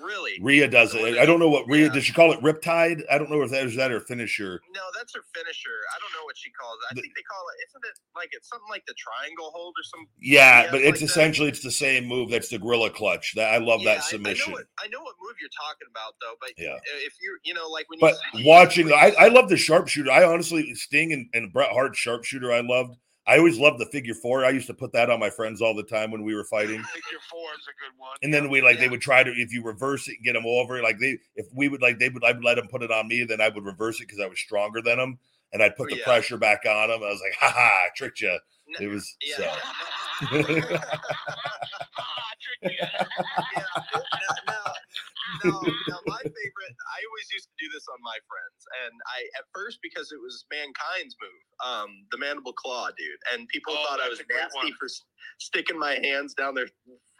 Really? 0.00 0.38
Rhea 0.40 0.68
does 0.68 0.94
it. 0.94 1.18
I 1.18 1.26
don't 1.26 1.38
know 1.40 1.48
what 1.48 1.66
Rhea 1.68 1.86
Yeah. 1.86 1.92
does. 1.94 2.04
She 2.04 2.12
call 2.12 2.32
it 2.32 2.40
Riptide? 2.40 3.02
I 3.10 3.18
don't 3.18 3.30
know 3.30 3.42
if 3.42 3.50
that 3.50 3.66
is 3.66 3.74
that 3.76 3.90
her 3.90 4.00
finisher. 4.00 4.60
No, 4.74 4.80
that's 4.96 5.14
her 5.14 5.22
finisher. 5.34 5.76
I 5.94 5.98
don't 6.00 6.12
know 6.18 6.24
what 6.24 6.36
she 6.36 6.50
calls 6.50 6.76
it. 6.82 6.92
I 6.92 6.94
The- 6.94 7.02
think 7.02 7.14
they 7.16 7.22
call 7.22 7.44
it 7.48 7.68
isn't 7.68 7.84
it 7.84 7.98
like 8.16 8.28
it's 8.32 8.48
something 8.48 8.68
like 8.70 8.84
the 8.86 8.94
triangle 8.94 9.50
hold 9.54 9.74
or 9.78 9.82
some 9.84 10.06
Yeah, 10.20 10.70
but 10.70 10.80
it's 10.80 10.86
like 10.86 10.94
that. 11.00 11.04
essentially 11.04 11.48
it's 11.48 11.62
the 11.62 11.70
same 11.70 12.06
move. 12.06 12.30
That's 12.30 12.48
the 12.48 12.58
Gorilla 12.58 12.90
Clutch. 12.90 13.34
That 13.34 13.52
I 13.52 13.58
love 13.58 13.80
Yeah, 13.82 13.94
that 13.96 14.04
submission. 14.04 14.54
I, 14.54 14.56
I 14.56 14.58
know 14.58 14.58
what 14.58 14.66
I 14.84 14.88
know 14.88 15.02
what 15.02 15.14
move 15.20 15.36
you're 15.40 15.50
talking 15.50 15.88
about 15.90 16.14
though, 16.20 16.34
but 16.40 16.52
Yeah. 16.56 16.78
if 17.04 17.14
you're 17.20 17.38
you 17.44 17.54
know 17.54 17.68
like 17.68 17.88
when 17.90 17.98
But 17.98 18.16
watching, 18.44 18.92
I, 18.92 19.12
I 19.18 19.28
love 19.28 19.48
the 19.48 19.56
sharpshooter. 19.56 20.10
I 20.10 20.24
honestly, 20.24 20.74
Sting 20.74 21.12
and, 21.12 21.28
and 21.34 21.52
Bret 21.52 21.70
Hart 21.72 21.96
sharpshooter, 21.96 22.52
I 22.52 22.60
loved. 22.60 22.96
I 23.28 23.36
always 23.38 23.58
loved 23.58 23.78
the 23.78 23.86
figure 23.86 24.14
four. 24.14 24.44
I 24.44 24.48
used 24.50 24.66
to 24.68 24.74
put 24.74 24.90
that 24.92 25.10
on 25.10 25.20
my 25.20 25.28
friends 25.28 25.60
all 25.60 25.74
the 25.74 25.82
time 25.82 26.10
when 26.10 26.24
we 26.24 26.34
were 26.34 26.44
fighting. 26.44 26.82
Figure 26.94 27.18
four 27.30 27.42
is 27.58 27.66
a 27.68 27.76
good 27.78 27.92
one. 27.98 28.16
And 28.22 28.32
then 28.32 28.48
we 28.48 28.62
like 28.62 28.78
they 28.80 28.88
would 28.88 29.02
try 29.02 29.22
to 29.22 29.30
if 29.30 29.52
you 29.52 29.62
reverse 29.62 30.08
it 30.08 30.16
and 30.16 30.24
get 30.24 30.32
them 30.32 30.46
over. 30.46 30.82
Like 30.82 30.98
they 30.98 31.18
if 31.36 31.46
we 31.54 31.68
would 31.68 31.82
like 31.82 31.98
they 31.98 32.08
would 32.08 32.24
I 32.24 32.32
would 32.32 32.42
let 32.42 32.54
them 32.54 32.68
put 32.68 32.82
it 32.82 32.90
on 32.90 33.06
me, 33.06 33.24
then 33.24 33.40
I 33.42 33.50
would 33.50 33.64
reverse 33.66 34.00
it 34.00 34.06
because 34.08 34.20
I 34.20 34.26
was 34.28 34.38
stronger 34.40 34.80
than 34.80 34.96
them, 34.96 35.18
and 35.52 35.62
I'd 35.62 35.76
put 35.76 35.90
the 35.90 35.96
Yeah. 35.98 36.04
pressure 36.04 36.38
back 36.38 36.62
on 36.66 36.88
them. 36.88 37.02
I 37.02 37.10
was 37.10 37.20
like, 37.22 37.34
ha 37.38 37.52
ha, 37.54 37.84
I 37.84 37.88
tricked 37.94 38.20
you. 38.22 38.38
No, 38.68 38.86
It 38.86 38.88
was 38.88 39.14
yeah. 39.20 39.36
so. 39.36 40.78
Ah, 42.00 42.32
tricky. 42.60 42.76
yeah, 42.80 43.04
now, 43.56 43.64
now, 44.46 44.57
now, 45.44 45.60
now 45.90 46.00
my 46.06 46.22
favorite 46.22 46.74
I 46.94 46.98
always 47.08 47.28
used 47.32 47.48
to 47.50 47.56
do 47.60 47.68
this 47.72 47.86
on 47.92 47.98
my 48.02 48.16
friends 48.28 48.60
and 48.86 48.94
I 49.12 49.18
at 49.38 49.46
first 49.54 49.78
because 49.82 50.12
it 50.12 50.20
was 50.22 50.44
mankind's 50.52 51.16
move 51.20 51.42
um 51.64 51.90
the 52.12 52.18
mandible 52.18 52.54
claw 52.54 52.88
dude 52.96 53.20
and 53.34 53.48
people 53.48 53.74
Oh, 53.76 53.84
thought 53.88 54.00
I 54.00 54.08
was 54.08 54.20
nasty 54.30 54.72
for 54.78 54.88
sticking 55.40 55.78
my 55.78 55.94
hands 56.02 56.34
down 56.34 56.54
their 56.54 56.68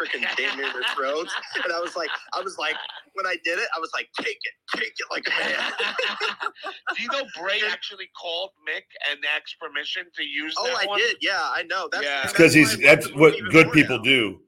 freaking 0.00 0.24
damn 0.36 0.56
near 0.58 0.72
their 0.72 0.86
throats 0.96 1.34
and 1.64 1.72
I 1.72 1.80
was 1.80 1.96
like 1.96 2.10
I 2.34 2.40
was 2.42 2.58
like 2.58 2.76
when 3.14 3.26
I 3.26 3.36
did 3.44 3.58
it 3.58 3.68
I 3.76 3.80
was 3.80 3.90
like 3.94 4.08
take 4.20 4.38
it 4.40 4.54
take 4.78 4.94
it 4.98 5.08
like 5.10 5.24
a 5.26 5.34
man 5.38 5.72
Do 6.96 7.02
you 7.02 7.08
know 7.12 7.24
Bray 7.38 7.60
actually 7.70 8.08
called 8.20 8.50
Mick 8.68 8.84
and 9.10 9.20
asked 9.36 9.56
permission 9.60 10.04
to 10.16 10.24
use 10.24 10.54
oh 10.58 10.66
that 10.66 10.78
I 10.82 10.86
one? 10.86 10.98
did 10.98 11.16
yeah 11.20 11.40
I 11.42 11.62
know 11.64 11.88
that's 11.92 12.04
Yeah. 12.04 12.22
and 12.22 12.32
because 12.32 12.54
that's 12.54 12.54
he's 12.54 12.78
why 12.78 12.84
I 12.90 12.94
love 12.94 13.00
that's 13.00 13.08
what 13.14 13.34
good 13.50 13.72
people 13.72 13.98
now. 13.98 14.02
do. 14.04 14.40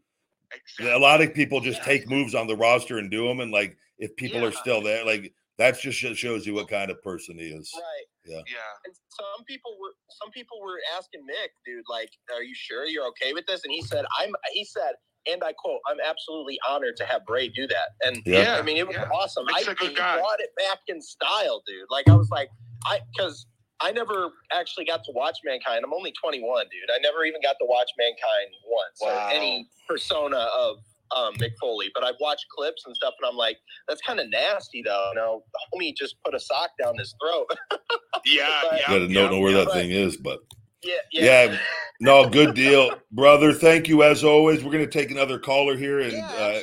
Exactly. 0.52 0.92
A 0.92 0.98
lot 0.98 1.20
of 1.22 1.32
people 1.34 1.60
just 1.60 1.82
take 1.82 2.08
moves 2.08 2.34
on 2.34 2.46
the 2.46 2.56
roster 2.56 2.98
and 2.98 3.10
do 3.10 3.26
them, 3.28 3.40
and 3.40 3.52
like 3.52 3.76
if 3.98 4.14
people 4.16 4.44
are 4.44 4.52
still 4.52 4.82
there, 4.82 5.04
like 5.04 5.32
that's 5.58 5.80
just 5.80 5.98
shows 5.98 6.46
you 6.46 6.54
what 6.54 6.68
kind 6.68 6.90
of 6.90 7.02
person 7.02 7.38
he 7.38 7.46
is. 7.48 7.70
right 7.74 8.04
Yeah. 8.24 8.40
And 8.86 8.94
some 9.10 9.44
people 9.46 9.76
were 9.80 9.92
some 10.08 10.30
people 10.30 10.58
were 10.62 10.80
asking 10.96 11.20
Mick, 11.22 11.50
dude, 11.66 11.84
like, 11.88 12.10
are 12.34 12.42
you 12.42 12.54
sure 12.54 12.86
you're 12.86 13.06
okay 13.08 13.32
with 13.32 13.44
this? 13.46 13.62
And 13.64 13.72
he 13.72 13.82
said, 13.82 14.04
I'm 14.18 14.32
he 14.52 14.64
said, 14.64 14.92
and 15.30 15.42
I 15.44 15.52
quote, 15.52 15.80
I'm 15.86 15.98
absolutely 16.00 16.58
honored 16.68 16.96
to 16.96 17.04
have 17.04 17.24
Bray 17.26 17.48
do 17.48 17.66
that. 17.66 17.90
And 18.06 18.22
Yeah. 18.24 18.56
I 18.58 18.62
mean 18.62 18.76
it 18.78 18.86
was 18.86 18.96
Yeah. 18.96 19.08
awesome. 19.12 19.46
Mick's 19.46 19.68
I 19.68 19.72
a 19.72 19.74
good 19.74 19.90
he 19.90 19.94
guy. 19.94 20.16
brought 20.16 20.40
it 20.40 20.50
back 20.56 20.78
in 20.88 21.00
style, 21.02 21.62
dude. 21.66 21.86
Like 21.90 22.08
I 22.08 22.14
was 22.14 22.30
like, 22.30 22.48
I 22.86 23.00
because 23.14 23.46
I 23.82 23.92
never 23.92 24.30
actually 24.52 24.84
got 24.84 25.04
to 25.04 25.12
watch 25.12 25.38
Mankind. 25.44 25.82
I'm 25.84 25.92
only 25.94 26.12
21, 26.22 26.66
dude. 26.70 26.90
I 26.94 26.98
never 27.00 27.24
even 27.24 27.40
got 27.42 27.56
to 27.60 27.66
watch 27.66 27.88
Mankind 27.98 28.54
once 28.66 28.98
Wow. 29.00 29.28
or 29.28 29.32
any 29.32 29.68
persona 29.88 30.36
of 30.36 30.76
um, 31.16 31.34
Mick 31.34 31.52
Foley. 31.60 31.86
But 31.94 32.04
I've 32.04 32.14
watched 32.20 32.44
clips 32.56 32.84
and 32.86 32.94
stuff, 32.94 33.14
and 33.20 33.28
I'm 33.28 33.36
like, 33.36 33.56
that's 33.88 34.00
kind 34.02 34.20
of 34.20 34.28
nasty, 34.30 34.82
though. 34.84 35.10
You 35.14 35.20
know, 35.20 35.44
the 35.52 35.78
homie 35.78 35.96
just 35.96 36.16
put 36.24 36.34
a 36.34 36.40
sock 36.40 36.70
down 36.82 36.96
his 36.98 37.14
throat. 37.20 37.46
Yeah. 38.26 38.60
But- 38.70 38.78
yeah. 38.80 38.86
Gotta 38.86 39.04
yeah, 39.06 39.20
don't 39.22 39.30
know 39.32 39.40
where 39.40 39.52
yeah. 39.52 39.64
that 39.64 39.72
thing 39.72 39.90
is, 39.92 40.16
but 40.18 40.40
yeah, 40.82 40.94
Yeah, 41.10 41.56
no, 42.00 42.28
good 42.28 42.54
deal, 42.54 42.90
brother. 43.12 43.52
Thank 43.54 43.88
you 43.88 44.02
as 44.02 44.22
always. 44.24 44.62
We're 44.62 44.72
gonna 44.72 44.86
take 44.86 45.10
another 45.10 45.38
caller 45.38 45.74
here, 45.76 46.00
and 46.00 46.12
yeah, 46.12 46.24
uh. 46.26 46.52
Hey, 46.52 46.62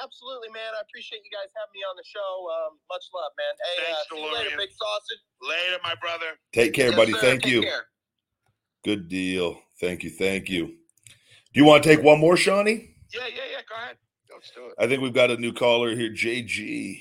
absolutely, 0.00 0.48
man. 0.54 0.72
I 0.78 0.80
appreciate 0.86 1.20
you 1.26 1.32
guys 1.34 1.50
having 1.52 1.74
me 1.74 1.82
on 1.84 1.96
the 1.98 2.06
show. 2.06 2.30
Um, 2.48 2.78
much 2.88 3.04
love, 3.12 3.32
man. 3.36 3.54
Hey, 3.58 3.76
Thanks, 3.84 4.00
uh, 4.00 4.14
see 4.14 4.20
you 4.22 4.28
later, 4.32 4.50
DeLorean. 4.54 4.58
big 4.62 4.72
sausage. 4.72 5.22
Later, 5.42 5.78
my 5.82 5.94
brother. 6.00 6.38
take 6.52 6.72
care, 6.72 6.88
Yes, 6.94 6.96
buddy. 6.96 7.12
sir. 7.12 7.20
Thank 7.20 7.42
Take 7.42 7.52
you. 7.52 7.62
care. 7.62 7.84
Good 8.84 9.08
deal. 9.08 9.60
Thank 9.80 10.02
you. 10.04 10.10
Thank 10.10 10.48
you. 10.48 10.66
Do 10.66 11.60
you 11.60 11.64
want 11.64 11.82
to 11.82 11.88
take 11.88 12.02
one 12.04 12.18
more, 12.18 12.34
Seany? 12.36 12.94
Yeah, 13.12 13.26
yeah, 13.28 13.44
yeah. 13.50 13.62
Go 13.68 13.74
ahead. 13.76 13.96
Let's 14.32 14.50
do 14.56 14.66
it. 14.66 14.74
I 14.78 14.86
think 14.88 15.02
we've 15.02 15.12
got 15.12 15.30
a 15.30 15.36
new 15.36 15.52
caller 15.52 15.94
here, 15.94 16.10
JG. 16.10 16.98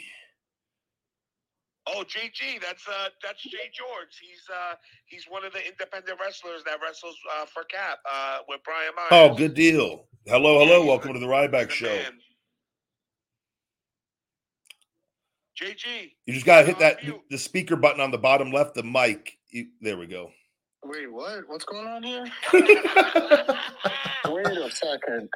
Oh, 1.88 2.04
JG, 2.06 2.62
that's 2.62 2.88
uh, 2.88 3.10
that's 3.24 3.42
Jay 3.42 3.72
George. 3.74 4.14
He's 4.22 4.44
uh, 4.54 4.76
he's 5.08 5.26
one 5.28 5.44
of 5.44 5.52
the 5.52 5.66
independent 5.66 6.20
wrestlers 6.24 6.64
that 6.66 6.78
wrestles 6.82 7.18
uh, 7.40 7.46
for 7.48 7.64
Cap 7.64 7.98
uh, 8.14 8.40
with 8.48 8.62
Brian 8.64 8.92
Myers. 8.96 9.08
Oh, 9.12 9.34
good 9.36 9.56
deal. 9.56 10.06
Hello, 10.28 10.60
hello. 10.60 10.82
he's 10.82 10.88
Welcome 10.88 11.14
to 11.14 11.20
the 11.20 11.26
Ryback 11.26 11.70
He's 11.70 11.74
Show. 11.78 11.88
man. 11.88 12.20
JG. 15.60 16.12
You 16.26 16.34
just 16.34 16.46
gotta 16.46 16.66
hit 16.66 16.80
that 16.80 17.04
mute. 17.04 17.22
the 17.30 17.38
speaker 17.38 17.76
button 17.76 18.02
on 18.02 18.12
the 18.12 18.18
bottom 18.18 18.52
left, 18.52 18.76
the 18.76 18.84
mic. 18.84 19.38
You, 19.50 19.68
there 19.82 19.98
we 19.98 20.08
go. 20.08 20.32
Wait, 20.84 21.12
what? 21.12 21.48
What's 21.48 21.66
going 21.66 21.88
on 21.88 22.02
here? 22.04 22.26
Wait 22.54 24.48
a 24.48 24.72
second. 24.72 25.30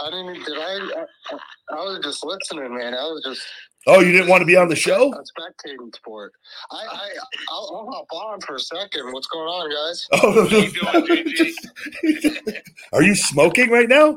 I 0.00 0.10
didn't. 0.10 0.44
Did 0.44 0.58
I? 0.58 1.04
I, 1.30 1.36
I 1.70 1.84
was 1.84 2.00
just 2.02 2.24
listening, 2.24 2.76
man. 2.76 2.94
I 2.94 3.04
was 3.04 3.22
just 3.24 3.42
Oh, 3.86 4.00
you 4.00 4.12
didn't 4.12 4.28
want 4.28 4.42
to 4.42 4.46
be 4.46 4.56
on 4.56 4.68
the 4.68 4.76
show? 4.76 5.12
a 5.12 5.16
spectating 5.16 5.94
sport. 5.94 6.32
I, 6.70 6.76
I, 6.90 7.08
I'll, 7.50 7.70
I'll 7.74 7.90
hop 7.92 8.06
on 8.12 8.40
for 8.40 8.54
a 8.54 8.60
second. 8.60 9.12
What's 9.12 9.26
going 9.26 9.48
on, 9.48 9.70
guys? 9.70 10.06
Oh, 10.12 10.48
How 10.48 10.56
you 10.56 10.70
doing, 10.70 11.52
JG? 12.04 12.62
are 12.92 13.02
you 13.02 13.14
smoking 13.16 13.70
right 13.70 13.88
now? 13.88 14.16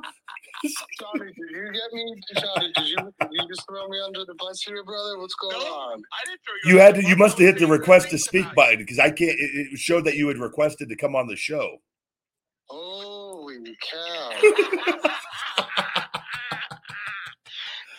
Johnny, 0.99 1.31
did 1.33 1.35
you 1.51 1.71
get 1.71 1.93
me? 1.93 2.21
Johnny, 2.35 2.71
did 2.75 2.87
you? 2.89 2.97
Did 2.97 3.29
you 3.31 3.47
just 3.47 3.63
throw 3.69 3.87
me 3.87 3.97
under 4.05 4.25
the 4.25 4.35
bus 4.37 4.61
here, 4.61 4.83
brother? 4.83 5.19
What's 5.19 5.35
going 5.35 5.57
No. 5.57 5.65
on? 5.65 6.01
I 6.13 6.25
didn't 6.25 6.41
throw 6.45 6.69
You 6.69 6.75
You 6.75 6.81
had 6.81 6.95
to. 6.95 7.03
You 7.03 7.15
must 7.15 7.37
have 7.37 7.47
hit 7.47 7.59
the 7.59 7.67
request 7.67 8.09
to 8.11 8.17
speak 8.17 8.41
about 8.43 8.51
you. 8.51 8.55
button 8.55 8.77
because 8.79 8.99
I 8.99 9.09
can't. 9.09 9.31
It, 9.31 9.71
it 9.73 9.79
showed 9.79 10.05
that 10.05 10.15
you 10.15 10.27
had 10.27 10.37
requested 10.37 10.89
to 10.89 10.95
come 10.95 11.15
on 11.15 11.27
the 11.27 11.35
show. 11.35 11.77
Holy 12.69 13.75
cow! 13.91 15.11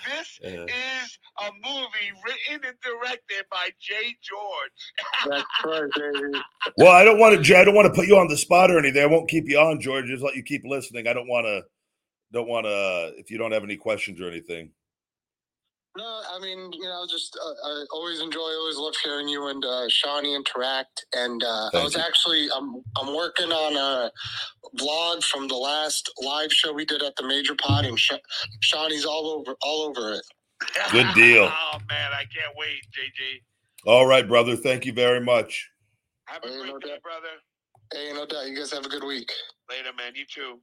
This 0.09 0.39
Yeah. 0.43 0.65
is 0.65 1.19
a 1.41 1.51
movie 1.65 2.13
written 2.25 2.65
and 2.69 2.77
directed 2.83 3.45
by 3.51 3.71
Jay 3.81 4.15
George. 4.23 4.93
That's 5.27 5.45
right, 5.65 5.91
baby. 6.23 6.41
Well, 6.79 6.93
I 6.93 7.05
don't 7.05 7.19
want 7.19 7.43
to. 7.45 7.57
I 7.59 7.65
don't 7.65 7.75
want 7.75 7.87
to 7.93 7.99
put 7.99 8.07
you 8.07 8.17
on 8.17 8.29
the 8.29 8.37
spot 8.37 8.71
or 8.71 8.79
anything. 8.79 9.03
I 9.03 9.07
won't 9.07 9.29
keep 9.29 9.49
you 9.49 9.59
on, 9.59 9.81
George. 9.81 10.07
Just 10.07 10.23
let 10.23 10.37
you 10.37 10.43
keep 10.43 10.63
listening. 10.65 11.09
I 11.09 11.13
don't 11.13 11.29
want 11.29 11.47
to. 11.47 11.63
Don't 12.33 12.49
want 12.49 12.67
to. 12.67 13.15
If 13.19 13.31
you 13.31 13.39
don't 13.39 13.53
have 13.53 13.65
any 13.65 13.77
questions 13.77 14.21
or 14.21 14.29
anything. 14.29 14.71
No, 15.97 16.05
I 16.05 16.39
mean, 16.41 16.71
you 16.75 16.85
know, 16.85 17.07
just 17.11 17.39
uh, 17.43 17.69
I 17.69 17.85
always 17.91 18.21
enjoy, 18.21 18.41
always 18.41 18.77
love 18.77 18.95
hearing 19.03 19.29
you 19.29 19.49
and 19.49 19.65
uh, 19.65 19.89
Seany 19.89 20.37
interact. 20.37 21.07
And 21.15 21.43
uh, 21.43 21.71
I 21.73 21.83
was 21.83 21.95
you. 21.95 22.03
actually, 22.03 22.49
I'm, 22.55 22.83
I'm 23.01 23.15
working 23.17 23.51
on 23.51 23.77
a 23.77 24.11
vlog 24.79 25.25
from 25.25 25.49
the 25.49 25.55
last 25.55 26.11
live 26.23 26.53
show 26.53 26.73
we 26.75 26.85
did 26.85 27.03
at 27.03 27.17
the 27.17 27.27
Major 27.27 27.55
Pod, 27.55 27.87
and 27.87 27.99
Sha 27.99 28.17
Seany's 28.63 29.07
all 29.07 29.29
over, 29.31 29.57
all 29.63 29.83
over 29.89 30.13
it. 30.13 30.23
Good 30.93 31.07
deal. 31.15 31.45
oh 31.51 31.79
man, 31.89 32.11
I 32.13 32.25
can't 32.25 32.55
wait, 32.57 32.83
JJ. 32.93 33.41
All 33.91 34.07
right, 34.07 34.27
brother. 34.29 34.55
Thank 34.57 34.85
you 34.85 34.93
very 34.93 35.21
much. 35.21 35.71
Have 36.27 36.45
a 36.45 36.49
Hey, 36.49 36.59
great 36.59 36.73
no 36.73 36.79
day, 36.79 36.89
doubt. 36.89 37.03
brother. 37.03 37.29
Hey, 37.95 38.13
no 38.13 38.27
doubt. 38.27 38.47
You 38.49 38.57
guys 38.57 38.73
have 38.73 38.85
a 38.85 38.89
good 38.91 39.05
week. 39.05 39.33
Later, 39.71 39.91
man. 39.97 40.13
You 40.15 40.25
too. 40.27 40.61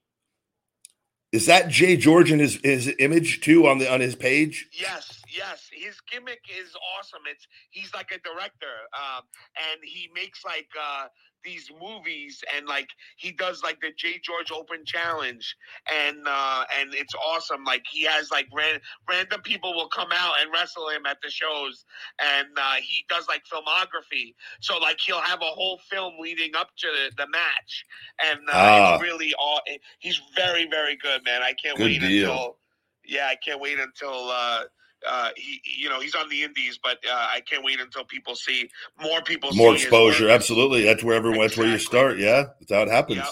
Is 1.34 1.47
that 1.47 1.67
Jay 1.67 1.97
George 1.97 2.29
and 2.29 2.39
his 2.39 2.59
his 2.63 2.93
image 2.99 3.41
too 3.41 3.67
on 3.67 3.79
the 3.79 3.91
on 3.91 3.99
his 3.99 4.15
page? 4.15 4.69
Yes, 4.71 5.23
yes. 5.27 5.67
His 5.73 5.99
gimmick 6.01 6.41
is 6.47 6.75
awesome. 6.95 7.21
It's 7.27 7.47
he's 7.71 7.91
like 7.95 8.11
a 8.11 8.19
director, 8.19 8.75
um, 8.93 9.23
and 9.57 9.81
he 9.84 10.11
makes 10.13 10.45
like 10.45 10.69
uh, 10.79 11.07
these 11.43 11.69
movies, 11.81 12.43
and 12.55 12.65
like 12.67 12.87
he 13.17 13.31
does 13.31 13.61
like 13.63 13.79
the 13.81 13.91
J 13.97 14.19
George 14.23 14.51
Open 14.51 14.85
Challenge, 14.85 15.55
and 15.91 16.17
uh, 16.27 16.63
and 16.79 16.93
it's 16.93 17.13
awesome. 17.15 17.63
Like 17.63 17.83
he 17.91 18.03
has 18.05 18.31
like 18.31 18.47
ran, 18.53 18.79
random 19.09 19.41
people 19.41 19.73
will 19.73 19.89
come 19.89 20.09
out 20.13 20.33
and 20.41 20.51
wrestle 20.53 20.89
him 20.89 21.05
at 21.05 21.17
the 21.23 21.29
shows, 21.29 21.85
and 22.19 22.47
uh, 22.57 22.75
he 22.81 23.05
does 23.09 23.27
like 23.27 23.43
filmography. 23.45 24.35
So 24.61 24.77
like 24.77 24.99
he'll 25.05 25.21
have 25.21 25.41
a 25.41 25.45
whole 25.53 25.79
film 25.89 26.13
leading 26.19 26.55
up 26.55 26.69
to 26.77 26.87
the, 26.87 27.23
the 27.23 27.29
match, 27.29 27.85
and 28.29 28.39
uh, 28.49 28.51
Ah. 28.53 28.93
it's 28.95 29.03
really 29.03 29.33
all. 29.39 29.61
He's 29.99 30.21
very 30.35 30.67
very 30.69 30.95
good, 30.97 31.23
man. 31.25 31.41
I 31.41 31.53
can't 31.53 31.77
Good 31.77 31.83
wait 31.85 32.01
deal. 32.01 32.31
until. 32.31 32.57
Yeah, 33.05 33.27
I 33.29 33.35
can't 33.35 33.59
wait 33.59 33.79
until 33.79 34.29
uh, 34.29 34.63
uh, 35.07 35.29
he, 35.35 35.61
you 35.63 35.89
know, 35.89 35.99
he's 35.99 36.15
on 36.15 36.29
the 36.29 36.43
Indies, 36.43 36.79
but 36.81 36.97
uh, 37.09 37.27
I 37.33 37.41
can't 37.41 37.63
wait 37.63 37.79
until 37.79 38.03
people 38.03 38.35
see 38.35 38.69
more 39.01 39.21
people. 39.21 39.53
More 39.53 39.75
exposure. 39.75 40.29
Absolutely. 40.29 40.83
That's 40.83 41.03
where 41.03 41.15
everyone. 41.15 41.41
That's 41.41 41.57
where 41.57 41.67
you 41.67 41.77
start. 41.77 42.17
Yeah, 42.17 42.45
that's 42.59 42.71
how 42.71 42.81
it 42.81 42.89
happens. 42.89 43.17
Yep. 43.17 43.27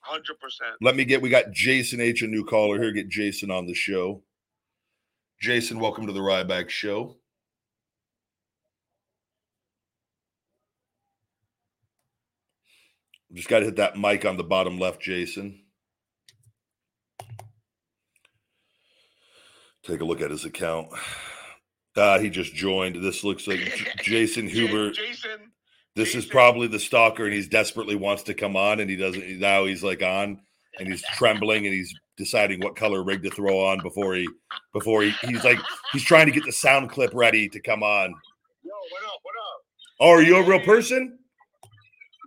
Hundred 0.00 0.40
percent. 0.40 0.72
Let 0.80 0.96
me 0.96 1.04
get. 1.04 1.22
We 1.22 1.28
got 1.28 1.52
Jason 1.52 2.00
H, 2.00 2.22
a 2.22 2.26
new 2.26 2.44
caller 2.44 2.80
here. 2.80 2.92
Get 2.92 3.08
Jason 3.08 3.50
on 3.50 3.66
the 3.66 3.74
show. 3.74 4.22
Jason, 5.40 5.78
welcome 5.80 6.06
to 6.06 6.12
the 6.12 6.20
Ryback 6.20 6.68
Show. 6.68 7.16
Just 13.32 13.48
got 13.48 13.60
to 13.60 13.66
hit 13.66 13.76
that 13.76 13.96
mic 13.96 14.24
on 14.24 14.36
the 14.36 14.42
bottom 14.42 14.78
left, 14.78 15.00
Jason. 15.00 15.62
Take 19.90 20.02
a 20.02 20.04
look 20.04 20.20
at 20.20 20.30
his 20.30 20.44
account. 20.44 20.88
Uh, 21.96 22.18
he 22.20 22.30
just 22.30 22.54
joined. 22.54 23.02
This 23.02 23.24
looks 23.24 23.48
like 23.48 23.58
Jason 24.02 24.48
Huber. 24.48 24.92
Jason. 24.92 25.50
This 25.96 26.14
is 26.14 26.24
probably 26.24 26.68
the 26.68 26.78
stalker, 26.78 27.24
and 27.24 27.34
he's 27.34 27.48
desperately 27.48 27.96
wants 27.96 28.22
to 28.24 28.34
come 28.34 28.56
on, 28.56 28.78
and 28.78 28.88
he 28.88 28.94
doesn't. 28.94 29.40
Now 29.40 29.64
he's 29.64 29.82
like 29.82 30.02
on, 30.02 30.40
and 30.78 30.88
he's 30.88 31.02
trembling, 31.14 31.66
and 31.66 31.74
he's 31.74 31.92
deciding 32.16 32.60
what 32.60 32.76
color 32.76 33.02
rig 33.02 33.24
to 33.24 33.30
throw 33.30 33.66
on 33.66 33.80
before 33.82 34.14
he, 34.14 34.28
before 34.72 35.02
he, 35.02 35.10
he's 35.22 35.42
like 35.42 35.58
he's 35.92 36.04
trying 36.04 36.26
to 36.26 36.32
get 36.32 36.44
the 36.44 36.52
sound 36.52 36.90
clip 36.90 37.10
ready 37.12 37.48
to 37.48 37.60
come 37.60 37.82
on. 37.82 38.10
Yo, 38.62 38.70
what 38.90 39.02
up? 39.04 39.20
What 39.22 39.34
up? 39.34 39.64
Oh, 39.98 40.10
are 40.10 40.22
you 40.22 40.36
a 40.36 40.46
real 40.46 40.60
person? 40.60 41.18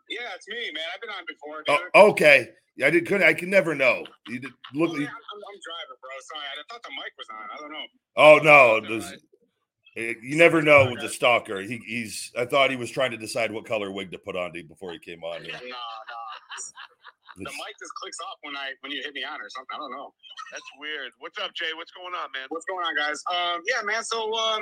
Yeah, 0.10 0.20
it's 0.36 0.48
me, 0.50 0.70
man. 0.74 0.84
I've 0.94 1.02
been 1.02 1.10
on 1.10 1.24
before. 1.26 1.90
Oh, 1.96 2.10
okay. 2.10 2.50
I 2.84 2.90
did. 2.90 3.06
Couldn't. 3.08 3.28
I 3.28 3.34
can 3.34 3.50
never 3.50 3.76
know. 3.76 4.06
You 4.28 4.40
did, 4.40 4.52
look. 4.74 4.92
Oh, 4.92 4.96
yeah, 4.96 5.06
I'm, 5.06 5.14
I'm, 5.14 5.42
I'm 5.46 5.60
driving, 5.62 5.98
bro. 6.02 6.10
Sorry, 6.34 6.46
I 6.48 6.64
thought 6.72 6.82
the 6.84 6.90
mic 6.92 7.14
was 7.18 7.28
on. 7.30 7.46
I 7.54 7.58
don't 7.62 7.72
know. 7.72 7.86
Oh 8.18 8.40
no, 8.42 8.80
That's 8.80 8.90
there's- 8.90 9.22
all 9.98 10.04
right. 10.04 10.10
eh, 10.10 10.14
you 10.24 10.36
never 10.38 10.62
know 10.62 10.90
with 10.92 11.02
the 11.02 11.10
stalker. 11.10 11.62
He, 11.62 11.78
he's. 11.86 12.32
I 12.38 12.46
thought 12.46 12.72
he 12.72 12.76
was 12.76 12.90
trying 12.90 13.12
to 13.12 13.18
decide 13.18 13.52
what 13.52 13.66
color 13.66 13.92
wig 13.92 14.12
to 14.12 14.18
put 14.18 14.36
on 14.36 14.52
before 14.68 14.92
he 14.92 15.00
came 15.00 15.24
on. 15.24 15.44
here. 15.44 15.54
Nah, 15.62 15.68
nah. 15.70 17.46
The 17.46 17.50
mic 17.50 17.74
just 17.80 17.94
clicks 17.96 18.18
off 18.22 18.38
when 18.42 18.56
I 18.56 18.72
when 18.82 18.92
you 18.92 19.02
hit 19.04 19.14
me 19.16 19.24
on 19.24 19.42
or 19.42 19.50
something. 19.50 19.74
I 19.74 19.78
don't 19.78 19.92
know. 19.92 20.14
That's 20.52 20.64
weird. 20.78 21.12
What's 21.18 21.40
up, 21.40 21.52
Jay? 21.56 21.74
What's 21.76 21.90
going 21.92 22.14
on, 22.14 22.30
man? 22.32 22.46
What's 22.50 22.66
going 22.66 22.86
on, 22.86 22.96
guys? 22.96 23.24
Um, 23.34 23.62
yeah, 23.68 23.82
man. 23.84 24.04
So 24.04 24.32
um, 24.36 24.62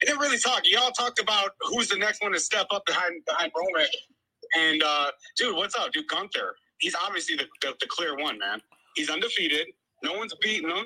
I 0.00 0.06
didn't 0.06 0.20
really 0.20 0.38
talk. 0.38 0.62
Y'all 0.64 0.92
talked 0.92 1.18
about 1.18 1.50
who's 1.60 1.88
the 1.88 1.96
next 1.98 2.22
one 2.22 2.30
to 2.32 2.38
step 2.38 2.66
up 2.70 2.84
behind 2.86 3.14
behind 3.26 3.50
Roman. 3.56 3.88
And 4.56 4.80
uh, 4.84 5.10
dude, 5.36 5.56
what's 5.56 5.74
up, 5.74 5.90
dude? 5.92 6.06
Gunther. 6.06 6.54
He's 6.84 6.94
obviously 7.02 7.34
the, 7.36 7.46
the, 7.62 7.74
the 7.80 7.86
clear 7.88 8.14
one, 8.14 8.38
man. 8.38 8.60
He's 8.94 9.08
undefeated. 9.08 9.68
No 10.02 10.12
one's 10.18 10.34
beaten 10.42 10.68
him. 10.68 10.84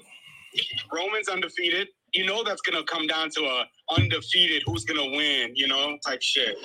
Roman's 0.92 1.28
undefeated. 1.28 1.88
You 2.14 2.24
know 2.24 2.44
that's 2.44 2.60
gonna 2.60 2.84
come 2.84 3.08
down 3.08 3.30
to 3.30 3.40
a 3.46 3.64
undefeated 3.90 4.62
who's 4.64 4.84
gonna 4.84 5.10
win, 5.10 5.56
you 5.56 5.66
know, 5.66 5.98
type 6.06 6.22
shit 6.22 6.56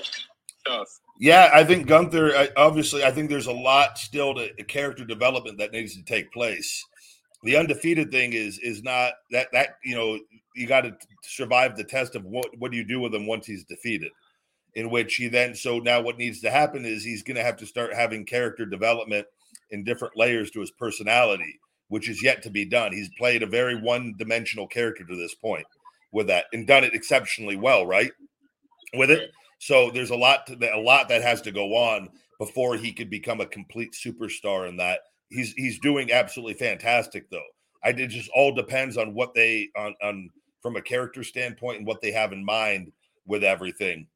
stuff. 0.59 0.87
Yeah, 1.19 1.49
I 1.51 1.63
think 1.63 1.87
Gunther. 1.87 2.49
Obviously, 2.55 3.03
I 3.03 3.09
think 3.09 3.31
there's 3.31 3.47
a 3.47 3.51
lot 3.51 3.97
still 3.97 4.35
to 4.35 4.53
character 4.65 5.03
development 5.03 5.57
that 5.57 5.71
needs 5.71 5.95
to 5.95 6.03
take 6.03 6.31
place. 6.31 6.85
The 7.41 7.57
undefeated 7.57 8.11
thing 8.11 8.33
is 8.33 8.59
is 8.59 8.83
not 8.83 9.13
that 9.31 9.47
that 9.51 9.77
you 9.83 9.95
know 9.95 10.19
you 10.55 10.67
got 10.67 10.81
to 10.81 10.95
survive 11.23 11.75
the 11.75 11.83
test 11.83 12.15
of 12.15 12.23
what 12.23 12.55
what 12.59 12.69
do 12.69 12.77
you 12.77 12.83
do 12.83 12.99
with 12.99 13.15
him 13.15 13.25
once 13.25 13.47
he's 13.47 13.63
defeated. 13.63 14.11
In 14.75 14.89
which 14.89 15.15
he 15.15 15.27
then 15.27 15.53
so 15.53 15.77
now 15.77 16.01
what 16.01 16.17
needs 16.17 16.41
to 16.41 16.49
happen 16.49 16.83
is 16.83 17.03
he's 17.03 17.21
going 17.21 17.37
to 17.37 17.43
have 17.43 17.57
to 17.57 17.65
start 17.65 17.93
having 17.93 18.25
character 18.25 18.65
development 18.65 19.27
in 19.69 19.83
different 19.83 20.17
layers 20.17 20.49
to 20.51 20.61
his 20.61 20.71
personality, 20.71 21.59
which 21.89 22.09
is 22.09 22.23
yet 22.23 22.41
to 22.43 22.49
be 22.49 22.65
done. 22.65 22.91
He's 22.91 23.09
played 23.17 23.43
a 23.43 23.47
very 23.47 23.75
one 23.75 24.15
dimensional 24.17 24.67
character 24.67 25.03
to 25.03 25.15
this 25.15 25.35
point 25.35 25.65
with 26.11 26.27
that 26.27 26.45
and 26.53 26.65
done 26.65 26.83
it 26.83 26.95
exceptionally 26.95 27.55
well, 27.55 27.85
right? 27.85 28.11
With 28.95 29.11
it. 29.11 29.31
So 29.59 29.91
there's 29.91 30.09
a 30.09 30.15
lot 30.15 30.47
to 30.47 30.75
a 30.75 30.79
lot 30.79 31.07
that 31.09 31.21
has 31.21 31.41
to 31.43 31.51
go 31.51 31.75
on 31.75 32.09
before 32.39 32.75
he 32.75 32.91
could 32.91 33.09
become 33.09 33.41
a 33.41 33.45
complete 33.45 33.93
superstar 33.93 34.67
in 34.67 34.77
that. 34.77 35.01
He's 35.29 35.53
he's 35.53 35.79
doing 35.79 36.11
absolutely 36.11 36.55
fantastic 36.55 37.29
though. 37.29 37.41
I 37.83 37.89
it 37.89 38.07
just 38.07 38.29
all 38.35 38.53
depends 38.53 38.97
on 38.97 39.13
what 39.13 39.33
they 39.33 39.69
on 39.75 39.95
on 40.01 40.29
from 40.61 40.75
a 40.75 40.81
character 40.81 41.23
standpoint 41.23 41.77
and 41.77 41.87
what 41.87 42.01
they 42.01 42.11
have 42.11 42.33
in 42.33 42.43
mind 42.43 42.91
with 43.25 43.43
everything. 43.43 44.07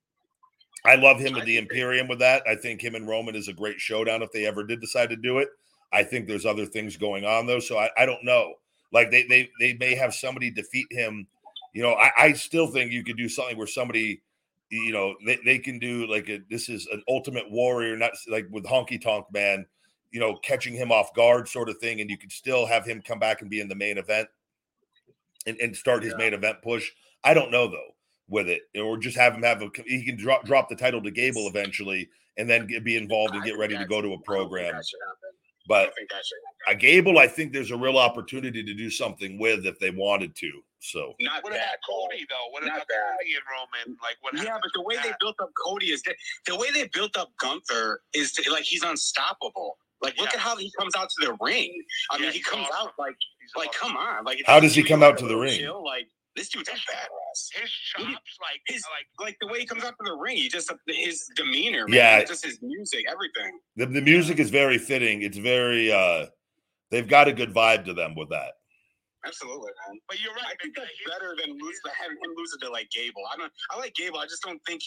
I 0.87 0.95
love 0.95 1.19
him 1.19 1.33
with 1.33 1.45
the 1.45 1.57
Imperium 1.57 2.07
with 2.07 2.19
that. 2.19 2.43
I 2.47 2.55
think 2.55 2.81
him 2.81 2.95
and 2.95 3.07
Roman 3.07 3.35
is 3.35 3.47
a 3.47 3.53
great 3.53 3.79
showdown 3.79 4.21
if 4.21 4.31
they 4.31 4.45
ever 4.45 4.63
did 4.63 4.81
decide 4.81 5.09
to 5.09 5.15
do 5.15 5.39
it. 5.39 5.49
I 5.91 6.03
think 6.03 6.27
there's 6.27 6.45
other 6.45 6.65
things 6.65 6.97
going 6.97 7.25
on 7.25 7.45
though, 7.45 7.59
so 7.59 7.77
I, 7.77 7.89
I 7.97 8.05
don't 8.05 8.23
know. 8.23 8.53
Like 8.91 9.11
they 9.11 9.23
they 9.23 9.49
they 9.59 9.73
may 9.73 9.95
have 9.95 10.13
somebody 10.13 10.49
defeat 10.49 10.87
him. 10.89 11.27
You 11.73 11.83
know, 11.83 11.93
I, 11.93 12.11
I 12.17 12.33
still 12.33 12.67
think 12.67 12.91
you 12.91 13.03
could 13.03 13.17
do 13.17 13.29
something 13.29 13.57
where 13.57 13.67
somebody 13.67 14.21
you 14.69 14.91
know 14.91 15.15
they, 15.25 15.37
they 15.45 15.59
can 15.59 15.79
do 15.79 16.07
like 16.07 16.29
a 16.29 16.39
this 16.49 16.69
is 16.69 16.87
an 16.87 17.01
ultimate 17.07 17.49
warrior 17.49 17.95
not 17.95 18.11
like 18.27 18.47
with 18.51 18.65
honky 18.65 19.01
tonk 19.01 19.25
man 19.31 19.65
you 20.11 20.19
know 20.19 20.35
catching 20.37 20.73
him 20.73 20.91
off 20.91 21.13
guard 21.13 21.47
sort 21.47 21.69
of 21.69 21.77
thing 21.77 22.01
and 22.01 22.09
you 22.09 22.17
could 22.17 22.31
still 22.31 22.65
have 22.65 22.85
him 22.85 23.01
come 23.01 23.19
back 23.19 23.41
and 23.41 23.49
be 23.49 23.59
in 23.59 23.69
the 23.69 23.75
main 23.75 23.97
event 23.97 24.27
and, 25.45 25.57
and 25.59 25.75
start 25.75 26.03
his 26.03 26.15
main 26.17 26.33
event 26.33 26.57
push 26.61 26.91
i 27.23 27.33
don't 27.33 27.51
know 27.51 27.67
though 27.67 27.95
with 28.29 28.49
it 28.49 28.63
or 28.79 28.97
just 28.97 29.17
have 29.17 29.33
him 29.33 29.43
have 29.43 29.61
a 29.61 29.69
he 29.85 30.03
can 30.05 30.17
drop 30.17 30.43
drop 30.45 30.67
the 30.69 30.75
title 30.75 31.01
to 31.01 31.11
gable 31.11 31.47
eventually 31.47 32.09
and 32.37 32.49
then 32.49 32.67
get, 32.67 32.83
be 32.83 32.97
involved 32.97 33.33
and 33.33 33.43
get 33.43 33.57
ready 33.57 33.77
to 33.77 33.85
go 33.85 34.01
to 34.01 34.13
a 34.13 34.19
program 34.19 34.73
that 34.73 34.85
should 34.85 34.99
happen. 35.07 35.29
I 35.29 35.67
but 35.67 35.83
don't 35.85 35.95
think 35.95 36.09
that 36.11 36.25
should 36.25 36.37
happen. 36.67 36.77
a 36.77 36.79
gable 36.79 37.19
i 37.19 37.27
think 37.27 37.53
there's 37.53 37.71
a 37.71 37.77
real 37.77 37.97
opportunity 37.97 38.63
to 38.63 38.73
do 38.73 38.89
something 38.89 39.39
with 39.39 39.65
if 39.65 39.79
they 39.79 39.91
wanted 39.91 40.35
to 40.37 40.51
so 40.79 41.13
Not 41.19 41.43
What 41.43 41.53
about 41.53 41.75
Cody 41.89 42.25
though? 42.29 42.51
What 42.51 42.63
Not 42.63 42.75
about 42.77 42.87
bad. 42.87 43.17
Cody 43.19 43.33
and 43.33 43.43
Roman? 43.51 43.97
Like 44.03 44.15
what? 44.21 44.35
Yeah, 44.35 44.59
but 44.61 44.69
the 44.75 44.81
way 44.83 44.95
with 44.95 45.03
they 45.03 45.11
built 45.19 45.35
up 45.41 45.49
Cody 45.65 45.87
is 45.87 46.03
that 46.03 46.15
the 46.45 46.55
way 46.55 46.67
they 46.71 46.87
built 46.93 47.17
up 47.17 47.31
Gunther 47.39 48.01
is 48.13 48.31
to, 48.33 48.51
like 48.51 48.63
he's 48.63 48.83
unstoppable. 48.83 49.77
Like 50.03 50.19
look 50.19 50.29
Yeah. 50.29 50.35
at 50.37 50.39
how 50.39 50.55
he 50.55 50.71
comes 50.77 50.95
out 50.95 51.09
to 51.09 51.25
the 51.25 51.35
ring. 51.41 51.73
I 52.11 52.17
Yeah, 52.17 52.21
mean, 52.25 52.31
he 52.33 52.41
comes 52.41 52.67
awesome. 52.71 52.89
out 52.89 52.93
like 52.99 53.15
He's 53.41 53.49
like 53.55 53.69
awesome. 53.69 53.95
come 53.95 53.97
on, 53.97 54.23
like 54.23 54.43
How 54.45 54.59
does 54.59 54.75
he 54.75 54.83
come 54.83 55.01
out 55.01 55.17
to 55.17 55.27
the 55.27 55.35
ring? 55.35 55.57
chill, 55.57 55.83
like 55.83 56.07
this 56.37 56.47
dude's 56.49 56.69
a 56.69 56.73
badass. 56.73 57.59
His 57.61 57.69
chops, 57.71 58.37
like 58.41 58.61
His- 58.67 58.83
like 58.95 59.07
Like 59.27 59.37
the 59.41 59.47
way 59.47 59.59
he 59.59 59.65
comes 59.65 59.83
out 59.83 59.95
to 59.99 60.05
the 60.05 60.15
ring, 60.15 60.37
he 60.37 60.47
just 60.47 60.71
his 60.87 61.29
demeanor, 61.35 61.87
man, 61.87 61.95
Yeah. 61.97 62.23
just 62.23 62.45
his 62.45 62.59
music, 62.61 63.03
everything. 63.11 63.59
the, 63.75 63.87
the 63.87 64.01
music 64.01 64.39
is 64.39 64.49
very 64.49 64.77
fitting 64.77 65.23
it's 65.23 65.37
very 65.37 65.91
uh 65.91 66.27
they've 66.91 67.07
got 67.07 67.27
a 67.27 67.33
good 67.33 67.53
vibe 67.53 67.83
to 67.85 67.93
them 67.93 68.15
with 68.15 68.29
that 68.29 68.53
Absolutely, 69.25 69.71
man. 69.89 69.99
But 70.07 70.21
you're 70.21 70.33
right. 70.33 70.45
I 70.53 70.55
think 70.61 70.77
man. 70.77 70.85
that's 70.87 71.11
better 71.19 71.35
than 71.39 71.49
lose 71.57 71.75
his- 71.83 71.93
having 71.99 72.17
him 72.23 72.31
losing 72.37 72.59
to 72.61 72.69
like 72.69 72.89
Gable. 72.91 73.23
I 73.33 73.35
don't. 73.37 73.51
I 73.71 73.77
like 73.77 73.93
Gable. 73.95 74.19
I 74.19 74.25
just 74.25 74.41
don't 74.43 74.61
think. 74.65 74.81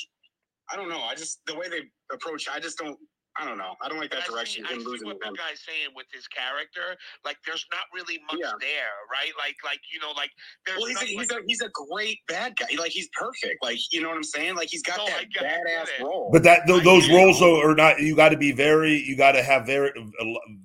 I 0.71 0.77
don't 0.77 0.89
know. 0.89 1.01
I 1.03 1.15
just 1.15 1.41
the 1.47 1.55
way 1.55 1.69
they 1.69 1.83
approach. 2.13 2.49
I 2.49 2.59
just 2.61 2.79
don't. 2.79 2.97
I 3.37 3.47
don't 3.47 3.59
know. 3.59 3.75
I 3.81 3.89
don't 3.89 3.99
like 3.99 4.11
that 4.11 4.25
I 4.29 4.33
direction. 4.33 4.65
See, 4.67 4.73
I 4.73 4.75
him 4.75 4.81
see 4.83 4.87
what 5.05 5.21
to 5.21 5.29
him. 5.29 5.33
the 5.33 5.39
guy's 5.39 5.61
saying 5.65 5.91
with 5.95 6.07
his 6.13 6.27
character. 6.27 6.97
Like, 7.25 7.37
there's 7.47 7.65
not 7.71 7.83
really 7.95 8.19
much 8.31 8.41
Yeah. 8.43 8.53
there, 8.61 8.95
right? 9.11 9.31
Like, 9.39 9.55
like 9.65 9.79
you 9.93 10.01
know, 10.01 10.11
like 10.17 10.31
there's. 10.67 10.79
Well, 10.79 10.89
he's 10.89 11.01
a, 11.01 11.05
he's 11.07 11.31
like, 11.31 11.41
a 11.41 11.43
he's 11.47 11.61
a 11.63 11.71
great 11.89 12.19
bad 12.27 12.57
guy. 12.57 12.67
Like 12.77 12.91
he's 12.91 13.09
perfect. 13.13 13.63
Like 13.63 13.79
you 13.93 14.03
know 14.03 14.09
what 14.09 14.17
I'm 14.17 14.25
saying. 14.25 14.57
Like 14.57 14.69
he's 14.69 14.83
got 14.83 14.99
No, 14.99 15.07
that 15.07 15.31
get 15.33 15.45
it, 15.45 15.49
I 15.53 15.83
badass 15.85 16.01
it. 16.01 16.03
role. 16.05 16.31
But 16.33 16.43
that 16.43 16.67
th- 16.67 16.83
those 16.83 17.07
get 17.07 17.15
roles 17.17 17.39
though 17.39 17.61
are 17.63 17.75
not. 17.75 18.01
You 18.01 18.17
got 18.17 18.31
to 18.31 18.37
be 18.37 18.51
very. 18.53 18.95
You 19.01 19.17
got 19.17 19.33
to 19.33 19.43
have 19.43 19.65
very 19.65 19.93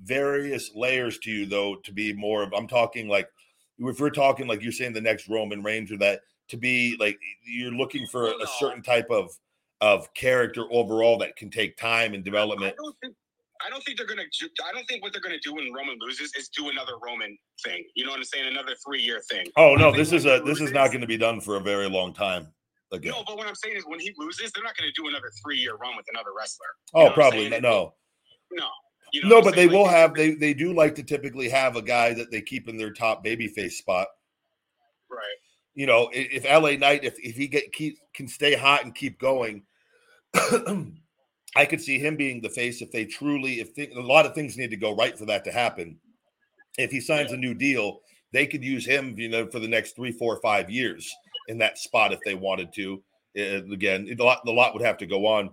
various 0.03 0.71
layers 0.75 1.17
to 1.19 1.31
you 1.31 1.45
though 1.45 1.75
to 1.83 1.91
be 1.91 2.13
more 2.13 2.43
of. 2.43 2.53
I'm 2.53 2.67
talking 2.67 3.07
like 3.07 3.29
if 3.79 3.99
we're 3.99 4.09
talking 4.09 4.47
like 4.47 4.61
you're 4.61 4.71
saying 4.71 4.93
the 4.93 5.01
next 5.01 5.27
Roman 5.29 5.61
Reigns 5.63 5.91
or 5.91 5.97
that 5.97 6.21
to 6.49 6.57
be 6.57 6.95
like 6.99 7.17
you're 7.45 7.71
looking 7.71 8.07
for 8.11 8.23
Well, 8.23 8.35
a 8.35 8.45
no. 8.45 8.49
certain 8.59 8.81
type 8.83 9.07
of 9.09 9.29
of 9.81 10.14
character 10.14 10.65
overall 10.72 11.18
that 11.19 11.35
can 11.35 11.49
take 11.49 11.77
time 11.77 12.14
and 12.14 12.22
I 12.22 12.23
development. 12.26 12.76
don't 12.77 12.95
think. 13.02 13.15
I 13.65 13.69
don't 13.69 13.81
think 13.84 13.97
they're 13.97 14.07
gonna. 14.07 14.23
do- 14.39 14.49
I 14.68 14.72
don't 14.73 14.85
think 14.85 15.02
what 15.02 15.14
they're 15.14 15.22
gonna 15.22 15.39
do 15.43 15.53
when 15.53 15.72
Roman 15.73 15.97
loses 15.99 16.31
is 16.38 16.49
do 16.49 16.69
another 16.69 16.93
Roman 17.03 17.38
thing. 17.64 17.84
You 17.95 18.03
know 18.06 18.11
what 18.11 18.18
I'm 18.18 18.23
saying? 18.26 18.47
Another 18.47 18.76
three 18.85 19.02
year 19.02 19.22
thing. 19.31 19.45
Oh 19.57 19.76
no, 19.76 19.91
this 19.91 20.11
is 20.11 20.26
a 20.26 20.41
this 20.45 20.60
is 20.61 20.72
not 20.72 20.88
going 20.88 21.02
to 21.02 21.07
be 21.07 21.18
done 21.18 21.39
for 21.39 21.56
a 21.56 21.60
very 21.61 21.89
long 21.89 22.14
time. 22.14 22.47
Again. 22.91 23.14
No, 23.14 23.23
but 23.26 23.38
what 23.38 23.47
I'm 23.47 23.56
saying 23.56 23.76
is 23.77 23.84
when 23.88 23.99
he 23.99 24.14
loses, 24.18 24.52
they're 24.52 24.64
not 24.64 24.76
gonna 24.77 24.91
do 24.95 25.07
another 25.07 25.31
three 25.43 25.57
year 25.57 25.76
run 25.77 25.95
with 25.95 26.06
another 26.11 26.30
wrestler. 26.38 26.68
oh, 26.93 27.03
what 27.03 27.07
I'm 27.10 27.14
probably 27.15 27.49
no. 27.49 27.93
No. 28.52 28.68
You 29.14 29.23
know 29.23 29.30
No, 29.30 29.41
but 29.41 29.56
they? 29.56 29.65
Like, 29.68 29.73
will 29.76 29.88
have 29.88 30.14
they 30.14 30.35
they 30.35 30.53
do 30.53 30.73
like 30.73 30.93
to 30.95 31.03
typically 31.03 31.49
have 31.49 31.76
a 31.77 31.81
guy 31.81 32.14
that 32.14 32.31
they 32.31 32.41
keep 32.41 32.68
in 32.68 32.77
their 32.77 32.91
top 32.91 33.23
babyface 33.26 33.72
spot. 33.73 34.07
right. 35.10 35.22
You 35.76 35.85
know, 35.85 36.10
if 36.14 36.45
LA 36.45 36.77
Knight 36.77 37.03
if 37.03 37.15
if 37.19 37.35
he 37.35 37.47
get 37.47 37.72
keep 37.73 37.97
can 38.14 38.27
stay 38.27 38.56
hot 38.56 38.84
and 38.85 38.95
keep 38.95 39.19
going, 39.19 39.64
I 41.56 41.65
could 41.65 41.81
see 41.81 41.99
him 41.99 42.15
being 42.15 42.41
the 42.41 42.49
face 42.49 42.81
if 42.81 42.91
they 42.91 43.06
truly 43.06 43.60
if 43.60 43.77
a 43.77 43.99
lot 43.99 44.26
of 44.26 44.34
things 44.34 44.57
need 44.57 44.72
to 44.72 44.77
go 44.77 44.95
right 44.95 45.18
for 45.18 45.26
that 45.26 45.43
to 45.45 45.52
happen. 45.52 45.97
If 46.77 46.91
he 46.91 46.99
signs 47.02 47.31
a 47.31 47.38
new 47.38 47.53
deal, 47.53 47.99
they 48.34 48.47
could 48.47 48.64
use 48.64 48.85
him, 48.85 49.15
you 49.18 49.30
know, 49.30 49.47
for 49.47 49.60
the 49.60 49.68
next 49.68 49.95
three, 49.95 50.11
four, 50.11 50.39
five 50.41 50.69
years 50.69 51.14
in 51.47 51.57
that 51.60 51.77
spot 51.77 52.11
if 52.11 52.19
they 52.26 52.35
wanted 52.35 52.73
to. 52.73 53.02
Uh, 53.38 53.64
again, 53.72 54.07
it- 54.07 54.19
a 54.19 54.23
lot, 54.23 54.43
the 54.45 54.52
lot 54.52 54.73
would 54.73 54.84
have 54.84 54.97
to 54.97 55.06
go 55.06 55.26
on. 55.26 55.52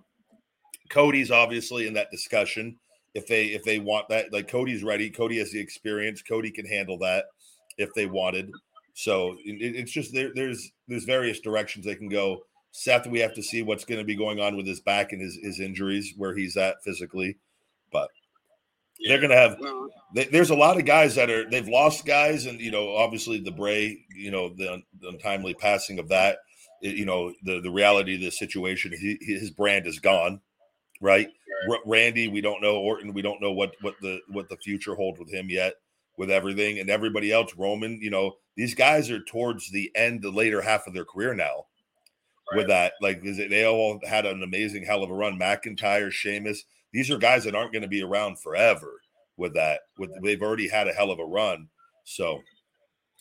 Cody's 0.88 1.30
obviously 1.30 1.86
in 1.86 1.94
that 1.94 2.10
discussion. 2.10 2.78
If 3.14 3.26
they 3.26 3.46
if 3.46 3.62
they 3.64 3.78
want 3.78 4.08
that, 4.08 4.32
like 4.32 4.48
Cody's 4.48 4.82
ready. 4.82 5.10
Cody 5.10 5.38
has 5.38 5.50
the 5.50 5.60
experience. 5.60 6.22
Cody 6.22 6.50
can 6.50 6.64
handle 6.66 6.98
that 6.98 7.26
if 7.76 7.92
they 7.94 8.06
wanted. 8.06 8.50
So 8.94 9.36
it, 9.44 9.76
it's 9.76 9.92
just 9.92 10.12
there. 10.12 10.32
There's 10.34 10.70
there's 10.88 11.04
various 11.04 11.40
directions 11.40 11.86
they 11.86 11.94
can 11.94 12.08
go. 12.08 12.42
Seth, 12.72 13.06
we 13.06 13.20
have 13.20 13.34
to 13.34 13.42
see 13.42 13.62
what's 13.62 13.84
going 13.84 13.98
to 14.00 14.04
be 14.04 14.14
going 14.16 14.40
on 14.40 14.56
with 14.56 14.66
his 14.66 14.80
back 14.80 15.12
and 15.12 15.20
his 15.20 15.38
his 15.42 15.60
injuries, 15.60 16.14
where 16.16 16.34
he's 16.34 16.56
at 16.56 16.82
physically. 16.84 17.36
But 17.90 18.08
they're 19.06 19.18
going 19.18 19.30
to 19.30 19.36
have 19.36 19.60
No. 19.60 19.84
Uh 19.84 19.88
th- 20.14 20.30
there's 20.30 20.50
a 20.50 20.54
lot 20.56 20.78
of 20.78 20.84
guys 20.84 21.14
that 21.16 21.30
are 21.30 21.48
they've 21.48 21.68
lost 21.68 22.04
guys, 22.06 22.46
and 22.46 22.60
you 22.60 22.70
know, 22.70 22.94
obviously 22.96 23.38
the 23.40 23.50
Bray, 23.50 24.04
you 24.14 24.30
know, 24.30 24.50
the, 24.50 24.82
the 25.00 25.08
untimely 25.08 25.54
passing 25.54 25.98
of 25.98 26.08
that, 26.08 26.38
it- 26.82 26.96
you 26.96 27.04
know, 27.06 27.32
the 27.42 27.60
the 27.60 27.70
reality 27.70 28.14
of 28.14 28.20
the 28.20 28.30
situation, 28.30 28.92
he, 28.92 29.18
his 29.20 29.50
brand 29.50 29.86
is 29.86 29.98
gone, 29.98 30.40
right? 31.00 31.28
R- 31.70 31.80
Randy, 31.86 32.28
we 32.28 32.40
don't 32.40 32.62
know 32.62 32.76
Orton, 32.76 33.12
we 33.14 33.22
don't 33.22 33.40
know 33.40 33.52
what 33.52 33.74
what 33.80 33.94
the 34.00 34.20
what 34.28 34.48
the 34.48 34.56
future 34.58 34.94
holds 34.94 35.18
with 35.18 35.32
him 35.32 35.48
yet, 35.48 35.74
with 36.16 36.30
everything, 36.30 36.78
and 36.78 36.88
everybody 36.90 37.32
else. 37.32 37.54
Roman, 37.56 38.00
you 38.00 38.10
know, 38.10 38.36
these 38.56 38.74
guys 38.74 39.10
are 39.10 39.22
towards 39.22 39.70
the 39.70 39.90
end, 39.94 40.22
the 40.22 40.30
later 40.30 40.60
half 40.60 40.86
of 40.86 40.94
their 40.94 41.04
career 41.04 41.34
now. 41.34 41.66
With 42.54 42.68
that, 42.68 42.92
like 43.00 43.24
is 43.24 43.38
it- 43.38 43.48
they 43.48 43.64
all 43.64 43.98
had 44.06 44.26
an 44.26 44.42
amazing 44.42 44.84
hell 44.84 45.02
of 45.02 45.10
a 45.10 45.14
run. 45.14 45.38
McIntyre, 45.38 46.12
Sheamus, 46.12 46.64
these 46.92 47.10
are 47.10 47.16
guys 47.16 47.44
that 47.44 47.54
aren't 47.54 47.72
going 47.72 47.82
to 47.82 47.88
be 47.88 48.02
around 48.02 48.38
forever 48.38 49.00
with 49.38 49.54
that. 49.54 49.80
With 49.96 50.10
they've 50.22 50.42
already 50.42 50.68
had 50.68 50.86
a 50.86 50.92
hell 50.92 51.10
of 51.10 51.18
a 51.18 51.24
run, 51.24 51.68
so 52.04 52.42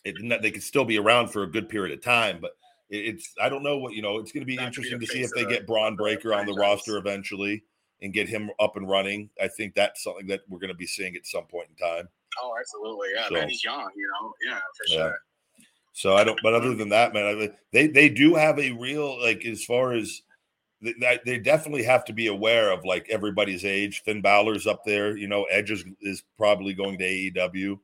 it, 0.04 0.16
they 0.42 0.50
could 0.50 0.62
still 0.62 0.84
be 0.84 0.98
around 0.98 1.28
for 1.28 1.44
a 1.44 1.50
good 1.50 1.68
period 1.68 1.96
of 1.96 2.04
time. 2.04 2.40
But 2.40 2.52
it, 2.90 3.14
it's 3.14 3.32
I 3.40 3.48
don't 3.48 3.62
know 3.62 3.78
what 3.78 3.94
you 3.94 4.02
know. 4.02 4.18
It's 4.18 4.32
going 4.32 4.42
to 4.42 4.46
be 4.46 4.56
Not 4.56 4.66
interesting 4.66 5.00
to 5.00 5.06
see 5.06 5.22
if 5.22 5.30
they 5.34 5.46
get 5.46 5.66
Bron 5.66 5.96
Breakker 5.96 6.34
on 6.34 6.44
the 6.44 6.54
roster 6.54 6.98
eventually 6.98 7.64
and 8.02 8.12
get 8.12 8.28
him 8.28 8.50
up 8.60 8.76
and 8.76 8.88
running. 8.88 9.30
I 9.40 9.48
think 9.48 9.74
that's 9.74 10.02
something 10.02 10.26
that 10.26 10.40
we're 10.48 10.58
going 10.58 10.68
to 10.68 10.74
be 10.74 10.86
seeing 10.86 11.16
at 11.16 11.26
some 11.26 11.44
point 11.44 11.68
in 11.70 11.76
time. 11.76 12.08
Oh, 12.40 12.54
absolutely. 12.58 13.08
Yeah, 13.14 13.28
So- 13.28 13.34
man, 13.34 13.48
he's 13.48 13.64
young. 13.64 13.90
You 13.96 14.08
know. 14.20 14.34
Yeah, 14.46 14.58
for 14.58 14.84
Yeah. 14.94 14.96
sure. 14.96 15.18
So 15.94 16.14
I 16.16 16.24
don't. 16.24 16.38
But 16.42 16.54
other 16.54 16.74
than 16.74 16.88
that, 16.90 17.12
man, 17.12 17.26
I 17.26 17.50
they 17.72 17.86
they 17.88 18.08
do 18.08 18.34
have 18.34 18.58
a 18.58 18.70
real 18.72 19.20
like 19.20 19.44
as 19.44 19.64
far 19.64 19.92
as 19.92 20.22
th- 20.82 20.96
that 21.00 21.24
they 21.26 21.38
definitely 21.38 21.82
have 21.82 22.04
to 22.06 22.12
be 22.14 22.28
aware 22.28 22.70
of 22.70 22.84
like 22.84 23.08
everybody's 23.10 23.64
age. 23.64 24.02
Finn 24.02 24.22
Balor's 24.22 24.66
up 24.66 24.84
there. 24.84 25.16
You 25.16 25.28
know, 25.28 25.44
Edge 25.44 25.70
is, 25.70 25.84
is 26.00 26.22
probably 26.38 26.72
going 26.72 26.96
to 26.98 27.04
AEW. 27.04 27.78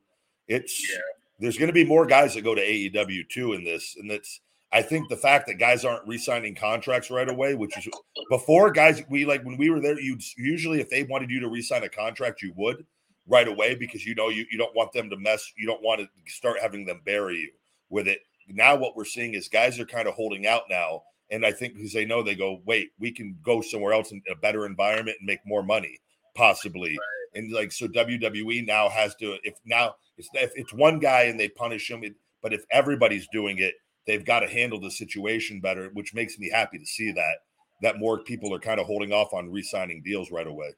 It's 0.47 0.89
Yeah. 0.91 0.97
there's 1.37 1.57
going 1.57 1.67
to 1.67 1.73
be 1.73 1.85
more 1.85 2.07
guys 2.07 2.33
that 2.33 2.41
go 2.41 2.55
to 2.55 2.61
AEW 2.61 3.29
too 3.29 3.53
in 3.53 3.63
this, 3.63 3.95
and 3.95 4.09
that's 4.09 4.41
I 4.71 4.81
think 4.83 5.07
the 5.09 5.17
fact 5.17 5.45
that 5.47 5.55
guys 5.55 5.83
aren't 5.85 6.07
re-signing 6.07 6.53
contracts 6.55 7.09
right 7.11 7.27
away, 7.29 7.53
which 7.55 7.75
is 7.77 7.87
before 8.29 8.71
guys 8.71 9.03
we 9.09 9.23
like 9.25 9.43
when 9.43 9.57
we 9.57 9.69
were 9.69 9.79
there, 9.79 9.99
you 9.99 10.17
usually 10.37 10.79
if 10.81 10.89
they 10.89 11.03
wanted 11.03 11.29
you 11.29 11.39
to 11.41 11.47
re-sign 11.47 11.83
a 11.83 11.89
contract, 11.89 12.41
you 12.41 12.53
would 12.55 12.85
right 13.29 13.47
away 13.47 13.75
because 13.75 14.05
you 14.05 14.15
know 14.15 14.29
you, 14.29 14.45
you 14.51 14.57
don't 14.57 14.75
want 14.75 14.91
them 14.91 15.09
to 15.09 15.17
mess, 15.17 15.53
you 15.57 15.67
don't 15.67 15.83
want 15.83 16.01
to 16.01 16.07
start 16.27 16.59
having 16.61 16.85
them 16.85 17.01
bury 17.05 17.37
you 17.37 17.51
with 17.89 18.07
it. 18.07 18.19
Now 18.47 18.75
what 18.75 18.95
we're 18.95 19.05
seeing 19.05 19.35
is 19.35 19.47
guys 19.47 19.79
are 19.79 19.85
kind 19.85 20.07
of 20.07 20.15
holding 20.15 20.47
out 20.47 20.63
now. 20.69 21.03
And 21.31 21.45
I 21.45 21.51
think 21.51 21.75
because 21.75 21.93
they 21.93 22.05
know 22.05 22.23
they 22.23 22.35
go, 22.35 22.61
wait, 22.65 22.89
we 22.97 23.11
can 23.11 23.37
go 23.43 23.61
somewhere 23.61 23.93
else 23.93 24.11
in 24.11 24.21
a 24.31 24.35
better 24.35 24.65
environment 24.65 25.17
and 25.19 25.27
make 25.27 25.45
more 25.45 25.61
money, 25.61 25.99
possibly. 26.35 26.97
And 27.35 27.51
like 27.51 27.71
so 27.71 27.87
WWE 27.87 28.65
now 28.65 28.89
has 28.89 29.13
to 29.15 29.37
if 29.43 29.53
now 29.63 29.95
it's 30.17 30.27
if 30.33 30.51
it's 30.55 30.73
one 30.73 30.97
guy 30.97 31.23
and 31.23 31.39
they 31.39 31.49
punish 31.49 31.89
him, 31.89 32.03
it, 32.03 32.15
but 32.41 32.53
if 32.53 32.65
everybody's 32.71 33.27
doing 33.31 33.59
it, 33.59 33.75
they've 34.07 34.25
got 34.25 34.39
to 34.39 34.47
handle 34.47 34.79
the 34.79 34.89
situation 34.89 35.61
better, 35.61 35.91
which 35.93 36.15
makes 36.15 36.39
me 36.39 36.49
happy 36.49 36.79
to 36.79 36.85
see 36.85 37.11
that 37.11 37.35
that 37.81 37.99
more 37.99 38.19
people 38.23 38.53
are 38.53 38.59
kind 38.59 38.79
of 38.79 38.87
holding 38.87 39.13
off 39.13 39.33
on 39.33 39.51
re-signing 39.51 40.01
deals 40.03 40.31
right 40.31 40.47
away. 40.47 40.73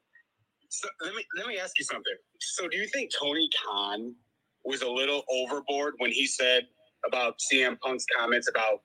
So 0.71 0.87
let 1.03 1.13
me 1.13 1.23
let 1.37 1.47
me 1.47 1.59
ask 1.59 1.77
you 1.77 1.83
something. 1.83 2.13
So 2.39 2.67
do 2.69 2.77
you 2.77 2.87
think 2.87 3.11
Tony 3.19 3.49
Khan 3.61 4.15
was 4.63 4.81
a 4.83 4.89
little 4.89 5.23
overboard 5.29 5.95
when 5.97 6.11
he 6.11 6.25
said 6.25 6.63
about 7.05 7.35
CM 7.51 7.77
Punk's 7.81 8.05
comments 8.17 8.47
about 8.49 8.79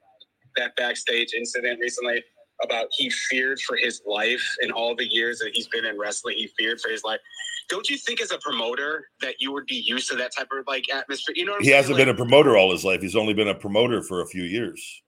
that 0.56 0.74
backstage 0.76 1.32
incident 1.32 1.78
recently 1.80 2.24
about 2.64 2.88
he 2.96 3.08
feared 3.10 3.60
for 3.60 3.76
his 3.76 4.02
life 4.06 4.42
in 4.62 4.72
all 4.72 4.96
the 4.96 5.06
years 5.06 5.38
that 5.38 5.50
he's 5.52 5.68
been 5.68 5.84
in 5.84 5.96
wrestling, 5.98 6.34
he 6.38 6.48
feared 6.58 6.80
for 6.80 6.90
his 6.90 7.04
life. 7.04 7.20
Don't 7.68 7.88
you 7.88 7.98
think 7.98 8.20
as 8.20 8.32
a 8.32 8.38
promoter 8.38 9.06
that 9.20 9.34
you 9.38 9.52
would 9.52 9.66
be 9.66 9.82
used 9.86 10.08
to 10.10 10.16
that 10.16 10.32
type 10.36 10.48
of 10.58 10.64
like 10.66 10.84
atmosphere? 10.92 11.34
You 11.36 11.44
know 11.44 11.56
He 11.58 11.66
saying? 11.66 11.76
hasn't 11.76 11.98
been 11.98 12.08
a 12.08 12.14
promoter 12.14 12.56
all 12.56 12.72
his 12.72 12.84
life. 12.84 13.00
He's 13.00 13.14
only 13.16 13.34
been 13.34 13.48
a 13.48 13.54
promoter 13.54 14.02
for 14.02 14.22
a 14.22 14.26
few 14.26 14.42
years. 14.42 15.02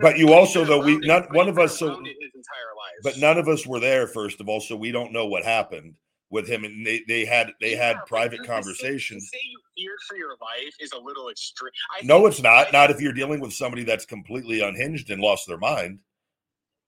But 0.00 0.18
you 0.18 0.32
also, 0.32 0.64
though, 0.64 0.82
we- 0.84 0.98
not- 0.98 1.32
one 1.32 1.48
of 1.48 1.58
us, 1.58 1.78
so- 1.78 1.88
around 1.88 2.06
it 2.06 2.16
his 2.20 2.32
entire 2.34 2.74
life. 2.76 2.94
But 3.02 3.18
none 3.18 3.38
of 3.38 3.48
us 3.48 3.66
were 3.66 3.80
there, 3.80 4.06
first 4.06 4.40
of 4.40 4.48
all, 4.48 4.60
so 4.60 4.76
we 4.76 4.92
don't 4.92 5.12
know 5.12 5.26
what 5.26 5.44
happened 5.44 5.94
with 6.30 6.48
him. 6.48 6.64
And 6.64 6.86
they, 6.86 7.02
they 7.08 7.24
had 7.24 7.52
they 7.60 7.72
Yeah, 7.72 7.88
had 7.88 8.06
private 8.06 8.38
to 8.38 8.42
say- 8.44 8.48
conversations. 8.48 9.28
Say 9.32 9.38
you 9.44 9.60
feared 9.76 9.98
for 10.08 10.16
your 10.16 10.30
life 10.40 10.74
is 10.80 10.92
a 10.92 10.98
little 10.98 11.28
extreme. 11.28 11.70
I 11.98 12.04
No, 12.04 12.26
it's 12.26 12.40
not. 12.40 12.68
I- 12.68 12.70
Not 12.70 12.90
if 12.90 13.00
you're 13.00 13.12
dealing 13.12 13.40
with 13.40 13.52
somebody 13.52 13.84
that's 13.84 14.04
completely 14.06 14.60
unhinged 14.60 15.10
and 15.10 15.20
lost 15.20 15.46
their 15.46 15.58
mind. 15.58 16.00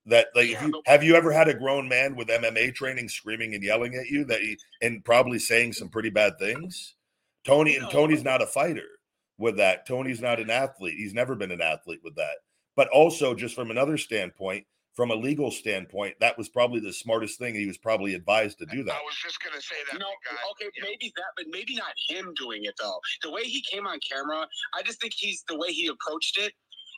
That 0.07 0.29
like, 0.35 0.47
if 0.47 0.51
Yeah, 0.53 0.67
you, 0.67 0.83
have 0.87 1.03
you 1.03 1.15
ever 1.15 1.33
had 1.33 1.49
a 1.49 1.55
grown 1.55 1.89
man 1.89 2.15
with 2.15 2.29
MMA 2.29 2.75
training 2.75 3.09
screaming 3.09 3.55
and 3.55 3.63
yelling 3.65 3.95
at 3.95 4.07
you 4.09 4.25
that 4.27 4.41
he 4.41 4.59
and 4.83 5.03
probably 5.03 5.39
saying 5.39 5.73
some 5.73 5.89
pretty 5.89 6.11
bad 6.11 6.39
things? 6.39 6.95
Tony 7.45 7.77
and. 7.77 7.91
Tony's 7.91 8.23
not 8.25 8.43
a 8.43 8.47
fighter 8.47 8.87
with 9.39 9.57
that. 9.57 9.87
Tony's 9.87 10.21
not 10.21 10.41
an 10.41 10.51
athlete. 10.51 10.95
He's 10.97 11.15
never 11.15 11.35
been 11.35 11.51
an 11.51 11.61
athlete 11.61 12.01
with 12.05 12.15
that. 12.17 12.37
But 12.77 12.89
also, 12.89 13.35
just 13.35 13.55
from 13.55 13.71
another 13.71 13.97
standpoint, 13.99 14.65
from 14.95 15.11
a 15.11 15.15
legal 15.15 15.51
standpoint, 15.51 16.15
that 16.21 16.39
was 16.39 16.49
probably 16.49 16.81
the 16.81 16.93
smartest 16.93 17.39
thing. 17.39 17.55
He 17.55 17.67
was 17.67 17.79
probably 17.79 18.15
advised 18.15 18.59
to 18.59 18.67
do 18.67 18.85
that. 18.85 18.93
I 18.95 19.03
was 19.05 19.17
just 19.23 19.43
gonna 19.43 19.61
say 19.61 19.75
that. 19.91 19.99
No, 19.99 20.07
guy. 20.29 20.37
okay, 20.53 20.71
Yeah. 20.77 20.85
maybe 20.85 21.13
that, 21.17 21.25
but 21.37 21.47
maybe 21.51 21.75
not 21.75 21.93
him 22.09 22.33
doing 22.39 22.65
it 22.65 22.75
though. 22.81 23.01
The 23.23 23.31
way 23.31 23.43
he 23.43 23.61
came 23.63 23.87
on 23.87 23.99
camera, 24.09 24.47
I 24.75 24.83
just 24.83 25.01
think 25.01 25.13
he's 25.17 25.43
the 25.49 25.57
way 25.59 25.73
he 25.73 25.89
approached 25.89 26.39
it 26.39 26.53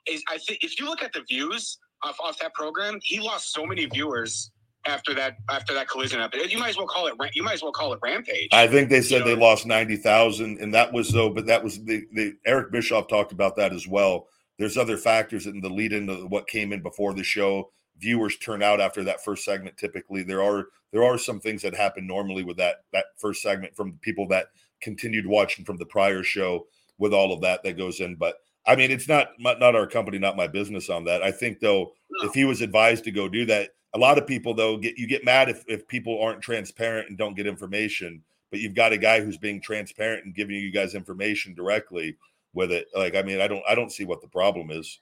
is. 0.07 0.23
I 0.29 0.39
think 0.39 0.63
if 0.63 0.79
you 0.79 0.87
look 0.87 1.03
at 1.03 1.13
the 1.15 1.23
views 1.29 1.79
off, 2.03 2.19
off 2.21 2.39
that 2.41 2.53
program, 2.55 2.99
he 3.03 3.19
lost 3.21 3.53
so 3.55 3.65
many 3.65 3.87
viewers 3.87 4.51
after 4.87 5.15
that 5.15 5.37
after 5.51 5.75
that 5.75 5.89
collision 5.89 6.21
happened. 6.21 6.51
You 6.51 6.59
might 6.59 6.71
as 6.71 6.77
well 6.77 6.87
call 6.87 7.07
it. 7.07 7.15
You 7.35 7.43
might 7.43 7.55
as 7.55 7.63
well 7.63 7.73
call 7.73 7.93
it 7.93 7.99
rampage. 8.03 8.49
I 8.53 8.67
think 8.67 8.89
they 8.91 9.03
said 9.03 9.19
You 9.21 9.25
they 9.25 9.35
know- 9.37 9.43
lost 9.47 9.67
ninety 9.67 9.97
thousand, 9.97 10.59
and 10.61 10.73
that 10.75 10.93
was 10.93 11.11
though. 11.11 11.31
But 11.31 11.47
that 11.47 11.63
was 11.63 11.83
the, 11.85 12.05
the 12.13 12.35
Eric 12.47 12.71
Bischoff 12.73 13.09
talked 13.09 13.33
about 13.33 13.57
that 13.57 13.73
as 13.73 13.87
well. 13.87 14.29
There's 14.59 14.77
other 14.79 14.97
factors 14.97 15.47
in 15.47 15.61
the 15.61 15.69
lead 15.69 15.93
into 15.93 16.27
what 16.29 16.47
came 16.49 16.73
in 16.73 16.83
before 16.83 17.13
the 17.15 17.25
show. 17.25 17.71
Viewers 17.99 18.37
turn 18.39 18.63
out 18.63 18.81
after 18.81 19.05
that 19.05 19.25
first 19.25 19.45
segment. 19.45 19.77
Typically, 19.77 20.23
there 20.23 20.43
are 20.43 20.67
there 20.93 21.05
are 21.05 21.19
some 21.19 21.41
things 21.41 21.63
that 21.63 21.75
happen 21.75 22.07
normally 22.07 22.43
with 22.45 22.57
that 22.59 22.85
that 22.93 23.07
first 23.19 23.43
segment 23.43 23.75
from 23.77 23.99
people 24.03 24.27
that 24.29 24.47
continued 24.81 25.27
watching 25.27 25.65
from 25.65 25.77
the 25.79 25.87
prior 25.87 26.23
show 26.23 26.67
with 26.99 27.13
all 27.15 27.33
of 27.33 27.41
that 27.43 27.63
that 27.63 27.77
goes 27.79 28.01
in. 28.01 28.15
But 28.15 28.37
I 28.67 28.77
mean, 28.77 28.91
it's 28.91 29.09
not 29.09 29.29
not 29.39 29.61
not 29.61 29.75
our 29.75 29.87
company, 29.87 30.19
not 30.19 30.37
my 30.37 30.47
business 30.47 30.91
on 30.91 31.05
that. 31.05 31.23
I 31.23 31.31
think 31.31 31.61
though, 31.61 31.93
No. 32.23 32.29
if 32.29 32.35
he 32.35 32.45
was 32.45 32.61
advised 32.61 33.05
to 33.05 33.11
go 33.11 33.29
do 33.29 33.47
that, 33.47 33.71
a 33.97 33.99
lot 33.99 34.19
of 34.19 34.27
people 34.27 34.55
though 34.55 34.77
get 34.77 34.97
you 34.99 35.07
get 35.07 35.25
mad 35.25 35.49
if 35.49 35.65
if 35.67 35.89
people 35.89 36.21
aren't 36.23 36.43
transparent 36.43 37.09
and 37.09 37.19
don't 37.19 37.35
get 37.35 37.47
information 37.47 38.23
but 38.51 38.61
you've 38.61 38.75
got 38.75 38.93
a 38.93 38.99
guy 38.99 39.21
who's 39.21 39.39
being 39.39 39.61
transparent 39.61 40.25
and 40.25 40.35
giving 40.35 40.57
you 40.57 40.71
guys 40.71 40.95
information 40.95 41.55
directly 41.55 42.17
with 42.55 42.73
it. 42.73 42.87
Like, 42.95 43.15
I 43.15 43.23
mean, 43.23 43.41
I 43.41 43.49
don't, 43.49 43.63
I 43.69 43.75
don't 43.75 43.93
see 43.93 44.05
what 44.05 44.21
the 44.21 44.29
problem 44.29 44.71
is. 44.71 45.01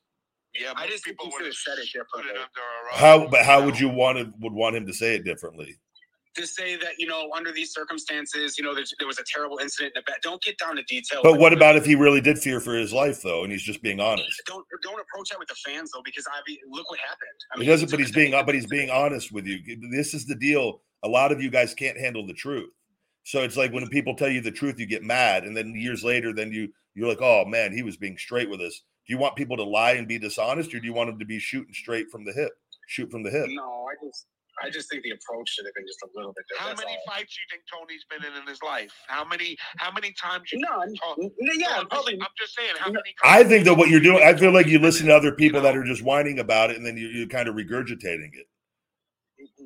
Yeah, 0.59 0.71
I 0.77 0.83
but 0.83 0.91
just 0.91 1.05
think 1.05 1.19
people 1.19 1.27
he 1.27 1.33
would 1.33 1.53
should've 1.53 1.55
said 1.55 1.79
it 1.79 2.07
put 2.13 2.25
it 2.25 2.29
differently. 2.29 2.37
under 2.37 2.91
a 2.93 2.97
How, 2.97 3.29
but 3.29 3.45
how 3.45 3.65
would 3.65 3.79
you 3.79 3.89
want 3.89 4.19
to 4.19 4.33
would 4.41 4.53
want 4.53 4.77
him 4.77 4.87
to 4.87 4.95
say 4.95 5.17
it 5.17 5.25
differently? 5.25 5.79
To 6.35 6.47
say 6.47 6.77
that 6.77 6.93
you 6.99 7.07
know 7.07 7.31
under 7.35 7.53
these 7.53 7.73
circumstances, 7.73 8.59
you 8.59 8.65
know, 8.65 8.75
there 8.75 9.07
was 9.07 9.19
a 9.19 9.25
terrible 9.25 9.59
incident 9.59 9.95
in. 9.97 10.03
Don't 10.23 10.43
get 10.43 10.59
down 10.59 10.77
to 10.77 10.83
detail. 10.85 11.21
But 11.23 11.39
what 11.39 11.53
about 11.53 11.77
if 11.77 11.85
he 11.85 11.95
really 11.95 12.21
did 12.21 12.39
fear 12.39 12.61
for 12.61 12.75
his 12.75 12.93
life 12.93 13.23
though, 13.23 13.45
and 13.45 13.53
he's 13.53 13.63
just 13.63 13.83
being 13.83 14.01
honest? 14.01 14.43
Don't 14.47 14.65
don't 14.83 15.01
approach 15.01 15.31
that 15.31 15.39
with 15.39 15.49
the 15.49 15.57
fans 15.65 15.91
though, 15.93 16.03
because 16.05 16.27
I 16.31 16.41
mean, 16.47 16.59
look 16.69 16.91
what 16.91 16.99
happened. 17.01 17.29
I 17.55 17.61
He 17.61 17.67
doesn't, 17.67 17.91
but 17.91 18.01
he's 18.01 18.13
being 18.13 18.33
but 18.33 18.55
he's 18.55 18.67
being 18.67 18.91
honest 18.91 19.33
with 19.33 19.47
you. 19.47 19.59
This 19.91 20.15
is 20.15 20.27
the 20.27 20.35
deal. 20.35 20.83
A 21.03 21.09
lot 21.09 21.33
of 21.33 21.43
you 21.43 21.51
guys 21.51 21.75
can't 21.75 21.99
handle 21.99 22.27
the 22.27 22.33
truth. 22.33 22.71
So 23.25 23.43
it's 23.43 23.57
like 23.57 23.73
when 23.73 23.89
people 23.89 24.15
tell 24.15 24.29
you 24.29 24.41
the 24.41 24.51
truth, 24.51 24.79
you 24.79 24.87
get 24.87 25.03
mad, 25.03 25.45
and 25.45 25.57
then 25.57 25.75
years 25.75 26.05
later, 26.05 26.33
then 26.33 26.53
you 26.53 26.69
you're 26.95 27.09
like, 27.09 27.23
oh 27.23 27.45
man, 27.45 27.73
he 27.73 27.83
was 27.83 27.97
being 27.97 28.17
straight 28.19 28.51
with 28.51 28.61
us. 28.61 28.83
Do 29.07 29.13
you 29.13 29.19
want 29.19 29.37
people 29.37 29.57
to 29.57 29.65
lie 29.65 29.93
and 29.93 30.09
be 30.09 30.19
dishonest, 30.19 30.75
or 30.75 30.81
do 30.81 30.87
you 30.87 30.93
want 30.93 31.11
them 31.11 31.19
to 31.19 31.25
be 31.25 31.39
shooting 31.39 31.75
straight 31.75 32.11
from 32.11 32.25
the 32.25 32.33
hip? 32.33 32.53
Shoot 32.87 33.11
from 33.11 33.23
the 33.23 33.31
hip. 33.31 33.47
No, 33.49 33.87
I 33.91 34.07
just 34.07 34.27
I 34.63 34.71
just 34.71 34.91
think 34.91 35.03
the 35.03 35.11
approach 35.11 35.51
should 35.51 35.65
have 35.67 35.75
been 35.75 35.87
just 35.87 36.01
a 36.03 36.09
little 36.15 36.33
bit 36.33 36.45
different. 36.49 36.63
How 36.63 36.71
different. 36.71 36.91
many 36.91 36.99
that's 37.07 37.19
fights 37.19 37.39
you 37.39 37.45
think 37.51 37.63
Tony's 37.73 38.05
been 38.11 38.25
in 38.25 38.41
in 38.41 38.47
his 38.49 38.63
life? 38.63 38.93
How 39.09 39.25
many? 39.25 39.57
How 39.79 39.91
many 39.93 40.13
times 40.13 40.53
you? 40.53 40.65
all. 40.73 40.87
No, 40.87 40.95
talk- 40.95 41.19
n- 41.19 41.31
yeah, 41.41 41.69
No, 41.69 41.75
I'm, 41.81 41.89
probably. 41.89 42.15
just, 42.15 42.23
I'm 42.23 42.35
just 42.39 42.55
saying. 42.57 42.75
How 42.79 42.89
No. 42.89 42.95
many? 42.95 43.15
I 43.25 43.45
think 43.45 43.65
that 43.65 43.75
what 43.75 43.89
you're 43.91 44.01
doing, 44.01 44.23
I 44.23 44.35
feel 44.35 44.53
like 44.53 44.67
you 44.67 44.79
listen 44.79 45.07
to 45.09 45.17
other 45.17 45.33
people 45.33 45.61
know? 45.61 45.65
that 45.65 45.77
are 45.77 45.85
just 45.85 46.03
whining 46.03 46.39
about 46.39 46.71
it, 46.71 46.77
and 46.77 46.87
then 46.87 46.97
you, 46.97 47.09
you're 47.09 47.29
kind 47.29 47.49
of 47.49 47.55
regurgitating 47.57 48.31
it, 48.35 48.47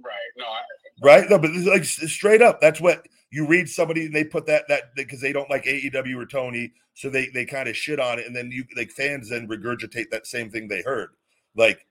Right. 0.04 0.14
No, 0.36 0.46
I, 0.46 0.60
right? 1.02 1.30
No, 1.30 1.38
but 1.38 1.52
like 1.54 1.84
straight 1.84 2.42
up. 2.42 2.60
That's 2.60 2.80
what 2.80 3.06
you 3.30 3.46
read 3.46 3.68
somebody 3.68 4.06
and 4.06 4.14
they 4.14 4.24
put 4.24 4.46
that 4.46 4.68
that 4.68 4.94
because 4.96 5.20
they 5.20 5.32
don't 5.32 5.50
like 5.50 5.64
AEW 5.64 6.16
or 6.16 6.26
Tony, 6.26 6.72
so 6.94 7.10
they 7.10 7.28
they 7.28 7.44
kind 7.44 7.68
of 7.68 7.76
shit 7.76 8.00
on 8.00 8.18
it, 8.18 8.26
and 8.26 8.34
then 8.36 8.50
you 8.50 8.64
like 8.76 8.90
fans 8.90 9.28
then 9.30 9.48
regurgitate 9.48 10.10
that 10.10 10.26
same 10.26 10.50
thing 10.50 10.68
they 10.68 10.82
heard. 10.82 11.10
Like 11.56 11.86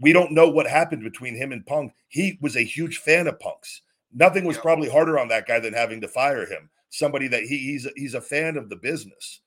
we 0.00 0.12
don't 0.12 0.32
know 0.32 0.48
what 0.48 0.66
happened 0.66 1.02
between 1.02 1.36
him 1.36 1.52
and 1.52 1.64
Punk. 1.66 1.92
He 2.08 2.38
was 2.40 2.56
a 2.56 2.64
huge 2.64 2.98
fan 2.98 3.26
of 3.26 3.38
Punk's. 3.38 3.82
Nothing 4.12 4.44
was 4.44 4.56
Yep. 4.56 4.62
probably 4.62 4.88
harder 4.88 5.18
on 5.18 5.28
that 5.28 5.46
guy 5.46 5.60
than 5.60 5.72
having 5.74 6.00
to 6.00 6.08
fire 6.08 6.46
him. 6.46 6.70
Somebody 6.90 7.28
that 7.28 7.42
he, 7.42 7.58
he's 7.58 7.86
a, 7.86 7.90
he's 7.96 8.14
a 8.14 8.20
fan 8.20 8.56
of 8.56 8.68
the 8.68 8.76
business. 8.76 9.40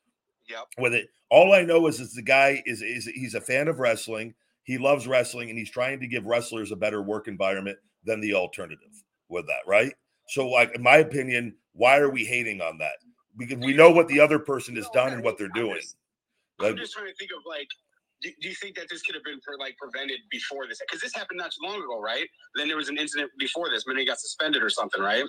Yep. 0.50 0.66
with 0.78 0.94
it. 0.94 1.10
All 1.30 1.54
I 1.54 1.64
know 1.64 1.88
is, 1.88 2.00
is 2.00 2.14
the 2.14 2.22
guy 2.22 2.64
is 2.66 2.82
is 2.82 3.06
he's 3.06 3.36
a 3.36 3.42
fan 3.42 3.68
of 3.68 3.80
wrestling. 3.80 4.34
He 4.64 4.78
loves 4.78 5.06
wrestling, 5.08 5.50
and 5.50 5.60
he's 5.60 5.70
trying 5.70 6.00
to 6.00 6.08
give 6.08 6.26
wrestlers 6.26 6.72
a 6.72 6.76
better 6.78 7.02
work 7.02 7.28
environment 7.28 7.78
than 8.06 8.22
the 8.22 8.34
alternative 8.34 9.04
with 9.28 9.46
that, 9.48 9.68
right? 9.68 9.94
So, 10.30 10.48
like 10.48 10.74
in 10.74 10.82
my 10.82 10.98
opinion, 10.98 11.56
why 11.74 11.98
are 11.98 12.10
we 12.10 12.24
hating 12.24 12.62
on 12.62 12.78
that? 12.78 12.96
Because 13.38 13.58
we 13.58 13.74
know 13.74 13.92
what 13.92 14.08
the 14.08 14.20
other 14.22 14.40
person 14.40 14.76
has 14.78 14.90
done 14.94 15.12
and 15.14 15.22
what 15.24 15.38
they're 15.38 15.48
I'm 15.48 15.54
doing. 15.54 15.82
Like, 16.60 16.72
I'm 16.72 16.78
just 16.78 16.94
trying 16.94 17.08
to 17.08 17.14
think 17.16 17.32
of 17.32 17.44
like, 17.46 17.68
do, 18.22 18.30
do 18.42 18.50
you 18.50 18.56
think 18.56 18.76
that 18.78 18.88
this 18.90 19.02
could 19.04 19.16
have 19.16 19.24
been 19.24 19.40
for, 19.46 19.58
like 19.60 19.76
prevented 19.78 20.20
before 20.32 20.68
this? 20.68 20.80
Because 20.80 21.02
this 21.02 21.14
happened 21.16 21.38
not 21.38 21.52
too 21.52 21.68
long 21.68 21.78
ago, 21.82 22.00
right? 22.02 22.28
Then 22.56 22.68
there 22.68 22.78
was 22.78 22.90
an 22.90 22.98
incident 22.98 23.32
before 23.40 23.70
this, 23.70 23.86
when 23.86 23.98
he 23.98 24.06
got 24.06 24.20
suspended 24.20 24.64
or 24.64 24.70
something, 24.70 25.02
right? 25.02 25.24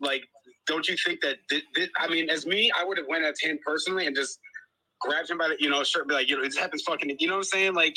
Like, 0.00 0.22
don't 0.66 0.88
you 0.88 0.96
think 0.96 1.20
that? 1.22 1.36
thi- 1.48 1.62
thi- 1.74 1.88
I 1.98 2.08
mean, 2.08 2.28
as 2.30 2.46
me, 2.46 2.70
I 2.78 2.84
would 2.84 2.98
have 2.98 3.06
went 3.08 3.24
at 3.24 3.34
him 3.40 3.58
personally 3.64 4.06
and 4.06 4.14
just 4.16 4.38
grabbed 5.00 5.30
him 5.30 5.38
by 5.38 5.48
the, 5.48 5.56
you 5.58 5.70
know, 5.70 5.82
shirt, 5.84 6.08
be 6.08 6.14
like, 6.14 6.28
you 6.28 6.36
know, 6.36 6.42
this 6.42 6.56
happens 6.56 6.82
fucking, 6.82 7.16
you 7.18 7.28
know 7.28 7.34
what 7.34 7.38
I'm 7.38 7.44
saying? 7.44 7.74
Like, 7.74 7.96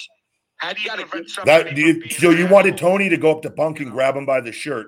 How 0.58 0.74
do 0.74 0.82
you 0.82 0.90
prevent 0.92 1.28
that 1.46 1.76
do 1.76 1.82
you, 1.82 2.10
so 2.10 2.30
you 2.30 2.48
wanted? 2.48 2.78
Tony 2.78 3.10
to 3.10 3.18
go 3.18 3.32
up 3.32 3.42
to 3.44 3.50
Punk 3.50 3.80
and 3.80 3.92
grab 3.92 4.16
him 4.16 4.26
by 4.26 4.42
the 4.42 4.52
shirt 4.52 4.88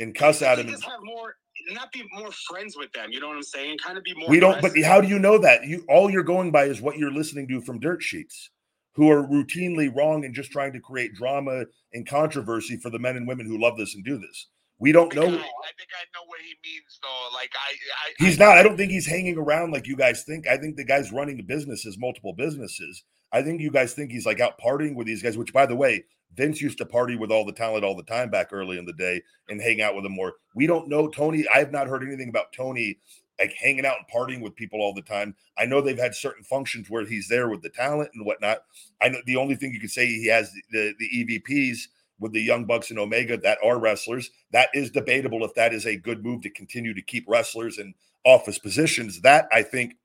and 0.00 0.14
cuss 0.14 0.42
at 0.42 0.58
him. 0.58 0.66
Just 0.68 0.82
and- 0.82 0.92
have 0.92 1.00
more, 1.02 1.36
not 1.72 1.92
be 1.92 2.02
more 2.12 2.30
friends 2.48 2.76
with 2.76 2.92
them. 2.92 3.10
You 3.12 3.20
know 3.20 3.28
what 3.28 3.36
I'm 3.36 3.42
saying? 3.42 3.78
Kind 3.78 3.96
of 3.96 4.04
be 4.04 4.14
more. 4.14 4.28
We 4.28 4.40
don't. 4.40 4.60
But 4.60 4.72
how 4.84 5.00
do 5.00 5.08
you 5.08 5.18
know 5.18 5.38
that? 5.38 5.64
You 5.66 5.84
all 5.88 6.10
you're 6.10 6.22
going 6.22 6.50
by 6.50 6.64
is 6.64 6.80
what 6.80 6.98
you're 6.98 7.12
listening 7.12 7.48
to 7.48 7.60
from 7.60 7.78
dirt 7.80 8.02
sheets, 8.02 8.50
who 8.94 9.10
are 9.10 9.26
routinely 9.26 9.94
wrong 9.94 10.24
and 10.24 10.34
just 10.34 10.50
trying 10.50 10.72
to 10.72 10.80
create 10.80 11.14
drama 11.14 11.64
and 11.92 12.08
controversy 12.08 12.76
for 12.76 12.90
the 12.90 12.98
men 12.98 13.16
and 13.16 13.26
women 13.26 13.46
who 13.46 13.60
love 13.60 13.76
this 13.76 13.94
and 13.94 14.04
do 14.04 14.18
this. 14.18 14.48
We 14.78 14.92
don't 14.92 15.14
know. 15.14 15.22
I, 15.22 15.26
I 15.26 15.28
think 15.30 15.90
I 15.94 16.04
know 16.14 16.26
what 16.26 16.40
he 16.40 16.54
means, 16.64 16.98
though. 17.02 17.34
Like 17.34 17.52
I, 17.54 17.72
I 17.72 18.24
He's 18.24 18.38
not. 18.38 18.58
I 18.58 18.62
don't 18.62 18.76
think 18.76 18.90
he's 18.90 19.06
hanging 19.06 19.38
around 19.38 19.72
like 19.72 19.86
you 19.86 19.96
guys 19.96 20.24
think. 20.24 20.48
I 20.48 20.56
think 20.56 20.76
the 20.76 20.84
guy's 20.84 21.12
running 21.12 21.44
businesses, 21.46 21.96
multiple 21.98 22.32
businesses. 22.32 23.04
I 23.32 23.42
think 23.42 23.60
you 23.60 23.70
guys 23.70 23.94
think 23.94 24.10
he's 24.10 24.26
like 24.26 24.40
out 24.40 24.58
partying 24.58 24.94
with 24.94 25.06
these 25.06 25.22
guys. 25.22 25.38
Which, 25.38 25.52
by 25.52 25.66
the 25.66 25.76
way, 25.76 26.04
Vince 26.34 26.60
used 26.60 26.78
to 26.78 26.86
party 26.86 27.16
with 27.16 27.30
all 27.30 27.44
the 27.44 27.52
talent 27.52 27.84
all 27.84 27.96
the 27.96 28.02
time 28.02 28.30
back 28.30 28.52
early 28.52 28.76
in 28.76 28.84
the 28.84 28.92
day 28.92 29.22
and 29.48 29.60
hang 29.60 29.80
out 29.80 29.94
with 29.94 30.04
them 30.04 30.14
more. 30.14 30.34
We 30.54 30.66
don't 30.66 30.88
know 30.88 31.08
Tony. 31.08 31.46
I 31.52 31.58
have 31.58 31.72
not 31.72 31.86
heard 31.86 32.02
anything 32.02 32.28
about 32.28 32.52
Tony 32.52 32.98
like 33.38 33.52
hanging 33.54 33.86
out 33.86 33.96
and 33.98 34.06
partying 34.08 34.40
with 34.40 34.54
people 34.54 34.80
all 34.80 34.94
the 34.94 35.02
time. 35.02 35.34
I 35.58 35.66
know 35.66 35.80
they've 35.80 35.98
had 35.98 36.14
certain 36.14 36.44
functions 36.44 36.88
where 36.88 37.04
he's 37.04 37.28
there 37.28 37.48
with 37.48 37.62
the 37.62 37.68
talent 37.68 38.10
and 38.14 38.24
whatnot. 38.24 38.58
I 39.00 39.08
know 39.08 39.18
the 39.26 39.36
only 39.36 39.56
thing 39.56 39.72
you 39.72 39.80
could 39.80 39.90
say 39.90 40.06
he 40.06 40.28
has 40.28 40.52
the 40.70 40.94
the 40.98 41.08
EVPs 41.08 41.88
with 42.20 42.32
the 42.32 42.40
Young 42.40 42.64
Bucks 42.64 42.90
and 42.90 42.98
Omega 42.98 43.36
that 43.38 43.58
are 43.62 43.78
wrestlers. 43.78 44.30
That 44.52 44.68
is 44.72 44.90
debatable 44.90 45.44
if 45.44 45.54
that 45.54 45.74
is 45.74 45.86
a 45.86 45.96
good 45.96 46.24
move 46.24 46.42
to 46.42 46.50
continue 46.50 46.94
to 46.94 47.02
keep 47.02 47.24
wrestlers 47.28 47.78
in 47.78 47.94
office 48.24 48.58
positions. 48.58 49.20
That 49.22 49.48
I 49.52 49.62
think 49.62 49.96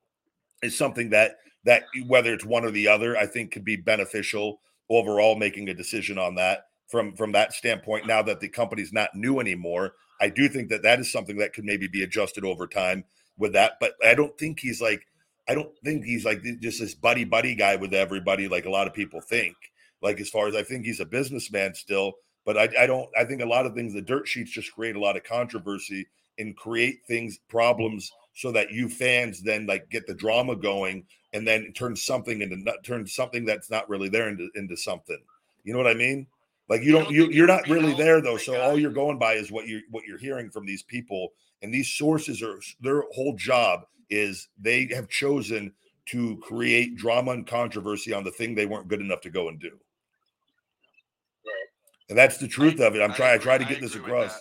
is 0.64 0.78
something 0.78 1.12
that 1.12 1.38
that 1.66 1.84
whether 2.08 2.34
it's 2.34 2.46
one 2.46 2.66
or 2.66 2.72
the 2.72 2.88
other, 2.88 3.16
I 3.16 3.26
think 3.26 3.52
could 3.52 3.66
be 3.66 3.76
beneficial 3.76 4.60
overall. 4.90 5.36
Making 5.36 5.70
a 5.70 5.74
decision 5.74 6.18
on 6.18 6.36
that 6.36 6.66
from 6.88 7.16
from 7.16 7.32
that 7.34 7.54
standpoint. 7.54 8.08
Now 8.08 8.24
that 8.24 8.40
the 8.40 8.50
company's 8.50 8.92
not 8.92 9.14
new 9.14 9.40
anymore, 9.40 9.94
I 10.20 10.30
do 10.30 10.50
think 10.50 10.70
that 10.70 10.82
that 10.82 11.00
is 11.00 11.12
something 11.12 11.38
that 11.38 11.54
could 11.54 11.64
maybe 11.66 11.88
be 11.88 12.04
adjusted 12.04 12.44
over 12.44 12.66
time 12.66 13.06
with 13.40 13.54
that. 13.54 13.74
But 13.80 13.94
I 14.06 14.14
don't 14.14 14.38
think 14.38 14.60
he's 14.60 14.82
like 14.82 15.08
I 15.50 15.56
don't 15.56 15.76
think 15.84 16.06
he's 16.06 16.26
like 16.26 16.44
just 16.62 16.80
this 16.80 16.94
buddy 16.94 17.24
buddy 17.24 17.56
guy 17.56 17.76
with 17.76 17.94
everybody 17.94 18.48
like 18.48 18.66
a 18.66 18.70
lot 18.70 18.86
of 18.86 18.94
people 18.94 19.20
think. 19.20 19.56
Like 20.02 20.20
as 20.20 20.30
far 20.30 20.48
as 20.48 20.56
I 20.56 20.62
think 20.62 20.86
he's 20.86 21.00
a 21.00 21.06
businessman 21.06 21.74
still, 21.74 22.14
but 22.46 22.56
I, 22.56 22.70
I 22.84 22.86
don't. 22.86 23.10
I 23.18 23.26
think 23.26 23.42
a 23.42 23.48
lot 23.48 23.66
of 23.66 23.74
things 23.74 23.94
the 23.94 24.02
dirt 24.02 24.28
sheets 24.28 24.52
just 24.52 24.74
create 24.74 24.96
a 24.96 25.00
lot 25.00 25.18
of 25.18 25.24
controversy 25.24 26.08
and 26.38 26.56
create 26.56 27.00
things 27.08 27.40
problems 27.50 28.12
so 28.34 28.52
that 28.52 28.72
you 28.72 28.88
fans 28.88 29.42
then 29.42 29.66
like 29.66 29.90
get 29.90 30.08
the 30.08 30.14
drama 30.14 30.56
going 30.56 31.06
and 31.34 31.48
then 31.48 31.74
turn 31.74 31.96
something 31.96 32.42
into 32.42 32.64
turn 32.84 33.06
something 33.08 33.44
that's 33.44 33.70
not 33.70 33.90
really 33.90 34.08
there 34.08 34.30
into, 34.30 34.50
into 34.56 34.78
something. 34.78 35.20
You 35.64 35.74
know 35.74 35.80
what 35.80 35.88
I 35.88 35.96
mean? 35.96 36.28
Like 36.70 36.84
you 36.84 36.92
don't 36.92 37.06
don't 37.06 37.14
you 37.14 37.30
you're 37.32 37.48
not 37.48 37.68
really 37.68 37.94
there 37.94 38.22
though. 38.22 38.38
So 38.38 38.52
the 38.52 38.64
all 38.64 38.80
you're 38.80 38.92
going 38.92 39.18
by 39.18 39.34
is 39.34 39.52
what 39.52 39.68
you 39.68 39.82
what 39.90 40.06
you're 40.06 40.20
hearing 40.20 40.50
from 40.52 40.66
these 40.66 40.84
people, 40.84 41.30
and 41.62 41.74
these 41.74 41.90
sources 41.90 42.42
are 42.44 42.60
their 42.80 43.04
whole 43.14 43.36
job 43.36 43.82
is 44.10 44.50
they 44.60 44.88
have 44.94 45.10
chosen 45.10 45.74
to 46.08 46.38
create 46.38 46.96
drama 46.96 47.32
and 47.32 47.46
controversy 47.46 48.14
on 48.14 48.24
the 48.24 48.32
thing 48.32 48.56
they 48.56 48.66
weren't 48.66 48.88
good 48.88 49.02
enough 49.02 49.22
to 49.22 49.30
go 49.30 49.50
and 49.50 49.60
do. 49.60 49.72
And 52.10 52.18
that's 52.18 52.38
the 52.38 52.48
truth 52.48 52.80
of 52.80 52.96
it. 52.96 53.02
I'm 53.02 53.14
trying. 53.14 53.36
I 53.36 53.38
try 53.38 53.58
to 53.58 53.66
get 53.66 53.82
this 53.82 53.96
across. 53.96 54.32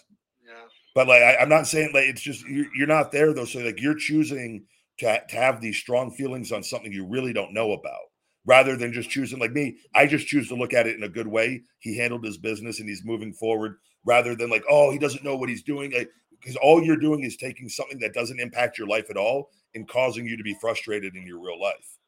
Yeah. 0.47 0.55
But 0.95 1.07
like, 1.07 1.23
I, 1.23 1.37
I'm 1.37 1.51
not 1.51 1.67
saying 1.67 1.91
like 1.93 2.05
it's 2.05 2.23
just 2.23 2.47
you're, 2.47 2.67
you're 2.75 2.87
not 2.87 3.13
there 3.13 3.35
though. 3.35 3.45
So 3.45 3.61
like, 3.61 3.81
you're 3.81 3.95
choosing 3.95 4.65
to 4.99 5.23
to 5.29 5.37
have 5.37 5.61
these 5.61 5.77
strong 5.77 6.11
feelings 6.11 6.51
on 6.51 6.63
something 6.63 6.93
you 6.93 7.05
really 7.05 7.35
don't 7.35 7.53
know 7.53 7.73
about, 7.73 8.11
rather 8.49 8.77
than 8.77 8.93
just 8.95 9.11
choosing 9.11 9.39
like 9.39 9.53
me. 9.53 9.77
I 9.95 10.07
just 10.07 10.27
choose 10.27 10.49
to 10.49 10.55
look 10.57 10.73
at 10.73 10.87
it 10.87 10.97
in 10.97 11.03
a 11.03 11.09
good 11.09 11.29
way. 11.29 11.63
He 11.81 11.99
handled 11.99 12.25
his 12.25 12.39
business 12.39 12.81
and 12.81 12.89
he's 12.89 13.05
moving 13.05 13.35
forward, 13.35 13.77
rather 14.05 14.35
than 14.35 14.49
like, 14.49 14.65
oh, 14.71 14.91
he 14.91 14.99
doesn't 14.99 15.23
know 15.23 15.37
what 15.37 15.51
he's 15.51 15.63
doing. 15.63 15.93
Like, 15.93 16.09
because 16.41 16.57
all 16.57 16.83
you're 16.83 16.97
doing 16.97 17.23
is 17.25 17.37
taking 17.37 17.69
something 17.69 17.99
that 17.99 18.15
doesn't 18.15 18.41
impact 18.41 18.79
your 18.79 18.87
life 18.89 19.11
at 19.11 19.17
all 19.19 19.51
and 19.75 19.87
causing 19.87 20.25
you 20.27 20.37
to 20.39 20.43
be 20.43 20.57
frustrated 20.61 21.15
in 21.15 21.27
your 21.27 21.39
real 21.41 21.61
life, 21.61 21.99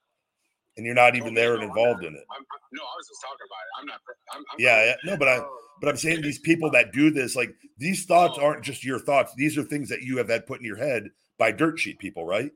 and 0.76 0.86
you're 0.86 0.94
not 0.94 1.14
even 1.14 1.32
Oh, 1.32 1.34
there 1.34 1.50
no, 1.56 1.60
and 1.60 1.64
involved 1.64 2.02
not- 2.02 2.08
in 2.08 2.14
it. 2.14 2.24
I'm, 2.30 2.36
I'm- 2.38 2.60
no, 2.72 2.82
I 2.82 2.94
was 2.96 3.08
just 3.08 3.20
talking 3.20 3.46
about 3.46 3.64
it. 3.66 3.80
I'm 3.80 3.86
not. 3.86 4.00
I'm, 4.32 4.44
I'm 4.52 4.58
Yeah, 4.58 4.84
yeah, 4.86 4.94
no, 5.12 5.16
but 5.18 5.28
I 5.28 5.40
but 5.80 5.88
I'm 5.90 5.96
saying 5.96 6.22
these 6.22 6.38
people 6.38 6.70
that 6.70 6.92
do 6.92 7.10
this, 7.10 7.34
like 7.36 7.50
these 7.78 8.04
thoughts 8.06 8.38
Oh. 8.40 8.44
aren't 8.44 8.64
just 8.64 8.84
your 8.84 8.98
thoughts. 9.00 9.34
These 9.36 9.58
are 9.58 9.62
things 9.64 9.88
that 9.90 10.02
you 10.02 10.16
have 10.18 10.28
had 10.28 10.46
put 10.46 10.60
in 10.60 10.64
your 10.66 10.76
head 10.76 11.08
by 11.38 11.52
dirt 11.52 11.78
sheet 11.78 11.98
people, 11.98 12.24
right? 12.24 12.50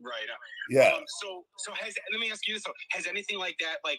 Right. 0.00 0.14
Yeah. 0.70 0.94
Um, 0.94 1.02
so, 1.22 1.44
so 1.58 1.72
has 1.74 1.94
let 2.12 2.20
me 2.20 2.30
ask 2.30 2.46
you 2.48 2.54
this: 2.54 2.62
though. 2.64 2.72
Has 2.92 3.06
anything 3.06 3.38
like 3.38 3.56
that, 3.60 3.76
like, 3.84 3.98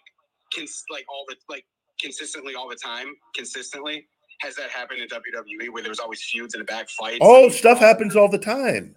cons- 0.56 0.84
like 0.92 1.06
all 1.10 1.26
the 1.30 1.36
like 1.50 1.66
consistently 2.02 2.56
all 2.56 2.68
the 2.70 2.76
time, 2.76 3.08
consistently, 3.36 4.06
has 4.42 4.56
that 4.56 4.70
happened 4.70 5.00
in 5.02 5.08
WWE 5.08 5.72
where 5.72 5.84
there's 5.84 6.00
always 6.00 6.22
feuds 6.24 6.54
in 6.56 6.60
the 6.60 6.66
back 6.66 6.90
fights? 6.90 7.20
Oh, 7.22 7.50
stuff 7.50 7.80
happens 7.80 8.16
all 8.16 8.28
the 8.30 8.38
time. 8.40 8.96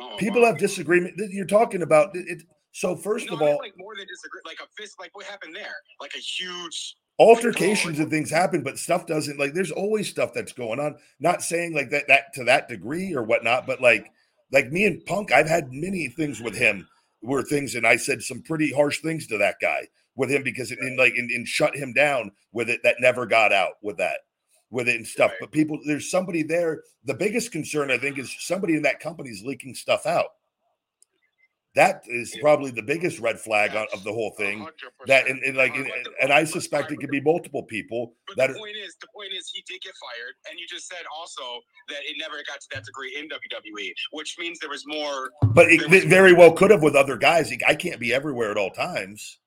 Oh, 0.00 0.16
People 0.18 0.42
wow. 0.42 0.48
have 0.48 0.58
disagreement. 0.58 1.14
You're 1.30 1.46
talking 1.46 1.82
about 1.82 2.14
it. 2.16 2.26
it- 2.28 2.42
so 2.72 2.94
first 2.94 3.28
No, 3.30 3.36
of 3.36 3.42
all, 3.42 3.56
like 3.58 3.72
more 3.78 3.94
than 3.96 4.06
disagree, 4.06 4.40
like 4.44 4.58
a 4.62 4.66
fist, 4.76 4.96
like 5.00 5.08
what 5.16 5.24
happened 5.24 5.56
there, 5.56 5.74
like 5.98 6.12
a 6.14 6.18
huge. 6.18 6.94
altercations 7.18 7.98
and 7.98 8.10
things 8.10 8.30
happen, 8.30 8.62
but 8.62 8.78
stuff 8.78 9.06
doesn't 9.06 9.38
like 9.38 9.54
there's 9.54 9.70
always 9.70 10.10
stuff 10.10 10.34
that's 10.34 10.52
going 10.52 10.78
on. 10.78 10.96
Not 11.18 11.42
saying 11.42 11.72
like 11.74 11.88
that 11.90 12.06
that 12.08 12.34
to 12.34 12.44
that 12.44 12.68
degree 12.68 13.14
or 13.14 13.22
whatnot, 13.22 13.66
but 13.66 13.80
like 13.80 14.10
like 14.52 14.70
me 14.70 14.84
and 14.84 15.04
Punk, 15.06 15.32
I've 15.32 15.48
had 15.48 15.72
many 15.72 16.08
things 16.08 16.40
with 16.40 16.56
him 16.56 16.88
where 17.20 17.42
things 17.42 17.74
and 17.74 17.86
I 17.86 17.96
said 17.96 18.22
some 18.22 18.42
pretty 18.42 18.72
harsh 18.72 19.00
things 19.00 19.26
to 19.28 19.38
that 19.38 19.56
guy 19.60 19.88
with 20.14 20.30
him 20.30 20.42
because 20.42 20.70
it 20.70 20.78
and 20.80 20.96
like 20.96 21.14
and, 21.16 21.30
and 21.30 21.46
shut 21.46 21.76
him 21.76 21.92
down 21.92 22.32
with 22.52 22.70
it 22.70 22.80
that 22.84 22.96
never 23.00 23.26
got 23.26 23.52
out 23.52 23.72
with 23.82 23.96
that 23.98 24.18
with 24.70 24.88
it 24.88 24.96
and 24.96 25.06
stuff. 25.06 25.30
Right. 25.32 25.40
But 25.40 25.52
people, 25.52 25.78
there's 25.86 26.10
somebody 26.10 26.42
there. 26.42 26.82
The 27.04 27.14
biggest 27.14 27.52
concern 27.52 27.90
I 27.90 27.98
think 27.98 28.18
is 28.18 28.34
somebody 28.40 28.74
in 28.74 28.82
that 28.82 29.00
company 29.00 29.30
is 29.30 29.42
leaking 29.44 29.74
stuff 29.74 30.06
out. 30.06 30.26
That 31.76 32.02
is 32.06 32.34
probably 32.40 32.70
the 32.70 32.82
biggest 32.82 33.20
red 33.20 33.38
flag 33.38 33.76
of 33.92 34.02
the 34.02 34.10
whole 34.12 34.30
thing. 34.30 34.60
100%. 34.60 34.70
That 35.08 35.28
and, 35.28 35.42
and 35.42 35.58
like 35.58 35.76
and, 35.76 35.86
and 36.22 36.32
I 36.32 36.44
suspect 36.44 36.90
it 36.90 36.96
could 36.96 37.10
be 37.10 37.20
multiple 37.20 37.62
people 37.62 38.14
But 38.26 38.38
that 38.38 38.46
the 38.48 38.54
are, 38.54 38.56
point 38.56 38.76
is, 38.82 38.96
the 38.98 39.08
point 39.14 39.32
is, 39.34 39.50
he 39.52 39.62
did 39.68 39.82
get 39.82 39.92
fired, 40.00 40.34
and 40.50 40.58
you 40.58 40.66
just 40.66 40.88
said 40.88 41.04
also 41.14 41.42
that 41.88 41.98
it 42.04 42.16
never 42.18 42.36
got 42.48 42.62
to 42.62 42.66
that 42.72 42.84
degree 42.86 43.14
in 43.18 43.28
WWE, 43.28 43.92
which 44.12 44.36
means 44.38 44.58
there 44.58 44.70
was 44.70 44.84
more. 44.86 45.30
but 45.48 45.70
it, 45.70 45.82
it 45.92 46.08
very 46.08 46.32
well 46.32 46.50
could 46.50 46.70
have 46.70 46.82
with 46.82 46.96
other 46.96 47.18
guys. 47.18 47.52
I 47.68 47.74
can't 47.74 48.00
be 48.00 48.14
everywhere 48.14 48.50
at 48.50 48.56
all 48.56 48.70
times. 48.70 49.38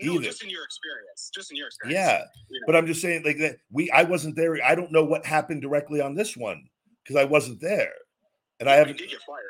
No, 0.00 0.12
Either. 0.12 0.24
just 0.24 0.44
in 0.44 0.50
your 0.50 0.64
experience, 0.64 1.30
just 1.34 1.50
in 1.50 1.56
your 1.56 1.68
experience. 1.68 1.98
Yeah, 1.98 2.22
you 2.50 2.60
know. 2.60 2.66
but 2.66 2.76
I'm 2.76 2.86
just 2.86 3.00
saying 3.00 3.22
like 3.24 3.38
that. 3.38 3.56
We 3.72 3.90
I 3.90 4.02
wasn't 4.02 4.36
there. 4.36 4.58
I 4.64 4.74
don't 4.74 4.92
know 4.92 5.04
what 5.04 5.24
happened 5.24 5.62
directly 5.62 6.02
on 6.02 6.14
this 6.14 6.36
one 6.36 6.68
because 7.02 7.16
I 7.16 7.24
wasn't 7.24 7.60
there, 7.62 7.92
and 8.60 8.68
I 8.68 8.74
haven't. 8.74 8.98
did 8.98 9.10
get 9.10 9.20
fired, 9.26 9.40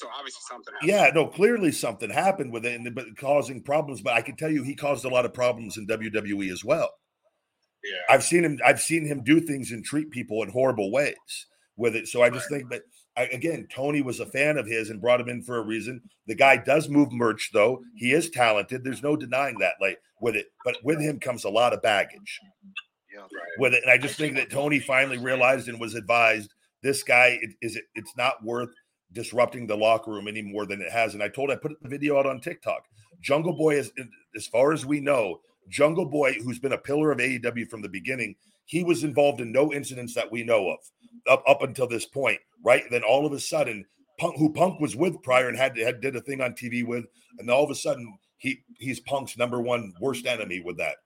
so 0.00 0.08
obviously 0.16 0.40
something. 0.48 0.74
Happened. 0.74 0.90
Yeah, 0.90 1.10
no, 1.14 1.26
clearly 1.26 1.72
something 1.72 2.10
happened 2.10 2.52
with 2.52 2.64
it, 2.66 2.78
and 2.80 2.94
but 2.94 3.16
causing 3.16 3.62
problems. 3.62 4.00
But 4.00 4.14
I 4.14 4.22
can 4.22 4.36
tell 4.36 4.50
you, 4.50 4.62
he 4.62 4.74
caused 4.74 5.04
a 5.04 5.08
lot 5.08 5.24
of 5.24 5.34
problems 5.34 5.76
in 5.76 5.86
WWE 5.86 6.50
as 6.52 6.64
well. 6.64 6.90
yeah. 7.84 8.14
I've 8.14 8.24
seen 8.24 8.44
him. 8.44 8.58
I've 8.64 8.80
seen 8.80 9.04
him 9.06 9.22
do 9.22 9.40
things 9.40 9.70
and 9.72 9.84
treat 9.84 10.10
people 10.10 10.42
in 10.42 10.50
horrible 10.50 10.90
ways 10.90 11.46
with 11.76 11.96
it. 11.96 12.08
So 12.08 12.22
I 12.22 12.30
just 12.30 12.48
think 12.48 12.70
that 12.70 12.82
I, 13.16 13.22
again, 13.24 13.66
Tony 13.74 14.02
was 14.02 14.20
a 14.20 14.26
fan 14.26 14.56
of 14.58 14.66
his 14.66 14.90
and 14.90 15.00
brought 15.00 15.20
him 15.20 15.28
in 15.28 15.42
for 15.42 15.56
a 15.58 15.62
reason. 15.64 16.00
The 16.26 16.34
guy 16.34 16.56
does 16.56 16.88
move 16.88 17.10
merch, 17.12 17.50
though. 17.52 17.80
He 17.96 18.12
is 18.12 18.30
talented. 18.30 18.84
There's 18.84 19.02
no 19.02 19.16
denying 19.16 19.58
that. 19.60 19.74
Like 19.80 19.98
with 20.20 20.36
it, 20.36 20.46
but 20.64 20.76
with 20.84 21.00
him 21.00 21.18
comes 21.18 21.44
a 21.44 21.48
lot 21.50 21.72
of 21.72 21.80
baggage 21.82 22.38
Yeah. 23.12 23.20
Right. 23.20 23.30
with 23.58 23.72
it. 23.74 23.82
And 23.82 23.90
I 23.90 23.96
just 23.96 24.16
think 24.18 24.36
that 24.36 24.50
Tony 24.50 24.78
finally 24.78 25.16
realized 25.18 25.68
and 25.68 25.80
was 25.80 25.94
advised 25.94 26.52
this 26.82 27.02
guy 27.02 27.38
it- 27.40 27.56
is 27.62 27.76
it, 27.76 27.84
it's 27.94 28.14
not 28.16 28.42
worth 28.44 28.68
disrupting 29.12 29.66
the 29.66 29.76
locker 29.76 30.10
room 30.10 30.28
any 30.28 30.42
more 30.42 30.66
than 30.66 30.80
it 30.80 30.90
has. 30.90 31.14
And 31.14 31.22
I 31.22 31.28
told 31.28 31.50
I 31.50 31.56
put 31.56 31.72
the 31.82 31.88
video 31.88 32.18
out 32.18 32.26
on 32.26 32.40
TikTok. 32.40 32.84
Jungle 33.20 33.52
Boy 33.52 33.76
is 33.76 33.92
as 34.34 34.46
far 34.46 34.72
as 34.72 34.86
we 34.86 35.00
know, 35.00 35.40
Jungle 35.68 36.06
Boy, 36.06 36.34
who's 36.34 36.58
been 36.58 36.72
a 36.72 36.78
pillar 36.78 37.12
of 37.12 37.18
AEW 37.18 37.68
from 37.68 37.82
the 37.82 37.88
beginning, 37.88 38.36
he 38.64 38.84
was 38.84 39.04
involved 39.04 39.40
in 39.40 39.52
no 39.52 39.72
incidents 39.72 40.14
that 40.14 40.30
we 40.30 40.44
know 40.44 40.70
of 40.70 40.78
up, 41.28 41.42
up 41.46 41.62
until 41.62 41.86
this 41.86 42.06
point, 42.06 42.38
right? 42.64 42.84
Then 42.90 43.02
all 43.02 43.26
of 43.26 43.32
a 43.32 43.40
sudden, 43.40 43.84
Punk, 44.18 44.36
who 44.38 44.52
Punk 44.52 44.80
was 44.80 44.94
with 44.94 45.22
prior 45.22 45.48
and 45.48 45.56
had 45.56 45.76
had 45.76 46.00
did 46.00 46.14
a 46.14 46.20
thing 46.20 46.40
on 46.40 46.52
TV 46.52 46.86
with, 46.86 47.06
and 47.38 47.50
all 47.50 47.64
of 47.64 47.70
a 47.70 47.74
sudden 47.74 48.18
he 48.36 48.62
he's 48.78 49.00
Punk's 49.00 49.36
number 49.36 49.60
one 49.60 49.92
worst 50.00 50.26
enemy 50.26 50.60
with 50.60 50.76
that. 50.78 50.96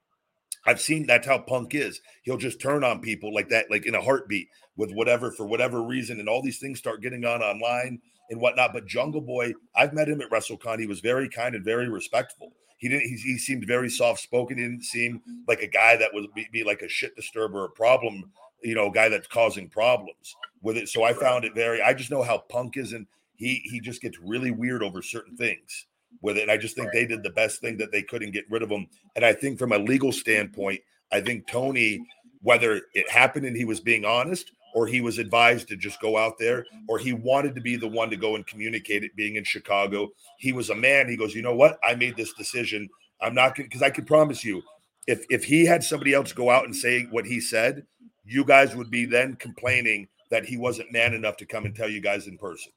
I've 0.67 0.81
seen 0.81 1.07
that's 1.07 1.27
how 1.27 1.39
Punk 1.39 1.75
is. 1.75 2.01
He'll 2.23 2.37
just 2.37 2.61
turn 2.61 2.85
on 2.85 3.01
people 3.01 3.33
like 3.35 3.49
that, 3.51 3.71
like 3.71 3.87
in 3.87 3.95
a 3.95 4.01
heartbeat, 4.01 4.49
with 4.77 4.93
whatever 4.93 5.31
for 5.31 5.47
whatever 5.47 5.83
reason, 5.83 6.21
and 6.21 6.29
all 6.29 6.43
these 6.43 6.59
things 6.59 6.79
start 6.79 7.03
getting 7.03 7.25
on 7.25 7.43
online 7.43 8.01
and 8.31 8.41
whatnot. 8.41 8.73
But 8.73 8.87
Jungle 8.87 9.21
Boy, 9.21 9.53
I've 9.77 9.93
met 9.93 10.09
him 10.09 10.21
at 10.21 10.31
WrestleCon. 10.31 10.81
He 10.81 10.87
was 10.87 11.01
very 11.01 11.29
kind 11.29 11.55
and 11.55 11.65
very 11.65 11.89
respectful. 11.89 12.53
He 12.79 12.89
didn't. 12.89 13.09
He, 13.09 13.17
he 13.17 13.39
seemed 13.39 13.67
very 13.67 13.91
soft 13.91 14.21
spoken. 14.21 14.59
He 14.59 14.65
didn't 14.65 14.85
seem 14.85 15.23
like 15.47 15.61
a 15.61 15.67
guy 15.67 15.97
that 15.97 16.13
would 16.13 16.33
be, 16.35 16.49
be 16.53 16.65
like 16.65 16.83
a 16.83 16.89
shit 16.89 17.15
disturber, 17.15 17.65
a 17.65 17.71
problem, 17.71 18.31
you 18.63 18.75
know, 18.75 18.91
guy 18.91 19.09
that's 19.09 19.29
causing 19.29 19.69
problems 19.69 20.37
with 20.63 20.77
it. 20.77 20.89
So 20.89 21.05
I 21.05 21.13
found 21.13 21.45
it 21.45 21.55
very. 21.55 21.83
I 21.83 21.93
just 21.95 22.11
know 22.11 22.23
how 22.23 22.39
Punk 22.39 22.77
is, 22.77 22.93
and 22.93 23.07
he 23.37 23.63
he 23.65 23.81
just 23.81 24.03
gets 24.03 24.19
really 24.19 24.51
weird 24.51 24.83
over 24.83 25.03
certain 25.03 25.37
things 25.37 25.87
with 26.23 26.37
it. 26.37 26.43
And 26.43 26.51
I 26.51 26.57
just 26.57 26.77
think 26.77 26.93
they 26.93 27.07
did 27.07 27.23
the 27.23 27.31
best 27.31 27.61
thing 27.61 27.77
that 27.79 27.93
they 27.93 28.03
could 28.03 28.23
and 28.23 28.33
get 28.33 28.51
rid 28.51 28.63
of 28.63 28.71
him. 28.71 28.87
And 29.17 29.25
I 29.25 29.33
think 29.33 29.59
from 29.59 29.73
a 29.73 29.79
legal 29.79 30.13
standpoint, 30.13 30.81
I 31.13 31.21
think 31.21 31.47
Tony, 31.47 32.01
whether 32.43 32.83
it 32.95 33.11
happened 33.11 33.47
and 33.47 33.57
he 33.57 33.65
was 33.65 33.81
being 33.81 34.05
honest, 34.05 34.51
or 34.75 34.87
he 34.89 35.01
was 35.01 35.19
advised 35.19 35.69
to 35.69 35.77
just 35.77 36.01
go 36.01 36.17
out 36.19 36.37
there, 36.39 36.67
or 36.89 36.99
he 36.99 37.13
wanted 37.13 37.55
to 37.55 37.61
be 37.61 37.77
the 37.77 37.87
one 37.87 38.11
to 38.11 38.17
go 38.17 38.35
and 38.35 38.47
communicate 38.47 39.05
it 39.05 39.15
being 39.15 39.37
in 39.37 39.45
Chicago. 39.45 40.11
He 40.39 40.53
was 40.53 40.71
a 40.71 40.75
man. 40.75 41.09
He 41.09 41.17
goes, 41.17 41.35
you 41.35 41.43
know 41.43 41.55
what? 41.55 41.79
I 41.85 41.95
made 41.95 42.17
this 42.17 42.33
decision. 42.33 42.91
I'm 43.21 43.35
not 43.35 43.55
going 43.55 43.69
because 43.69 43.83
I 43.83 43.91
can 43.91 44.05
promise 44.05 44.45
you, 44.45 44.63
if 45.07 45.25
if 45.31 45.45
he 45.45 45.65
had 45.65 45.85
somebody 45.85 46.13
else 46.13 46.33
go 46.33 46.51
out 46.51 46.65
and 46.65 46.75
say 46.75 47.05
what 47.05 47.25
he 47.25 47.41
said, 47.41 47.87
you 48.25 48.45
guys 48.45 48.75
would 48.75 48.91
be 48.91 49.05
then 49.05 49.37
complaining 49.37 50.09
that 50.31 50.45
he 50.45 50.57
wasn't 50.57 50.93
man 50.93 51.15
enough 51.15 51.37
to 51.37 51.47
come 51.47 51.65
and 51.67 51.77
tell 51.77 51.89
you 51.89 52.01
guys 52.01 52.27
in 52.27 52.37
person. 52.37 52.73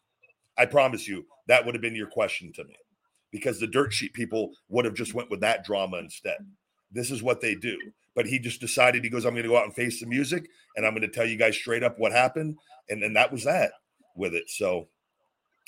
I 0.57 0.65
promise 0.65 1.07
you 1.07 1.26
that 1.47 1.65
would 1.65 1.73
have 1.73 1.81
been 1.81 1.95
your 1.95 2.07
question 2.07 2.51
to 2.53 2.64
me 2.64 2.76
because 3.32 3.60
the 3.60 3.68
dirt 3.68 3.94
sheet 3.94 4.14
people 4.14 4.52
would 4.70 4.86
have 4.86 4.94
just 4.94 5.14
went 5.14 5.30
with 5.30 5.41
that 5.41 5.64
drama 5.64 5.98
instead. 5.98 6.38
This 6.91 7.12
is 7.12 7.22
what 7.22 7.41
they 7.41 7.56
do. 7.56 7.78
But 8.16 8.26
he 8.26 8.40
just 8.40 8.60
decided 8.60 9.04
he 9.04 9.10
goes, 9.10 9.26
I'm 9.26 9.34
going 9.34 9.44
to 9.44 9.49
go 9.49 9.58
out 9.58 9.66
and 9.66 9.76
face 9.76 9.99
the 9.99 10.08
music 10.08 10.49
and 10.76 10.86
I'm 10.86 10.94
going 10.94 11.02
to 11.02 11.08
tell 11.08 11.26
you 11.26 11.38
guys 11.38 11.56
straight 11.56 11.84
up 11.84 11.99
what 11.99 12.12
happened. 12.12 12.58
And 12.90 13.02
then 13.02 13.14
that 13.14 13.32
was 13.32 13.44
that 13.44 13.72
with 14.16 14.34
it. 14.34 14.49
So 14.49 14.88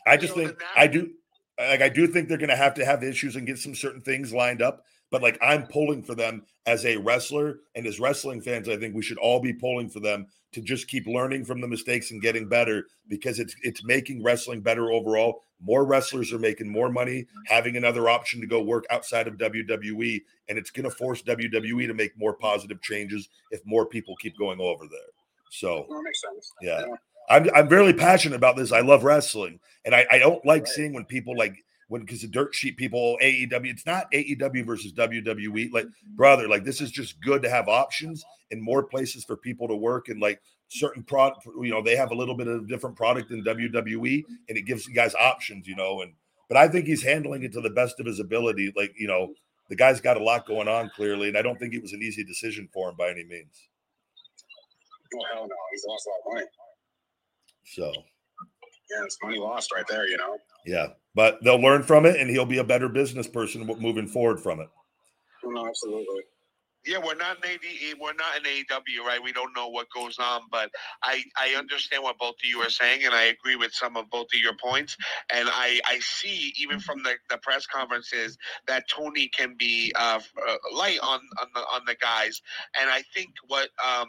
I 0.08 0.18
just 0.18 0.34
think 0.34 0.60
I 0.76 0.88
do 0.88 1.12
like 1.60 1.82
I 1.82 1.90
do 1.90 2.08
think 2.08 2.28
they're 2.28 2.38
going 2.38 2.50
to 2.50 2.56
have 2.56 2.74
to 2.76 2.86
have 2.86 3.04
issues 3.04 3.36
and 3.36 3.46
get 3.46 3.60
some 3.60 3.76
certain 3.76 4.02
things 4.02 4.34
lined 4.34 4.62
up. 4.62 4.86
But 5.12 5.22
like 5.22 5.38
I'm 5.42 5.68
pulling 5.68 6.04
for 6.04 6.16
them 6.16 6.44
as 6.66 6.86
a 6.86 6.98
wrestler 6.98 7.60
and 7.76 7.88
as 7.88 8.00
wrestling 8.00 8.42
fans, 8.42 8.70
I 8.70 8.78
think 8.78 8.96
we 8.96 9.02
should 9.02 9.18
all 9.18 9.40
be 9.40 9.54
pulling 9.54 9.90
for 9.90 10.00
them 10.00 10.28
to 10.52 10.62
just 10.62 10.88
keep 10.88 11.06
learning 11.08 11.46
from 11.46 11.62
the 11.62 11.68
mistakes 11.68 12.12
and 12.12 12.22
getting 12.22 12.48
better 12.48 12.88
because 13.08 13.40
it's 13.40 13.56
it's 13.64 13.84
making 13.84 14.24
wrestling 14.24 14.62
better 14.62 14.92
overall. 14.92 15.42
More 15.62 15.86
wrestlers 15.86 16.32
are 16.32 16.40
making 16.40 16.70
more 16.70 16.90
money, 16.90 17.26
having 17.46 17.76
another 17.76 18.08
option 18.10 18.40
to 18.40 18.48
go 18.48 18.62
work 18.62 18.86
outside 18.90 19.28
of 19.28 19.36
WWE, 19.36 20.22
and 20.48 20.58
it's 20.58 20.72
going 20.72 20.90
to 20.90 20.96
force 20.96 21.22
WWE 21.22 21.88
to 21.88 21.94
make 21.94 22.18
more 22.18 22.34
positive 22.34 22.82
changes 22.82 23.30
if 23.52 23.62
more 23.66 23.86
people 23.86 24.16
keep 24.16 24.38
going 24.38 24.62
over 24.62 24.86
there. 24.86 25.00
So 25.50 25.86
that 25.90 26.02
makes 26.04 26.22
sense. 26.22 26.54
yeah. 26.62 26.86
I'm 27.30 27.48
I'm 27.54 27.68
really 27.68 27.94
passionate 27.94 28.36
about 28.36 28.56
this. 28.56 28.72
I 28.72 28.82
love 28.82 29.04
wrestling, 29.04 29.60
and 29.86 29.94
I, 29.94 30.06
I 30.12 30.18
don't 30.18 30.44
like 30.46 30.66
seeing 30.66 30.94
when 30.94 31.06
people 31.06 31.38
like 31.38 31.64
when 31.90 32.02
because 32.02 32.22
the 32.22 32.28
dirt 32.28 32.56
sheet 32.56 32.78
people 32.78 33.18
AEW. 33.22 33.70
It's 33.70 33.86
not 33.86 34.10
AEW 34.12 34.66
versus 34.66 34.94
WWE. 34.94 35.72
Like 35.72 35.86
mm-hmm. 35.86 36.16
brother, 36.16 36.48
like 36.48 36.64
this 36.64 36.80
is 36.80 36.92
just 36.92 37.20
good 37.20 37.42
to 37.42 37.50
have 37.50 37.68
options 37.68 38.24
and 38.52 38.62
more 38.62 38.84
places 38.84 39.26
for 39.26 39.36
people 39.36 39.68
to 39.68 39.76
work 39.76 40.08
and 40.08 40.22
like 40.22 40.40
certain 40.70 41.04
product. 41.04 41.46
You 41.46 41.72
know, 41.72 41.82
they 41.82 41.96
have 41.96 42.12
a 42.12 42.16
little 42.16 42.36
bit 42.36 42.48
of 42.48 42.64
a 42.64 42.68
different 42.68 42.96
product 42.96 43.30
than 43.30 43.44
WWE, 43.44 44.24
and 44.48 44.58
it 44.58 44.66
gives 44.66 44.88
you 44.88 44.94
guys 44.94 45.14
options. 45.16 45.68
You 45.68 45.76
know, 45.76 46.02
and 46.02 46.14
but 46.48 46.58
I 46.58 46.68
think 46.68 46.86
he's 46.86 47.04
handling 47.04 47.44
it 47.44 47.52
to 47.54 47.62
the 47.62 47.72
best 47.72 48.00
of 48.00 48.06
his 48.06 48.20
ability. 48.20 48.72
Like 48.78 48.94
you 48.98 49.08
know, 49.08 49.34
the 49.68 49.76
guy's 49.76 50.00
got 50.00 50.18
a 50.18 50.24
lot 50.24 50.48
going 50.48 50.68
on 50.68 50.92
clearly, 50.96 51.28
and 51.28 51.38
I 51.38 51.42
don't 51.42 51.60
think 51.60 51.74
it 51.74 51.82
was 51.82 51.94
an 51.94 52.02
easy 52.02 52.24
decision 52.24 52.70
for 52.72 52.90
him 52.90 52.96
by 52.98 53.10
any 53.10 53.24
means. 53.24 53.68
Oh 55.16 55.26
hell 55.34 55.48
no, 55.48 55.56
he's 55.72 55.86
lost 55.88 56.06
a 56.06 56.10
lot 56.10 56.18
of 56.20 56.34
money. 56.36 56.48
So. 57.66 57.92
Yeah, 58.92 59.04
it's 59.06 59.18
money 59.24 59.40
lost 59.40 59.72
right 59.74 59.86
there. 59.88 60.08
You 60.08 60.18
know. 60.18 60.38
Yeah, 60.66 60.88
but 61.16 61.44
they'll 61.44 61.62
learn 61.62 61.84
from 61.84 62.06
it, 62.06 62.20
and 62.20 62.30
he'll 62.30 62.46
be 62.46 62.60
a 62.60 62.64
better 62.64 62.90
business 62.90 63.28
person 63.28 63.66
moving 63.80 64.08
forward 64.08 64.40
from 64.40 64.60
it. 64.60 64.70
No, 65.44 65.68
absolutely. 65.68 66.22
Yeah, 66.86 67.00
we're 67.06 67.16
not 67.16 67.38
in 67.44 67.52
AD, 67.52 68.00
we're 68.00 68.14
not 68.14 68.38
in 68.38 68.44
AEW, 68.44 69.06
right? 69.06 69.22
We 69.22 69.34
don't 69.34 69.56
know 69.56 69.68
what 69.68 69.88
goes 69.94 70.18
on, 70.18 70.44
but 70.50 70.72
I 71.04 71.24
I 71.38 71.56
understand 71.58 72.04
what 72.04 72.18
both 72.18 72.36
of 72.36 72.50
you 72.50 72.60
are 72.62 72.70
saying, 72.70 73.04
and 73.06 73.14
I 73.14 73.24
agree 73.26 73.58
with 73.58 73.74
some 73.74 73.98
of 73.98 74.10
both 74.10 74.28
of 74.34 74.40
your 74.40 74.56
points. 74.56 74.96
And 75.32 75.50
I 75.52 75.82
I 75.86 76.00
see 76.00 76.54
even 76.58 76.80
from 76.80 77.04
the, 77.04 77.16
the 77.30 77.38
press 77.40 77.68
conferences 77.68 78.38
that 78.68 78.86
Tony 78.90 79.28
can 79.28 79.56
be 79.60 79.94
uh, 79.96 80.22
uh, 80.48 80.56
light 80.74 81.00
on 81.04 81.20
on 81.42 81.48
the 81.54 81.62
on 81.62 81.82
the 81.86 81.96
guys, 81.96 82.42
and 82.80 82.90
I 82.90 83.04
think 83.14 83.32
what 83.48 83.70
um 83.86 84.08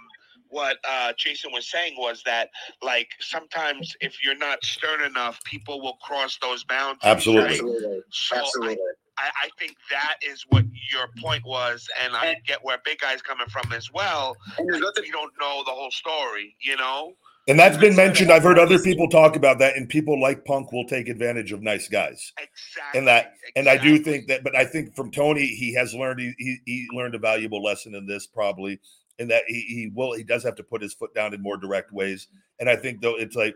what 0.50 0.76
uh, 0.88 1.12
Jason 1.16 1.50
was 1.52 1.70
saying 1.70 1.94
was 1.96 2.22
that 2.24 2.50
like 2.82 3.08
sometimes 3.20 3.96
if 4.00 4.22
you're 4.24 4.36
not 4.36 4.62
stern 4.64 5.02
enough, 5.02 5.42
people 5.44 5.80
will 5.80 5.96
cross 6.02 6.38
those 6.42 6.64
boundaries. 6.64 7.00
Absolutely. 7.04 7.42
right? 7.42 7.52
Absolutely. 7.52 8.00
So 8.10 8.36
I, 8.36 8.38
Absolutely. 8.40 8.76
I, 9.18 9.30
I 9.44 9.48
think 9.58 9.76
that 9.90 10.16
is 10.22 10.44
what 10.48 10.64
your 10.90 11.08
point 11.18 11.44
was, 11.44 11.86
and 12.02 12.14
I 12.16 12.36
get 12.46 12.64
where 12.64 12.78
Big 12.84 12.98
Guy's 12.98 13.22
coming 13.22 13.48
from 13.48 13.72
as 13.72 13.92
well. 13.92 14.36
And 14.58 14.70
Like, 14.70 14.80
nothing. 14.80 15.04
we 15.04 15.10
don't 15.10 15.32
know 15.40 15.62
the 15.64 15.72
whole 15.72 15.90
story, 15.90 16.56
you 16.60 16.76
know. 16.76 17.14
And 17.48 17.58
that's 17.58 17.76
been 17.76 17.96
mentioned. 17.96 18.30
I've 18.30 18.42
heard 18.42 18.58
other 18.58 18.78
people 18.78 19.08
talk 19.08 19.34
about 19.34 19.58
that, 19.58 19.76
and 19.76 19.88
people 19.88 20.20
like 20.20 20.44
Punk 20.44 20.72
will 20.72 20.86
take 20.86 21.08
advantage 21.08 21.52
of 21.52 21.62
nice 21.62 21.88
guys. 21.88 22.32
Exactly. 22.38 22.98
And 22.98 23.08
that, 23.08 23.34
and 23.56 23.68
I 23.68 23.76
do 23.76 23.98
think 23.98 24.28
that, 24.28 24.44
but 24.44 24.54
I 24.54 24.64
think 24.64 24.94
from 24.94 25.10
Tony, 25.10 25.46
he 25.46 25.74
has 25.74 25.92
learned 25.92 26.20
he, 26.20 26.32
he, 26.38 26.58
he 26.64 26.88
learned 26.92 27.14
a 27.14 27.18
valuable 27.18 27.62
lesson 27.62 27.94
in 27.94 28.06
this 28.06 28.26
probably, 28.26 28.78
in 29.20 29.28
that 29.28 29.44
he, 29.46 29.60
he 29.60 29.90
will 29.94 30.14
he 30.14 30.24
does 30.24 30.42
have 30.42 30.56
to 30.56 30.64
put 30.64 30.82
his 30.82 30.94
foot 30.94 31.14
down 31.14 31.32
in 31.34 31.40
more 31.42 31.56
direct 31.56 31.92
ways. 31.92 32.26
And 32.58 32.68
I 32.68 32.74
think 32.74 33.00
though 33.00 33.16
it's 33.16 33.36
like 33.36 33.54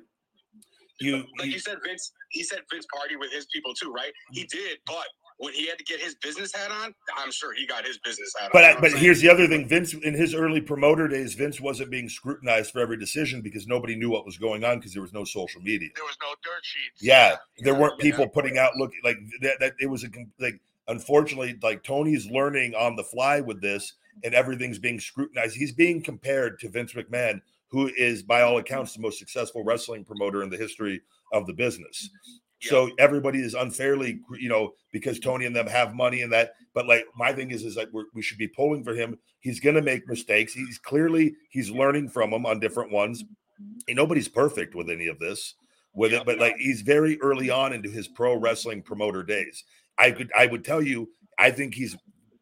you, 1.01 1.17
like 1.39 1.47
you 1.47 1.55
you 1.55 1.59
said, 1.59 1.79
Vince. 1.85 2.13
He 2.29 2.45
said 2.45 2.61
Vince 2.71 2.87
party 2.95 3.17
with 3.17 3.33
his 3.33 3.47
people 3.53 3.75
too, 3.75 3.93
right? 3.93 4.13
He 4.33 4.43
mm-hmm. 4.43 4.57
did, 4.57 4.79
but 4.87 5.07
when 5.39 5.53
he 5.53 5.67
had 5.67 5.79
to 5.79 5.85
get 5.85 6.01
his 6.01 6.15
business 6.17 6.55
hat 6.55 6.71
on, 6.71 6.95
I'm 7.17 7.33
sure 7.33 7.53
he 7.55 7.67
got 7.67 7.85
his 7.85 7.99
business 7.99 8.33
hat 8.39 8.51
But 8.53 8.63
on. 8.63 8.65
I, 8.65 8.69
You 8.69 8.75
know 8.75 8.81
but 8.83 8.93
I'm 8.93 8.99
here's 8.99 9.21
the 9.21 9.29
other 9.29 9.49
thing: 9.49 9.67
Vince, 9.67 9.95
in 9.95 10.15
his 10.15 10.35
early 10.35 10.61
promoter 10.61 11.09
days, 11.09 11.35
Vince 11.35 11.61
wasn't 11.61 11.91
being 11.91 12.09
scrutinized 12.09 12.71
for 12.71 12.81
every 12.81 12.97
decision 12.99 13.41
because 13.41 13.67
nobody 13.67 13.97
knew 13.97 14.11
what 14.11 14.25
was 14.25 14.39
going 14.39 14.65
on 14.65 14.79
because 14.79 14.93
there 14.93 15.03
was 15.03 15.13
no 15.13 15.25
social 15.25 15.61
media. 15.61 15.89
there 15.97 16.05
was 16.05 16.17
no 16.23 16.29
dirt 16.45 16.63
sheets. 16.63 17.03
Yeah, 17.03 17.37
there 17.59 17.75
weren't 17.75 17.95
Yeah. 17.99 18.11
people 18.11 18.29
putting 18.29 18.59
out 18.59 18.77
look 18.77 18.93
like 19.03 19.17
that. 19.41 19.59
That 19.61 19.73
it 19.81 19.87
was 19.87 20.05
a 20.05 20.09
like. 20.39 20.61
Unfortunately, 20.87 21.59
like 21.63 21.83
Tony's 21.83 22.27
learning 22.27 22.75
on 22.75 22.95
the 22.95 23.03
fly 23.03 23.41
with 23.41 23.63
this, 23.63 23.95
and 24.23 24.35
everything's 24.35 24.79
being 24.79 25.01
scrutinized. 25.01 25.57
He's 25.57 25.73
being 25.73 26.03
compared 26.03 26.59
to 26.61 26.69
Vince 26.69 26.93
McMahon, 26.93 27.41
who 27.71 27.91
is, 27.97 28.23
by 28.23 28.43
all 28.43 28.59
accounts, 28.59 28.95
the 28.95 29.03
most 29.03 29.19
successful 29.19 29.65
wrestling 29.65 30.05
promoter 30.05 30.43
in 30.43 30.51
the 30.51 30.57
history 30.57 31.01
of 31.33 31.47
the 31.47 31.53
business. 31.53 32.09
Mm-hmm. 32.09 32.69
So 32.69 32.91
everybody 32.99 33.41
is 33.41 33.55
unfairly, 33.55 34.21
you 34.39 34.49
know, 34.49 34.73
because 34.91 35.19
Tony 35.19 35.45
and 35.45 35.55
them 35.55 35.67
have 35.67 35.95
money 35.95 36.23
and 36.23 36.33
that. 36.33 36.55
But 36.73 36.87
like 36.87 37.05
my 37.17 37.33
thing 37.33 37.51
is, 37.51 37.65
is 37.65 37.75
that 37.75 37.93
we're, 37.93 38.05
we 38.15 38.23
should 38.23 38.39
be 38.39 38.49
pulling 38.49 38.85
for 38.85 38.95
him. 38.95 39.19
He's 39.41 39.61
going 39.61 39.75
to 39.75 39.83
make 39.83 40.09
mistakes. 40.09 40.55
He's 40.55 40.79
clearly 40.79 41.35
he's 41.51 41.71
learning 41.71 42.09
from 42.09 42.31
them 42.31 42.47
on 42.47 42.61
different 42.61 42.91
ones. 42.91 43.23
Mm-hmm. 43.23 43.79
And 43.89 43.97
nobody's 43.97 44.29
perfect 44.29 44.75
with 44.75 44.89
any 44.89 45.09
of 45.09 45.19
this 45.19 45.55
with 45.95 46.13
it, 46.13 46.25
but 46.27 46.39
like 46.39 46.57
he's 46.57 46.83
very 46.83 47.21
early 47.21 47.51
on 47.51 47.73
into 47.73 47.89
his 47.89 48.09
pro 48.09 48.35
wrestling 48.35 48.83
promoter 48.83 49.23
days. 49.23 49.65
I 49.97 50.11
could 50.11 50.31
I 50.37 50.47
would 50.47 50.65
tell 50.65 50.83
you, 50.83 51.11
I 51.39 51.51
think 51.51 51.75
he's 51.75 51.97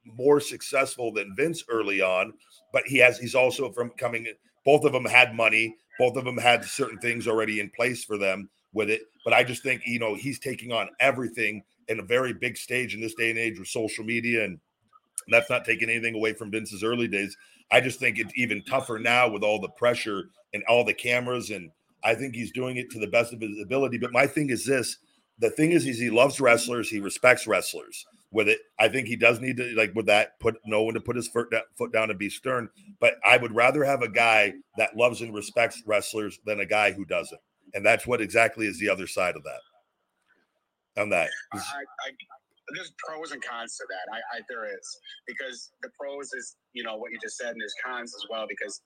more 0.04 0.40
successful 0.40 1.12
than 1.12 1.34
Vince 1.36 1.64
early 1.68 2.00
on, 2.00 2.32
but 2.72 2.82
he 2.86 2.98
has 2.98 3.18
he's 3.18 3.34
also 3.34 3.70
from 3.72 3.90
coming 3.90 4.26
both 4.64 4.84
of 4.84 4.92
them 4.92 5.04
had 5.04 5.34
money, 5.34 5.76
both 5.98 6.16
of 6.16 6.24
them 6.24 6.38
had 6.38 6.64
certain 6.64 6.98
things 6.98 7.26
already 7.26 7.60
in 7.60 7.70
place 7.70 8.04
for 8.04 8.16
them 8.16 8.48
with 8.72 8.90
it. 8.90 9.02
But 9.24 9.34
I 9.34 9.44
just 9.44 9.62
think, 9.62 9.82
you 9.86 9.98
know, 9.98 10.14
he's 10.14 10.38
taking 10.38 10.72
on 10.72 10.88
everything 11.00 11.62
in 11.88 12.00
a 12.00 12.04
very 12.04 12.32
big 12.32 12.56
stage 12.56 12.94
in 12.94 13.00
this 13.00 13.14
day 13.14 13.30
and 13.30 13.38
age 13.38 13.58
with 13.58 13.68
social 13.68 14.04
media 14.04 14.44
and 14.44 14.58
that's 15.28 15.50
not 15.50 15.64
taking 15.64 15.88
anything 15.88 16.14
away 16.14 16.32
from 16.32 16.50
Vince's 16.50 16.82
early 16.82 17.06
days. 17.06 17.36
I 17.70 17.80
just 17.80 18.00
think 18.00 18.18
it's 18.18 18.32
even 18.36 18.64
tougher 18.64 18.98
now 18.98 19.28
with 19.28 19.42
all 19.42 19.60
the 19.60 19.68
pressure 19.70 20.24
and 20.52 20.62
all 20.68 20.84
the 20.84 20.94
cameras 20.94 21.50
and 21.50 21.70
I 22.04 22.14
think 22.14 22.34
he's 22.34 22.50
doing 22.52 22.76
it 22.76 22.90
to 22.90 22.98
the 22.98 23.06
best 23.06 23.32
of 23.32 23.40
his 23.40 23.60
ability. 23.62 23.98
But 23.98 24.12
my 24.12 24.26
thing 24.26 24.50
is 24.50 24.66
this: 24.66 24.98
the 25.38 25.50
thing 25.50 25.72
is, 25.72 25.86
is 25.86 25.98
he 25.98 26.10
loves 26.10 26.40
wrestlers, 26.40 26.88
he 26.88 27.00
respects 27.00 27.46
wrestlers. 27.46 28.04
With 28.32 28.48
it, 28.48 28.60
I 28.78 28.88
think 28.88 29.08
he 29.08 29.16
does 29.16 29.40
need 29.40 29.58
to 29.58 29.74
like 29.76 29.94
with 29.94 30.06
that 30.06 30.40
put 30.40 30.56
no 30.64 30.82
one 30.82 30.94
to 30.94 31.00
put 31.00 31.16
his 31.16 31.28
foot 31.28 31.50
down, 31.50 31.62
foot 31.76 31.92
down 31.92 32.08
and 32.08 32.18
be 32.18 32.30
stern. 32.30 32.70
But 32.98 33.16
I 33.24 33.36
would 33.36 33.54
rather 33.54 33.84
have 33.84 34.00
a 34.00 34.08
guy 34.08 34.54
that 34.78 34.96
loves 34.96 35.20
and 35.20 35.34
respects 35.34 35.82
wrestlers 35.86 36.38
than 36.46 36.58
a 36.58 36.64
guy 36.64 36.92
who 36.92 37.04
doesn't, 37.04 37.40
and 37.74 37.84
that's 37.84 38.06
what 38.06 38.22
exactly 38.22 38.66
is 38.66 38.78
the 38.78 38.88
other 38.88 39.06
side 39.06 39.36
of 39.36 39.44
that. 39.44 39.60
On 41.00 41.10
that, 41.10 41.28
I, 41.52 41.58
I, 41.58 42.10
there's 42.74 42.92
pros 43.06 43.32
and 43.32 43.42
cons 43.42 43.76
to 43.76 43.84
that. 43.88 44.14
I, 44.14 44.38
I 44.38 44.40
there 44.48 44.64
is 44.66 44.98
because 45.26 45.70
the 45.82 45.90
pros 45.98 46.32
is 46.32 46.56
you 46.72 46.82
know 46.84 46.96
what 46.96 47.12
you 47.12 47.18
just 47.22 47.36
said, 47.36 47.50
and 47.50 47.60
there's 47.60 47.74
cons 47.84 48.14
as 48.14 48.26
well 48.30 48.46
because 48.48 48.80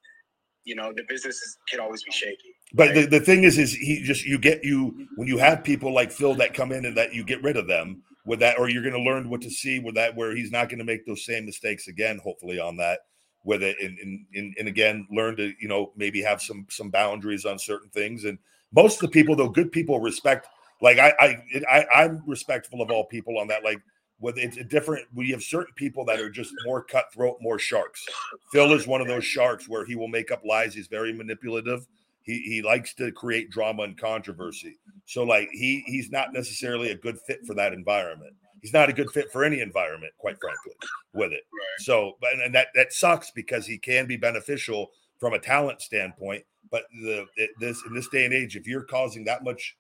you 0.65 0.75
know 0.75 0.93
the 0.93 1.05
business 1.09 1.37
is, 1.37 1.57
can 1.71 1.79
always 1.79 2.03
be 2.03 2.11
shaky. 2.11 2.55
But 2.75 2.95
the, 2.95 3.07
the 3.07 3.21
thing 3.21 3.45
is, 3.45 3.59
is 3.59 3.73
he 3.73 4.03
just 4.03 4.25
you 4.25 4.39
get 4.39 4.65
you 4.65 5.07
when 5.15 5.29
you 5.29 5.39
have 5.39 5.63
people 5.63 5.95
like 5.95 6.11
Phil 6.11 6.35
that 6.35 6.53
come 6.53 6.73
in 6.73 6.85
and 6.85 6.97
that 6.97 7.15
you 7.15 7.25
get 7.25 7.43
rid 7.45 7.57
of 7.57 7.69
them 7.69 8.03
with 8.27 8.41
that, 8.41 8.59
or 8.59 8.69
you're 8.69 8.83
going 8.83 8.95
to 8.95 9.01
learn 9.01 9.31
what 9.31 9.41
to 9.43 9.51
see 9.51 9.79
with 9.79 9.95
that, 9.95 10.15
where 10.15 10.35
he's 10.35 10.51
not 10.51 10.69
going 10.69 10.81
to 10.81 10.85
make 10.85 11.07
those 11.07 11.25
same 11.25 11.47
mistakes 11.47 11.89
again. 11.89 12.19
Hopefully, 12.23 12.59
on 12.59 12.77
that 12.77 13.01
with 13.45 13.63
it, 13.63 13.77
and, 13.81 13.99
and 13.99 14.27
and 14.35 14.55
and 14.59 14.69
again, 14.69 15.07
learn 15.11 15.37
to 15.37 15.55
you 15.61 15.69
know 15.69 15.93
maybe 15.97 16.21
have 16.21 16.43
some 16.43 16.67
some 16.69 16.91
boundaries 16.91 17.47
on 17.47 17.59
certain 17.59 17.89
things. 17.91 18.25
And 18.25 18.39
most 18.75 18.97
of 18.97 19.01
the 19.03 19.09
people, 19.09 19.37
though, 19.37 19.49
good 19.49 19.73
people 19.73 20.01
respect. 20.01 20.49
Like 20.83 20.99
I 20.99 21.15
I, 21.19 21.63
I 21.71 22.05
I'm 22.05 22.23
respectful 22.27 22.83
of 22.83 22.91
all 22.91 23.07
people 23.07 23.39
on 23.39 23.47
that. 23.49 23.65
Like 23.65 23.81
with 24.19 24.39
it's 24.39 24.57
a 24.57 24.65
different 24.65 25.07
we 25.15 25.31
have 25.31 25.43
certain 25.43 25.75
people 25.75 26.05
that 26.05 26.19
are 26.19 26.31
just 26.31 26.53
more 26.65 26.83
cutthroat 26.83 27.37
more 27.41 27.59
sharks 27.59 28.07
phil 28.51 28.73
is 28.73 28.87
one 28.87 29.01
of 29.01 29.07
those 29.07 29.25
sharks 29.25 29.69
where 29.69 29.85
he 29.85 29.95
will 29.95 30.09
make 30.09 30.31
up 30.31 30.43
lies 30.45 30.73
he's 30.75 30.87
very 30.87 31.13
manipulative 31.13 31.87
he 32.27 32.41
he 32.41 32.63
likes 32.63 32.95
to 32.95 33.11
create 33.13 33.51
drama 33.51 33.85
and 33.85 33.99
controversy 33.99 34.79
so 35.07 35.23
like 35.23 35.49
he 35.53 35.83
he's 35.87 36.11
not 36.11 36.33
necessarily 36.33 36.91
a 36.91 36.97
good 36.97 37.19
fit 37.27 37.39
for 37.47 37.55
that 37.55 37.73
environment 37.73 38.35
he's 38.61 38.73
not 38.73 38.91
a 38.91 38.93
good 38.93 39.11
fit 39.13 39.31
for 39.33 39.45
any 39.45 39.61
environment 39.61 40.13
quite 40.19 40.37
frankly 40.41 40.73
with 41.15 41.33
it 41.33 41.43
so 41.79 42.13
but 42.21 42.33
and 42.45 42.55
that 42.55 42.69
that 42.75 42.93
sucks 42.93 43.31
because 43.31 43.67
he 43.67 43.79
can 43.79 44.07
be 44.07 44.17
beneficial 44.17 44.91
from 45.19 45.33
a 45.33 45.39
talent 45.39 45.81
standpoint 45.81 46.45
but 46.71 46.85
the 47.03 47.25
it, 47.37 47.51
this 47.61 47.83
in 47.87 47.95
this 47.95 48.09
day 48.09 48.25
and 48.25 48.35
age 48.35 48.57
if 48.57 48.67
you're 48.67 48.85
causing 48.85 49.25
that 49.25 49.45
much 49.45 49.77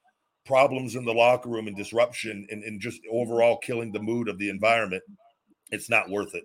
problems 0.47 0.94
in 0.94 1.05
the 1.05 1.12
locker 1.12 1.51
room 1.51 1.66
and 1.66 1.77
disruption 1.77 2.47
and, 2.51 2.62
and 2.62 2.81
just 2.81 3.01
overall 3.10 3.59
killing 3.59 3.93
the 3.93 4.01
mood 4.01 4.28
of 4.28 4.39
the 4.39 4.48
environment, 4.48 5.02
it's 5.70 5.90
not 5.90 6.09
worth 6.09 6.35
it. 6.35 6.44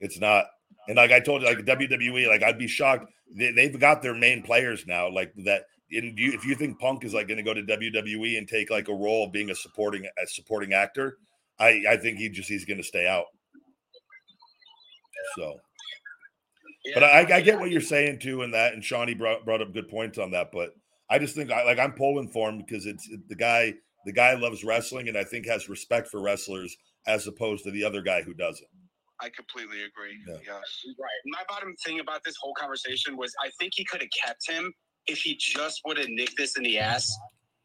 It's 0.00 0.20
not. 0.20 0.44
And 0.86 0.96
like 0.96 1.10
I 1.10 1.20
told 1.20 1.42
you, 1.42 1.48
like 1.48 1.58
WWE, 1.58 2.28
like 2.28 2.42
I'd 2.42 2.58
be 2.58 2.68
shocked. 2.68 3.10
They, 3.34 3.68
have 3.68 3.80
got 3.80 4.02
their 4.02 4.14
main 4.14 4.42
players 4.42 4.86
now, 4.86 5.10
like 5.10 5.32
that. 5.44 5.64
And 5.90 6.18
you, 6.18 6.32
if 6.32 6.44
you 6.44 6.54
think 6.54 6.78
Punk 6.78 7.04
is 7.04 7.14
like 7.14 7.28
going 7.28 7.38
to 7.38 7.42
go 7.42 7.54
to 7.54 7.62
WWE 7.62 8.38
and 8.38 8.48
take 8.48 8.70
like 8.70 8.88
a 8.88 8.94
role 8.94 9.28
being 9.28 9.50
a 9.50 9.54
supporting 9.54 10.04
a 10.04 10.26
supporting 10.26 10.72
actor, 10.72 11.18
I 11.58 11.84
I 11.88 11.96
think 11.96 12.18
he 12.18 12.28
just 12.28 12.48
he's 12.48 12.64
going 12.64 12.78
to 12.78 12.84
stay 12.84 13.06
out. 13.06 13.26
So, 15.36 15.56
but 16.94 17.04
I, 17.04 17.36
I 17.36 17.40
get 17.40 17.58
what 17.58 17.70
you're 17.70 17.80
saying 17.80 18.20
too, 18.20 18.42
and 18.42 18.54
that, 18.54 18.72
and 18.74 18.82
Seany 18.82 19.16
brought 19.16 19.44
brought 19.44 19.62
up 19.62 19.72
good 19.72 19.88
points 19.88 20.18
on 20.18 20.30
that, 20.32 20.50
but 20.52 20.70
I 21.08 21.18
just 21.18 21.34
think 21.34 21.50
I 21.50 21.64
like 21.64 21.78
I'm 21.78 21.92
pulling 21.92 22.28
for 22.28 22.48
him 22.48 22.58
because 22.58 22.86
it's 22.86 23.08
the 23.28 23.36
guy. 23.36 23.74
The 24.04 24.12
guy 24.12 24.34
loves 24.34 24.62
wrestling 24.62 25.08
and 25.08 25.18
I 25.18 25.24
think 25.24 25.46
has 25.46 25.68
respect 25.68 26.06
for 26.06 26.22
wrestlers 26.22 26.76
as 27.08 27.26
opposed 27.26 27.64
to 27.64 27.72
the 27.72 27.82
other 27.82 28.02
guy 28.02 28.22
who 28.22 28.34
doesn't. 28.34 28.68
I 29.20 29.30
completely 29.30 29.82
agree. 29.84 30.18
Yeah. 30.28 30.34
Yes. 30.46 30.62
Right. 30.98 31.08
My 31.26 31.42
bottom 31.48 31.74
thing 31.84 32.00
about 32.00 32.20
this 32.24 32.36
whole 32.40 32.54
conversation 32.54 33.16
was 33.16 33.34
I 33.42 33.50
think 33.58 33.72
he 33.74 33.84
could 33.84 34.00
have 34.02 34.10
kept 34.24 34.48
him 34.48 34.72
if 35.06 35.20
he 35.20 35.36
just 35.36 35.80
would 35.86 35.96
have 35.98 36.08
nicked 36.08 36.36
this 36.36 36.56
in 36.56 36.62
the 36.64 36.78
ass 36.78 37.10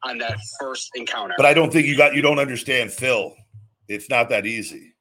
on 0.03 0.18
that 0.19 0.38
first 0.60 0.90
encounter. 0.95 1.34
But 1.38 1.45
I 1.45 1.53
don't 1.53 1.72
think 1.72 1.88
you 1.88 1.98
got 1.98 2.15
you 2.15 2.22
don't 2.22 2.40
understand 2.40 2.91
Phil. 2.91 3.34
It's 3.88 4.10
not 4.10 4.30
that 4.30 4.45
easy. 4.45 4.94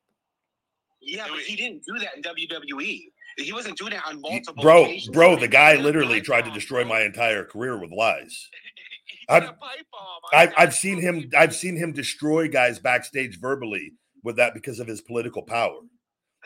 yeah, 1.00 1.26
but 1.28 1.38
he 1.40 1.54
didn't 1.56 1.84
do 1.86 1.98
that 2.00 2.16
in 2.16 2.22
WWE. 2.22 3.00
He 3.38 3.52
wasn't 3.52 3.78
doing 3.78 3.92
it 3.92 4.00
on 4.06 4.20
multiple. 4.20 4.62
Bro, 4.62 4.84
occasions. 4.84 5.14
bro, 5.14 5.36
the 5.36 5.48
guy 5.48 5.76
literally 5.76 6.20
tried 6.20 6.44
to 6.46 6.50
destroy 6.50 6.84
my 6.84 7.02
entire 7.02 7.44
career 7.44 7.78
with 7.80 7.90
lies. 7.92 8.48
I've- 9.28 9.46
did 9.46 9.54
a 9.54 9.58
pipe 9.58 9.86
bomb. 9.92 10.20
I- 10.32 10.42
I've, 10.42 10.52
I've 10.58 10.74
seen 10.74 11.00
him. 11.00 11.30
I've 11.36 11.54
seen 11.54 11.76
him 11.76 11.92
destroy 11.92 12.48
guys 12.48 12.80
backstage 12.80 13.38
verbally 13.40 13.92
with 14.24 14.36
that 14.36 14.52
because 14.54 14.80
of 14.80 14.88
his 14.88 15.00
political 15.00 15.42
power. 15.42 15.78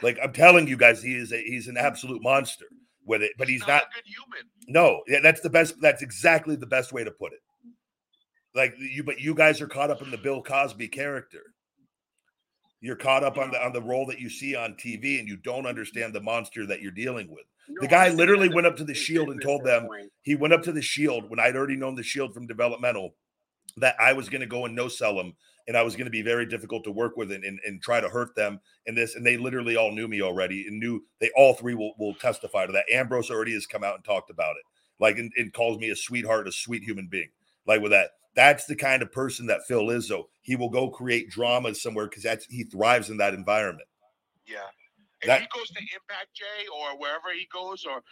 Like 0.02 0.18
I'm 0.22 0.32
telling 0.32 0.66
you 0.66 0.76
guys, 0.76 1.02
he 1.02 1.14
is 1.14 1.32
a, 1.32 1.42
he's 1.42 1.68
an 1.68 1.76
absolute 1.76 2.22
monster 2.22 2.66
with 3.06 3.22
it. 3.22 3.32
But 3.38 3.48
he's 3.48 3.66
not. 3.66 3.82
a 3.82 3.86
good 3.94 4.04
human. 4.04 4.50
No, 4.68 5.02
yeah, 5.06 5.20
that's 5.22 5.40
the 5.40 5.50
best. 5.50 5.80
That's 5.80 6.02
exactly 6.02 6.56
the 6.56 6.66
best 6.66 6.92
way 6.92 7.04
to 7.04 7.10
put 7.10 7.32
it. 7.32 7.40
Like 8.54 8.74
you, 8.78 9.02
but 9.04 9.20
you 9.20 9.34
guys 9.34 9.60
are 9.60 9.66
caught 9.66 9.90
up 9.90 10.02
in 10.02 10.10
the 10.10 10.18
Bill 10.18 10.42
Cosby 10.42 10.88
character. 10.88 11.42
You're 12.80 12.96
caught 12.96 13.24
up 13.24 13.38
on 13.38 13.50
the 13.50 13.64
on 13.64 13.72
the 13.72 13.82
role 13.82 14.06
that 14.06 14.20
you 14.20 14.28
see 14.28 14.54
on 14.54 14.74
TV, 14.74 15.18
and 15.18 15.26
you 15.28 15.36
don't 15.36 15.66
understand 15.66 16.14
the 16.14 16.20
monster 16.20 16.66
that 16.66 16.80
you're 16.80 16.92
dealing 16.92 17.30
with. 17.30 17.44
No, 17.68 17.80
The 17.80 17.88
guy 17.88 18.10
literally 18.10 18.48
went 18.48 18.66
up 18.66 18.76
to 18.76 18.84
the 18.84 18.94
Shield 18.94 19.30
and 19.30 19.40
told 19.40 19.64
them 19.64 19.88
he 20.22 20.34
went 20.34 20.52
up 20.52 20.62
to 20.64 20.72
the 20.72 20.82
Shield 20.82 21.30
when 21.30 21.40
I'd 21.40 21.56
already 21.56 21.76
known 21.76 21.94
the 21.94 22.02
Shield 22.02 22.34
from 22.34 22.46
developmental 22.46 23.14
that 23.78 23.96
I 23.98 24.12
was 24.12 24.28
going 24.28 24.42
to 24.42 24.46
go 24.46 24.66
and 24.66 24.76
no 24.76 24.88
sell 24.88 25.18
him, 25.18 25.34
and 25.66 25.76
I 25.76 25.82
was 25.82 25.96
going 25.96 26.06
to 26.06 26.10
be 26.10 26.22
very 26.22 26.46
difficult 26.46 26.84
to 26.84 26.90
work 26.90 27.16
with 27.16 27.32
and, 27.32 27.44
and, 27.44 27.58
and 27.64 27.80
try 27.82 28.00
to 28.00 28.08
hurt 28.08 28.34
them 28.34 28.60
and 28.86 28.96
this. 28.96 29.14
And 29.14 29.24
they 29.24 29.36
literally 29.36 29.76
all 29.76 29.92
knew 29.92 30.08
me 30.08 30.20
already 30.22 30.66
and 30.66 30.78
knew 30.78 31.04
they 31.20 31.30
all 31.36 31.54
three 31.54 31.74
will, 31.74 31.94
will 31.98 32.14
testify 32.14 32.66
to 32.66 32.72
that. 32.72 32.90
Ambrose 32.92 33.30
already 33.30 33.54
has 33.54 33.66
come 33.66 33.84
out 33.84 33.94
and 33.94 34.04
talked 34.04 34.30
about 34.30 34.56
it, 34.56 34.64
like 35.00 35.18
and, 35.18 35.32
and 35.36 35.52
calls 35.52 35.78
me 35.78 35.90
a 35.90 35.96
sweetheart, 35.96 36.48
a 36.48 36.52
sweet 36.52 36.82
human 36.82 37.08
being. 37.10 37.30
Like 37.66 37.80
with 37.80 37.92
that, 37.92 38.10
that's 38.34 38.66
the 38.66 38.76
kind 38.76 39.02
of 39.02 39.12
person 39.12 39.46
that 39.46 39.66
Phil 39.66 39.90
is. 39.90 40.08
Though 40.08 40.28
he 40.42 40.56
will 40.56 40.70
go 40.70 40.90
create 40.90 41.30
drama 41.30 41.74
somewhere 41.74 42.08
because 42.08 42.24
that's 42.24 42.46
he 42.46 42.64
thrives 42.64 43.10
in 43.10 43.16
that 43.18 43.34
environment. 43.34 43.88
Yeah. 44.46 44.58
If 45.24 45.28
That- 45.28 45.40
he 45.40 45.48
goes 45.56 45.68
to 45.68 45.80
Impact 45.80 46.28
Jay 46.34 46.68
or 46.68 46.98
wherever 46.98 47.32
he 47.32 47.48
goes 47.52 47.84
or 47.84 48.02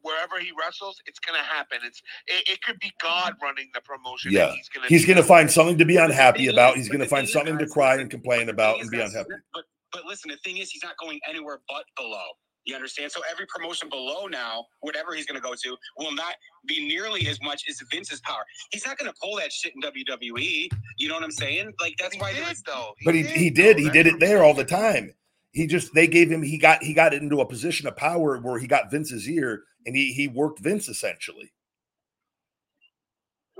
wherever 0.00 0.40
he 0.40 0.52
wrestles, 0.58 1.00
it's 1.06 1.18
gonna 1.20 1.42
happen. 1.42 1.78
It's 1.84 2.00
it, 2.26 2.48
it 2.48 2.62
could 2.62 2.78
be 2.80 2.88
mm-hmm. 2.88 3.06
God 3.06 3.34
running 3.42 3.68
the 3.74 3.82
promotion. 3.82 4.32
Yeah. 4.32 4.52
he's 4.52 4.68
gonna 4.68 4.86
He's 4.88 5.04
going 5.06 5.16
to 5.16 5.22
find 5.22 5.50
something 5.50 5.78
to 5.78 5.84
be 5.84 5.96
unhappy 5.96 6.48
about. 6.48 6.76
is- 6.76 6.82
He's 6.82 6.88
going 6.88 7.00
to 7.00 7.06
find 7.06 7.26
thing 7.26 7.28
is, 7.28 7.32
something 7.32 7.58
to 7.58 7.66
cry 7.66 7.96
and 7.96 8.10
complain 8.10 8.48
about 8.48 8.80
and 8.80 8.90
be 8.90 8.98
guys, 8.98 9.10
unhappy. 9.10 9.30
But 9.52 9.64
but 9.92 10.04
listen, 10.06 10.30
the 10.30 10.38
thing 10.38 10.56
is, 10.56 10.70
he's 10.70 10.82
not 10.82 10.96
going 10.98 11.20
anywhere 11.28 11.60
but 11.68 11.84
below. 11.96 12.24
You 12.64 12.76
understand? 12.76 13.10
So 13.10 13.20
every 13.30 13.46
promotion 13.46 13.88
below 13.88 14.26
now, 14.26 14.64
whatever 14.80 15.14
he's 15.14 15.26
going 15.26 15.40
to 15.40 15.42
go 15.42 15.54
to, 15.54 15.76
will 15.98 16.14
not 16.14 16.34
be 16.66 16.86
nearly 16.86 17.26
as 17.26 17.40
much 17.42 17.64
as 17.68 17.82
Vince's 17.90 18.20
power. 18.20 18.44
He's 18.70 18.86
not 18.86 18.96
going 18.98 19.10
to 19.10 19.18
pull 19.20 19.36
that 19.36 19.52
shit 19.52 19.72
in 19.74 19.82
WWE. 19.82 20.68
You 20.98 21.08
know 21.08 21.14
what 21.14 21.24
I'm 21.24 21.32
saying? 21.32 21.72
Like 21.80 21.94
that's 21.98 22.14
he 22.14 22.20
why 22.20 22.32
did 22.32 22.44
there's 22.44 22.62
though. 22.62 22.94
But 23.04 23.14
he, 23.14 23.22
he 23.24 23.50
did. 23.50 23.76
though. 23.76 23.82
He 23.82 23.90
did 23.90 24.06
it 24.06 24.20
there 24.20 24.44
all 24.44 24.54
the 24.54 24.64
time. 24.64 25.12
He 25.52 25.66
just 25.66 25.94
they 25.94 26.06
gave 26.06 26.30
him 26.30 26.42
he 26.42 26.58
got 26.58 26.82
he 26.82 26.94
got 26.94 27.14
into 27.14 27.40
a 27.40 27.46
position 27.46 27.86
of 27.86 27.96
power 27.96 28.38
where 28.38 28.58
he 28.58 28.66
got 28.66 28.90
Vince's 28.90 29.28
ear 29.28 29.64
and 29.86 29.94
he 29.94 30.12
he 30.12 30.28
worked 30.28 30.60
Vince 30.60 30.88
essentially. 30.88 31.52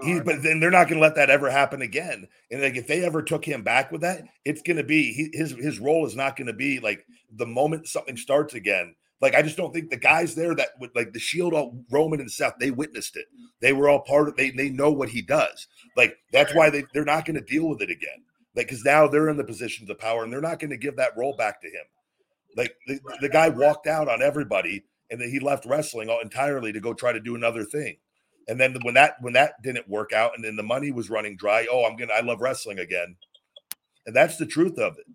He, 0.03 0.21
but 0.21 0.43
then 0.43 0.59
they're 0.59 0.71
not 0.71 0.89
going 0.89 1.01
to 1.01 1.07
let 1.07 1.15
that 1.15 1.31
ever 1.31 1.49
happen 1.49 1.83
again. 1.83 2.27
And 2.51 2.63
like 2.63 2.77
if 2.77 2.87
they 2.87 3.05
ever 3.05 3.23
took 3.23 3.45
him 3.45 3.63
back 3.63 3.93
with 3.93 4.01
that, 4.01 4.23
it's 4.45 4.63
going 4.63 4.79
to 4.79 4.85
be 4.85 5.13
he, 5.13 5.31
his 5.33 5.53
his 5.53 5.79
role 5.79 6.07
is 6.07 6.17
not 6.17 6.35
going 6.35 6.49
to 6.49 6.53
be 6.53 6.81
like 6.81 7.07
the 7.37 7.47
moment 7.47 7.87
something 7.87 8.17
starts 8.17 8.55
again. 8.55 8.97
Like 9.21 9.35
I 9.35 9.43
just 9.43 9.57
don't 9.57 9.73
think 9.73 9.91
the 9.91 9.97
guys 9.97 10.35
there 10.35 10.55
that 10.57 10.71
would 10.81 10.91
like 10.97 11.13
the 11.13 11.21
Shield, 11.21 11.55
all 11.55 11.85
Roman 11.91 12.21
and 12.21 12.31
Seth, 12.31 12.55
they 12.59 12.73
witnessed 12.73 13.17
it. 13.17 13.27
They 13.61 13.73
were 13.73 13.89
all 13.89 14.01
part 14.01 14.29
of. 14.29 14.37
They 14.37 14.51
they 14.51 14.71
know 14.71 14.91
what 14.91 15.11
he 15.11 15.23
does. 15.23 15.69
Like 15.97 16.17
that's 16.33 16.55
why 16.55 16.71
they 16.71 16.85
they're 16.93 17.05
not 17.05 17.25
going 17.25 17.37
to 17.37 17.45
deal 17.45 17.69
with 17.69 17.83
it 17.83 17.91
again. 17.91 18.25
Like 18.55 18.67
because 18.67 18.85
now 18.85 19.09
they're 19.09 19.29
in 19.29 19.37
the 19.37 19.45
positions 19.45 19.89
of 19.91 19.99
power 19.99 20.25
and 20.25 20.33
they're 20.33 20.41
not 20.41 20.59
going 20.59 20.71
to 20.71 20.77
give 20.77 20.97
that 20.97 21.17
role 21.17 21.35
back 21.37 21.61
to 21.63 21.69
him. 21.69 21.85
Like 22.57 22.77
the, 22.87 23.01
the 23.21 23.29
guy 23.29 23.49
walked 23.49 23.87
out 23.87 24.09
on 24.09 24.21
everybody 24.23 24.85
and 25.11 25.21
then 25.21 25.31
he 25.31 25.39
left 25.39 25.67
wrestling 25.67 26.09
all 26.09 26.21
entirely 26.21 26.73
to 26.73 26.81
go 26.81 26.95
try 26.95 27.13
to 27.13 27.21
do 27.21 27.35
another 27.35 27.65
thing. 27.65 27.97
And 28.49 28.59
then 28.59 28.77
when 28.83 28.95
that 28.95 29.17
when 29.21 29.35
that 29.35 29.63
didn't 29.63 29.89
work 29.89 30.13
out, 30.13 30.33
and 30.35 30.45
then 30.45 30.57
the 30.57 30.63
money 30.63 30.91
was 30.91 31.11
running 31.11 31.37
dry. 31.37 31.67
Oh, 31.71 31.85
I'm 31.85 31.97
gonna 31.97 32.13
I 32.13 32.21
love 32.21 32.41
wrestling 32.41 32.79
again, 32.79 33.17
and 34.07 34.17
that's 34.17 34.37
the 34.37 34.47
truth 34.47 34.79
of 34.79 34.99
it. 34.99 35.07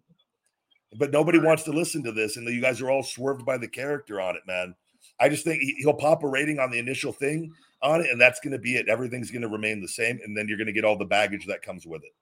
But 0.97 1.11
nobody 1.11 1.39
wants 1.39 1.63
to 1.63 1.71
listen 1.71 2.03
to 2.03 2.11
this, 2.11 2.37
and 2.37 2.47
you 2.47 2.61
guys 2.61 2.79
are 2.79 2.89
all 2.89 3.03
swerved 3.03 3.45
by 3.45 3.57
the 3.57 3.67
character 3.67 4.21
on 4.21 4.35
it, 4.35 4.43
man. 4.47 4.75
I 5.19 5.29
just 5.29 5.43
think 5.43 5.61
he'll 5.79 5.93
pop 5.93 6.23
a 6.23 6.27
rating 6.27 6.59
on 6.59 6.71
the 6.71 6.79
initial 6.79 7.11
thing 7.11 7.51
on 7.81 8.01
it, 8.01 8.09
and 8.09 8.21
that's 8.21 8.39
going 8.39 8.53
to 8.53 8.59
be 8.59 8.75
it. 8.75 8.87
Everything's 8.87 9.31
going 9.31 9.41
to 9.41 9.47
remain 9.49 9.81
the 9.81 9.87
same, 9.87 10.19
and 10.23 10.37
then 10.37 10.47
you're 10.47 10.57
going 10.57 10.67
to 10.67 10.73
get 10.73 10.85
all 10.85 10.97
the 10.97 11.05
baggage 11.05 11.45
that 11.47 11.61
comes 11.61 11.85
with 11.85 12.03
it. 12.03 12.13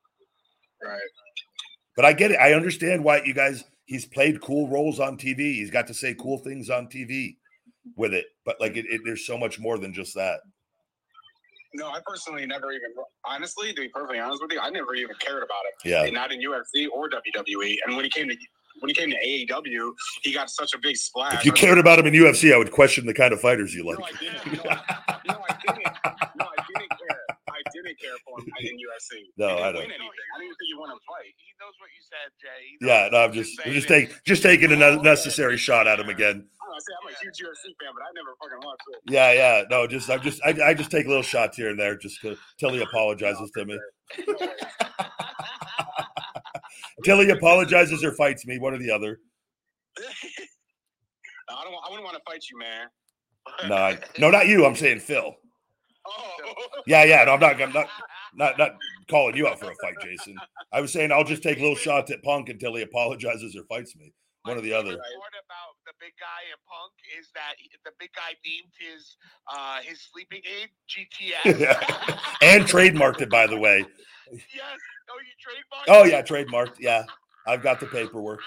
Right. 0.84 1.00
But 1.96 2.06
I 2.06 2.14
get 2.14 2.32
it. 2.32 2.40
I 2.40 2.54
understand 2.54 3.04
why 3.04 3.22
you 3.24 3.34
guys. 3.34 3.64
He's 3.86 4.06
played 4.06 4.42
cool 4.42 4.68
roles 4.68 5.00
on 5.00 5.16
TV. 5.16 5.56
He's 5.56 5.70
got 5.70 5.86
to 5.88 5.94
say 5.94 6.16
cool 6.16 6.40
things 6.40 6.72
on 6.72 6.88
TV 6.88 7.36
with 7.96 8.14
it. 8.14 8.26
But 8.44 8.60
like, 8.60 8.76
it, 8.78 8.86
it, 8.90 9.02
there's 9.06 9.28
so 9.28 9.38
much 9.38 9.60
more 9.60 9.78
than 9.78 9.94
just 9.94 10.16
that. 10.16 10.40
No, 11.76 11.90
I 11.90 12.00
personally 12.06 12.46
never 12.48 12.72
even, 12.72 12.92
honestly, 13.26 13.74
to 13.74 13.82
be 13.82 13.90
perfectly 13.90 14.20
honest 14.20 14.42
with 14.42 14.52
you, 14.54 14.60
I 14.60 14.70
never 14.70 14.96
even 14.96 15.16
cared 15.20 15.44
about 15.44 15.62
it. 15.66 15.88
Yeah. 15.88 16.10
Not 16.10 16.32
in 16.32 16.40
UFC 16.40 16.88
or 16.92 17.10
WWE. 17.10 17.76
And 17.86 17.96
when 17.96 18.06
he 18.06 18.10
came 18.10 18.28
to 18.30 18.36
when 18.80 18.90
he 18.90 18.96
came 18.96 19.10
to 19.10 19.18
AEW, 19.26 19.94
he 20.22 20.34
got 20.34 20.50
such 20.50 20.74
a 20.74 20.78
big 20.78 20.98
splash. 20.98 21.34
If 21.34 21.46
you 21.46 21.52
cared 21.52 21.78
about 21.78 22.00
him 22.00 22.08
in 22.08 22.14
UFC, 22.14 22.54
I 22.54 22.58
would 22.58 22.72
question 22.72 23.06
the 23.06 23.14
kind 23.14 23.34
of 23.34 23.40
fighters 23.40 23.74
you 23.74 23.86
like. 23.86 24.00
No, 24.00 24.06
I 24.06 24.12
didn't. 24.20 24.64
No, 24.66 24.70
I, 24.70 25.20
no, 25.28 25.42
I 25.50 25.58
didn't. 25.66 25.84
No, 26.36 26.46
I 26.46 26.64
didn't 26.68 26.90
care. 26.90 27.26
I 27.50 27.62
didn't 27.74 27.95
care 28.06 28.18
for 28.22 28.38
him 28.40 28.48
in 28.62 28.78
UFC. 28.78 29.26
No, 29.38 29.50
he 29.50 29.56
didn't 29.56 29.66
I 29.66 29.72
don't. 29.72 29.82
Win 29.82 29.92
anything. 29.92 30.28
I 30.36 30.40
didn't 30.40 30.56
think 30.56 30.70
he 30.70 30.78
won 30.78 30.90
a 30.90 31.00
fight. 31.10 31.34
He 31.42 31.50
knows 31.58 31.76
what 31.82 31.90
you 31.90 32.04
said, 32.06 32.30
Jay. 32.38 32.62
Yeah, 32.82 33.10
no, 33.12 33.18
I'm 33.26 33.34
you're 33.34 33.44
just, 33.44 33.60
I'm 33.66 33.74
just 33.74 33.88
take, 33.88 34.24
just 34.24 34.44
taking 34.44 34.72
a 34.72 34.76
ne- 34.76 35.02
necessary 35.02 35.58
shot 35.58 35.88
at 35.88 36.00
him 36.00 36.10
again. 36.10 36.46
I 36.46 36.66
don't 36.66 36.72
know, 36.72 36.80
say 36.80 36.94
I'm 37.02 37.10
a 37.10 37.18
huge 37.20 37.38
UFC 37.42 37.74
fan, 37.82 37.92
but 37.94 38.04
I 38.04 38.12
never 38.14 38.36
fucking 38.42 38.62
watched 38.64 38.88
it. 38.94 39.00
Yeah, 39.12 39.32
yeah, 39.34 39.64
no, 39.70 39.88
just, 39.88 40.10
I'm 40.10 40.22
just, 40.22 40.42
I, 40.46 40.56
I 40.64 40.74
just 40.74 40.92
take 40.92 41.08
little 41.08 41.24
shots 41.24 41.58
here 41.58 41.70
and 41.70 41.80
there, 41.80 41.98
just 41.98 42.22
to, 42.22 42.38
till 42.60 42.74
he 42.74 42.82
apologizes 42.82 43.52
to 43.52 43.66
me. 43.66 43.80
Till 47.04 47.20
he 47.20 47.30
apologizes 47.30 48.04
or 48.04 48.14
fights 48.14 48.46
me, 48.46 48.58
one 48.58 48.74
or 48.74 48.78
the 48.78 48.90
other. 48.90 49.20
I 51.50 51.64
don't. 51.64 51.74
I 51.74 51.90
wouldn't 51.90 52.06
want 52.06 52.18
to 52.18 52.24
fight 52.26 52.44
you, 52.50 52.58
man. 52.58 52.88
No, 53.68 53.76
I, 53.76 54.00
no, 54.18 54.32
not 54.32 54.48
you. 54.48 54.66
I'm 54.66 54.76
saying 54.76 55.00
Phil. 55.00 55.36
Oh. 56.08 56.68
Yeah, 56.88 57.04
yeah. 57.04 57.24
No, 57.24 57.34
I'm 57.34 57.40
not. 57.40 57.60
I'm 57.62 57.74
not. 57.74 57.88
Not 58.36 58.58
not 58.60 58.72
calling 59.10 59.36
you 59.36 59.48
out 59.48 59.60
for 59.60 59.72
a 59.72 59.76
fight, 59.82 59.96
Jason. 60.04 60.36
I 60.72 60.82
was 60.82 60.92
saying 60.92 61.12
I'll 61.12 61.24
just 61.24 61.42
take 61.42 61.58
little 61.58 61.76
shots 61.76 62.12
at 62.12 62.22
Punk 62.22 62.50
until 62.50 62.76
he 62.76 62.84
apologizes 62.84 63.56
or 63.56 63.64
fights 63.64 63.96
me. 63.96 64.14
My 64.44 64.52
One 64.52 64.58
or 64.60 64.62
the 64.62 64.70
favorite 64.70 64.80
other. 64.80 64.98
Part 64.98 65.34
about 65.46 65.74
the 65.88 65.94
big 66.00 66.12
guy 66.20 66.44
in 66.52 66.60
Punk 66.70 66.94
is 67.18 67.30
that 67.34 67.54
he- 67.58 67.70
the 67.86 67.92
big 68.00 68.10
guy 68.14 68.36
named 68.46 68.72
his 68.78 69.18
uh 69.52 69.80
his 69.82 70.02
sleeping 70.12 70.42
aid 70.46 70.70
GTS. 70.90 72.20
and 72.42 72.66
trademarked 72.66 73.22
it, 73.22 73.30
by 73.30 73.48
the 73.48 73.58
way. 73.58 73.84
yes. 74.32 74.78
Oh, 75.10 75.20
you 75.20 75.34
trademarked. 75.42 75.86
Oh 75.88 76.04
yeah, 76.04 76.22
trademarked. 76.22 76.80
Yeah, 76.80 77.06
I've 77.48 77.64
got 77.64 77.80
the 77.80 77.88
paperwork. 77.88 78.42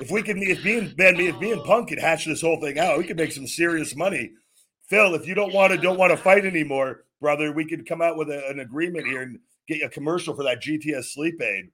If 0.00 0.10
we 0.10 0.22
can, 0.22 0.38
if 0.42 0.64
me 0.64 0.78
and 0.78 0.96
Ben, 0.96 1.16
me, 1.16 1.28
if 1.28 1.38
me 1.40 1.52
and 1.52 1.64
Punk 1.64 1.88
could 1.88 1.98
hatch 1.98 2.24
this 2.26 2.40
whole 2.40 2.60
thing 2.60 2.78
out, 2.78 2.98
we 2.98 3.04
could 3.04 3.16
make 3.16 3.32
some 3.32 3.46
serious 3.46 3.96
money. 3.96 4.30
Phil, 4.88 5.14
if 5.14 5.26
you 5.26 5.34
don't 5.34 5.52
want 5.52 5.72
to, 5.72 5.78
don't 5.78 5.98
want 5.98 6.10
to 6.10 6.16
fight 6.16 6.44
anymore, 6.44 7.04
brother, 7.20 7.52
we 7.52 7.64
could 7.64 7.86
come 7.86 8.00
out 8.00 8.16
with 8.16 8.30
a, 8.30 8.48
an 8.48 8.60
agreement 8.60 9.06
here 9.06 9.22
and 9.22 9.38
get 9.66 9.82
a 9.82 9.88
commercial 9.88 10.34
for 10.34 10.44
that 10.44 10.62
GTS 10.62 11.12
sleep 11.12 11.40
aid. 11.42 11.70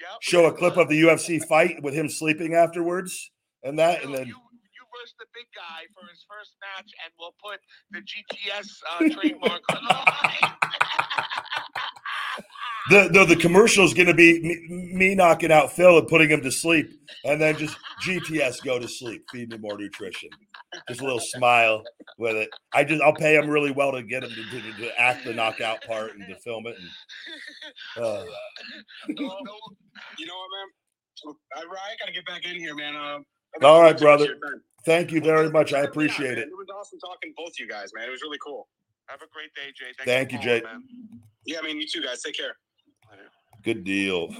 Yep. 0.00 0.18
Show 0.20 0.46
a 0.46 0.52
clip 0.52 0.76
of 0.76 0.88
the 0.88 1.02
UFC 1.02 1.42
fight 1.44 1.82
with 1.82 1.94
him 1.94 2.08
sleeping 2.08 2.54
afterwards, 2.54 3.30
and 3.62 3.78
that, 3.78 4.04
and 4.04 4.14
then 4.14 4.26
you 4.26 4.34
you 4.34 4.84
verse 4.92 5.14
the 5.18 5.26
big 5.34 5.46
guy 5.54 5.84
for 5.94 6.06
his 6.08 6.24
first 6.28 6.52
match, 6.60 6.90
and 7.04 7.12
we'll 7.18 7.34
put 7.42 7.60
the 7.90 8.00
GTS 8.00 8.68
uh, 8.90 8.98
trademark 9.14 9.62
on 9.70 9.78
the 12.90 13.08
the 13.08 13.08
the, 13.08 13.24
the 13.24 13.36
commercial 13.36 13.84
is 13.84 13.94
going 13.94 14.06
to 14.08 14.14
be 14.14 14.40
me, 14.40 14.92
me 14.94 15.14
knocking 15.14 15.52
out 15.52 15.72
Phil 15.72 15.98
and 15.98 16.06
putting 16.08 16.28
him 16.30 16.42
to 16.42 16.50
sleep, 16.50 16.90
and 17.24 17.40
then 17.40 17.56
just 17.56 17.76
GTS 18.04 18.64
go 18.64 18.78
to 18.78 18.88
sleep, 18.88 19.24
feed 19.30 19.50
me 19.50 19.58
more 19.58 19.76
nutrition. 19.78 20.30
Just 20.88 21.00
a 21.00 21.04
little 21.04 21.20
smile 21.20 21.82
with 22.18 22.36
it. 22.36 22.50
I 22.74 22.84
just 22.84 23.00
I'll 23.02 23.14
pay 23.14 23.36
him 23.36 23.48
really 23.48 23.70
well 23.70 23.92
to 23.92 24.02
get 24.02 24.24
him 24.24 24.30
to, 24.30 24.60
to, 24.60 24.72
to 24.78 25.00
act 25.00 25.24
the 25.24 25.32
knockout 25.32 25.82
part 25.84 26.12
and 26.16 26.26
to 26.28 26.36
film 26.40 26.66
it. 26.66 26.76
And, 27.96 28.04
uh, 28.04 28.24
You 29.08 29.16
know 30.26 30.34
what, 30.34 30.48
man? 30.52 31.34
I, 31.54 31.60
I 31.60 31.96
gotta 31.98 32.12
get 32.12 32.26
back 32.26 32.44
in 32.44 32.58
here, 32.58 32.74
man. 32.74 32.94
Uh, 32.94 33.18
All 33.62 33.80
right, 33.82 33.98
thanks 33.98 34.02
so 34.02 34.06
much 34.06 34.18
brother. 34.18 34.24
for 34.26 34.30
your 34.32 34.40
time. 34.40 34.62
thank 34.84 35.12
you 35.12 35.20
very 35.20 35.50
much. 35.50 35.72
I 35.72 35.80
appreciate 35.80 36.30
man, 36.30 36.38
it. 36.38 36.48
It 36.48 36.56
was 36.56 36.66
awesome 36.78 36.98
talking 37.00 37.30
to 37.30 37.34
both 37.36 37.52
you 37.58 37.66
guys, 37.68 37.90
man. 37.94 38.06
It 38.08 38.10
was 38.10 38.22
really 38.22 38.38
cool. 38.44 38.68
Have 39.08 39.22
a 39.22 39.26
great 39.32 39.54
day, 39.54 39.72
Jay. 39.74 39.92
Thanks 39.96 40.04
Thank 40.04 40.32
you, 40.32 40.38
Jay. 40.40 40.62
Man. 40.62 40.82
Yeah, 41.46 41.60
I 41.60 41.62
mean, 41.62 41.80
you 41.80 41.86
too, 41.86 42.02
guys. 42.02 42.22
Take 42.22 42.36
care. 42.36 42.56
Good 43.66 43.82
deal. 43.82 44.28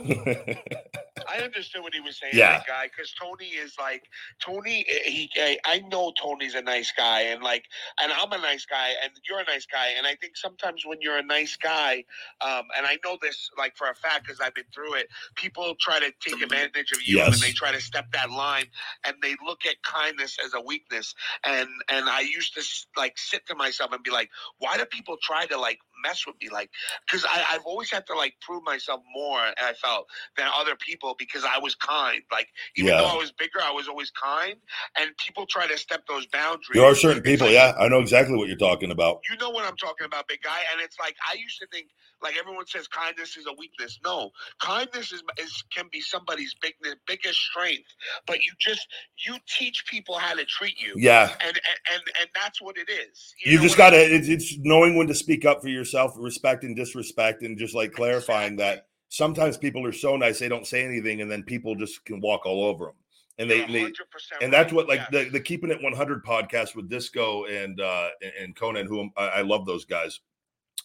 I 1.29 1.39
understood 1.39 1.83
what 1.83 1.93
he 1.93 1.99
was 2.01 2.17
saying, 2.17 2.35
Yeah. 2.37 2.59
that 2.59 2.67
guy, 2.69 2.85
because 2.85 3.13
Tony 3.21 3.47
is 3.47 3.75
like 3.77 4.05
Tony. 4.41 4.85
eh, 4.89 5.11
He, 5.11 5.31
I- 5.37 5.59
I 5.65 5.79
know 5.81 6.13
Tony's 6.23 6.55
a 6.55 6.63
nice 6.63 6.93
guy, 6.97 7.23
and 7.23 7.43
like, 7.43 7.65
and 8.01 8.13
I'm 8.13 8.31
a 8.31 8.39
nice 8.39 8.65
guy, 8.67 8.91
and 9.03 9.11
you're 9.29 9.41
a 9.41 9.45
nice 9.45 9.67
guy, 9.67 9.89
and 9.99 10.07
I 10.07 10.15
think 10.15 10.37
sometimes 10.37 10.87
when 10.87 10.99
you're 11.01 11.17
a 11.19 11.25
nice 11.25 11.57
guy, 11.57 12.05
um, 12.41 12.63
and 12.77 12.87
I 12.87 12.99
know 13.05 13.19
this 13.21 13.51
like 13.59 13.77
for 13.77 13.91
a 13.91 13.95
fact 13.97 14.27
because 14.27 14.41
I've 14.41 14.55
been 14.55 14.71
through 14.73 14.95
it, 14.95 15.09
people 15.35 15.75
try 15.81 15.99
to 15.99 16.13
take 16.21 16.41
advantage 16.41 16.93
of 16.93 17.03
you, 17.03 17.17
Yes. 17.17 17.35
and 17.35 17.43
they 17.43 17.51
try 17.51 17.73
to 17.73 17.81
step 17.81 18.13
that 18.13 18.31
line, 18.31 18.67
and 19.05 19.17
they 19.21 19.35
look 19.45 19.67
at 19.67 19.83
kindness 19.83 20.37
as 20.45 20.55
a 20.55 20.61
weakness, 20.61 21.17
and 21.45 21.69
and 21.89 22.09
I 22.09 22.21
used 22.21 22.55
to 22.55 22.63
like 22.97 23.19
sit 23.19 23.45
to 23.47 23.57
myself 23.57 23.91
and 23.93 24.05
be 24.05 24.13
like, 24.13 24.31
why 24.59 24.77
do 24.77 24.85
people 24.85 25.17
try 25.21 25.47
to 25.47 25.59
like 25.59 25.81
mess 26.03 26.27
with 26.27 26.37
me, 26.41 26.49
like, 26.51 26.71
because 27.07 27.25
I've 27.29 27.65
always 27.65 27.91
had 27.91 28.07
to 28.07 28.15
like 28.15 28.35
prove 28.41 28.63
myself 28.65 29.01
more, 29.15 29.39
I 29.39 29.73
felt 29.75 30.07
than 30.37 30.49
other 30.59 30.77
people 30.77 31.15
because 31.19 31.45
I 31.45 31.59
was 31.59 31.75
kind. 31.75 32.23
Like 32.31 32.49
even 32.77 32.93
Yeah. 32.93 32.99
though 33.01 33.07
I 33.09 33.17
was 33.17 33.33
bigger, 33.33 33.61
I 33.63 33.71
was 33.73 33.89
always 33.89 34.11
kind, 34.11 34.55
and 34.99 35.17
people 35.19 35.47
try 35.47 35.67
to 35.67 35.77
step 35.79 36.07
those 36.07 36.27
boundaries. 36.27 36.69
there 36.75 36.85
are 36.85 36.95
certain 36.95 37.23
people, 37.23 37.47
like- 37.47 37.55
yeah. 37.55 37.73
I 37.79 37.89
know 37.89 38.01
exactly 38.01 38.37
what 38.37 38.49
you're 38.49 38.57
talking 38.57 38.91
about. 38.91 39.21
You 39.31 39.37
know 39.37 39.51
what 39.51 39.65
I'm 39.65 39.77
talking 39.77 40.05
about, 40.05 40.29
big 40.29 40.43
guy. 40.43 40.61
And 40.73 40.81
it's 40.81 40.97
like 40.99 41.17
I 41.31 41.35
used 41.37 41.59
to 41.61 41.67
think, 41.69 41.89
like 42.23 42.35
everyone 42.39 42.67
says, 42.67 42.89
kindness 42.89 43.37
is 43.37 43.47
a 43.47 43.53
weakness. 43.59 43.99
No, 44.05 44.31
kindness 44.61 45.13
is, 45.13 45.23
is 45.39 45.65
can 45.75 45.87
be 45.93 46.01
somebody's 46.01 46.55
bigness, 46.61 46.95
biggest 47.07 47.39
strength. 47.39 47.89
But 48.27 48.43
you 48.43 48.53
just 48.59 48.87
you 49.27 49.37
teach 49.49 49.85
people 49.87 50.19
how 50.19 50.35
to 50.35 50.45
treat 50.45 50.81
you, 50.81 50.95
Yeah. 50.97 51.31
and 51.41 51.61
and 51.93 52.03
and, 52.19 52.29
that's 52.35 52.61
what 52.61 52.77
it 52.77 52.89
is. 52.91 53.35
You 53.45 53.57
know 53.57 53.63
just 53.63 53.77
got 53.77 53.91
to, 53.91 53.97
it's, 53.97 54.29
it's 54.29 54.59
knowing 54.59 54.97
when 54.97 55.07
to 55.09 55.15
speak 55.15 55.45
up 55.45 55.63
for 55.63 55.69
yourself, 55.69 56.15
respect 56.17 56.65
and 56.65 56.77
disrespect, 56.77 57.43
and 57.43 57.59
just 57.59 57.75
like 57.75 57.93
clarifying 57.93 58.57
that 58.57 58.87
sometimes 59.09 59.57
people 59.57 59.85
are 59.87 59.93
so 59.93 60.17
nice, 60.17 60.39
they 60.39 60.49
don't 60.49 60.67
say 60.67 60.85
anything, 60.85 61.21
and 61.21 61.31
then 61.31 61.43
people 61.43 61.75
just 61.75 62.05
can 62.05 62.21
walk 62.21 62.47
all 62.47 62.65
over 62.65 62.87
them. 62.87 62.95
And 63.39 63.51
they, 63.51 63.67
they 63.67 63.93
and 64.41 64.51
that's 64.51 64.73
what 64.73 64.89
like 64.89 65.01
Yes. 65.13 65.25
the, 65.27 65.31
the 65.31 65.41
keeping 65.41 65.71
it 65.71 65.83
100 65.83 66.25
podcast 66.25 66.75
with 66.75 66.89
disco 66.89 67.45
and 67.45 67.79
uh 67.79 68.09
and 68.41 68.57
Konnan 68.57 68.87
who 68.87 69.11
I, 69.15 69.27
I 69.27 69.41
love 69.43 69.67
those 69.67 69.85
guys 69.85 70.21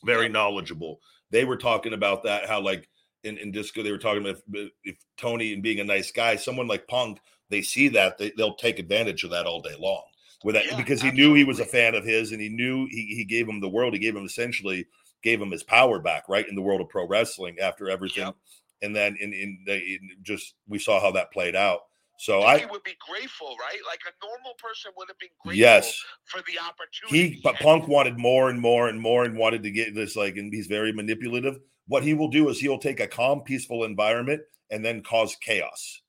very 0.03 0.27
knowledgeable 0.27 0.99
they 1.31 1.45
were 1.45 1.57
talking 1.57 1.93
about 1.93 2.23
that 2.23 2.47
how 2.47 2.61
like 2.61 2.87
in, 3.23 3.37
in 3.37 3.51
disco 3.51 3.83
they 3.83 3.91
were 3.91 3.97
talking 3.97 4.21
about 4.21 4.41
if, 4.53 4.71
if 4.83 4.95
tony 5.17 5.53
and 5.53 5.63
being 5.63 5.79
a 5.79 5.83
nice 5.83 6.11
guy 6.11 6.35
someone 6.35 6.67
like 6.67 6.87
punk 6.87 7.19
they 7.49 7.61
see 7.61 7.87
that 7.87 8.17
they, 8.17 8.31
they'll 8.37 8.55
take 8.55 8.79
advantage 8.79 9.23
of 9.23 9.31
that 9.31 9.45
all 9.45 9.61
day 9.61 9.75
long 9.79 10.03
with 10.43 10.55
that 10.55 10.65
Yeah, 10.65 10.77
because 10.77 11.01
he 11.01 11.11
knew 11.11 11.33
he 11.33 11.43
was 11.43 11.59
a 11.59 11.65
fan 11.65 11.95
of 11.95 12.03
his 12.03 12.31
and 12.31 12.41
he 12.41 12.49
knew 12.49 12.87
he, 12.89 13.13
he 13.15 13.25
gave 13.25 13.47
him 13.47 13.59
the 13.59 13.69
world 13.69 13.93
he 13.93 13.99
gave 13.99 14.15
him 14.15 14.25
essentially 14.25 14.85
gave 15.23 15.41
him 15.41 15.51
his 15.51 15.63
power 15.63 15.99
back 15.99 16.23
right 16.27 16.47
in 16.47 16.55
the 16.55 16.61
world 16.61 16.81
of 16.81 16.89
pro 16.89 17.07
wrestling 17.07 17.59
after 17.59 17.89
everything. 17.89 18.25
Yep. 18.25 18.35
and 18.81 18.95
then 18.95 19.15
in 19.19 19.33
in, 19.33 19.59
the, 19.65 19.75
in 19.75 20.09
just 20.23 20.55
we 20.67 20.79
saw 20.79 20.99
how 20.99 21.11
that 21.11 21.31
played 21.31 21.55
out 21.55 21.81
so 22.17 22.41
I 22.41 22.65
would 22.69 22.83
be 22.83 22.95
grateful, 23.09 23.55
right? 23.59 23.79
Like 23.87 23.99
a 24.07 24.25
normal 24.25 24.53
person 24.57 24.91
would 24.95 25.07
have 25.07 25.17
been 25.17 25.29
grateful 25.43 25.59
yes. 25.59 26.03
for 26.25 26.41
the 26.41 26.59
opportunity. 26.59 27.35
he 27.35 27.41
but 27.43 27.55
punk 27.55 27.87
wanted 27.87 28.17
more 28.17 28.49
and 28.49 28.59
more 28.59 28.89
and 28.89 29.01
more 29.01 29.23
and 29.25 29.35
wanted 29.37 29.63
to 29.63 29.71
get 29.71 29.95
this 29.95 30.15
like 30.15 30.37
and 30.37 30.53
he's 30.53 30.67
very 30.67 30.91
manipulative. 30.93 31.59
What 31.87 32.03
he 32.03 32.13
will 32.13 32.29
do 32.29 32.47
is 32.49 32.59
he'll 32.59 32.77
take 32.77 32.99
a 32.99 33.07
calm 33.07 33.41
peaceful 33.41 33.83
environment 33.83 34.41
and 34.69 34.85
then 34.85 35.01
cause 35.01 35.35
chaos. 35.41 36.01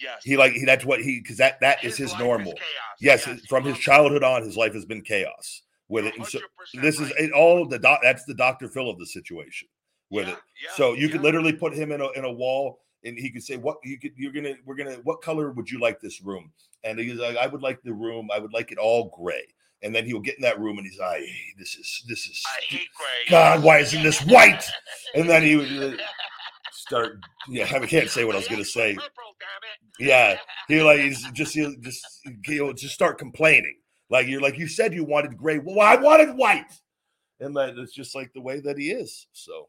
Yes, 0.00 0.22
he 0.24 0.36
like 0.36 0.52
he, 0.52 0.64
that's 0.64 0.84
what 0.84 1.02
he 1.02 1.20
because 1.20 1.36
that 1.38 1.60
that 1.60 1.84
is 1.84 1.96
his 1.96 2.16
normal. 2.18 2.52
chaos. 2.52 2.62
yes, 3.00 3.26
Yes, 3.26 3.40
from 3.46 3.64
his 3.64 3.76
childhood 3.78 4.22
on 4.22 4.42
his 4.42 4.56
life 4.56 4.72
has 4.74 4.84
been 4.84 5.02
chaos 5.02 5.62
with 5.88 6.06
it. 6.06 6.14
And 6.16 6.26
so 6.26 6.38
100% 6.38 6.82
this 6.82 7.00
is 7.00 7.12
it 7.18 7.32
all 7.32 7.66
the 7.66 7.78
doc 7.78 8.00
that's 8.02 8.24
the 8.24 8.34
dr 8.34 8.68
phil 8.68 8.88
of 8.88 8.98
the 8.98 9.06
situation 9.06 9.68
with 10.10 10.26
Yeah, 10.26 10.34
it. 10.34 10.38
yeah, 10.62 10.70
so 10.76 10.94
you 10.94 11.08
could 11.08 11.22
literally 11.22 11.52
put 11.52 11.74
him 11.74 11.92
in 11.92 12.00
a 12.00 12.10
in 12.12 12.24
a 12.24 12.32
wall 12.32 12.80
and 13.04 13.18
he 13.18 13.30
could 13.30 13.42
say 13.44 13.56
what 13.56 13.76
you 13.84 13.98
could 13.98 14.12
you're 14.16 14.32
gonna 14.32 14.54
we're 14.64 14.74
gonna 14.74 14.96
what 15.04 15.20
color 15.22 15.50
would 15.52 15.70
you 15.70 15.78
like 15.80 16.00
this 16.00 16.20
room 16.22 16.50
and 16.84 16.98
he's 16.98 17.14
like 17.18 17.36
i 17.36 17.46
would 17.46 17.62
like 17.62 17.80
the 17.82 17.92
room 17.92 18.28
i 18.32 18.38
would 18.38 18.52
like 18.52 18.72
it 18.72 18.78
all 18.78 19.08
gray 19.16 19.42
and 19.82 19.94
then 19.94 20.04
he'll 20.04 20.18
get 20.20 20.36
in 20.36 20.42
that 20.42 20.58
room 20.58 20.78
and 20.78 20.86
he's 20.86 20.98
like 20.98 21.20
"Hey, 21.20 21.54
this 21.58 21.76
is 21.76 22.02
this 22.08 22.26
is 22.26 22.42
I 22.46 22.60
hate 22.68 22.88
Gray. 22.96 23.30
god 23.30 23.62
why 23.62 23.78
isn't 23.78 24.02
this 24.02 24.20
white 24.26 24.64
and 25.14 25.28
then 25.30 25.42
he 25.42 25.56
would 25.56 25.72
uh, 25.94 25.96
start 26.72 27.18
yeah 27.48 27.64
i 27.72 27.78
can't 27.86 28.10
say 28.10 28.24
what 28.24 28.34
i 28.34 28.38
was 28.38 28.48
gonna 28.48 28.64
say 28.64 28.94
Purple, 28.94 29.36
damn 29.38 30.06
it. 30.06 30.08
yeah 30.08 30.38
he 30.66 30.82
like 30.82 31.00
he's 31.00 31.22
just 31.32 31.54
he'll 31.54 31.74
just 31.80 32.04
he'll 32.44 32.72
just 32.72 32.94
start 32.94 33.18
complaining 33.18 33.76
Like 34.10 34.26
you're 34.26 34.40
like 34.40 34.58
you 34.58 34.66
said 34.66 34.92
you 34.94 35.04
wanted 35.04 35.36
gray. 35.36 35.58
Well, 35.58 35.80
I 35.80 35.96
wanted 35.96 36.34
white. 36.36 36.72
And 37.40 37.54
that 37.56 37.76
it's 37.78 37.92
just 37.92 38.14
like 38.16 38.32
the 38.32 38.40
way 38.40 38.58
that 38.60 38.78
he 38.78 38.90
is. 38.90 39.26
So 39.32 39.68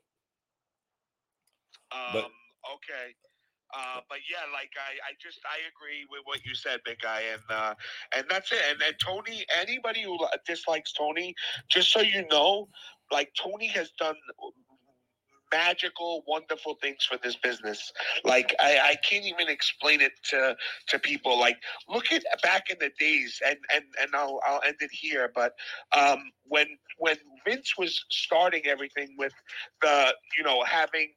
Um, 1.91 1.99
But- 2.13 2.31
okay. 2.75 3.15
Uh, 3.71 4.01
but 4.09 4.17
yeah, 4.29 4.51
like 4.51 4.71
I, 4.75 4.97
I 5.09 5.13
just 5.21 5.39
I 5.45 5.59
agree 5.69 6.05
with 6.09 6.21
what 6.25 6.43
you 6.43 6.55
said, 6.55 6.79
big 6.85 6.99
guy, 6.99 7.21
and 7.31 7.41
uh, 7.49 7.75
and 8.15 8.25
that's 8.29 8.51
it. 8.51 8.61
And 8.69 8.81
then 8.81 8.93
Tony, 9.03 9.45
anybody 9.59 10.01
who 10.01 10.17
dislikes 10.47 10.91
Tony, 10.91 11.35
just 11.69 11.91
so 11.91 12.01
you 12.01 12.25
know, 12.31 12.67
like 13.11 13.31
Tony 13.35 13.67
has 13.67 13.91
done 13.99 14.15
magical, 15.51 16.23
wonderful 16.27 16.75
things 16.81 17.05
for 17.05 17.17
this 17.17 17.35
business. 17.35 17.91
Like 18.23 18.55
I, 18.59 18.79
I 18.91 18.95
can't 19.07 19.25
even 19.25 19.49
explain 19.49 20.01
it 20.01 20.13
to 20.31 20.55
to 20.87 20.99
people. 20.99 21.39
Like 21.39 21.57
look 21.87 22.11
at 22.11 22.23
back 22.41 22.69
in 22.69 22.77
the 22.79 22.91
days, 22.99 23.39
and 23.45 23.57
and 23.73 23.83
and 24.01 24.09
I'll 24.15 24.39
I'll 24.47 24.61
end 24.65 24.77
it 24.79 24.91
here. 24.91 25.31
But 25.33 25.53
um, 25.95 26.31
when 26.45 26.67
when 26.97 27.17
Vince 27.45 27.77
was 27.77 28.03
starting 28.11 28.63
everything 28.65 29.15
with 29.17 29.33
the 29.81 30.15
you 30.37 30.43
know 30.43 30.63
having 30.63 31.09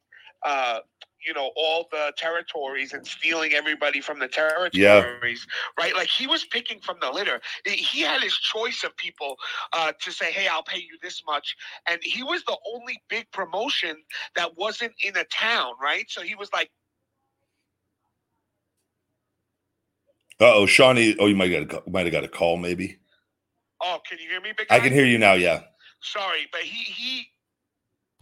uh 0.45 0.79
you 1.25 1.33
know 1.33 1.51
all 1.55 1.87
the 1.91 2.11
territories 2.17 2.93
and 2.93 3.05
stealing 3.05 3.53
everybody 3.53 4.01
from 4.01 4.19
the 4.19 4.27
territories 4.27 5.47
right 5.79 5.95
like 5.95 6.09
he 6.09 6.27
was 6.27 6.45
picking 6.45 6.79
from 6.79 6.97
the 7.01 7.09
litter 7.09 7.39
he 7.65 8.01
had 8.01 8.21
his 8.21 8.35
choice 8.35 8.83
of 8.83 8.95
people 8.97 9.35
uh 9.73 9.91
to 9.99 10.11
say 10.11 10.31
hey 10.31 10.47
i'll 10.47 10.63
pay 10.63 10.79
you 10.79 10.97
this 11.01 11.23
much 11.25 11.55
and 11.89 11.99
he 12.03 12.23
was 12.23 12.43
the 12.45 12.57
only 12.73 13.01
big 13.09 13.29
promotion 13.31 13.97
that 14.35 14.57
wasn't 14.57 14.93
in 15.03 15.15
a 15.17 15.23
town 15.25 15.73
right 15.81 16.05
so 16.09 16.21
he 16.21 16.35
was 16.35 16.49
like 16.53 16.69
uh 20.41 20.53
oh, 20.55 20.65
Seany. 20.65 21.15
Oh, 21.19 21.27
you 21.27 21.35
might 21.35 21.49
got 21.49 21.71
a, 21.71 21.89
might 21.89 22.05
have 22.05 22.11
got 22.11 22.23
a 22.23 22.27
call, 22.27 22.57
maybe. 22.57 22.97
oh 23.81 23.99
can 24.07 24.17
you 24.19 24.27
hear 24.27 24.41
me 24.41 24.51
big 24.57 24.67
I 24.69 24.79
can 24.79 24.91
hear 24.91 25.05
you 25.05 25.17
now, 25.17 25.33
yeah. 25.33 25.61
sorry, 26.01 26.47
but 26.51 26.61
he 26.61 26.83
he 26.83 27.27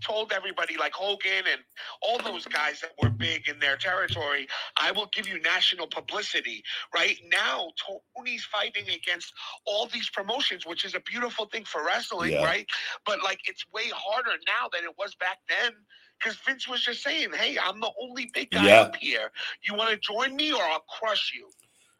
told 0.01 0.31
everybody 0.31 0.77
like 0.77 0.93
Hogan 0.93 1.45
and 1.51 1.61
all 2.01 2.19
those 2.19 2.45
guys 2.45 2.81
that 2.81 2.91
were 3.01 3.09
big 3.09 3.47
in 3.47 3.59
their 3.59 3.77
territory, 3.77 4.47
I 4.79 4.91
will 4.91 5.09
give 5.13 5.27
you 5.27 5.39
national 5.41 5.87
publicity. 5.87 6.63
Right 6.93 7.17
now, 7.31 7.71
Tony's 8.17 8.45
fighting 8.45 8.89
against 8.89 9.33
all 9.65 9.87
these 9.87 10.09
promotions, 10.09 10.65
which 10.65 10.85
is 10.85 10.95
a 10.95 10.99
beautiful 11.01 11.45
thing 11.45 11.65
for 11.65 11.85
wrestling, 11.85 12.31
Yeah. 12.33 12.45
right? 12.45 12.67
But 13.05 13.23
like 13.23 13.39
it's 13.45 13.65
way 13.73 13.89
harder 13.93 14.37
now 14.47 14.69
than 14.73 14.83
it 14.83 14.97
was 14.97 15.15
back 15.15 15.39
then. 15.49 15.73
Because 16.19 16.37
Vince 16.45 16.67
was 16.67 16.83
just 16.83 17.01
saying, 17.01 17.33
"Hey, 17.33 17.57
I'm 17.57 17.79
the 17.79 17.91
only 17.99 18.29
big 18.33 18.51
guy 18.51 18.65
Yeah. 18.67 18.81
up 18.81 18.95
here. 18.95 19.31
You 19.63 19.73
want 19.75 19.89
to 19.89 19.97
join 19.97 20.35
me, 20.35 20.53
or 20.53 20.61
I'll 20.63 20.81
crush 20.81 21.31
you." 21.33 21.51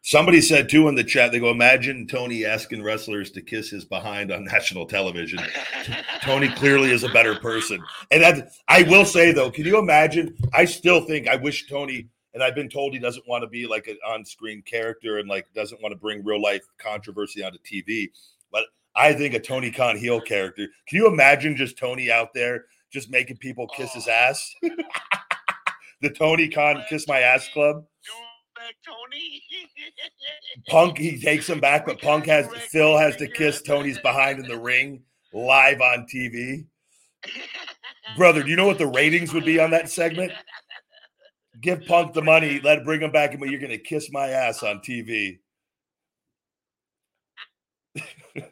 Somebody 0.04 0.40
said 0.40 0.68
too 0.68 0.88
in 0.88 0.96
the 0.96 1.04
chat, 1.04 1.30
they 1.30 1.38
go, 1.38 1.50
imagine 1.50 2.08
Tony 2.08 2.44
asking 2.44 2.82
wrestlers 2.82 3.30
to 3.30 3.40
kiss 3.40 3.70
his 3.70 3.84
behind 3.84 4.32
on 4.32 4.44
national 4.52 4.86
television. 4.86 5.38
Tony 6.22 6.48
clearly 6.48 6.90
is 6.90 7.04
a 7.04 7.08
better 7.08 7.36
person. 7.36 7.80
And 8.10 8.22
that 8.22 8.52
I 8.66 8.82
will 8.82 9.04
say 9.04 9.30
though, 9.32 9.50
can 9.50 9.64
you 9.64 9.78
imagine? 9.78 10.36
I 10.52 10.64
still 10.64 11.02
think 11.02 11.28
I 11.28 11.36
wish 11.36 11.68
Tony 11.68 12.08
and 12.34 12.42
I've 12.42 12.54
been 12.54 12.68
told 12.68 12.94
he 12.94 12.98
doesn't 12.98 13.28
want 13.28 13.42
to 13.42 13.48
be 13.48 13.66
like 13.66 13.86
an 13.86 13.98
on-screen 14.06 14.62
character 14.62 15.18
and 15.18 15.28
like 15.28 15.46
doesn't 15.54 15.80
want 15.82 15.92
to 15.92 15.98
bring 15.98 16.24
real 16.24 16.42
life 16.42 16.62
controversy 16.78 17.44
onto 17.44 17.58
TV. 17.58 18.08
But 18.50 18.64
I 18.96 19.12
think 19.12 19.34
a 19.34 19.40
Tony 19.40 19.70
Khan 19.70 19.96
heel 19.96 20.20
character. 20.20 20.66
Can 20.88 20.98
you 20.98 21.06
imagine 21.06 21.56
just 21.56 21.78
Tony 21.78 22.10
out 22.10 22.34
there 22.34 22.64
just 22.90 23.10
making 23.10 23.36
people 23.36 23.68
kiss 23.68 23.92
his 23.92 24.08
ass? 24.08 24.52
the 26.00 26.10
Tony 26.10 26.48
Khan 26.48 26.82
kiss 26.88 27.06
my 27.06 27.20
ass 27.20 27.48
club. 27.52 27.84
Back, 28.62 28.76
Tony. 28.86 29.42
Punk 30.68 30.98
he 30.98 31.20
takes 31.20 31.48
him 31.48 31.58
back, 31.58 31.84
but 31.84 32.00
Punk 32.00 32.26
has 32.26 32.46
Phil 32.70 32.96
has 32.96 33.16
to 33.16 33.26
kiss 33.26 33.60
Tony's 33.62 33.98
behind 33.98 34.38
in 34.38 34.46
the 34.46 34.58
ring 34.58 35.02
live 35.32 35.80
on 35.80 36.06
TV. 36.12 36.66
Brother, 38.16 38.42
do 38.42 38.50
you 38.50 38.56
know 38.56 38.66
what 38.66 38.78
the 38.78 38.86
ratings 38.86 39.32
would 39.32 39.44
be 39.44 39.58
on 39.58 39.70
that 39.70 39.90
segment? 39.90 40.32
Give 41.60 41.84
Punk 41.86 42.12
the 42.12 42.22
money, 42.22 42.60
let 42.62 42.78
him 42.78 42.84
bring 42.84 43.00
him 43.00 43.10
back, 43.10 43.36
but 43.36 43.48
you're 43.48 43.60
gonna 43.60 43.78
kiss 43.78 44.12
my 44.12 44.28
ass 44.28 44.62
on 44.62 44.78
TV. 44.78 45.38
Big 47.94 48.04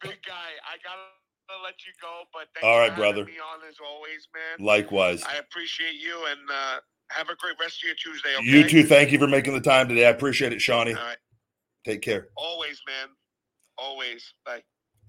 guy, 0.00 0.52
I 0.62 0.78
gotta 0.84 1.62
let 1.64 1.74
you 1.84 1.92
go, 2.00 2.22
but 2.32 2.46
All 2.64 2.78
right, 2.78 2.94
brother. 2.94 3.24
Me 3.24 3.32
on 3.32 3.68
as 3.68 3.76
always, 3.84 4.28
man. 4.32 4.64
Likewise. 4.64 5.24
I 5.24 5.38
appreciate 5.38 5.94
you, 5.94 6.24
and 6.30 6.40
uh, 6.52 6.78
have 7.08 7.28
a 7.28 7.36
great 7.36 7.56
rest 7.60 7.82
of 7.82 7.86
your 7.86 7.96
Tuesday. 7.96 8.34
Okay? 8.36 8.46
You 8.46 8.68
too. 8.68 8.84
Thank 8.84 9.12
you 9.12 9.18
for 9.18 9.26
making 9.26 9.54
the 9.54 9.60
time 9.60 9.88
today. 9.88 10.06
I 10.06 10.10
appreciate 10.10 10.52
it, 10.52 10.58
Seany. 10.58 10.96
All 10.96 11.04
right, 11.04 11.16
Take 11.84 12.02
care. 12.02 12.28
always, 12.36 12.80
man. 12.86 13.08
Always. 13.78 14.32
Bye. 14.44 14.62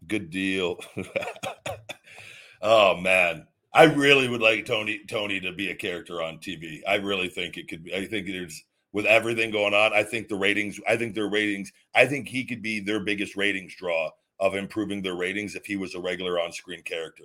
Good 0.07 0.30
deal. 0.30 0.78
oh 2.61 2.95
man. 2.98 3.48
I 3.74 3.84
really 3.84 4.28
would 4.28 4.41
like 4.41 4.65
Tony 4.65 5.02
Tony 5.07 5.40
to 5.41 5.52
be 5.52 5.69
a 5.69 5.76
character 5.76 6.22
on 6.22 6.38
TV. 6.38 6.80
I 6.88 6.95
really 6.95 7.30
think 7.30 7.57
it 7.57 7.68
could 7.68 7.84
be. 7.84 7.94
I 7.94 8.06
think 8.06 8.28
there's 8.28 8.64
with 8.91 9.06
everything 9.06 9.52
going 9.52 9.74
on. 9.74 9.94
I 9.94 10.03
think 10.03 10.28
the 10.28 10.36
ratings. 10.36 10.80
I 10.88 10.98
think 10.98 11.14
their 11.14 11.30
ratings. 11.30 11.72
I 11.94 12.06
think 12.06 12.28
he 12.28 12.45
could 12.45 12.61
be 12.61 12.80
their 12.80 12.99
biggest 12.99 13.36
ratings 13.36 13.76
draw 13.76 14.10
of 14.40 14.56
improving 14.56 15.02
their 15.02 15.15
ratings 15.15 15.56
if 15.56 15.65
he 15.65 15.76
was 15.76 15.95
a 15.95 15.99
regular 15.99 16.40
on-screen 16.40 16.82
character. 16.84 17.24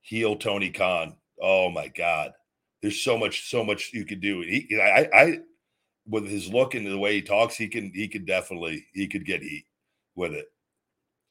Heel 0.00 0.36
Tony 0.36 0.70
Khan. 0.70 1.16
Oh 1.40 1.68
my 1.70 1.88
God. 1.88 2.32
There's 2.86 3.02
so 3.02 3.18
much, 3.18 3.50
so 3.50 3.64
much 3.64 3.90
you 3.92 4.04
could 4.04 4.20
do. 4.20 4.42
He, 4.42 4.80
I, 4.80 5.08
I, 5.12 5.38
with 6.08 6.28
his 6.28 6.46
look 6.46 6.76
and 6.76 6.86
the 6.86 6.96
way 6.96 7.14
he 7.14 7.20
talks, 7.20 7.56
he 7.56 7.66
can, 7.66 7.90
he 7.92 8.06
could 8.06 8.24
definitely, 8.24 8.86
he 8.94 9.08
could 9.08 9.26
get 9.26 9.42
heat 9.42 9.64
with 10.14 10.32
it. 10.32 10.46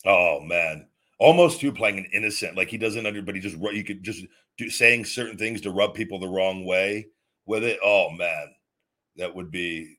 Oh 0.05 0.41
man, 0.41 0.85
almost 1.17 1.61
too 1.61 1.71
playing 1.71 1.97
an 1.97 2.09
innocent, 2.11 2.57
like 2.57 2.67
he 2.67 2.77
doesn't 2.77 3.05
under, 3.05 3.21
but 3.21 3.35
he 3.35 3.41
just 3.41 3.55
you 3.55 3.85
could 3.85 4.03
just 4.03 4.25
do 4.57 4.69
saying 4.69 5.05
certain 5.05 5.37
things 5.37 5.61
to 5.61 5.71
rub 5.71 5.93
people 5.93 6.19
the 6.19 6.27
wrong 6.27 6.65
way 6.65 7.07
with 7.45 7.63
it. 7.63 7.79
Oh 7.81 8.09
man, 8.09 8.53
that 9.15 9.33
would 9.33 9.49
be, 9.49 9.95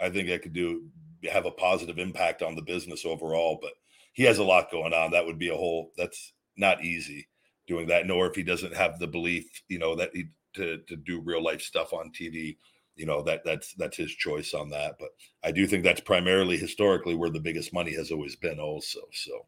I 0.00 0.08
think 0.08 0.30
I 0.30 0.38
could 0.38 0.52
do 0.52 0.84
have 1.32 1.46
a 1.46 1.50
positive 1.50 1.98
impact 1.98 2.42
on 2.42 2.54
the 2.54 2.62
business 2.62 3.04
overall. 3.04 3.58
But 3.60 3.72
he 4.12 4.22
has 4.22 4.38
a 4.38 4.44
lot 4.44 4.70
going 4.70 4.94
on. 4.94 5.10
That 5.10 5.26
would 5.26 5.40
be 5.40 5.48
a 5.48 5.56
whole. 5.56 5.90
That's 5.96 6.32
not 6.56 6.84
easy 6.84 7.26
doing 7.66 7.88
that. 7.88 8.06
Nor 8.06 8.28
if 8.28 8.36
he 8.36 8.44
doesn't 8.44 8.76
have 8.76 9.00
the 9.00 9.08
belief, 9.08 9.46
you 9.66 9.80
know, 9.80 9.96
that 9.96 10.10
he 10.14 10.26
to 10.54 10.78
to 10.88 10.96
do 10.96 11.20
real 11.20 11.42
life 11.42 11.62
stuff 11.62 11.92
on 11.92 12.10
TV. 12.12 12.56
You 12.96 13.06
know 13.06 13.22
that 13.22 13.42
that's 13.44 13.74
that's 13.74 13.96
his 13.96 14.12
choice 14.12 14.54
on 14.54 14.70
that. 14.70 14.96
But 14.98 15.10
I 15.42 15.52
do 15.52 15.66
think 15.66 15.84
that's 15.84 16.00
primarily 16.00 16.56
historically 16.56 17.14
where 17.14 17.30
the 17.30 17.40
biggest 17.40 17.72
money 17.72 17.94
has 17.94 18.10
always 18.10 18.36
been. 18.36 18.60
Also, 18.60 19.00
so 19.12 19.46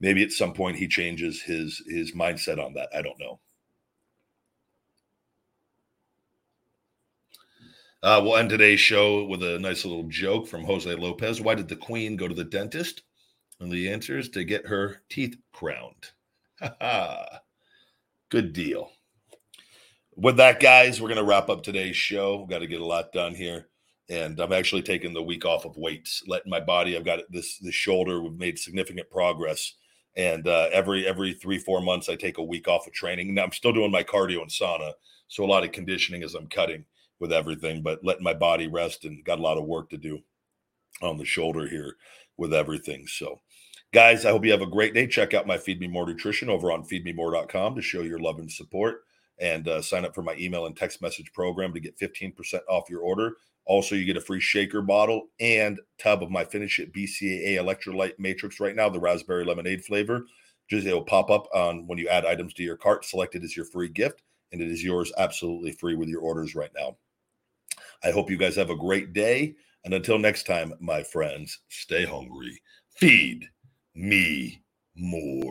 maybe 0.00 0.22
at 0.22 0.32
some 0.32 0.52
point 0.52 0.76
he 0.76 0.88
changes 0.88 1.42
his 1.42 1.82
his 1.86 2.12
mindset 2.14 2.64
on 2.64 2.74
that. 2.74 2.88
I 2.94 3.02
don't 3.02 3.18
know. 3.20 3.40
Uh, 8.02 8.20
we'll 8.22 8.36
end 8.36 8.48
today's 8.48 8.78
show 8.78 9.24
with 9.24 9.42
a 9.42 9.58
nice 9.58 9.84
little 9.84 10.04
joke 10.04 10.46
from 10.46 10.64
Jose 10.64 10.92
Lopez. 10.94 11.40
Why 11.40 11.54
did 11.56 11.68
the 11.68 11.76
Queen 11.76 12.16
go 12.16 12.28
to 12.28 12.34
the 12.34 12.44
dentist? 12.44 13.02
And 13.60 13.72
the 13.72 13.88
answer 13.90 14.16
is 14.18 14.28
to 14.30 14.44
get 14.44 14.66
her 14.66 15.02
teeth 15.08 15.36
crowned. 15.52 16.12
Ha 16.60 16.74
ha. 16.80 17.40
Good 18.30 18.52
deal. 18.52 18.90
With 20.20 20.38
that, 20.38 20.58
guys, 20.58 21.00
we're 21.00 21.06
going 21.06 21.24
to 21.24 21.24
wrap 21.24 21.48
up 21.48 21.62
today's 21.62 21.94
show. 21.94 22.38
We've 22.38 22.48
got 22.48 22.58
to 22.58 22.66
get 22.66 22.80
a 22.80 22.84
lot 22.84 23.12
done 23.12 23.36
here. 23.36 23.68
And 24.08 24.40
I'm 24.40 24.52
actually 24.52 24.82
taking 24.82 25.14
the 25.14 25.22
week 25.22 25.44
off 25.44 25.64
of 25.64 25.76
weights, 25.76 26.24
letting 26.26 26.50
my 26.50 26.58
body. 26.58 26.96
I've 26.96 27.04
got 27.04 27.20
this 27.30 27.58
this 27.58 27.76
shoulder. 27.76 28.20
We've 28.20 28.32
made 28.32 28.58
significant 28.58 29.08
progress, 29.10 29.74
and 30.16 30.48
uh, 30.48 30.70
every 30.72 31.06
every 31.06 31.34
three 31.34 31.58
four 31.58 31.80
months 31.80 32.08
I 32.08 32.16
take 32.16 32.38
a 32.38 32.42
week 32.42 32.66
off 32.66 32.86
of 32.88 32.92
training. 32.94 33.32
Now 33.32 33.44
I'm 33.44 33.52
still 33.52 33.72
doing 33.72 33.92
my 33.92 34.02
cardio 34.02 34.40
and 34.40 34.50
sauna, 34.50 34.94
so 35.28 35.44
a 35.44 35.46
lot 35.46 35.62
of 35.62 35.72
conditioning 35.72 36.24
as 36.24 36.34
I'm 36.34 36.48
cutting 36.48 36.84
with 37.20 37.32
everything, 37.32 37.82
but 37.82 38.02
letting 38.02 38.24
my 38.24 38.34
body 38.34 38.66
rest 38.66 39.04
and 39.04 39.22
got 39.24 39.38
a 39.38 39.42
lot 39.42 39.58
of 39.58 39.66
work 39.66 39.90
to 39.90 39.98
do 39.98 40.18
on 41.00 41.18
the 41.18 41.24
shoulder 41.24 41.68
here 41.68 41.94
with 42.38 42.54
everything. 42.54 43.06
So, 43.06 43.40
guys, 43.92 44.24
I 44.24 44.30
hope 44.30 44.44
you 44.44 44.52
have 44.52 44.62
a 44.62 44.66
great 44.66 44.94
day. 44.94 45.06
Check 45.06 45.34
out 45.34 45.46
my 45.46 45.58
Feed 45.58 45.80
Me 45.80 45.86
More 45.86 46.06
Nutrition 46.06 46.48
over 46.48 46.72
on 46.72 46.82
feedmemore.com 46.82 47.76
to 47.76 47.82
show 47.82 48.00
your 48.00 48.18
love 48.18 48.38
and 48.38 48.50
support 48.50 49.02
and 49.40 49.68
uh, 49.68 49.82
sign 49.82 50.04
up 50.04 50.14
for 50.14 50.22
my 50.22 50.34
email 50.36 50.66
and 50.66 50.76
text 50.76 51.00
message 51.00 51.32
program 51.32 51.72
to 51.72 51.80
get 51.80 51.98
15% 51.98 52.60
off 52.68 52.90
your 52.90 53.00
order. 53.00 53.36
Also, 53.64 53.94
you 53.94 54.04
get 54.04 54.16
a 54.16 54.20
free 54.20 54.40
shaker 54.40 54.80
bottle 54.80 55.28
and 55.40 55.78
tub 55.98 56.22
of 56.22 56.30
my 56.30 56.44
Finish 56.44 56.78
It 56.78 56.92
BCAA 56.92 57.58
electrolyte 57.58 58.18
matrix 58.18 58.60
right 58.60 58.74
now, 58.74 58.88
the 58.88 58.98
raspberry 58.98 59.44
lemonade 59.44 59.84
flavor. 59.84 60.24
Just 60.68 60.86
it'll 60.86 61.02
pop 61.02 61.30
up 61.30 61.46
on 61.54 61.86
when 61.86 61.98
you 61.98 62.08
add 62.08 62.24
items 62.24 62.54
to 62.54 62.62
your 62.62 62.76
cart. 62.76 63.04
Selected 63.04 63.44
as 63.44 63.56
your 63.56 63.66
free 63.66 63.88
gift, 63.88 64.22
and 64.52 64.60
it 64.60 64.70
is 64.70 64.82
yours 64.82 65.12
absolutely 65.18 65.72
free 65.72 65.96
with 65.96 66.08
your 66.08 66.20
orders 66.20 66.54
right 66.54 66.70
now. 66.76 66.96
I 68.02 68.10
hope 68.10 68.30
you 68.30 68.36
guys 68.36 68.56
have 68.56 68.70
a 68.70 68.76
great 68.76 69.12
day. 69.12 69.54
And 69.84 69.94
until 69.94 70.18
next 70.18 70.46
time, 70.46 70.74
my 70.80 71.02
friends, 71.02 71.60
stay 71.68 72.04
hungry. 72.04 72.60
Feed 72.90 73.48
me 73.94 74.62
more. 75.00 75.48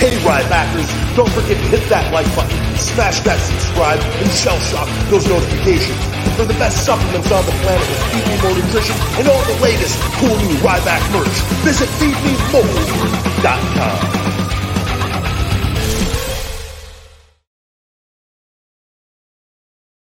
Hey, 0.00 0.16
Rybackers, 0.24 0.88
don't 1.16 1.30
forget 1.30 1.56
to 1.56 1.68
hit 1.68 1.88
that 1.88 2.12
like 2.12 2.26
button, 2.34 2.58
smash 2.76 3.20
that 3.20 3.38
subscribe, 3.40 4.00
and 4.00 4.30
shell 4.32 4.58
shock 4.60 4.88
those 5.10 5.26
notifications. 5.28 5.98
for 6.36 6.44
the 6.44 6.54
best 6.54 6.84
supplements 6.84 7.30
on 7.30 7.44
the 7.46 7.52
planet 7.62 7.88
with 7.88 8.02
Feed 8.10 8.26
Me 8.26 8.36
More 8.42 8.54
Nutrition 8.58 8.96
and 9.20 9.28
all 9.28 9.44
the 9.44 9.54
latest 9.62 9.96
cool 10.18 10.36
new 10.36 10.56
Ryback 10.66 11.02
merch. 11.12 11.36
Visit 11.62 11.88
feedmemore.com. 12.00 14.33